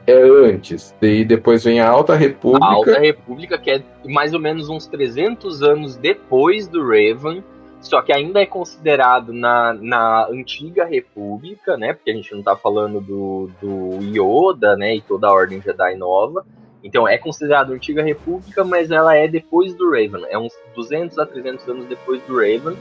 é, 0.06 0.12
antes. 0.12 0.94
E 1.00 1.24
depois 1.24 1.64
vem 1.64 1.80
a 1.80 1.88
Alta 1.88 2.14
República. 2.14 2.64
A 2.64 2.72
Alta 2.72 2.98
República, 2.98 3.58
que 3.58 3.70
é 3.70 3.82
mais 4.04 4.34
ou 4.34 4.40
menos 4.40 4.68
uns 4.68 4.86
300 4.86 5.62
anos 5.62 5.96
depois 5.96 6.66
do 6.66 6.82
Raven, 6.82 7.42
só 7.80 8.00
que 8.00 8.12
ainda 8.12 8.40
é 8.40 8.46
considerado 8.46 9.32
na, 9.32 9.72
na 9.72 10.26
Antiga 10.28 10.84
República, 10.84 11.76
né? 11.76 11.92
Porque 11.92 12.10
a 12.10 12.14
gente 12.14 12.32
não 12.34 12.42
tá 12.42 12.56
falando 12.56 13.00
do, 13.00 13.50
do 13.60 13.98
Yoda, 14.02 14.76
né? 14.76 14.96
E 14.96 15.00
toda 15.00 15.26
a 15.26 15.32
Ordem 15.32 15.60
Jedi 15.60 15.96
nova. 15.96 16.44
Então 16.84 17.06
é 17.06 17.16
considerado 17.16 17.72
Antiga 17.72 18.02
República, 18.02 18.64
mas 18.64 18.90
ela 18.90 19.16
é 19.16 19.28
depois 19.28 19.74
do 19.74 19.90
Raven. 19.90 20.24
É 20.28 20.38
uns 20.38 20.52
200 20.74 21.18
a 21.18 21.26
300 21.26 21.68
anos 21.68 21.86
depois 21.86 22.20
do 22.22 22.36
Raven. 22.36 22.76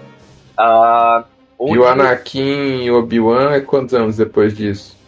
Ah, 0.58 1.24
E 1.60 1.78
o 1.78 1.86
Anakin 1.86 2.84
e 2.84 2.92
o 2.92 2.98
Obi-Wan 3.00 3.52
é 3.52 3.62
quantos 3.62 3.94
anos 3.94 4.18
depois 4.18 4.56
disso? 4.56 5.01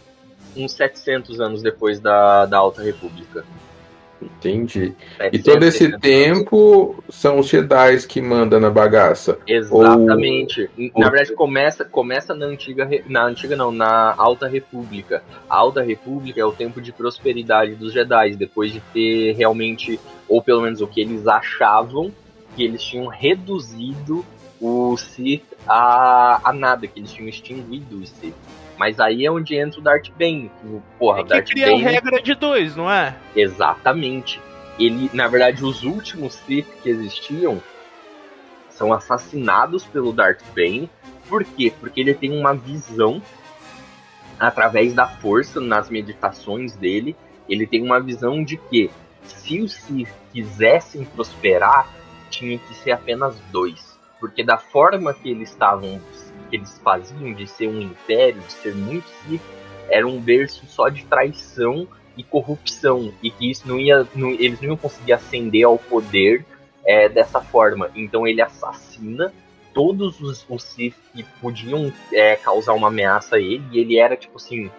Uns 0.56 0.72
700 0.72 1.40
anos 1.40 1.62
depois 1.62 2.00
da, 2.00 2.46
da 2.46 2.58
Alta 2.58 2.82
República. 2.82 3.44
Entendi. 4.22 4.94
E 5.32 5.38
700, 5.38 5.44
todo 5.44 5.62
esse 5.64 5.78
600 5.78 5.92
anos. 5.94 6.00
tempo 6.02 7.04
são 7.10 7.38
os 7.40 7.46
Jedi 7.46 8.06
que 8.06 8.22
mandam 8.22 8.58
na 8.58 8.70
bagaça. 8.70 9.38
Exatamente. 9.46 10.70
Ou- 10.78 11.00
Na 11.02 11.10
verdade, 11.10 11.34
começa, 11.34 11.84
começa 11.84 12.34
na 12.34 12.46
antiga. 12.46 12.88
Na 13.06 13.24
antiga 13.26 13.54
não, 13.54 13.70
na 13.70 14.14
Alta 14.16 14.46
República. 14.48 15.22
A 15.48 15.56
Alta 15.56 15.82
República 15.82 16.40
é 16.40 16.44
o 16.44 16.52
tempo 16.52 16.80
de 16.80 16.92
prosperidade 16.92 17.74
dos 17.74 17.92
Jedi, 17.92 18.36
depois 18.36 18.72
de 18.72 18.80
ter 18.92 19.32
realmente, 19.32 20.00
ou 20.28 20.40
pelo 20.40 20.62
menos 20.62 20.80
o 20.80 20.86
que 20.86 21.00
eles 21.00 21.26
achavam, 21.26 22.10
que 22.56 22.62
eles 22.64 22.82
tinham 22.82 23.06
reduzido 23.06 24.24
o 24.60 24.96
Sith 24.96 25.44
a, 25.68 26.40
a 26.42 26.52
nada, 26.52 26.86
que 26.86 26.98
eles 26.98 27.12
tinham 27.12 27.28
extinguido 27.28 27.98
o 28.00 28.06
Sith. 28.06 28.34
Mas 28.78 28.98
aí 28.98 29.24
é 29.24 29.30
onde 29.30 29.54
entra 29.56 29.78
o 29.80 29.82
Darth 29.82 30.08
Bane. 30.18 30.50
que, 30.60 30.82
Porra, 30.98 31.20
É 31.20 31.22
que 31.22 31.28
Darth 31.28 31.48
cria 31.48 31.66
a 31.66 31.70
Bane. 31.70 31.82
regra 31.82 32.22
de 32.22 32.34
dois, 32.34 32.74
não 32.76 32.90
é? 32.90 33.14
Exatamente. 33.36 34.40
Ele, 34.78 35.08
na 35.12 35.28
verdade, 35.28 35.64
os 35.64 35.84
últimos 35.84 36.34
Sith 36.34 36.66
que 36.82 36.88
existiam 36.88 37.62
são 38.70 38.92
assassinados 38.92 39.84
pelo 39.84 40.12
Darth 40.12 40.42
Bane. 40.54 40.90
Por 41.28 41.44
quê? 41.44 41.72
Porque 41.78 42.00
ele 42.00 42.12
tem 42.14 42.32
uma 42.36 42.52
visão 42.54 43.22
através 44.38 44.92
da 44.92 45.06
força 45.06 45.60
nas 45.60 45.88
meditações 45.88 46.74
dele. 46.74 47.14
Ele 47.48 47.66
tem 47.66 47.82
uma 47.82 48.00
visão 48.00 48.42
de 48.42 48.56
que 48.56 48.90
se 49.22 49.60
os 49.60 49.72
Sith 49.74 50.08
quisessem 50.32 51.04
prosperar, 51.04 51.88
tinha 52.30 52.58
que 52.58 52.74
ser 52.74 52.90
apenas 52.90 53.38
dois. 53.52 53.96
Porque 54.18 54.42
da 54.42 54.58
forma 54.58 55.14
que 55.14 55.30
eles 55.30 55.50
estavam, 55.50 56.00
que 56.54 56.56
eles 56.56 56.78
faziam 56.78 57.32
de 57.32 57.46
ser 57.48 57.66
um 57.68 57.80
império, 57.80 58.40
de 58.40 58.52
ser 58.52 58.74
muito 58.74 59.08
Sith, 59.08 59.42
era 59.88 60.06
um 60.06 60.20
berço 60.20 60.64
só 60.66 60.88
de 60.88 61.04
traição 61.04 61.86
e 62.16 62.22
corrupção 62.22 63.12
e 63.20 63.30
que 63.30 63.50
isso 63.50 63.66
não 63.66 63.78
ia, 63.78 64.06
não- 64.14 64.30
eles 64.30 64.60
não 64.60 64.68
iam 64.68 64.76
conseguir 64.76 65.14
ascender 65.14 65.64
ao 65.66 65.76
poder 65.76 66.44
é, 66.86 67.08
dessa 67.08 67.40
forma. 67.40 67.90
Então 67.96 68.26
ele 68.26 68.40
assassina 68.40 69.32
todos 69.72 70.20
os, 70.20 70.46
os 70.48 70.62
Sith 70.62 70.94
que 71.12 71.24
podiam 71.40 71.92
é, 72.12 72.36
causar 72.36 72.74
uma 72.74 72.86
ameaça 72.88 73.36
a 73.36 73.40
ele 73.40 73.64
e 73.72 73.80
ele 73.80 73.98
era 73.98 74.16
tipo 74.16 74.36
assim 74.36 74.70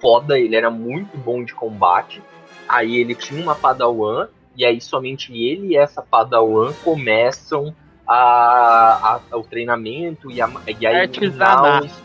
foda, 0.00 0.38
ele 0.38 0.54
era 0.54 0.70
muito 0.70 1.16
bom 1.16 1.42
de 1.42 1.54
combate. 1.54 2.20
Aí 2.68 2.96
ele 2.98 3.14
tinha 3.14 3.42
uma 3.42 3.54
Padawan 3.54 4.28
e 4.54 4.64
aí 4.64 4.78
somente 4.80 5.32
ele 5.32 5.68
e 5.68 5.76
essa 5.76 6.02
Padawan 6.02 6.72
começam 6.84 7.74
a, 8.06 9.20
a- 9.30 9.36
o 9.36 9.42
treinamento 9.42 10.30
e, 10.30 10.40
a, 10.40 10.46
e 10.66 10.74
final- 10.74 10.94
Artesanato. 11.02 12.02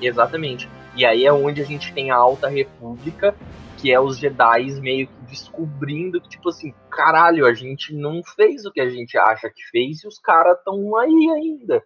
Exatamente. 0.00 0.68
E 0.96 1.04
aí 1.06 1.24
é 1.24 1.32
onde 1.32 1.60
a 1.62 1.64
gente 1.64 1.92
tem 1.92 2.10
a 2.10 2.16
Alta 2.16 2.48
República, 2.48 3.34
que 3.78 3.90
é 3.92 3.98
os 4.00 4.18
Jedi 4.18 4.78
meio 4.80 5.06
que 5.06 5.14
descobrindo 5.30 6.20
que, 6.20 6.28
tipo 6.28 6.48
assim, 6.50 6.74
caralho, 6.90 7.46
a 7.46 7.54
gente 7.54 7.94
não 7.94 8.22
fez 8.22 8.66
o 8.66 8.72
que 8.72 8.80
a 8.80 8.90
gente 8.90 9.16
acha 9.16 9.48
que 9.48 9.62
fez 9.70 10.02
e 10.02 10.08
os 10.08 10.18
caras 10.18 10.58
estão 10.58 10.96
aí 10.96 11.30
ainda. 11.34 11.82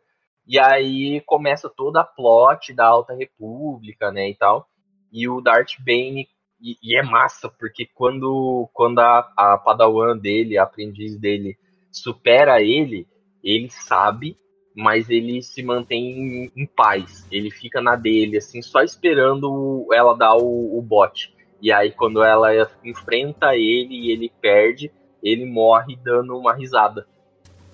E 0.47 0.59
aí 0.59 1.23
começa 1.27 1.69
toda 1.71 2.01
a 2.01 2.05
plot 2.05 2.73
da 2.75 2.87
Alta 2.87 3.15
República, 3.15 4.11
né, 4.11 4.29
e 4.31 4.35
tal. 4.35 4.67
E 5.13 5.29
o 5.29 5.41
Darth 5.41 5.75
Bane, 5.79 6.27
e, 6.61 6.77
e 6.83 6.97
é 6.99 7.03
massa, 7.03 7.49
porque 7.49 7.87
quando, 7.95 8.69
quando 8.73 8.99
a, 8.99 9.19
a 9.37 9.59
padawan 9.59 10.17
dele, 10.17 10.59
a 10.59 10.65
aprendiz 10.65 11.17
dele, 11.19 11.57
supera 11.93 12.61
ele, 12.61 13.07
ele 13.45 13.69
sabe 13.71 14.37
mas 14.75 15.09
ele 15.09 15.41
se 15.41 15.63
mantém 15.63 16.51
em, 16.57 16.67
paz. 16.67 17.27
Ele 17.31 17.51
fica 17.51 17.81
na 17.81 17.95
dele, 17.95 18.39
assim, 18.39 18.61
só 18.61 18.83
esperando 18.83 19.87
ela 19.93 20.15
dar 20.17 20.35
o, 20.35 20.77
o 20.77 20.83
bote. 20.83 21.33
E 21.63 21.71
aí, 21.71 21.93
quando 21.93 22.23
ela 22.23 22.51
enfrenta 22.85 23.55
ele 23.55 23.95
e 23.95 24.11
ele 24.11 24.33
perde, 24.41 24.91
ele 25.23 25.47
morre 25.47 25.97
dando 26.03 26.37
uma 26.37 26.53
risada. 26.53 27.07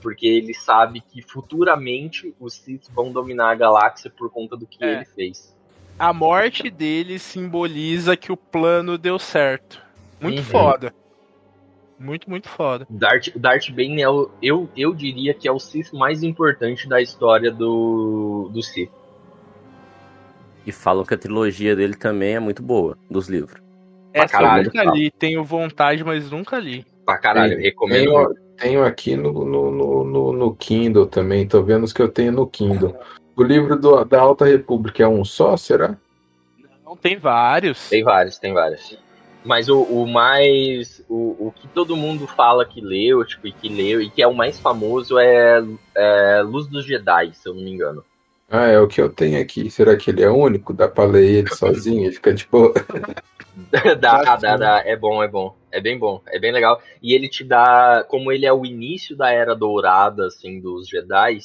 Porque 0.02 0.26
ele 0.26 0.52
sabe 0.54 1.00
que 1.00 1.22
futuramente 1.22 2.34
os 2.38 2.54
Sith 2.54 2.88
vão 2.94 3.12
dominar 3.12 3.50
a 3.50 3.54
galáxia 3.54 4.10
por 4.10 4.30
conta 4.30 4.56
do 4.56 4.66
que 4.66 4.84
É. 4.84 4.96
ele 4.96 5.04
fez. 5.06 5.56
A 5.98 6.12
morte 6.12 6.70
dele 6.70 7.18
simboliza 7.18 8.16
que 8.16 8.32
o 8.32 8.36
plano 8.36 8.96
deu 8.96 9.18
certo. 9.18 9.82
Muito 10.20 10.38
Uhum. 10.38 10.44
foda. 10.44 10.94
Muito, 12.00 12.30
muito 12.30 12.48
foda. 12.48 12.86
Darth, 12.88 13.28
Darth 13.36 13.68
Bane 13.70 14.00
é 14.00 14.08
o, 14.08 14.30
eu, 14.42 14.70
eu 14.74 14.94
diria 14.94 15.34
que 15.34 15.46
é 15.46 15.52
o 15.52 15.58
Sith 15.58 15.92
mais 15.92 16.22
importante 16.22 16.88
da 16.88 16.98
história 17.02 17.52
do, 17.52 18.48
do 18.50 18.62
Sith. 18.62 18.90
E 20.66 20.72
falam 20.72 21.04
que 21.04 21.12
a 21.12 21.18
trilogia 21.18 21.76
dele 21.76 21.94
também 21.94 22.36
é 22.36 22.40
muito 22.40 22.62
boa, 22.62 22.96
dos 23.10 23.28
livros. 23.28 23.60
Essa 24.14 24.24
eu 24.36 24.40
caralho, 24.40 24.64
nunca 24.64 24.82
fala. 24.84 24.96
li. 24.96 25.10
Tenho 25.10 25.44
vontade, 25.44 26.02
mas 26.02 26.30
nunca 26.30 26.58
li. 26.58 26.86
Pra 27.04 27.18
caralho, 27.18 27.58
recomendo. 27.58 28.04
Tenho, 28.04 28.34
tenho 28.56 28.84
aqui 28.84 29.14
no, 29.14 29.32
no, 29.44 29.70
no, 29.70 30.04
no- 30.04 30.32
no 30.32 30.54
Kindle 30.56 31.06
também, 31.06 31.46
tô 31.46 31.62
vendo 31.62 31.84
os 31.84 31.92
que 31.92 32.00
eu 32.00 32.08
tenho 32.08 32.32
no 32.32 32.46
Kindle. 32.46 32.96
O 33.36 33.42
livro 33.42 33.78
do- 33.78 34.04
da 34.06 34.20
Alta 34.22 34.46
República 34.46 35.02
é 35.02 35.08
um 35.08 35.22
só, 35.24 35.54
será? 35.56 35.96
Não 36.84 36.96
tem 36.96 37.16
vários. 37.18 37.90
Tem 37.90 38.02
vários, 38.02 38.38
tem 38.38 38.52
vários. 38.54 38.98
Mas 39.44 39.68
o, 39.68 39.82
o 39.82 40.06
mais. 40.06 41.04
O, 41.08 41.48
o 41.48 41.52
que 41.52 41.66
todo 41.68 41.96
mundo 41.96 42.26
fala 42.26 42.64
que 42.64 42.80
leu, 42.80 43.24
tipo, 43.24 43.46
e 43.46 43.52
que 43.52 43.68
leu, 43.68 44.02
e 44.02 44.10
que 44.10 44.22
é 44.22 44.26
o 44.26 44.34
mais 44.34 44.58
famoso 44.60 45.18
é, 45.18 45.62
é 45.94 46.42
Luz 46.42 46.66
dos 46.66 46.84
Jedi, 46.84 47.32
se 47.34 47.48
eu 47.48 47.54
não 47.54 47.62
me 47.62 47.70
engano. 47.70 48.04
Ah, 48.50 48.66
é 48.66 48.78
o 48.80 48.88
que 48.88 49.00
eu 49.00 49.08
tenho 49.08 49.40
aqui. 49.40 49.70
Será 49.70 49.96
que 49.96 50.10
ele 50.10 50.22
é 50.22 50.28
único? 50.28 50.74
Dá 50.74 50.88
pra 50.88 51.04
ler 51.04 51.30
ele 51.30 51.54
sozinho? 51.54 52.04
Ele 52.04 52.12
fica 52.12 52.34
tipo. 52.34 52.74
dá, 54.00 54.36
dá, 54.36 54.56
dá, 54.56 54.82
é 54.84 54.96
bom, 54.96 55.22
é 55.22 55.28
bom. 55.28 55.54
É 55.70 55.80
bem 55.80 55.96
bom, 55.96 56.20
é 56.26 56.38
bem 56.38 56.50
legal. 56.52 56.82
E 57.00 57.14
ele 57.14 57.28
te 57.28 57.44
dá, 57.44 58.04
como 58.08 58.32
ele 58.32 58.44
é 58.44 58.52
o 58.52 58.66
início 58.66 59.16
da 59.16 59.30
era 59.30 59.54
dourada, 59.54 60.26
assim, 60.26 60.60
dos 60.60 60.88
Jedi, 60.88 61.38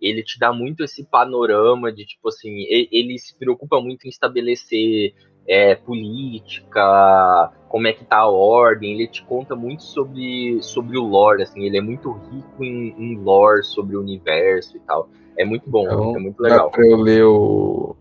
ele 0.00 0.22
te 0.22 0.36
dá 0.38 0.52
muito 0.52 0.82
esse 0.82 1.04
panorama 1.04 1.92
de, 1.92 2.04
tipo 2.04 2.28
assim, 2.28 2.50
e- 2.50 2.88
ele 2.90 3.16
se 3.18 3.36
preocupa 3.36 3.80
muito 3.80 4.06
em 4.06 4.10
estabelecer 4.10 5.14
é, 5.48 5.74
política, 5.74 7.50
como 7.68 7.86
é 7.86 7.92
que 7.92 8.04
tá 8.04 8.18
a 8.18 8.28
ordem, 8.30 8.92
ele 8.92 9.06
te 9.08 9.24
conta 9.24 9.56
muito 9.56 9.82
sobre, 9.82 10.58
sobre 10.62 10.98
o 10.98 11.04
lore, 11.04 11.42
assim, 11.42 11.64
ele 11.64 11.78
é 11.78 11.80
muito 11.80 12.12
rico 12.12 12.62
em, 12.64 12.94
em 12.98 13.16
lore 13.16 13.62
sobre 13.64 13.96
o 13.96 14.00
universo 14.00 14.76
e 14.76 14.80
tal. 14.80 15.08
É 15.38 15.44
muito 15.44 15.68
bom, 15.70 15.84
Então, 15.84 16.16
é 16.16 16.18
muito 16.18 16.42
Dá 16.42 16.48
legal. 16.50 16.70
pra 16.70 16.86
eu 16.86 16.96
ler 16.96 17.24
o, 17.24 17.96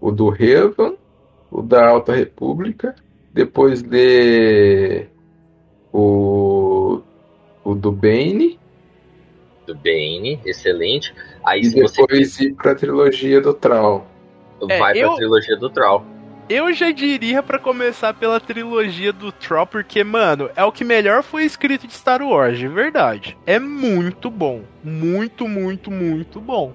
o 0.00 0.10
do 0.10 0.28
Revan, 0.28 0.94
o 1.50 1.60
da 1.60 1.88
Alta 1.88 2.14
República, 2.14 2.94
depois 3.32 3.82
ler 3.82 5.10
o, 5.92 7.00
o 7.64 7.74
do 7.74 7.92
Bane, 7.92 8.58
Do 9.66 9.74
Bane, 9.74 10.40
excelente. 10.44 11.14
Aí 11.44 11.60
e 11.60 11.64
se 11.64 11.80
você 11.80 12.00
depois 12.02 12.40
ir 12.40 12.54
pra 12.54 12.74
trilogia 12.74 13.40
do 13.40 13.52
Troll. 13.54 14.04
É, 14.68 14.78
vai 14.78 14.92
pra 14.92 15.02
eu- 15.02 15.14
trilogia 15.16 15.56
do 15.56 15.68
Troll. 15.70 16.02
Eu 16.52 16.70
já 16.74 16.90
diria 16.90 17.42
pra 17.42 17.58
começar 17.58 18.12
pela 18.12 18.38
trilogia 18.38 19.10
do 19.10 19.32
Troll, 19.32 19.66
porque, 19.66 20.04
mano, 20.04 20.50
é 20.54 20.62
o 20.62 20.70
que 20.70 20.84
melhor 20.84 21.22
foi 21.22 21.44
escrito 21.44 21.86
de 21.86 21.94
Star 21.94 22.20
Wars, 22.22 22.58
de 22.58 22.68
verdade. 22.68 23.38
É 23.46 23.58
muito 23.58 24.28
bom. 24.30 24.60
Muito, 24.84 25.48
muito, 25.48 25.90
muito 25.90 26.38
bom. 26.40 26.72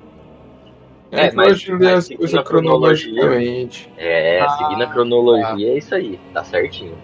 É, 1.11 1.27
É, 1.27 1.31
mas- 1.31 1.63
mas, 1.67 1.81
as 1.89 2.03
seguindo 2.05 2.17
coisas 2.19 2.39
a 2.39 2.43
cronologia- 2.43 3.13
cronologicamente. 3.13 3.89
É, 3.97 4.39
Ah, 4.41 4.49
seguindo 4.57 4.81
a 4.81 4.87
cronologia, 4.87 5.69
é 5.73 5.77
isso 5.77 5.93
aí, 5.93 6.19
tá 6.33 6.43
certinho. 6.43 6.97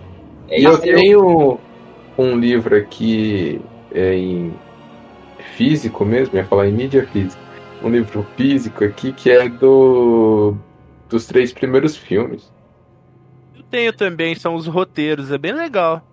É 0.49 0.59
E 0.59 0.63
eu 0.63 0.77
tenho 0.79 1.59
um 2.17 2.35
livro 2.37 2.75
aqui 2.75 3.61
é, 3.93 4.15
em 4.15 4.51
físico 5.55 6.03
mesmo, 6.03 6.35
ia 6.35 6.43
falar 6.43 6.67
em 6.67 6.71
mídia 6.73 7.05
física. 7.13 7.39
Um 7.83 7.89
livro 7.89 8.25
físico 8.35 8.83
aqui 8.83 9.11
que 9.13 9.29
é 9.29 9.47
do 9.47 10.55
dos 11.07 11.27
três 11.27 11.53
primeiros 11.53 11.95
filmes. 11.95 12.51
Eu 13.73 13.79
tenho 13.79 13.93
também, 13.93 14.35
são 14.35 14.53
os 14.53 14.67
roteiros, 14.67 15.31
é 15.31 15.37
bem 15.37 15.51
legal. 15.51 16.07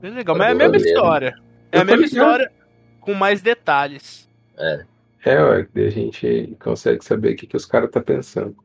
Bem 0.00 0.10
legal, 0.10 0.36
mas 0.36 0.48
é 0.48 0.50
a 0.50 0.54
mesma 0.56 0.76
história. 0.76 1.34
É 1.70 1.78
a 1.78 1.84
mesma 1.84 2.06
história 2.06 2.52
com 3.00 3.14
mais 3.14 3.40
detalhes. 3.40 4.28
É, 5.24 5.40
ué, 5.40 5.68
daí 5.72 5.86
a 5.86 5.90
gente 5.90 6.56
consegue 6.60 7.04
saber 7.04 7.34
o 7.34 7.36
que, 7.36 7.46
que 7.46 7.56
os 7.56 7.64
caras 7.64 7.88
tá 7.92 8.00
pensando. 8.00 8.56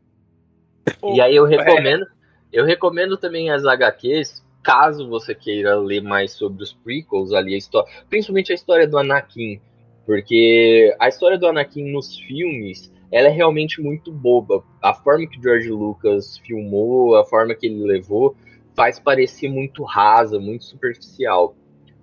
E 1.13 1.21
aí 1.21 1.35
eu 1.35 1.45
recomendo, 1.45 2.07
eu 2.51 2.65
recomendo 2.65 3.17
também 3.17 3.51
as 3.51 3.63
HQs, 3.63 4.43
caso 4.63 5.07
você 5.07 5.35
queira 5.35 5.75
ler 5.75 6.01
mais 6.01 6.31
sobre 6.31 6.63
os 6.63 6.73
prequels 6.73 7.34
ali, 7.34 7.53
a 7.53 7.57
história, 7.57 7.88
principalmente 8.09 8.51
a 8.51 8.55
história 8.55 8.88
do 8.88 8.97
Anakin, 8.97 9.61
porque 10.07 10.95
a 10.99 11.07
história 11.07 11.38
do 11.38 11.45
Anakin 11.45 11.91
nos 11.91 12.17
filmes, 12.17 12.91
ela 13.11 13.27
é 13.27 13.31
realmente 13.31 13.81
muito 13.81 14.11
boba. 14.11 14.63
A 14.81 14.93
forma 14.93 15.27
que 15.27 15.41
George 15.41 15.69
Lucas 15.69 16.38
filmou, 16.39 17.15
a 17.15 17.25
forma 17.25 17.55
que 17.55 17.67
ele 17.67 17.84
levou, 17.84 18.35
faz 18.75 18.99
parecer 18.99 19.49
muito 19.49 19.84
rasa, 19.84 20.39
muito 20.39 20.65
superficial. 20.65 21.55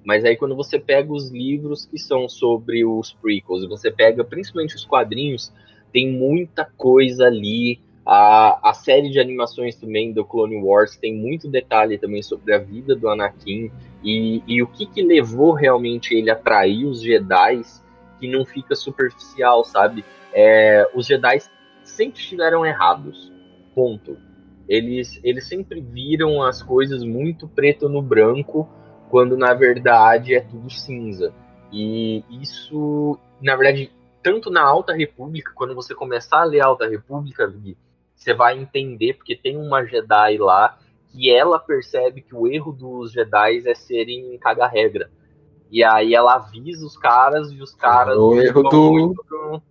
Mas 0.04 0.24
aí 0.24 0.36
quando 0.36 0.56
você 0.56 0.78
pega 0.78 1.12
os 1.12 1.30
livros 1.30 1.86
que 1.86 1.98
são 1.98 2.28
sobre 2.28 2.84
os 2.84 3.12
prequels, 3.12 3.66
você 3.68 3.90
pega 3.90 4.22
principalmente 4.24 4.74
os 4.74 4.84
quadrinhos, 4.84 5.52
tem 5.92 6.10
muita 6.10 6.64
coisa 6.76 7.26
ali 7.26 7.80
a, 8.06 8.70
a 8.70 8.74
série 8.74 9.08
de 9.08 9.18
animações 9.18 9.76
também 9.76 10.12
do 10.12 10.24
Clone 10.24 10.62
Wars 10.62 10.96
tem 10.96 11.14
muito 11.14 11.48
detalhe 11.48 11.96
também 11.96 12.22
sobre 12.22 12.52
a 12.54 12.58
vida 12.58 12.94
do 12.94 13.08
Anakin 13.08 13.70
e, 14.02 14.42
e 14.46 14.62
o 14.62 14.66
que, 14.66 14.84
que 14.84 15.02
levou 15.02 15.52
realmente 15.52 16.14
ele 16.14 16.30
a 16.30 16.36
trair 16.36 16.84
os 16.84 17.00
Jedi 17.00 17.62
que 18.20 18.28
não 18.28 18.44
fica 18.44 18.74
superficial, 18.74 19.64
sabe? 19.64 20.04
É, 20.34 20.90
os 20.92 21.06
Jedi 21.06 21.38
sempre 21.84 22.20
estiveram 22.20 22.66
errados. 22.66 23.32
Ponto. 23.74 24.18
Eles, 24.68 25.20
eles 25.22 25.46
sempre 25.46 25.80
viram 25.80 26.42
as 26.42 26.62
coisas 26.62 27.04
muito 27.04 27.46
preto 27.46 27.88
no 27.88 28.02
branco, 28.02 28.68
quando 29.10 29.36
na 29.36 29.54
verdade 29.54 30.34
é 30.34 30.40
tudo 30.40 30.68
cinza. 30.70 31.32
E 31.70 32.24
isso, 32.42 33.18
na 33.40 33.54
verdade, 33.56 33.90
tanto 34.22 34.50
na 34.50 34.62
Alta 34.62 34.92
República, 34.92 35.52
quando 35.54 35.74
você 35.74 35.94
começar 35.94 36.40
a 36.40 36.44
ler 36.44 36.60
a 36.60 36.66
Alta 36.66 36.88
República, 36.88 37.46
Gui, 37.46 37.76
você 38.14 38.32
vai 38.32 38.58
entender, 38.58 39.14
porque 39.14 39.36
tem 39.36 39.56
uma 39.56 39.84
Jedi 39.84 40.38
lá 40.38 40.78
que 41.12 41.30
ela 41.30 41.58
percebe 41.58 42.22
que 42.22 42.34
o 42.34 42.46
erro 42.46 42.72
dos 42.72 43.12
Jedi 43.12 43.62
é 43.66 43.74
serem 43.74 44.36
caga-regra. 44.38 45.10
E 45.70 45.84
aí 45.84 46.14
ela 46.14 46.36
avisa 46.36 46.86
os 46.86 46.96
caras 46.96 47.50
e 47.52 47.60
os 47.60 47.74
caras. 47.74 48.16
o 48.16 48.40
erro 48.40 48.62
do- 48.62 48.92
muito 48.92 49.62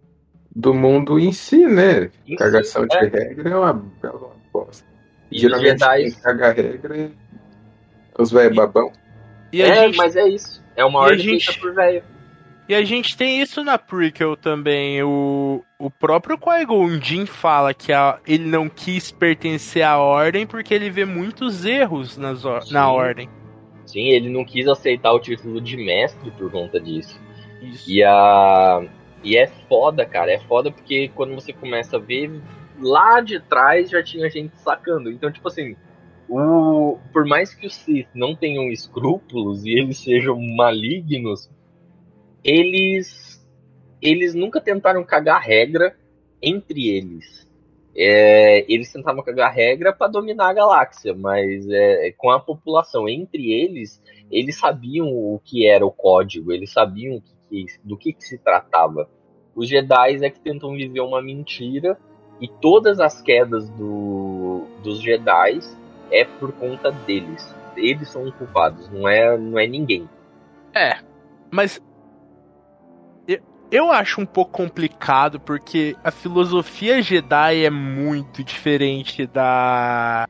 Do 0.55 0.73
mundo 0.73 1.17
em 1.19 1.31
si, 1.31 1.65
né? 1.65 2.09
em 2.27 2.35
Cagação 2.35 2.83
si, 2.83 2.89
de 2.89 2.97
é. 2.97 3.09
regra 3.09 3.49
é 3.49 3.55
uma 3.57 3.73
bela 3.73 4.31
bosta. 4.51 4.85
E 5.31 5.35
os 5.37 5.41
Geralmente 5.41 5.79
Jedi. 5.79 6.03
quem 6.03 6.11
caga 6.21 6.51
regra 6.51 6.97
é 6.97 7.09
os 8.19 8.31
velhos 8.31 8.55
babão. 8.55 8.91
E 9.51 9.61
É, 9.61 9.75
gente, 9.75 9.97
mas 9.97 10.15
é 10.15 10.27
isso. 10.27 10.63
É 10.75 10.85
uma 10.85 10.99
a 10.99 11.03
ordem 11.03 11.19
gente- 11.19 11.45
feita 11.45 11.59
por 11.59 11.73
velho. 11.73 12.03
e 12.69 12.75
a 12.75 12.83
gente 12.83 13.17
tem 13.17 13.41
isso 13.41 13.63
na 13.63 13.77
prequel 13.79 14.37
também. 14.37 15.01
O, 15.01 15.63
o 15.79 15.89
próprio 15.89 16.37
Qui-Gon 16.37 16.99
Jinn 17.01 17.25
fala 17.25 17.73
que 17.73 17.91
a- 17.91 18.19
ele 18.27 18.45
não 18.45 18.69
quis 18.69 19.11
pertencer 19.11 19.81
à 19.83 19.97
ordem 19.97 20.45
porque 20.45 20.71
ele 20.73 20.89
vê 20.91 21.03
muitos 21.05 21.65
erros 21.65 22.15
nas, 22.17 22.45
or- 22.45 22.63
na 22.71 22.91
ordem. 22.91 23.27
Sim, 23.87 24.07
ele 24.09 24.29
não 24.29 24.45
quis 24.45 24.67
aceitar 24.67 25.11
o 25.13 25.19
título 25.19 25.59
de 25.59 25.77
mestre 25.77 26.29
por 26.31 26.51
conta 26.51 26.79
disso. 26.79 27.19
Isso. 27.61 27.89
E, 27.91 28.03
a... 28.03 28.81
e 29.23 29.37
é 29.37 29.47
foda, 29.47 30.05
cara. 30.05 30.31
É 30.31 30.39
foda 30.39 30.71
porque 30.71 31.09
quando 31.15 31.33
você 31.33 31.53
começa 31.53 31.97
a 31.97 31.99
ver, 31.99 32.41
lá 32.79 33.21
de 33.21 33.39
trás 33.39 33.89
já 33.89 34.03
tinha 34.03 34.29
gente 34.29 34.57
sacando. 34.59 35.09
Então, 35.09 35.31
tipo 35.31 35.47
assim, 35.47 35.75
o... 36.27 36.97
por 37.11 37.25
mais 37.25 37.53
que 37.53 37.65
os 37.65 37.73
Sith 37.73 38.09
não 38.13 38.35
tenham 38.35 38.69
escrúpulos 38.69 39.65
e 39.65 39.71
eles 39.71 39.97
sejam 39.97 40.37
malignos, 40.55 41.49
eles, 42.43 43.45
eles 44.01 44.35
nunca 44.35 44.59
tentaram 44.59 45.03
cagar 45.03 45.41
regra 45.41 45.95
entre 46.41 46.89
eles. 46.89 47.43
É, 47.95 48.65
eles 48.71 48.91
tentavam 48.91 49.23
cagar 49.23 49.53
regra 49.53 49.93
para 49.93 50.11
dominar 50.11 50.49
a 50.49 50.53
galáxia, 50.53 51.13
mas 51.13 51.69
é, 51.69 52.11
com 52.17 52.31
a 52.31 52.39
população 52.39 53.07
entre 53.07 53.51
eles, 53.51 54.01
eles 54.31 54.57
sabiam 54.57 55.07
o 55.07 55.39
que 55.45 55.67
era 55.67 55.85
o 55.85 55.91
código, 55.91 56.51
eles 56.51 56.71
sabiam 56.71 57.17
o 57.17 57.21
que 57.21 57.31
que- 57.53 57.79
do 57.83 57.95
que, 57.97 58.13
que 58.13 58.23
se 58.23 58.37
tratava. 58.37 59.07
Os 59.55 59.69
Jedi 59.69 60.23
é 60.23 60.29
que 60.29 60.39
tentam 60.39 60.73
viver 60.73 61.01
uma 61.01 61.21
mentira 61.21 61.97
e 62.41 62.47
todas 62.47 62.99
as 62.99 63.21
quedas 63.21 63.69
do, 63.69 64.65
dos 64.83 64.99
Jedi 65.01 65.59
é 66.11 66.25
por 66.25 66.51
conta 66.53 66.91
deles. 66.91 67.53
Eles 67.77 68.09
são 68.09 68.23
os 68.23 68.33
culpados, 68.35 68.89
não 68.89 69.07
é, 69.07 69.37
não 69.37 69.57
é 69.59 69.67
ninguém. 69.67 70.09
É, 70.73 70.97
mas 71.51 71.81
eu, 73.27 73.39
eu 73.71 73.91
acho 73.91 74.19
um 74.19 74.25
pouco 74.25 74.51
complicado 74.51 75.39
porque 75.39 75.95
a 76.03 76.09
filosofia 76.11 77.01
Jedi 77.01 77.63
é 77.65 77.69
muito 77.69 78.43
diferente 78.43 79.27
da 79.27 80.27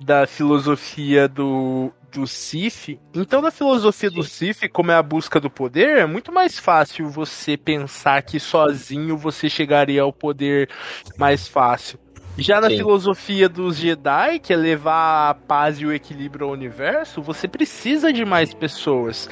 da 0.00 0.28
filosofia 0.28 1.26
do 1.28 1.92
do 2.12 2.26
Sith. 2.26 2.98
Então, 3.14 3.40
na 3.40 3.50
filosofia 3.50 4.10
do 4.10 4.22
Sith, 4.22 4.68
como 4.72 4.90
é 4.90 4.94
a 4.94 5.02
busca 5.02 5.40
do 5.40 5.50
poder, 5.50 5.98
é 5.98 6.06
muito 6.06 6.32
mais 6.32 6.58
fácil 6.58 7.08
você 7.08 7.56
pensar 7.56 8.22
que 8.22 8.40
sozinho 8.40 9.16
você 9.16 9.48
chegaria 9.48 10.02
ao 10.02 10.12
poder 10.12 10.68
mais 11.16 11.46
fácil. 11.46 11.98
Já 12.38 12.60
na 12.60 12.68
Sim. 12.68 12.76
filosofia 12.76 13.48
dos 13.48 13.76
Jedi, 13.76 14.38
que 14.38 14.52
é 14.52 14.56
levar 14.56 15.30
a 15.30 15.34
paz 15.34 15.80
e 15.80 15.86
o 15.86 15.92
equilíbrio 15.92 16.46
ao 16.46 16.52
universo, 16.52 17.20
você 17.20 17.48
precisa 17.48 18.12
de 18.12 18.24
mais 18.24 18.54
pessoas. 18.54 19.28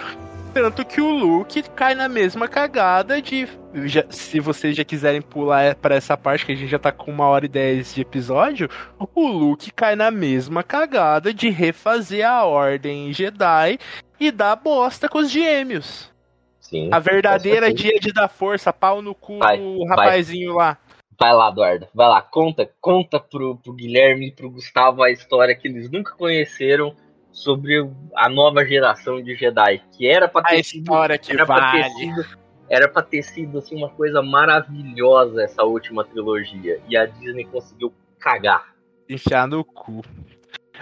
Tanto 0.56 0.86
que 0.86 1.02
o 1.02 1.10
Luke 1.10 1.62
cai 1.74 1.94
na 1.94 2.08
mesma 2.08 2.48
cagada 2.48 3.20
de. 3.20 3.46
já- 3.84 4.06
se 4.08 4.40
vocês 4.40 4.74
já 4.74 4.82
quiserem 4.84 5.20
pular 5.20 5.74
pra 5.74 5.94
essa 5.94 6.16
parte, 6.16 6.46
que 6.46 6.52
a 6.52 6.56
gente 6.56 6.70
já 6.70 6.78
tá 6.78 6.90
com 6.90 7.10
uma 7.10 7.26
hora 7.26 7.44
e 7.44 7.48
dez 7.48 7.94
de 7.94 8.00
episódio, 8.00 8.66
o 9.14 9.28
Luke 9.28 9.70
cai 9.70 9.94
na 9.94 10.10
mesma 10.10 10.62
cagada 10.62 11.32
de 11.34 11.50
refazer 11.50 12.26
a 12.26 12.44
ordem 12.46 13.12
Jedi 13.12 13.78
e 14.18 14.30
dar 14.30 14.56
bosta 14.56 15.10
com 15.10 15.18
os 15.18 15.30
gêmeos. 15.30 16.10
Sim. 16.58 16.88
A 16.90 16.98
verdadeira 16.98 17.72
dia 17.72 18.00
de 18.00 18.10
dar 18.10 18.28
força, 18.28 18.72
pau 18.72 19.02
no 19.02 19.14
cu 19.14 19.38
Vai, 19.38 19.58
vai. 19.58 19.86
rapazinho 19.88 20.54
lá. 20.54 20.78
Vai 21.20 21.32
lá, 21.34 21.50
Eduardo. 21.50 21.86
Vai 21.94 22.08
lá, 22.08 22.22
conta, 22.22 22.68
conta 22.80 23.20
pro, 23.20 23.56
pro 23.56 23.72
Guilherme 23.74 24.28
e 24.28 24.32
pro 24.32 24.50
Gustavo 24.50 25.02
a 25.02 25.10
história 25.10 25.54
que 25.54 25.68
eles 25.68 25.90
nunca 25.90 26.12
conheceram 26.12 26.94
sobre 27.36 27.86
a 28.16 28.28
nova 28.30 28.64
geração 28.64 29.22
de 29.22 29.36
Jedi. 29.36 29.82
Que 29.92 30.08
era 30.08 30.26
pra 30.26 30.40
A 30.40 30.44
ter 30.44 30.64
sido. 30.64 30.78
história 30.80 31.18
que 31.18 31.32
Era 31.32 31.44
pra 31.44 31.70
ter 31.70 31.82
vale. 31.82 31.94
sido. 31.94 32.26
Era 32.68 32.88
pra 32.88 33.02
ter 33.02 33.22
sido 33.22 33.58
assim, 33.58 33.76
uma 33.76 33.90
coisa 33.90 34.22
maravilhosa 34.22 35.42
essa 35.42 35.62
última 35.62 36.02
trilogia. 36.04 36.80
E 36.88 36.96
a 36.96 37.04
Disney 37.06 37.44
conseguiu 37.44 37.92
cagar. 38.18 38.74
Enfiar 39.08 39.46
no 39.46 39.62
cu. 39.62 40.02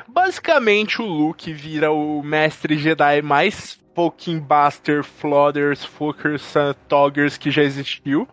Basicamente, 0.09 1.03
o 1.03 1.05
Luke 1.07 1.53
vira 1.53 1.91
o 1.93 2.23
mestre 2.23 2.79
Jedi 2.79 3.21
mais 3.21 3.79
fucking 3.95 4.41
Buster, 4.41 5.03
Flodders, 5.05 5.85
Fuckers, 5.85 6.55
Toggers 6.89 7.37
que 7.37 7.51
já 7.51 7.63
existiu. 7.63 8.27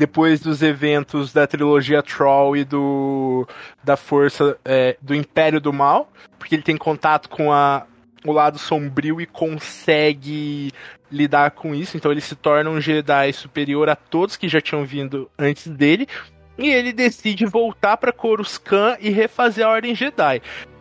Depois 0.00 0.40
dos 0.40 0.62
eventos 0.62 1.30
da 1.30 1.46
trilogia 1.46 2.02
Troll 2.02 2.56
e 2.56 2.64
do 2.64 3.46
da 3.84 3.98
força 3.98 4.58
é, 4.64 4.96
do 4.98 5.14
Império 5.14 5.60
do 5.60 5.74
Mal, 5.74 6.10
porque 6.38 6.54
ele 6.54 6.62
tem 6.62 6.74
contato 6.74 7.28
com 7.28 7.52
a, 7.52 7.86
o 8.24 8.32
lado 8.32 8.58
sombrio 8.58 9.20
e 9.20 9.26
consegue 9.26 10.72
lidar 11.12 11.50
com 11.50 11.74
isso, 11.74 11.98
então 11.98 12.10
ele 12.10 12.22
se 12.22 12.34
torna 12.34 12.70
um 12.70 12.80
Jedi 12.80 13.30
superior 13.34 13.90
a 13.90 13.94
todos 13.94 14.38
que 14.38 14.48
já 14.48 14.58
tinham 14.58 14.86
vindo 14.86 15.30
antes 15.38 15.68
dele. 15.68 16.08
E 16.56 16.70
ele 16.70 16.94
decide 16.94 17.44
voltar 17.44 17.98
pra 17.98 18.10
Coruscant 18.10 18.96
e 19.00 19.10
refazer 19.10 19.66
a 19.66 19.68
Ordem 19.68 19.94
Jedi. 19.94 20.40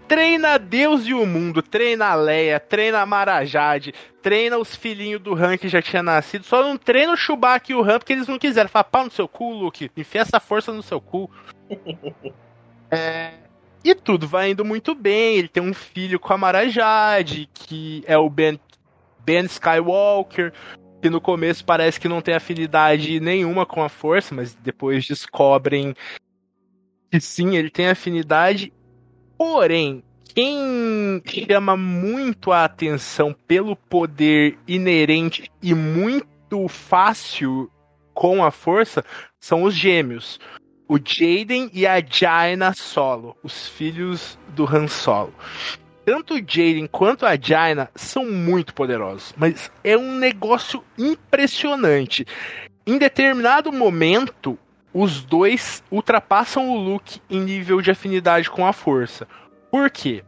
Treina 0.09 0.57
Deus 0.57 1.05
e 1.05 1.13
o 1.13 1.23
mundo, 1.23 1.61
treina 1.61 2.07
a 2.07 2.15
Leia, 2.15 2.59
treina 2.59 2.99
a 2.99 3.05
Marajade, 3.05 3.93
treina 4.23 4.57
os 4.57 4.75
filhinhos 4.75 5.21
do 5.21 5.35
Han 5.35 5.55
que 5.55 5.69
já 5.69 5.83
tinha 5.83 6.01
nascido, 6.01 6.43
só 6.43 6.63
não 6.63 6.75
treina 6.75 7.13
o 7.13 7.15
Chewbacca 7.15 7.71
e 7.71 7.75
o 7.75 7.83
Han 7.83 7.99
porque 7.99 8.13
eles 8.13 8.27
não 8.27 8.39
quiseram. 8.39 8.67
Fala, 8.67 8.83
pau 8.83 9.05
no 9.05 9.11
seu 9.11 9.27
cu, 9.27 9.53
Luke, 9.53 9.91
enfia 9.95 10.21
essa 10.21 10.39
força 10.39 10.73
no 10.73 10.81
seu 10.83 10.99
cu. 10.99 11.29
É, 12.91 13.33
e 13.83 13.93
tudo 13.93 14.27
vai 14.27 14.49
indo 14.49 14.65
muito 14.65 14.95
bem. 14.95 15.37
Ele 15.37 15.47
tem 15.47 15.61
um 15.61 15.75
filho 15.75 16.19
com 16.19 16.33
a 16.33 16.37
Marajade, 16.39 17.47
que 17.53 18.03
é 18.07 18.17
o 18.17 18.27
Ben, 18.27 18.59
ben 19.19 19.45
Skywalker, 19.45 20.51
que 20.99 21.07
no 21.07 21.21
começo 21.21 21.63
parece 21.63 21.99
que 21.99 22.07
não 22.07 22.19
tem 22.19 22.33
afinidade 22.33 23.19
nenhuma 23.19 23.63
com 23.63 23.83
a 23.83 23.89
força, 23.89 24.33
mas 24.33 24.55
depois 24.55 25.05
descobrem 25.05 25.95
que 27.11 27.21
sim, 27.21 27.55
ele 27.55 27.69
tem 27.69 27.89
afinidade. 27.89 28.73
Porém, 29.39 30.03
quem 30.35 31.23
chama 31.49 31.77
muito 31.77 32.51
a 32.51 32.65
atenção 32.65 33.33
pelo 33.47 33.73
poder 33.73 34.59
inerente 34.67 35.49
e 35.63 35.73
muito 35.73 36.67
fácil 36.67 37.71
com 38.13 38.43
a 38.43 38.51
força 38.51 39.01
são 39.39 39.63
os 39.63 39.73
gêmeos. 39.73 40.41
O 40.89 40.97
Jaden 40.97 41.71
e 41.73 41.87
a 41.87 42.03
Jaina 42.05 42.73
Solo, 42.73 43.33
os 43.41 43.69
filhos 43.69 44.37
do 44.49 44.65
Han 44.65 44.89
Solo. 44.89 45.33
Tanto 46.03 46.33
o 46.33 46.39
Jaden 46.39 46.87
quanto 46.87 47.25
a 47.25 47.37
Jaina 47.41 47.89
são 47.95 48.29
muito 48.29 48.73
poderosos, 48.73 49.33
mas 49.37 49.71
é 49.85 49.97
um 49.97 50.15
negócio 50.15 50.83
impressionante. 50.97 52.25
Em 52.85 52.97
determinado 52.97 53.71
momento, 53.71 54.59
os 54.93 55.21
dois 55.21 55.83
ultrapassam 55.91 56.69
o 56.69 56.77
Luke 56.77 57.21
em 57.29 57.41
nível 57.41 57.81
de 57.81 57.91
afinidade 57.91 58.49
com 58.49 58.65
a 58.65 58.73
força. 58.73 59.27
Por 59.71 59.89
quê? 59.89 60.23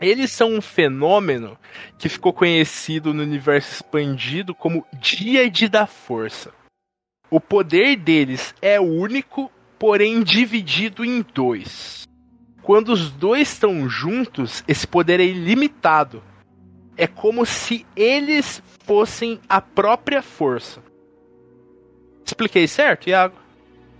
Eles 0.00 0.32
são 0.32 0.52
um 0.54 0.60
fenômeno 0.60 1.58
que 1.98 2.08
ficou 2.08 2.32
conhecido 2.32 3.14
no 3.14 3.22
universo 3.22 3.72
expandido 3.72 4.54
como 4.54 4.86
Díade 5.00 5.68
da 5.68 5.86
Força. 5.86 6.52
O 7.30 7.40
poder 7.40 7.96
deles 7.96 8.54
é 8.60 8.80
único, 8.80 9.50
porém 9.78 10.22
dividido 10.22 11.04
em 11.04 11.24
dois. 11.34 12.06
Quando 12.62 12.90
os 12.90 13.10
dois 13.10 13.52
estão 13.52 13.88
juntos, 13.88 14.64
esse 14.66 14.86
poder 14.86 15.20
é 15.20 15.24
ilimitado. 15.24 16.22
É 16.96 17.06
como 17.06 17.44
se 17.44 17.86
eles 17.94 18.62
fossem 18.84 19.40
a 19.48 19.60
própria 19.60 20.22
força. 20.22 20.82
Expliquei 22.24 22.66
certo, 22.66 23.08
Iago? 23.08 23.43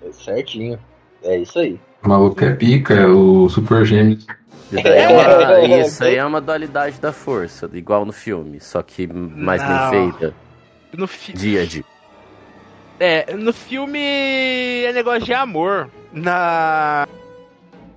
É 0.04 0.12
certinho. 0.12 0.78
É 1.22 1.38
isso 1.38 1.58
aí. 1.58 1.78
O 2.04 2.08
maluco 2.08 2.44
é 2.44 2.52
pica, 2.54 2.94
é 2.94 3.06
o 3.06 3.48
Super 3.48 3.84
Gêmeos. 3.84 4.26
É 4.72 5.08
uma- 5.08 5.60
isso 5.80 6.04
aí 6.04 6.16
é 6.16 6.24
uma 6.24 6.40
dualidade 6.40 7.00
da 7.00 7.12
força, 7.12 7.68
igual 7.72 8.04
no 8.04 8.12
filme, 8.12 8.60
só 8.60 8.82
que 8.82 9.06
mais 9.06 9.62
Não. 9.62 9.90
bem 9.90 10.12
feita. 10.12 10.34
No, 10.96 11.06
fi 11.08 11.32
Díade. 11.32 11.84
é, 13.00 13.34
no 13.34 13.52
filme 13.52 13.98
é 14.84 14.92
negócio 14.92 15.22
de 15.24 15.32
amor. 15.34 15.88
Na 16.12 17.08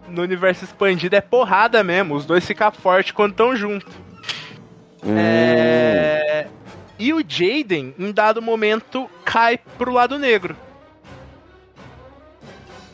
no 0.10 0.22
universo 0.22 0.64
expandido 0.64 1.16
é 1.18 1.22
porrada 1.22 1.84
mesmo. 1.84 2.16
Os 2.16 2.26
dois 2.26 2.46
ficam 2.46 2.72
fortes 2.72 3.12
quando 3.12 3.32
estão 3.32 3.56
juntos. 3.56 3.94
Hum, 5.06 5.16
É, 5.18 6.48
E 6.98 7.14
o 7.14 7.20
Jaden, 7.28 7.94
em 8.00 8.12
dado 8.12 8.42
momento, 8.42 9.08
cai 9.26 9.60
pro 9.78 9.92
lado 9.92 10.18
negro. 10.18 10.56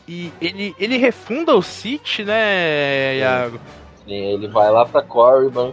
E 0.06 0.30
ele, 0.40 0.74
ele 0.78 0.96
refunda 0.98 1.54
o 1.56 1.62
City, 1.62 2.24
né, 2.24 3.16
Iago? 3.18 3.58
Sim, 4.06 4.12
ele 4.14 4.48
vai 4.48 4.70
lá 4.70 4.84
pra 4.84 5.00
Corriban, 5.02 5.72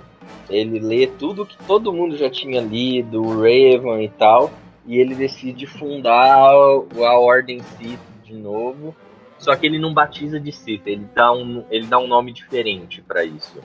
ele 0.49 0.80
lê 0.80 1.06
tudo 1.08 1.45
que 1.45 1.58
todo 1.68 1.91
mundo 1.91 2.16
já 2.16 2.30
tinha 2.30 2.62
lido, 2.62 3.22
o 3.22 3.34
Raven 3.41 4.03
e 4.06 4.10
tal, 4.10 4.49
e 4.88 4.98
ele 4.99 5.16
decide 5.16 5.68
fundar 5.68 6.38
a 6.49 7.20
Ordem 7.20 7.60
Sith 7.78 7.99
de 8.24 8.34
novo. 8.34 8.95
Só 9.38 9.56
que 9.56 9.66
ele 9.66 9.80
não 9.80 9.94
batiza 9.94 10.40
de 10.40 10.52
Sith, 10.52 10.86
ele 10.86 11.06
dá 11.14 11.34
um, 11.34 11.66
ele 11.70 11.88
dá 11.88 11.98
um 11.98 12.08
nome 12.08 12.32
diferente 12.32 13.02
pra 13.02 13.26
isso. 13.26 13.60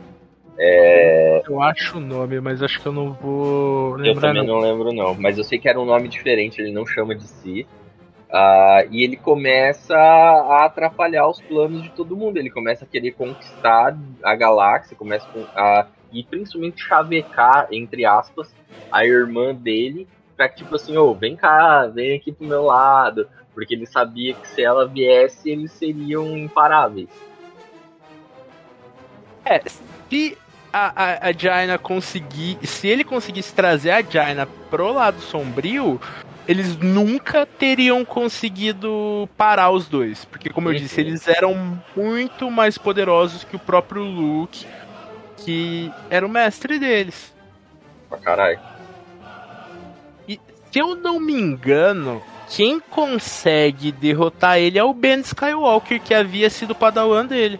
É, 0.58 1.42
Eu 1.46 1.62
acho 1.62 1.98
o 1.98 2.00
nome, 2.00 2.40
mas 2.40 2.62
acho 2.62 2.80
que 2.80 2.86
eu 2.86 2.92
não 2.92 3.12
vou 3.12 3.90
eu 3.90 3.96
lembrar. 3.96 4.28
também 4.28 4.46
Não. 4.46 4.54
não 4.54 4.60
lembro 4.62 4.92
não, 4.92 5.14
mas 5.14 5.36
eu 5.38 5.44
sei 5.44 5.58
que 5.58 5.68
era 5.68 5.78
um 5.78 5.84
nome 5.84 6.08
diferente, 6.08 6.60
ele 6.60 6.72
não 6.72 6.86
chama 6.86 7.14
de 7.14 7.24
Sith. 7.24 7.66
Ah, 8.30 8.84
e 8.90 9.02
ele 9.04 9.16
começa 9.16 9.96
a 9.96 10.64
atrapalhar 10.64 11.28
os 11.28 11.40
planos 11.40 11.82
de 11.82 11.90
todo 11.90 12.16
mundo. 12.16 12.38
Ele 12.38 12.50
começa 12.50 12.84
a 12.84 12.88
querer 12.88 13.12
conquistar 13.12 13.96
a 14.22 14.34
galáxia, 14.34 14.96
começa 14.96 15.26
a 15.54 15.86
e 16.12 16.22
principalmente 16.22 16.82
chavecar, 16.82 17.68
entre 17.70 18.04
aspas, 18.04 18.54
a 18.90 19.04
irmã 19.04 19.54
dele, 19.54 20.08
pra 20.36 20.48
que 20.48 20.56
tipo 20.56 20.74
assim, 20.74 20.96
ô, 20.96 21.12
vem 21.14 21.36
cá, 21.36 21.86
vem 21.86 22.16
aqui 22.16 22.32
pro 22.32 22.46
meu 22.46 22.62
lado. 22.62 23.28
Porque 23.54 23.74
ele 23.74 23.86
sabia 23.86 24.34
que 24.34 24.46
se 24.48 24.62
ela 24.62 24.86
viesse, 24.86 25.50
eles 25.50 25.72
seriam 25.72 26.36
imparáveis. 26.36 27.08
É, 29.44 29.62
se 30.10 30.36
a, 30.72 30.92
a, 30.94 31.28
a 31.28 31.32
Jaina 31.32 31.78
conseguir. 31.78 32.58
Se 32.64 32.86
ele 32.86 33.02
conseguisse 33.02 33.54
trazer 33.54 33.92
a 33.92 34.02
Jaina 34.02 34.46
pro 34.68 34.92
lado 34.92 35.20
sombrio, 35.20 35.98
eles 36.48 36.76
nunca 36.78 37.44
teriam 37.46 38.04
conseguido 38.04 39.28
parar 39.36 39.70
os 39.70 39.88
dois. 39.88 40.24
Porque, 40.24 40.50
como 40.50 40.68
eu 40.68 40.72
Uhum. 40.72 40.78
disse, 40.78 41.00
eles 41.00 41.26
eram 41.28 41.80
muito 41.96 42.50
mais 42.50 42.78
poderosos 42.78 43.44
que 43.44 43.56
o 43.56 43.58
próprio 43.58 44.02
Luke, 44.02 44.66
que 45.38 45.90
era 46.10 46.24
o 46.26 46.28
mestre 46.28 46.78
deles. 46.78 47.34
Pra 48.08 48.18
caralho. 48.18 48.60
E 50.28 50.40
se 50.72 50.78
eu 50.78 50.94
não 50.94 51.18
me 51.18 51.32
engano, 51.34 52.22
quem 52.48 52.78
consegue 52.80 53.90
derrotar 53.90 54.58
ele 54.58 54.78
é 54.78 54.84
o 54.84 54.94
Ben 54.94 55.20
Skywalker, 55.20 56.00
que 56.00 56.14
havia 56.14 56.48
sido 56.48 56.74
padawan 56.74 57.26
dele. 57.26 57.58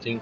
Sim. 0.00 0.20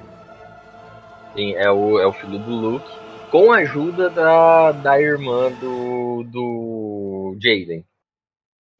Sim, 1.34 1.54
é 1.54 1.70
o, 1.70 1.98
é 1.98 2.06
o 2.06 2.12
filho 2.12 2.38
do 2.38 2.50
Luke. 2.50 3.01
Com 3.32 3.50
a 3.50 3.60
ajuda 3.60 4.10
da, 4.10 4.72
da 4.72 5.00
irmã 5.00 5.50
do, 5.52 6.22
do 6.24 7.34
Jaden. 7.40 7.82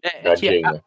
É, 0.05 0.23
Da 0.23 0.33
é 0.33 0.37
que 0.37 0.47
a, 0.47 0.53
Jaina. 0.53 0.85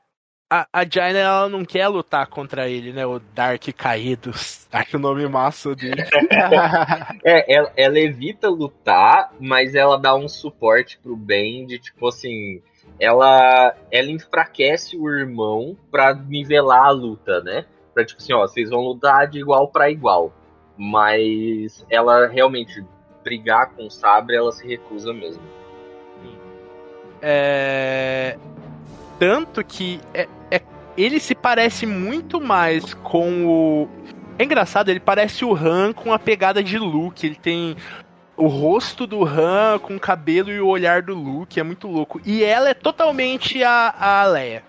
a, 0.53 0.67
a 0.71 0.85
Jaina 0.87 1.17
ela 1.17 1.49
não 1.49 1.65
quer 1.65 1.87
lutar 1.87 2.27
contra 2.27 2.69
ele, 2.69 2.93
né? 2.93 3.07
O 3.07 3.17
Dark 3.17 3.63
Caídos. 3.75 4.67
Acho 4.71 4.97
o 4.97 4.99
nome 4.99 5.27
massa 5.27 5.75
dele. 5.75 6.03
É, 7.25 7.51
ela, 7.51 7.73
ela 7.75 7.99
evita 7.99 8.47
lutar, 8.49 9.33
mas 9.39 9.73
ela 9.73 9.97
dá 9.97 10.13
um 10.15 10.27
suporte 10.27 10.99
pro 10.99 11.15
bem 11.15 11.65
de 11.65 11.79
tipo 11.79 12.07
assim. 12.07 12.61
Ela, 12.99 13.75
ela 13.89 14.11
enfraquece 14.11 14.95
o 14.95 15.09
irmão 15.09 15.75
pra 15.89 16.13
nivelar 16.13 16.83
a 16.83 16.91
luta, 16.91 17.41
né? 17.41 17.65
Pra 17.95 18.05
tipo 18.05 18.21
assim, 18.21 18.31
ó, 18.31 18.41
vocês 18.41 18.69
vão 18.69 18.81
lutar 18.81 19.27
de 19.27 19.39
igual 19.39 19.69
pra 19.69 19.89
igual. 19.89 20.31
Mas 20.77 21.83
ela 21.89 22.27
realmente 22.27 22.85
brigar 23.25 23.71
com 23.71 23.87
o 23.87 23.91
sabre, 23.91 24.35
ela 24.35 24.51
se 24.51 24.65
recusa 24.65 25.11
mesmo. 25.11 25.41
É, 27.21 28.37
Tanto 29.17 29.63
que 29.63 29.99
é, 30.13 30.27
é- 30.51 30.61
ele 30.95 31.19
se 31.19 31.33
parece 31.33 31.85
muito 31.85 32.39
mais 32.39 32.93
com 32.93 33.45
o. 33.47 33.89
É 34.37 34.43
engraçado, 34.43 34.89
ele 34.89 34.99
parece 34.99 35.43
o 35.43 35.55
Han 35.55 35.91
com 35.91 36.13
a 36.13 36.19
pegada 36.19 36.61
de 36.61 36.77
Luke. 36.77 37.25
Ele 37.25 37.35
tem 37.35 37.75
o 38.37 38.47
rosto 38.47 39.07
do 39.07 39.23
Han 39.23 39.79
com 39.79 39.95
o 39.95 39.99
cabelo 39.99 40.51
e 40.51 40.59
o 40.59 40.67
olhar 40.67 41.01
do 41.01 41.15
Luke. 41.15 41.59
É 41.59 41.63
muito 41.63 41.87
louco. 41.87 42.21
E 42.25 42.43
ela 42.43 42.69
é 42.69 42.73
totalmente 42.73 43.63
a, 43.63 43.95
a 43.97 44.25
Leia. 44.25 44.63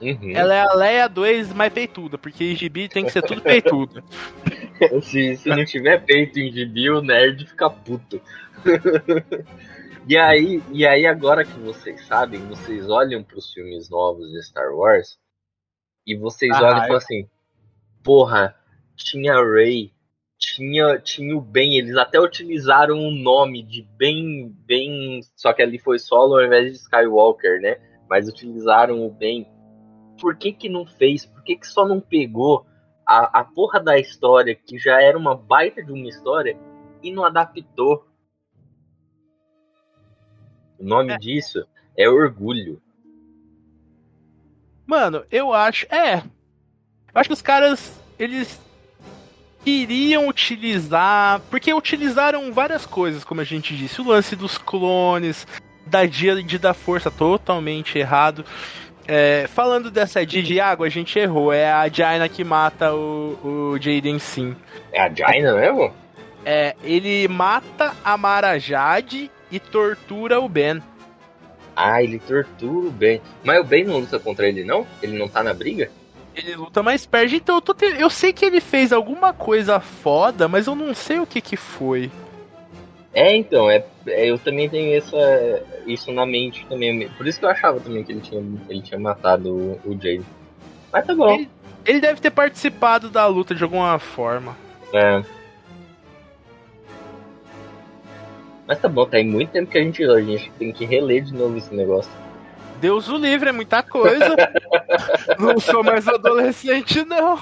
Uhum. 0.00 0.30
Ela 0.34 0.54
é 0.54 0.60
a 0.60 0.74
Leia 0.74 1.08
2 1.08 1.52
mais 1.52 1.72
peituda, 1.72 2.18
porque 2.18 2.44
em 2.44 2.56
gibi 2.56 2.88
tem 2.88 3.04
que 3.04 3.10
ser 3.10 3.22
tudo 3.22 3.40
peituda. 3.40 4.04
se, 5.02 5.36
se 5.36 5.48
não 5.48 5.64
tiver 5.64 6.04
peito 6.04 6.38
em 6.38 6.52
gibi, 6.52 6.90
o 6.90 7.00
nerd 7.00 7.46
fica 7.46 7.70
puto. 7.70 8.20
e, 10.06 10.16
aí, 10.16 10.62
e 10.72 10.86
aí, 10.86 11.06
agora 11.06 11.44
que 11.44 11.58
vocês 11.60 12.04
sabem, 12.06 12.40
vocês 12.46 12.88
olham 12.88 13.22
pros 13.22 13.52
filmes 13.52 13.88
novos 13.88 14.30
de 14.30 14.42
Star 14.42 14.74
Wars 14.74 15.18
e 16.06 16.14
vocês 16.14 16.52
Ah, 16.54 16.58
olham 16.58 16.78
e 16.78 16.80
falam 16.80 16.96
assim: 16.96 17.28
porra, 18.02 18.54
tinha 18.94 19.34
Rey, 19.42 19.92
tinha, 20.38 20.98
tinha 20.98 21.36
o 21.36 21.40
Ben, 21.40 21.76
eles 21.76 21.96
até 21.96 22.20
utilizaram 22.20 22.98
o 22.98 23.10
nome 23.10 23.62
de 23.62 23.82
Ben, 23.96 24.54
Ben, 24.66 25.20
só 25.34 25.52
que 25.52 25.62
ali 25.62 25.78
foi 25.78 25.98
solo 25.98 26.34
ao 26.34 26.44
invés 26.44 26.72
de 26.72 26.78
Skywalker, 26.78 27.60
né? 27.60 27.78
Mas 28.08 28.28
utilizaram 28.28 29.04
o 29.04 29.10
Ben. 29.10 29.46
Por 30.20 30.36
que 30.36 30.52
que 30.52 30.68
não 30.68 30.86
fez? 30.86 31.26
Por 31.26 31.42
que 31.42 31.56
que 31.56 31.66
só 31.66 31.86
não 31.86 32.00
pegou 32.00 32.66
a, 33.06 33.40
a 33.40 33.44
porra 33.44 33.78
da 33.80 33.98
história, 33.98 34.54
que 34.54 34.78
já 34.78 35.00
era 35.00 35.16
uma 35.16 35.36
baita 35.36 35.82
de 35.82 35.92
uma 35.92 36.08
história, 36.08 36.58
e 37.02 37.12
não 37.12 37.24
adaptou. 37.24 38.06
O 40.78 40.84
nome 40.84 41.12
É. 41.12 41.18
disso 41.18 41.64
é 41.96 42.08
orgulho. 42.08 42.80
Mano, 44.86 45.24
eu 45.30 45.52
acho. 45.52 45.86
É. 45.92 46.18
Eu 46.18 46.22
acho 47.14 47.28
que 47.28 47.34
os 47.34 47.42
caras. 47.42 48.00
Eles 48.18 48.60
queriam 49.64 50.28
utilizar. 50.28 51.40
Porque 51.50 51.72
utilizaram 51.72 52.52
várias 52.52 52.86
coisas, 52.86 53.24
como 53.24 53.40
a 53.40 53.44
gente 53.44 53.76
disse. 53.76 54.00
O 54.00 54.06
lance 54.08 54.36
dos 54.36 54.56
clones, 54.58 55.46
da 55.86 56.04
Díade 56.06 56.58
da 56.58 56.72
Força, 56.74 57.10
totalmente 57.10 57.98
errado. 57.98 58.44
É, 59.08 59.46
falando 59.48 59.90
dessa 59.90 60.26
Didi 60.26 60.60
Água, 60.60 60.86
a 60.86 60.90
gente 60.90 61.18
errou. 61.18 61.52
É 61.52 61.70
a 61.70 61.88
Jaina 61.88 62.28
que 62.28 62.42
mata 62.42 62.92
o, 62.92 63.38
o 63.74 63.78
Jaden 63.80 64.18
sim. 64.18 64.56
É 64.92 65.00
a 65.00 65.08
Jaina 65.08 65.54
mesmo? 65.54 65.92
É, 66.44 66.74
ele 66.82 67.28
mata 67.28 67.94
a 68.04 68.16
Mara 68.16 68.58
Jade 68.58 69.30
e 69.50 69.58
tortura 69.58 70.40
o 70.40 70.48
Ben. 70.48 70.82
Ah, 71.74 72.02
ele 72.02 72.18
tortura 72.18 72.88
o 72.88 72.90
Ben. 72.90 73.20
Mas 73.44 73.60
o 73.60 73.64
Ben 73.64 73.84
não 73.84 73.98
luta 73.98 74.18
contra 74.18 74.48
ele, 74.48 74.64
não? 74.64 74.86
Ele 75.02 75.18
não 75.18 75.28
tá 75.28 75.42
na 75.42 75.52
briga? 75.52 75.90
Ele 76.34 76.54
luta, 76.54 76.82
mas 76.82 77.06
perde. 77.06 77.36
Então 77.36 77.56
eu, 77.56 77.62
tô 77.62 77.74
te... 77.74 77.86
eu 77.98 78.10
sei 78.10 78.32
que 78.32 78.44
ele 78.44 78.60
fez 78.60 78.92
alguma 78.92 79.32
coisa 79.32 79.80
foda, 79.80 80.48
mas 80.48 80.66
eu 80.66 80.74
não 80.74 80.94
sei 80.94 81.18
o 81.18 81.26
que 81.26 81.40
que 81.40 81.56
foi. 81.56 82.10
É, 83.16 83.34
então, 83.34 83.70
é, 83.70 83.82
é, 84.08 84.30
eu 84.30 84.38
também 84.38 84.68
tenho 84.68 84.94
essa, 84.94 85.16
isso 85.86 86.12
na 86.12 86.26
mente 86.26 86.66
também. 86.66 87.08
Por 87.08 87.26
isso 87.26 87.38
que 87.38 87.46
eu 87.46 87.48
achava 87.48 87.80
também 87.80 88.04
que 88.04 88.12
ele 88.12 88.20
tinha, 88.20 88.44
ele 88.68 88.82
tinha 88.82 89.00
matado 89.00 89.48
o, 89.48 89.80
o 89.86 89.92
Jade. 89.92 90.22
Mas 90.92 91.06
tá 91.06 91.14
bom. 91.14 91.32
Ele, 91.32 91.48
ele 91.86 92.00
deve 92.00 92.20
ter 92.20 92.30
participado 92.30 93.08
da 93.08 93.26
luta 93.26 93.54
de 93.54 93.64
alguma 93.64 93.98
forma. 93.98 94.54
É. 94.92 95.22
Mas 98.68 98.78
tá 98.80 98.86
bom, 98.86 99.06
tem 99.06 99.24
tá 99.24 99.32
muito 99.32 99.50
tempo 99.50 99.70
que 99.70 99.78
a 99.78 99.82
gente, 99.82 100.04
a 100.04 100.20
gente 100.20 100.52
tem 100.58 100.70
que 100.70 100.84
reler 100.84 101.24
de 101.24 101.32
novo 101.32 101.56
esse 101.56 101.74
negócio. 101.74 102.12
Deus 102.82 103.08
o 103.08 103.16
livre, 103.16 103.48
é 103.48 103.52
muita 103.52 103.82
coisa. 103.82 104.36
não 105.40 105.58
sou 105.58 105.82
mais 105.82 106.06
adolescente, 106.06 107.02
não. 107.02 107.40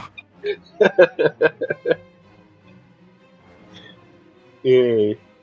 e... 4.64 5.16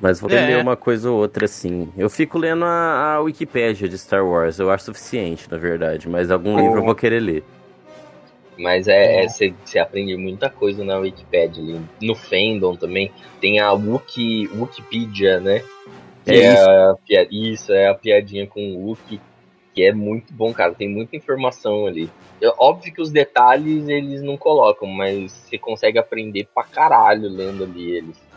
Mas 0.00 0.18
vou 0.18 0.30
é. 0.30 0.46
ler 0.46 0.62
uma 0.62 0.76
coisa 0.76 1.10
ou 1.10 1.18
outra 1.18 1.44
assim. 1.44 1.92
Eu 1.96 2.08
fico 2.08 2.38
lendo 2.38 2.64
a, 2.64 3.14
a 3.14 3.20
Wikipédia 3.20 3.88
de 3.88 3.98
Star 3.98 4.26
Wars, 4.26 4.58
eu 4.58 4.70
acho 4.70 4.84
suficiente, 4.86 5.50
na 5.50 5.58
verdade. 5.58 6.08
Mas 6.08 6.30
algum 6.30 6.54
oh. 6.54 6.60
livro 6.60 6.78
eu 6.78 6.84
vou 6.84 6.94
querer 6.94 7.20
ler. 7.20 7.44
Mas 8.58 8.88
é, 8.88 9.26
você 9.26 9.54
é, 9.74 9.80
aprende 9.80 10.16
muita 10.16 10.50
coisa 10.50 10.84
na 10.84 10.98
Wikipedia 10.98 11.62
ali. 11.62 11.80
No 12.02 12.14
fandom 12.14 12.76
também. 12.76 13.10
Tem 13.40 13.58
a 13.58 13.72
Wiki, 13.72 14.50
Wikipedia, 14.54 15.40
né? 15.40 15.62
Que 16.24 16.32
é, 16.32 16.44
é 16.44 16.52
isso. 16.52 16.68
A, 16.68 16.96
isso, 17.30 17.72
é 17.72 17.88
a 17.88 17.94
piadinha 17.94 18.46
com 18.46 18.60
o 18.60 18.88
Wookie, 18.88 19.20
que 19.74 19.82
é 19.82 19.92
muito 19.92 20.32
bom, 20.32 20.52
cara. 20.52 20.74
Tem 20.74 20.88
muita 20.88 21.16
informação 21.16 21.86
ali. 21.86 22.10
É, 22.40 22.52
óbvio 22.58 22.92
que 22.92 23.00
os 23.00 23.10
detalhes 23.10 23.88
eles 23.88 24.22
não 24.22 24.36
colocam, 24.36 24.88
mas 24.88 25.32
você 25.32 25.58
consegue 25.58 25.98
aprender 25.98 26.46
pra 26.54 26.64
caralho 26.64 27.28
lendo 27.28 27.64
ali 27.64 27.92
eles. 27.92 28.29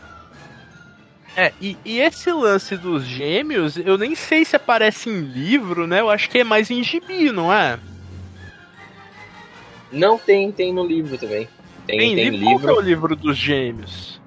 É, 1.36 1.52
e, 1.60 1.76
e, 1.84 2.00
esse 2.00 2.30
lance 2.30 2.76
dos 2.76 3.04
gêmeos, 3.04 3.76
eu 3.76 3.98
nem 3.98 4.14
sei 4.14 4.44
se 4.44 4.54
aparece 4.54 5.10
em 5.10 5.20
livro, 5.20 5.86
né? 5.86 6.00
Eu 6.00 6.08
acho 6.08 6.30
que 6.30 6.38
é 6.38 6.44
mais 6.44 6.70
em 6.70 6.82
gibi, 6.82 7.32
não 7.32 7.52
é? 7.52 7.78
Não 9.90 10.16
tem, 10.16 10.52
tem 10.52 10.72
no 10.72 10.86
livro 10.86 11.18
também. 11.18 11.48
Tem, 11.86 11.98
tem, 11.98 12.16
tem 12.16 12.28
livro. 12.30 12.60
Qual 12.60 12.76
é 12.76 12.78
o 12.78 12.80
livro 12.80 13.16
dos 13.16 13.36
gêmeos? 13.36 14.20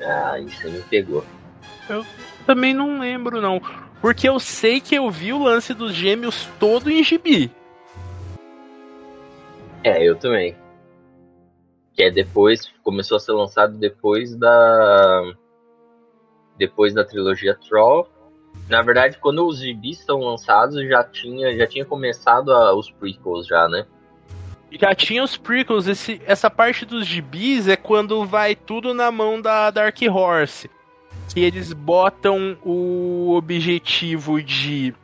Ah, 0.00 0.38
isso 0.38 0.70
me 0.70 0.80
pegou. 0.82 1.24
Eu 1.88 2.06
também 2.46 2.72
não 2.72 3.00
lembro, 3.00 3.40
não. 3.40 3.60
Porque 4.00 4.28
eu 4.28 4.38
sei 4.38 4.80
que 4.80 4.94
eu 4.94 5.10
vi 5.10 5.32
o 5.32 5.42
lance 5.42 5.74
dos 5.74 5.92
gêmeos 5.92 6.48
todo 6.58 6.90
em 6.90 7.02
gibi. 7.02 7.50
É, 9.82 10.02
eu 10.02 10.16
também. 10.16 10.56
Que 11.94 12.04
é 12.04 12.10
depois, 12.10 12.72
começou 12.82 13.16
a 13.16 13.20
ser 13.20 13.32
lançado 13.32 13.76
depois 13.76 14.34
da 14.36 15.34
depois 16.58 16.94
da 16.94 17.04
trilogia 17.04 17.58
Troll. 17.68 18.08
Na 18.68 18.82
verdade, 18.82 19.18
quando 19.18 19.46
os 19.46 19.58
gibis 19.58 20.00
estão 20.00 20.20
lançados, 20.20 20.86
já 20.88 21.02
tinha, 21.04 21.56
já 21.56 21.66
tinha 21.66 21.84
começado 21.84 22.52
a, 22.52 22.74
os 22.74 22.90
prequels 22.90 23.46
já, 23.46 23.68
né? 23.68 23.86
Já 24.70 24.94
tinha 24.94 25.22
os 25.22 25.36
prequels, 25.36 25.86
esse, 25.86 26.20
essa 26.24 26.50
parte 26.50 26.86
dos 26.86 27.06
gibis 27.06 27.68
é 27.68 27.76
quando 27.76 28.24
vai 28.24 28.54
tudo 28.54 28.94
na 28.94 29.10
mão 29.10 29.40
da 29.40 29.70
Dark 29.70 29.98
Horse. 30.10 30.70
Que 31.32 31.40
eles 31.40 31.72
botam 31.72 32.56
o 32.64 33.34
objetivo 33.34 34.42
de 34.42 34.94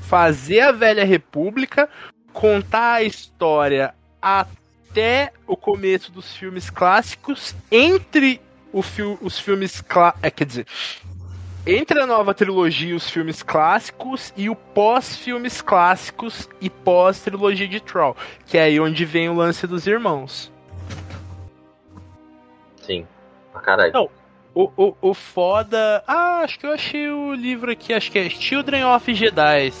fazer 0.00 0.60
a 0.60 0.72
Velha 0.72 1.04
República, 1.04 1.88
contar 2.32 2.94
a 2.94 3.02
história 3.02 3.94
até 4.20 5.32
o 5.46 5.56
começo 5.56 6.10
dos 6.10 6.34
filmes 6.34 6.70
clássicos, 6.70 7.54
entre 7.70 8.40
fi 8.82 9.02
os 9.02 9.38
filmes 9.38 9.80
clássicos. 9.80 10.24
É, 10.24 10.30
quer 10.30 10.44
dizer, 10.44 10.66
entre 11.66 12.00
a 12.00 12.06
nova 12.06 12.32
trilogia 12.32 12.90
e 12.90 12.94
os 12.94 13.10
filmes 13.10 13.42
clássicos 13.42 14.32
e 14.36 14.48
o 14.48 14.54
pós-filmes 14.54 15.60
clássicos 15.60 16.48
e 16.60 16.70
pós-trilogia 16.70 17.68
de 17.68 17.80
Troll, 17.80 18.16
que 18.46 18.56
é 18.56 18.62
aí 18.62 18.80
onde 18.80 19.04
vem 19.04 19.28
o 19.28 19.34
lance 19.34 19.66
dos 19.66 19.86
irmãos. 19.86 20.50
Sim, 22.76 23.06
pra 23.52 23.60
caralho. 23.60 23.92
Não, 23.92 24.10
o, 24.54 24.70
o, 24.76 24.96
o 25.02 25.14
foda. 25.14 26.02
Ah, 26.06 26.40
acho 26.40 26.58
que 26.58 26.66
eu 26.66 26.72
achei 26.72 27.08
o 27.10 27.34
livro 27.34 27.70
aqui, 27.70 27.92
acho 27.92 28.10
que 28.10 28.18
é 28.18 28.30
Children 28.30 28.86
of 28.86 29.14
Jedi. 29.14 29.72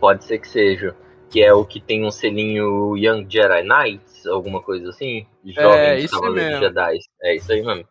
Pode 0.00 0.24
ser 0.24 0.38
que 0.38 0.48
seja. 0.48 0.96
Que 1.30 1.42
é 1.42 1.52
o 1.52 1.64
que 1.64 1.80
tem 1.80 2.04
um 2.04 2.10
selinho 2.10 2.96
Young 2.96 3.26
Jedi 3.28 3.62
Knights, 3.62 4.05
alguma 4.26 4.62
coisa 4.62 4.90
assim. 4.90 5.26
Jovens 5.44 6.12
é, 6.12 6.30
mesmo. 6.30 6.60
Jedi. 6.60 6.98
É 7.22 7.36
isso 7.36 7.52
aí 7.52 7.62
mesmo. 7.62 7.88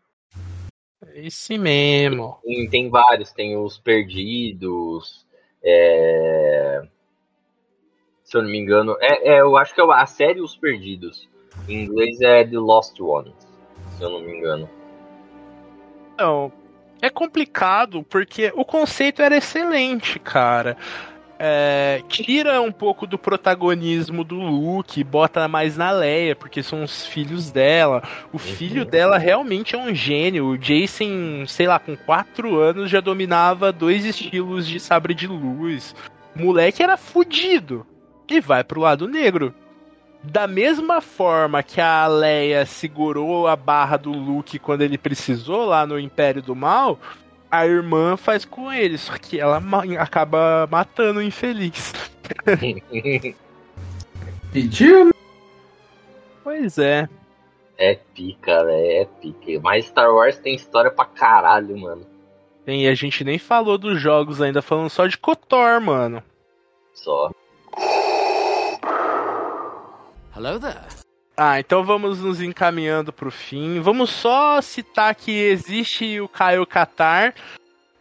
Esse 1.14 1.58
mesmo. 1.58 2.38
Tem, 2.44 2.70
tem 2.70 2.90
vários, 2.90 3.32
tem 3.32 3.58
os 3.58 3.78
perdidos. 3.78 5.26
É... 5.64 6.84
Se 8.24 8.38
eu 8.38 8.42
não 8.42 8.50
me 8.50 8.58
engano. 8.58 8.98
É, 9.00 9.36
é, 9.36 9.42
eu 9.42 9.56
acho 9.56 9.74
que 9.74 9.82
é 9.82 9.84
a 9.84 10.06
série 10.06 10.42
Os 10.42 10.58
Perdidos. 10.58 11.30
Em 11.70 11.86
inglês 11.86 12.20
é 12.22 12.44
The 12.44 12.58
Lost 12.58 13.00
Ones, 13.00 13.34
se 13.98 14.04
eu 14.04 14.10
não 14.10 14.20
me 14.20 14.38
engano. 14.38 14.70
Não. 16.18 16.52
É 17.02 17.10
complicado 17.10 18.04
porque 18.04 18.52
o 18.56 18.66
conceito 18.66 19.22
era 19.22 19.38
excelente, 19.38 20.20
cara 20.20 20.76
é, 21.38 22.02
tira 22.08 22.62
um 22.62 22.72
pouco 22.72 23.06
do 23.06 23.18
protagonismo 23.18 24.24
do 24.24 24.36
Luke, 24.36 25.04
bota 25.04 25.48
mais 25.48 25.76
na 25.76 25.92
Leia, 25.92 26.36
porque 26.36 26.64
são 26.64 26.84
os 26.84 27.06
filhos 27.06 27.52
dela. 27.52 28.02
O 28.32 28.38
filho 28.38 28.84
uhum. 28.84 28.90
dela 28.90 29.18
realmente 29.18 29.76
é 29.76 29.78
um 29.78 29.94
gênio. 29.94 30.48
O 30.48 30.58
Jason, 30.58 31.46
sei 31.48 31.68
lá, 31.68 31.80
com 31.80 31.96
4 31.96 32.58
anos 32.60 32.90
já 32.90 33.02
dominava 33.02 33.72
dois 33.72 34.06
estilos 34.06 34.68
de 34.68 34.80
sabre 34.80 35.14
de 35.14 35.28
luz. 35.28 35.96
O 36.36 36.44
moleque 36.44 36.84
era 36.84 36.98
fudido. 36.98 37.86
E 38.28 38.40
vai 38.40 38.64
pro 38.64 38.82
lado 38.82 39.08
negro. 39.08 39.54
Da 40.24 40.48
mesma 40.48 41.02
forma 41.02 41.62
que 41.62 41.80
a 41.80 42.08
Leia 42.08 42.66
segurou 42.66 43.48
a 43.48 43.56
barra 43.56 43.98
do 43.98 44.12
Luke 44.12 44.58
quando 44.58 44.82
ele 44.82 44.98
precisou 44.98 45.66
lá 45.66 45.86
no 45.86 46.00
Império 46.00 46.42
do 46.42 46.56
Mal, 46.56 47.00
a 47.58 47.68
irmã 47.68 48.18
faz 48.18 48.46
com 48.46 48.72
ele, 48.72 48.98
só 48.98 49.18
que 49.18 49.40
ela 49.40 49.62
acaba 50.00 50.68
matando 50.70 51.20
o 51.20 51.24
infeliz. 51.24 51.94
Pediu? 54.52 55.12
Pois 56.44 56.78
é. 56.78 57.10
É 57.78 57.96
pica, 58.14 58.64
velho, 58.64 59.02
é 59.02 59.06
pica. 59.22 59.60
Mas 59.62 59.86
Star 59.86 60.14
Wars 60.14 60.38
tem 60.38 60.56
história 60.56 60.90
pra 60.90 61.06
caralho, 61.06 61.78
mano. 61.78 62.06
Tem, 62.66 62.88
a 62.88 62.96
gente 62.96 63.24
nem 63.24 63.38
falou 63.38 63.78
dos 63.78 64.00
jogos 64.00 64.42
ainda, 64.42 64.62
falando 64.62 64.90
só 64.90 65.06
de 65.06 65.18
Kotor, 65.18 65.82
mano. 65.82 66.24
Só. 66.94 67.32
Hello 70.36 70.60
there. 70.60 70.95
Ah, 71.38 71.60
então 71.60 71.84
vamos 71.84 72.22
nos 72.22 72.42
encaminhando 72.42 73.12
pro 73.12 73.30
fim. 73.30 73.80
Vamos 73.82 74.10
só 74.10 74.62
citar 74.62 75.14
que 75.16 75.32
existe 75.32 76.22
o 76.22 76.30
Kyle 76.30 76.66
Katar, 76.66 77.34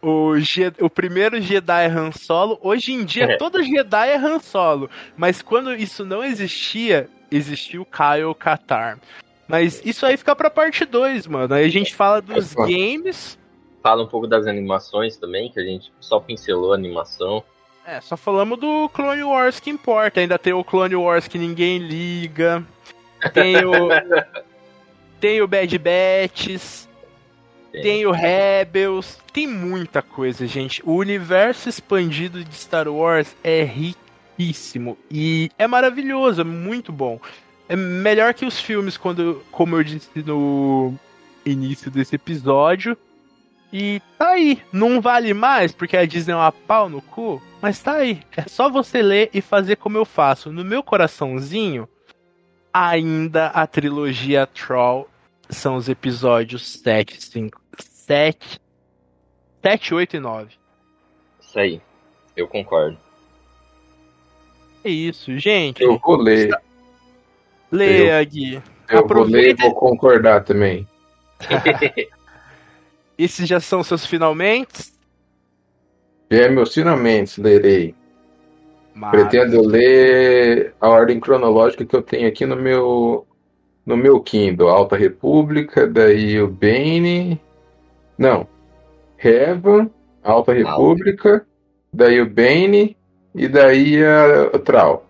o, 0.01 0.33
o 0.79 0.89
primeiro 0.89 1.41
Jedi 1.41 1.85
Han 1.87 2.11
Solo. 2.11 2.57
Hoje 2.61 2.93
em 2.93 3.03
dia, 3.03 3.25
é. 3.25 3.37
todo 3.37 3.61
Jedi 3.61 4.09
é 4.09 4.15
Han 4.15 4.39
Solo. 4.39 4.89
Mas 5.17 5.41
quando 5.41 5.73
isso 5.73 6.05
não 6.05 6.23
existia, 6.23 7.09
existiu 7.29 7.81
o 7.81 7.85
Kyle 7.85 8.33
Katar. 8.37 8.99
Mas 9.47 9.81
isso 9.85 10.05
aí 10.05 10.15
fica 10.15 10.35
pra 10.35 10.49
parte 10.49 10.85
2, 10.85 11.27
mano. 11.27 11.53
Aí 11.53 11.65
a 11.65 11.69
gente 11.69 11.93
fala 11.93 12.21
dos 12.21 12.55
é, 12.55 12.65
games. 12.65 13.37
Fala 13.83 14.03
um 14.03 14.07
pouco 14.07 14.27
das 14.27 14.47
animações 14.47 15.17
também, 15.17 15.51
que 15.51 15.59
a 15.59 15.63
gente 15.63 15.91
só 15.99 16.19
pincelou 16.19 16.71
a 16.71 16.75
animação. 16.75 17.43
É, 17.85 18.01
só 18.01 18.17
falamos 18.17 18.59
do 18.59 18.89
Clone 18.89 19.23
Wars 19.23 19.59
que 19.59 19.69
importa. 19.69 20.19
Ainda 20.19 20.39
tem 20.39 20.53
o 20.53 20.63
Clone 20.63 20.95
Wars 20.95 21.27
que 21.27 21.37
ninguém 21.37 21.77
liga. 21.77 22.65
Tem 23.33 23.63
o. 23.65 23.89
tem 25.19 25.41
o 25.41 25.47
Bad 25.47 25.77
Batch. 25.77 26.85
Tem 27.71 28.05
o 28.05 28.11
Rebels. 28.11 29.19
Tem 29.33 29.47
muita 29.47 30.01
coisa, 30.01 30.47
gente. 30.47 30.81
O 30.85 30.93
universo 30.95 31.67
expandido 31.67 32.43
de 32.43 32.55
Star 32.55 32.87
Wars 32.87 33.35
é 33.43 33.63
riquíssimo. 33.63 34.97
E 35.11 35.49
é 35.57 35.67
maravilhoso, 35.67 36.41
é 36.41 36.43
muito 36.43 36.91
bom. 36.91 37.19
É 37.67 37.75
melhor 37.75 38.33
que 38.33 38.45
os 38.45 38.59
filmes, 38.59 38.95
quando, 38.95 39.43
como 39.51 39.75
eu 39.75 39.83
disse 39.83 40.23
no 40.23 40.93
início 41.45 41.91
desse 41.91 42.15
episódio. 42.15 42.97
E 43.73 44.01
tá 44.17 44.29
aí. 44.29 44.61
Não 44.71 45.01
vale 45.01 45.33
mais 45.33 45.71
porque 45.73 45.97
a 45.97 46.05
Disney 46.05 46.33
é 46.33 46.37
uma 46.37 46.51
pau 46.51 46.87
no 46.87 47.01
cu, 47.01 47.41
mas 47.61 47.79
tá 47.79 47.95
aí. 47.95 48.21
É 48.37 48.43
só 48.47 48.69
você 48.69 49.01
ler 49.01 49.29
e 49.33 49.41
fazer 49.41 49.75
como 49.75 49.97
eu 49.97 50.05
faço. 50.05 50.51
No 50.51 50.63
meu 50.63 50.81
coraçãozinho, 50.81 51.89
ainda 52.77 53.47
a 53.47 53.65
trilogia 53.65 54.45
Troll 54.45 55.07
são 55.49 55.77
os 55.77 55.87
episódios 55.87 56.67
7, 56.79 57.23
5, 57.23 57.61
7, 57.79 58.59
7, 59.63 59.93
8 59.93 60.17
e 60.17 60.19
9. 60.19 60.55
Isso 61.39 61.57
aí. 61.57 61.81
Eu 62.35 62.47
concordo. 62.49 62.97
É 64.83 64.89
isso, 64.89 65.37
gente. 65.39 65.81
Eu 65.81 65.97
vou 65.97 66.17
ler. 66.17 66.51
Leia, 67.71 68.21
Gui. 68.25 68.61
Eu 68.89 68.99
Aproveita- 68.99 69.13
vou 69.13 69.23
ler 69.25 69.49
e 69.51 69.53
vou 69.55 69.73
concordar 69.73 70.43
também. 70.43 70.85
Esses 73.17 73.47
já 73.47 73.61
são 73.61 73.81
seus 73.83 74.05
finalmente. 74.05 74.93
É 76.29 76.49
meus 76.49 76.73
finalmente, 76.73 77.39
lerei. 77.39 77.95
Mas- 78.95 79.11
Pretendo 79.11 79.61
ler 79.61 80.73
a 80.79 80.87
ordem 80.87 81.19
cronológica 81.19 81.85
que 81.85 81.93
eu 81.95 82.01
tenho 82.01 82.29
aqui 82.29 82.45
no 82.45 82.55
meu 82.55 83.27
no 83.85 83.95
meu 83.95 84.19
Kindle. 84.21 84.69
Alta 84.69 84.95
República, 84.95 85.85
daí 85.85 86.41
o 86.41 86.47
Bane. 86.47 87.39
Não. 88.17 88.47
Revan, 89.17 89.89
Alta 90.23 90.53
República, 90.53 91.45
daí 91.93 92.19
o 92.21 92.25
Bane 92.29 92.97
e 93.35 93.47
daí 93.47 94.03
a, 94.03 94.55
a 94.55 94.59
Trau. 94.59 95.05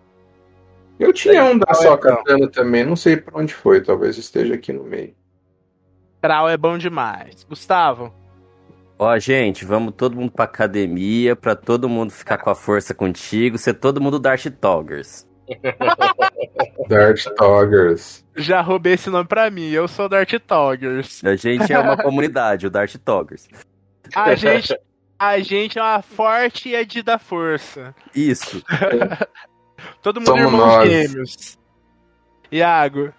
Eu 0.98 1.12
tinha 1.12 1.44
um 1.44 1.56
da 1.56 1.66
é 1.70 1.74
Só. 1.74 1.96
Katana 1.96 2.48
também, 2.48 2.84
não 2.84 2.96
sei 2.96 3.16
pra 3.16 3.38
onde 3.38 3.54
foi, 3.54 3.82
talvez 3.82 4.18
esteja 4.18 4.54
aqui 4.54 4.72
no 4.72 4.82
meio. 4.82 5.14
Trau 6.20 6.48
é 6.48 6.56
bom 6.56 6.76
demais. 6.76 7.44
Gustavo, 7.48 8.12
Ó, 8.98 9.18
gente, 9.18 9.64
vamos 9.64 9.92
todo 9.94 10.16
mundo 10.16 10.32
pra 10.32 10.46
academia, 10.46 11.36
pra 11.36 11.54
todo 11.54 11.88
mundo 11.88 12.10
ficar 12.12 12.38
com 12.38 12.48
a 12.48 12.54
força 12.54 12.94
contigo, 12.94 13.58
ser 13.58 13.74
todo 13.74 14.00
mundo 14.00 14.18
Darth 14.18 14.46
Toggers. 14.60 15.26
Dart 16.88 17.24
Toggers. 17.36 18.24
já 18.36 18.60
roubei 18.60 18.94
esse 18.94 19.10
nome 19.10 19.28
pra 19.28 19.50
mim. 19.50 19.68
Eu 19.70 19.86
sou 19.86 20.08
Dart 20.08 20.32
Toggers. 20.46 21.22
A 21.24 21.36
gente 21.36 21.72
é 21.72 21.78
uma 21.78 21.96
comunidade, 22.02 22.66
o 22.66 22.70
Darth 22.70 22.96
Toggers. 23.04 23.48
A 24.14 24.34
gente, 24.34 24.76
a 25.18 25.38
gente 25.40 25.78
é 25.78 25.82
uma 25.82 26.02
forte 26.02 26.70
e 26.70 26.74
Ed 26.74 27.02
da 27.02 27.18
força. 27.18 27.94
Isso. 28.14 28.62
Todo 30.02 30.20
mundo 30.20 30.26
Somos 30.28 30.42
irmãos 30.44 30.58
nós. 30.58 30.88
gêmeos. 30.88 31.58
Iago, 32.50 33.12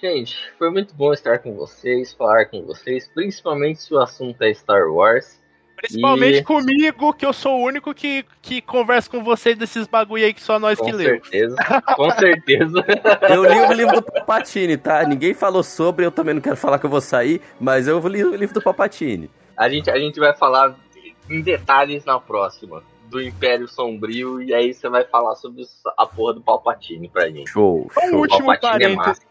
Gente, 0.00 0.36
foi 0.58 0.70
muito 0.70 0.94
bom 0.94 1.12
estar 1.12 1.38
com 1.40 1.54
vocês, 1.56 2.12
falar 2.14 2.46
com 2.46 2.62
vocês, 2.62 3.08
principalmente 3.12 3.82
se 3.82 3.92
o 3.92 3.98
assunto 3.98 4.40
é 4.42 4.54
Star 4.54 4.86
Wars. 4.88 5.40
principalmente 5.76 6.38
E- 6.38 6.42
comigo, 6.44 7.12
que 7.14 7.24
eu 7.26 7.32
sou 7.32 7.58
o 7.60 7.64
único 7.64 7.92
que, 7.94 8.24
que 8.42 8.60
conversa 8.60 9.08
com 9.10 9.22
vocês 9.24 9.56
desses 9.56 9.86
bagulho 9.86 10.24
aí 10.24 10.32
que 10.34 10.42
só 10.42 10.58
nós 10.58 10.78
Com 10.78 10.86
que 10.86 10.92
leu. 10.92 11.06
certeza. 11.08 11.56
Com 11.96 12.10
certeza. 12.10 12.84
Eu 13.28 13.44
li 13.44 13.60
o 13.60 13.72
livro 13.72 13.96
do 14.00 14.02
Palpatine, 14.02 14.76
tá? 14.76 15.04
Ninguém 15.04 15.34
falou 15.34 15.62
sobre, 15.62 16.04
eu 16.06 16.10
também 16.12 16.34
não 16.34 16.40
quero 16.40 16.56
falar 16.56 16.78
que 16.78 16.86
eu 16.86 16.90
vou 16.90 17.00
sair, 17.00 17.40
mas 17.60 17.86
eu 17.88 17.98
li 18.08 18.24
o 18.24 18.34
livro 18.36 18.54
do 18.54 18.62
Palpatine. 18.62 19.30
A 19.56 19.68
gente, 19.68 19.90
a 19.90 19.98
gente 19.98 20.18
vai 20.20 20.34
falar 20.36 20.76
em 21.30 21.40
detalhes 21.42 22.04
na 22.04 22.18
próxima. 22.20 22.82
Do 23.08 23.22
Império 23.22 23.66
Sombrio, 23.66 24.42
e 24.42 24.52
aí 24.52 24.74
você 24.74 24.86
vai 24.86 25.02
falar 25.02 25.34
sobre 25.36 25.64
a 25.96 26.04
porra 26.04 26.34
do 26.34 26.42
Palpatine 26.42 27.08
pra 27.08 27.26
gente. 27.30 27.48
Show, 27.48 27.90
show. 27.90 28.18
último 28.18 28.48
Palpatine 28.48 28.84
é 28.84 28.96
parênteses. 28.96 29.26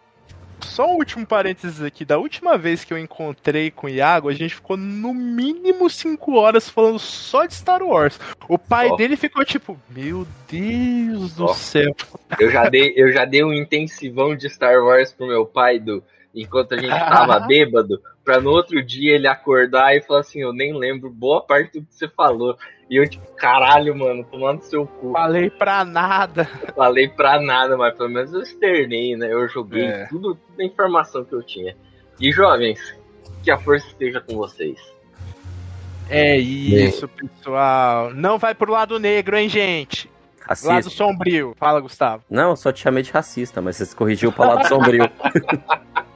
Só 0.68 0.88
um 0.88 0.96
último 0.96 1.26
parênteses 1.26 1.82
aqui. 1.82 2.06
Da 2.06 2.18
última 2.18 2.58
vez 2.58 2.84
que 2.84 2.94
eu 2.94 2.98
encontrei 2.98 3.72
com 3.72 3.88
o 3.88 3.90
Iago, 3.90 4.30
a 4.30 4.34
gente 4.34 4.56
ficou 4.56 4.78
no 4.78 5.14
mínimo 5.14 5.90
5 5.90 6.34
horas 6.36 6.70
falando 6.70 7.00
só 7.00 7.46
de 7.46 7.54
Star 7.54 7.82
Wars. 7.82 8.20
O 8.48 8.58
pai 8.58 8.90
Ó. 8.90 8.96
dele 8.96 9.16
ficou 9.16 9.44
tipo, 9.44 9.80
meu 9.90 10.28
Deus 10.50 11.34
do 11.34 11.46
Ó. 11.46 11.54
céu. 11.54 11.96
Eu 12.40 12.52
já 12.52 12.70
dei, 12.70 12.94
eu 12.96 13.12
já 13.12 13.26
dei 13.26 13.44
um 13.44 13.54
intensivão 13.54 14.36
de 14.36 14.50
Star 14.50 14.84
Wars 14.84 15.12
pro 15.12 15.28
meu 15.28 15.46
pai 15.46 15.80
do 15.80 16.04
enquanto 16.36 16.76
a 16.76 16.78
gente 16.78 16.90
tava 16.90 17.40
bêbado, 17.48 18.02
pra 18.28 18.42
no 18.42 18.50
outro 18.50 18.84
dia 18.84 19.16
ele 19.16 19.26
acordar 19.26 19.96
e 19.96 20.02
falar 20.02 20.20
assim, 20.20 20.42
eu 20.42 20.52
nem 20.52 20.78
lembro 20.78 21.10
boa 21.10 21.42
parte 21.42 21.80
do 21.80 21.86
que 21.86 21.96
você 21.96 22.10
falou. 22.10 22.58
E 22.90 22.98
eu 22.98 23.10
tipo, 23.10 23.26
caralho, 23.36 23.98
mano, 23.98 24.26
tomando 24.30 24.62
seu 24.64 24.86
cu. 24.86 25.14
Falei 25.14 25.50
pra 25.50 25.86
nada. 25.86 26.44
Falei 26.76 27.08
pra 27.08 27.40
nada, 27.40 27.78
mas 27.78 27.96
pelo 27.96 28.10
menos 28.10 28.34
eu 28.34 28.42
externei, 28.42 29.16
né? 29.16 29.32
Eu 29.32 29.48
joguei 29.48 29.86
É. 29.86 30.08
tudo, 30.08 30.36
toda 30.36 30.62
a 30.62 30.66
informação 30.66 31.24
que 31.24 31.34
eu 31.34 31.42
tinha. 31.42 31.74
E 32.20 32.30
jovens, 32.34 32.80
que 33.44 33.50
a 33.50 33.58
força 33.58 33.88
esteja 33.88 34.20
com 34.20 34.36
vocês. 34.36 34.78
É 36.10 36.38
isso, 36.38 37.08
pessoal. 37.08 38.14
Não 38.14 38.38
vai 38.38 38.54
pro 38.54 38.72
lado 38.74 39.00
negro, 39.00 39.38
hein, 39.38 39.48
gente? 39.48 40.10
Lado 40.50 40.66
Racista. 40.66 40.90
sombrio. 40.90 41.54
Fala, 41.58 41.80
Gustavo. 41.80 42.24
Não, 42.30 42.50
eu 42.50 42.56
só 42.58 42.74
te 42.74 42.82
chamei 42.82 43.04
de 43.04 43.12
racista, 43.12 43.62
mas 43.62 43.78
você 43.78 43.86
se 43.86 43.96
corrigiu 43.96 44.32
pra 44.34 44.48
lado 44.54 44.68
sombrio. 44.68 45.10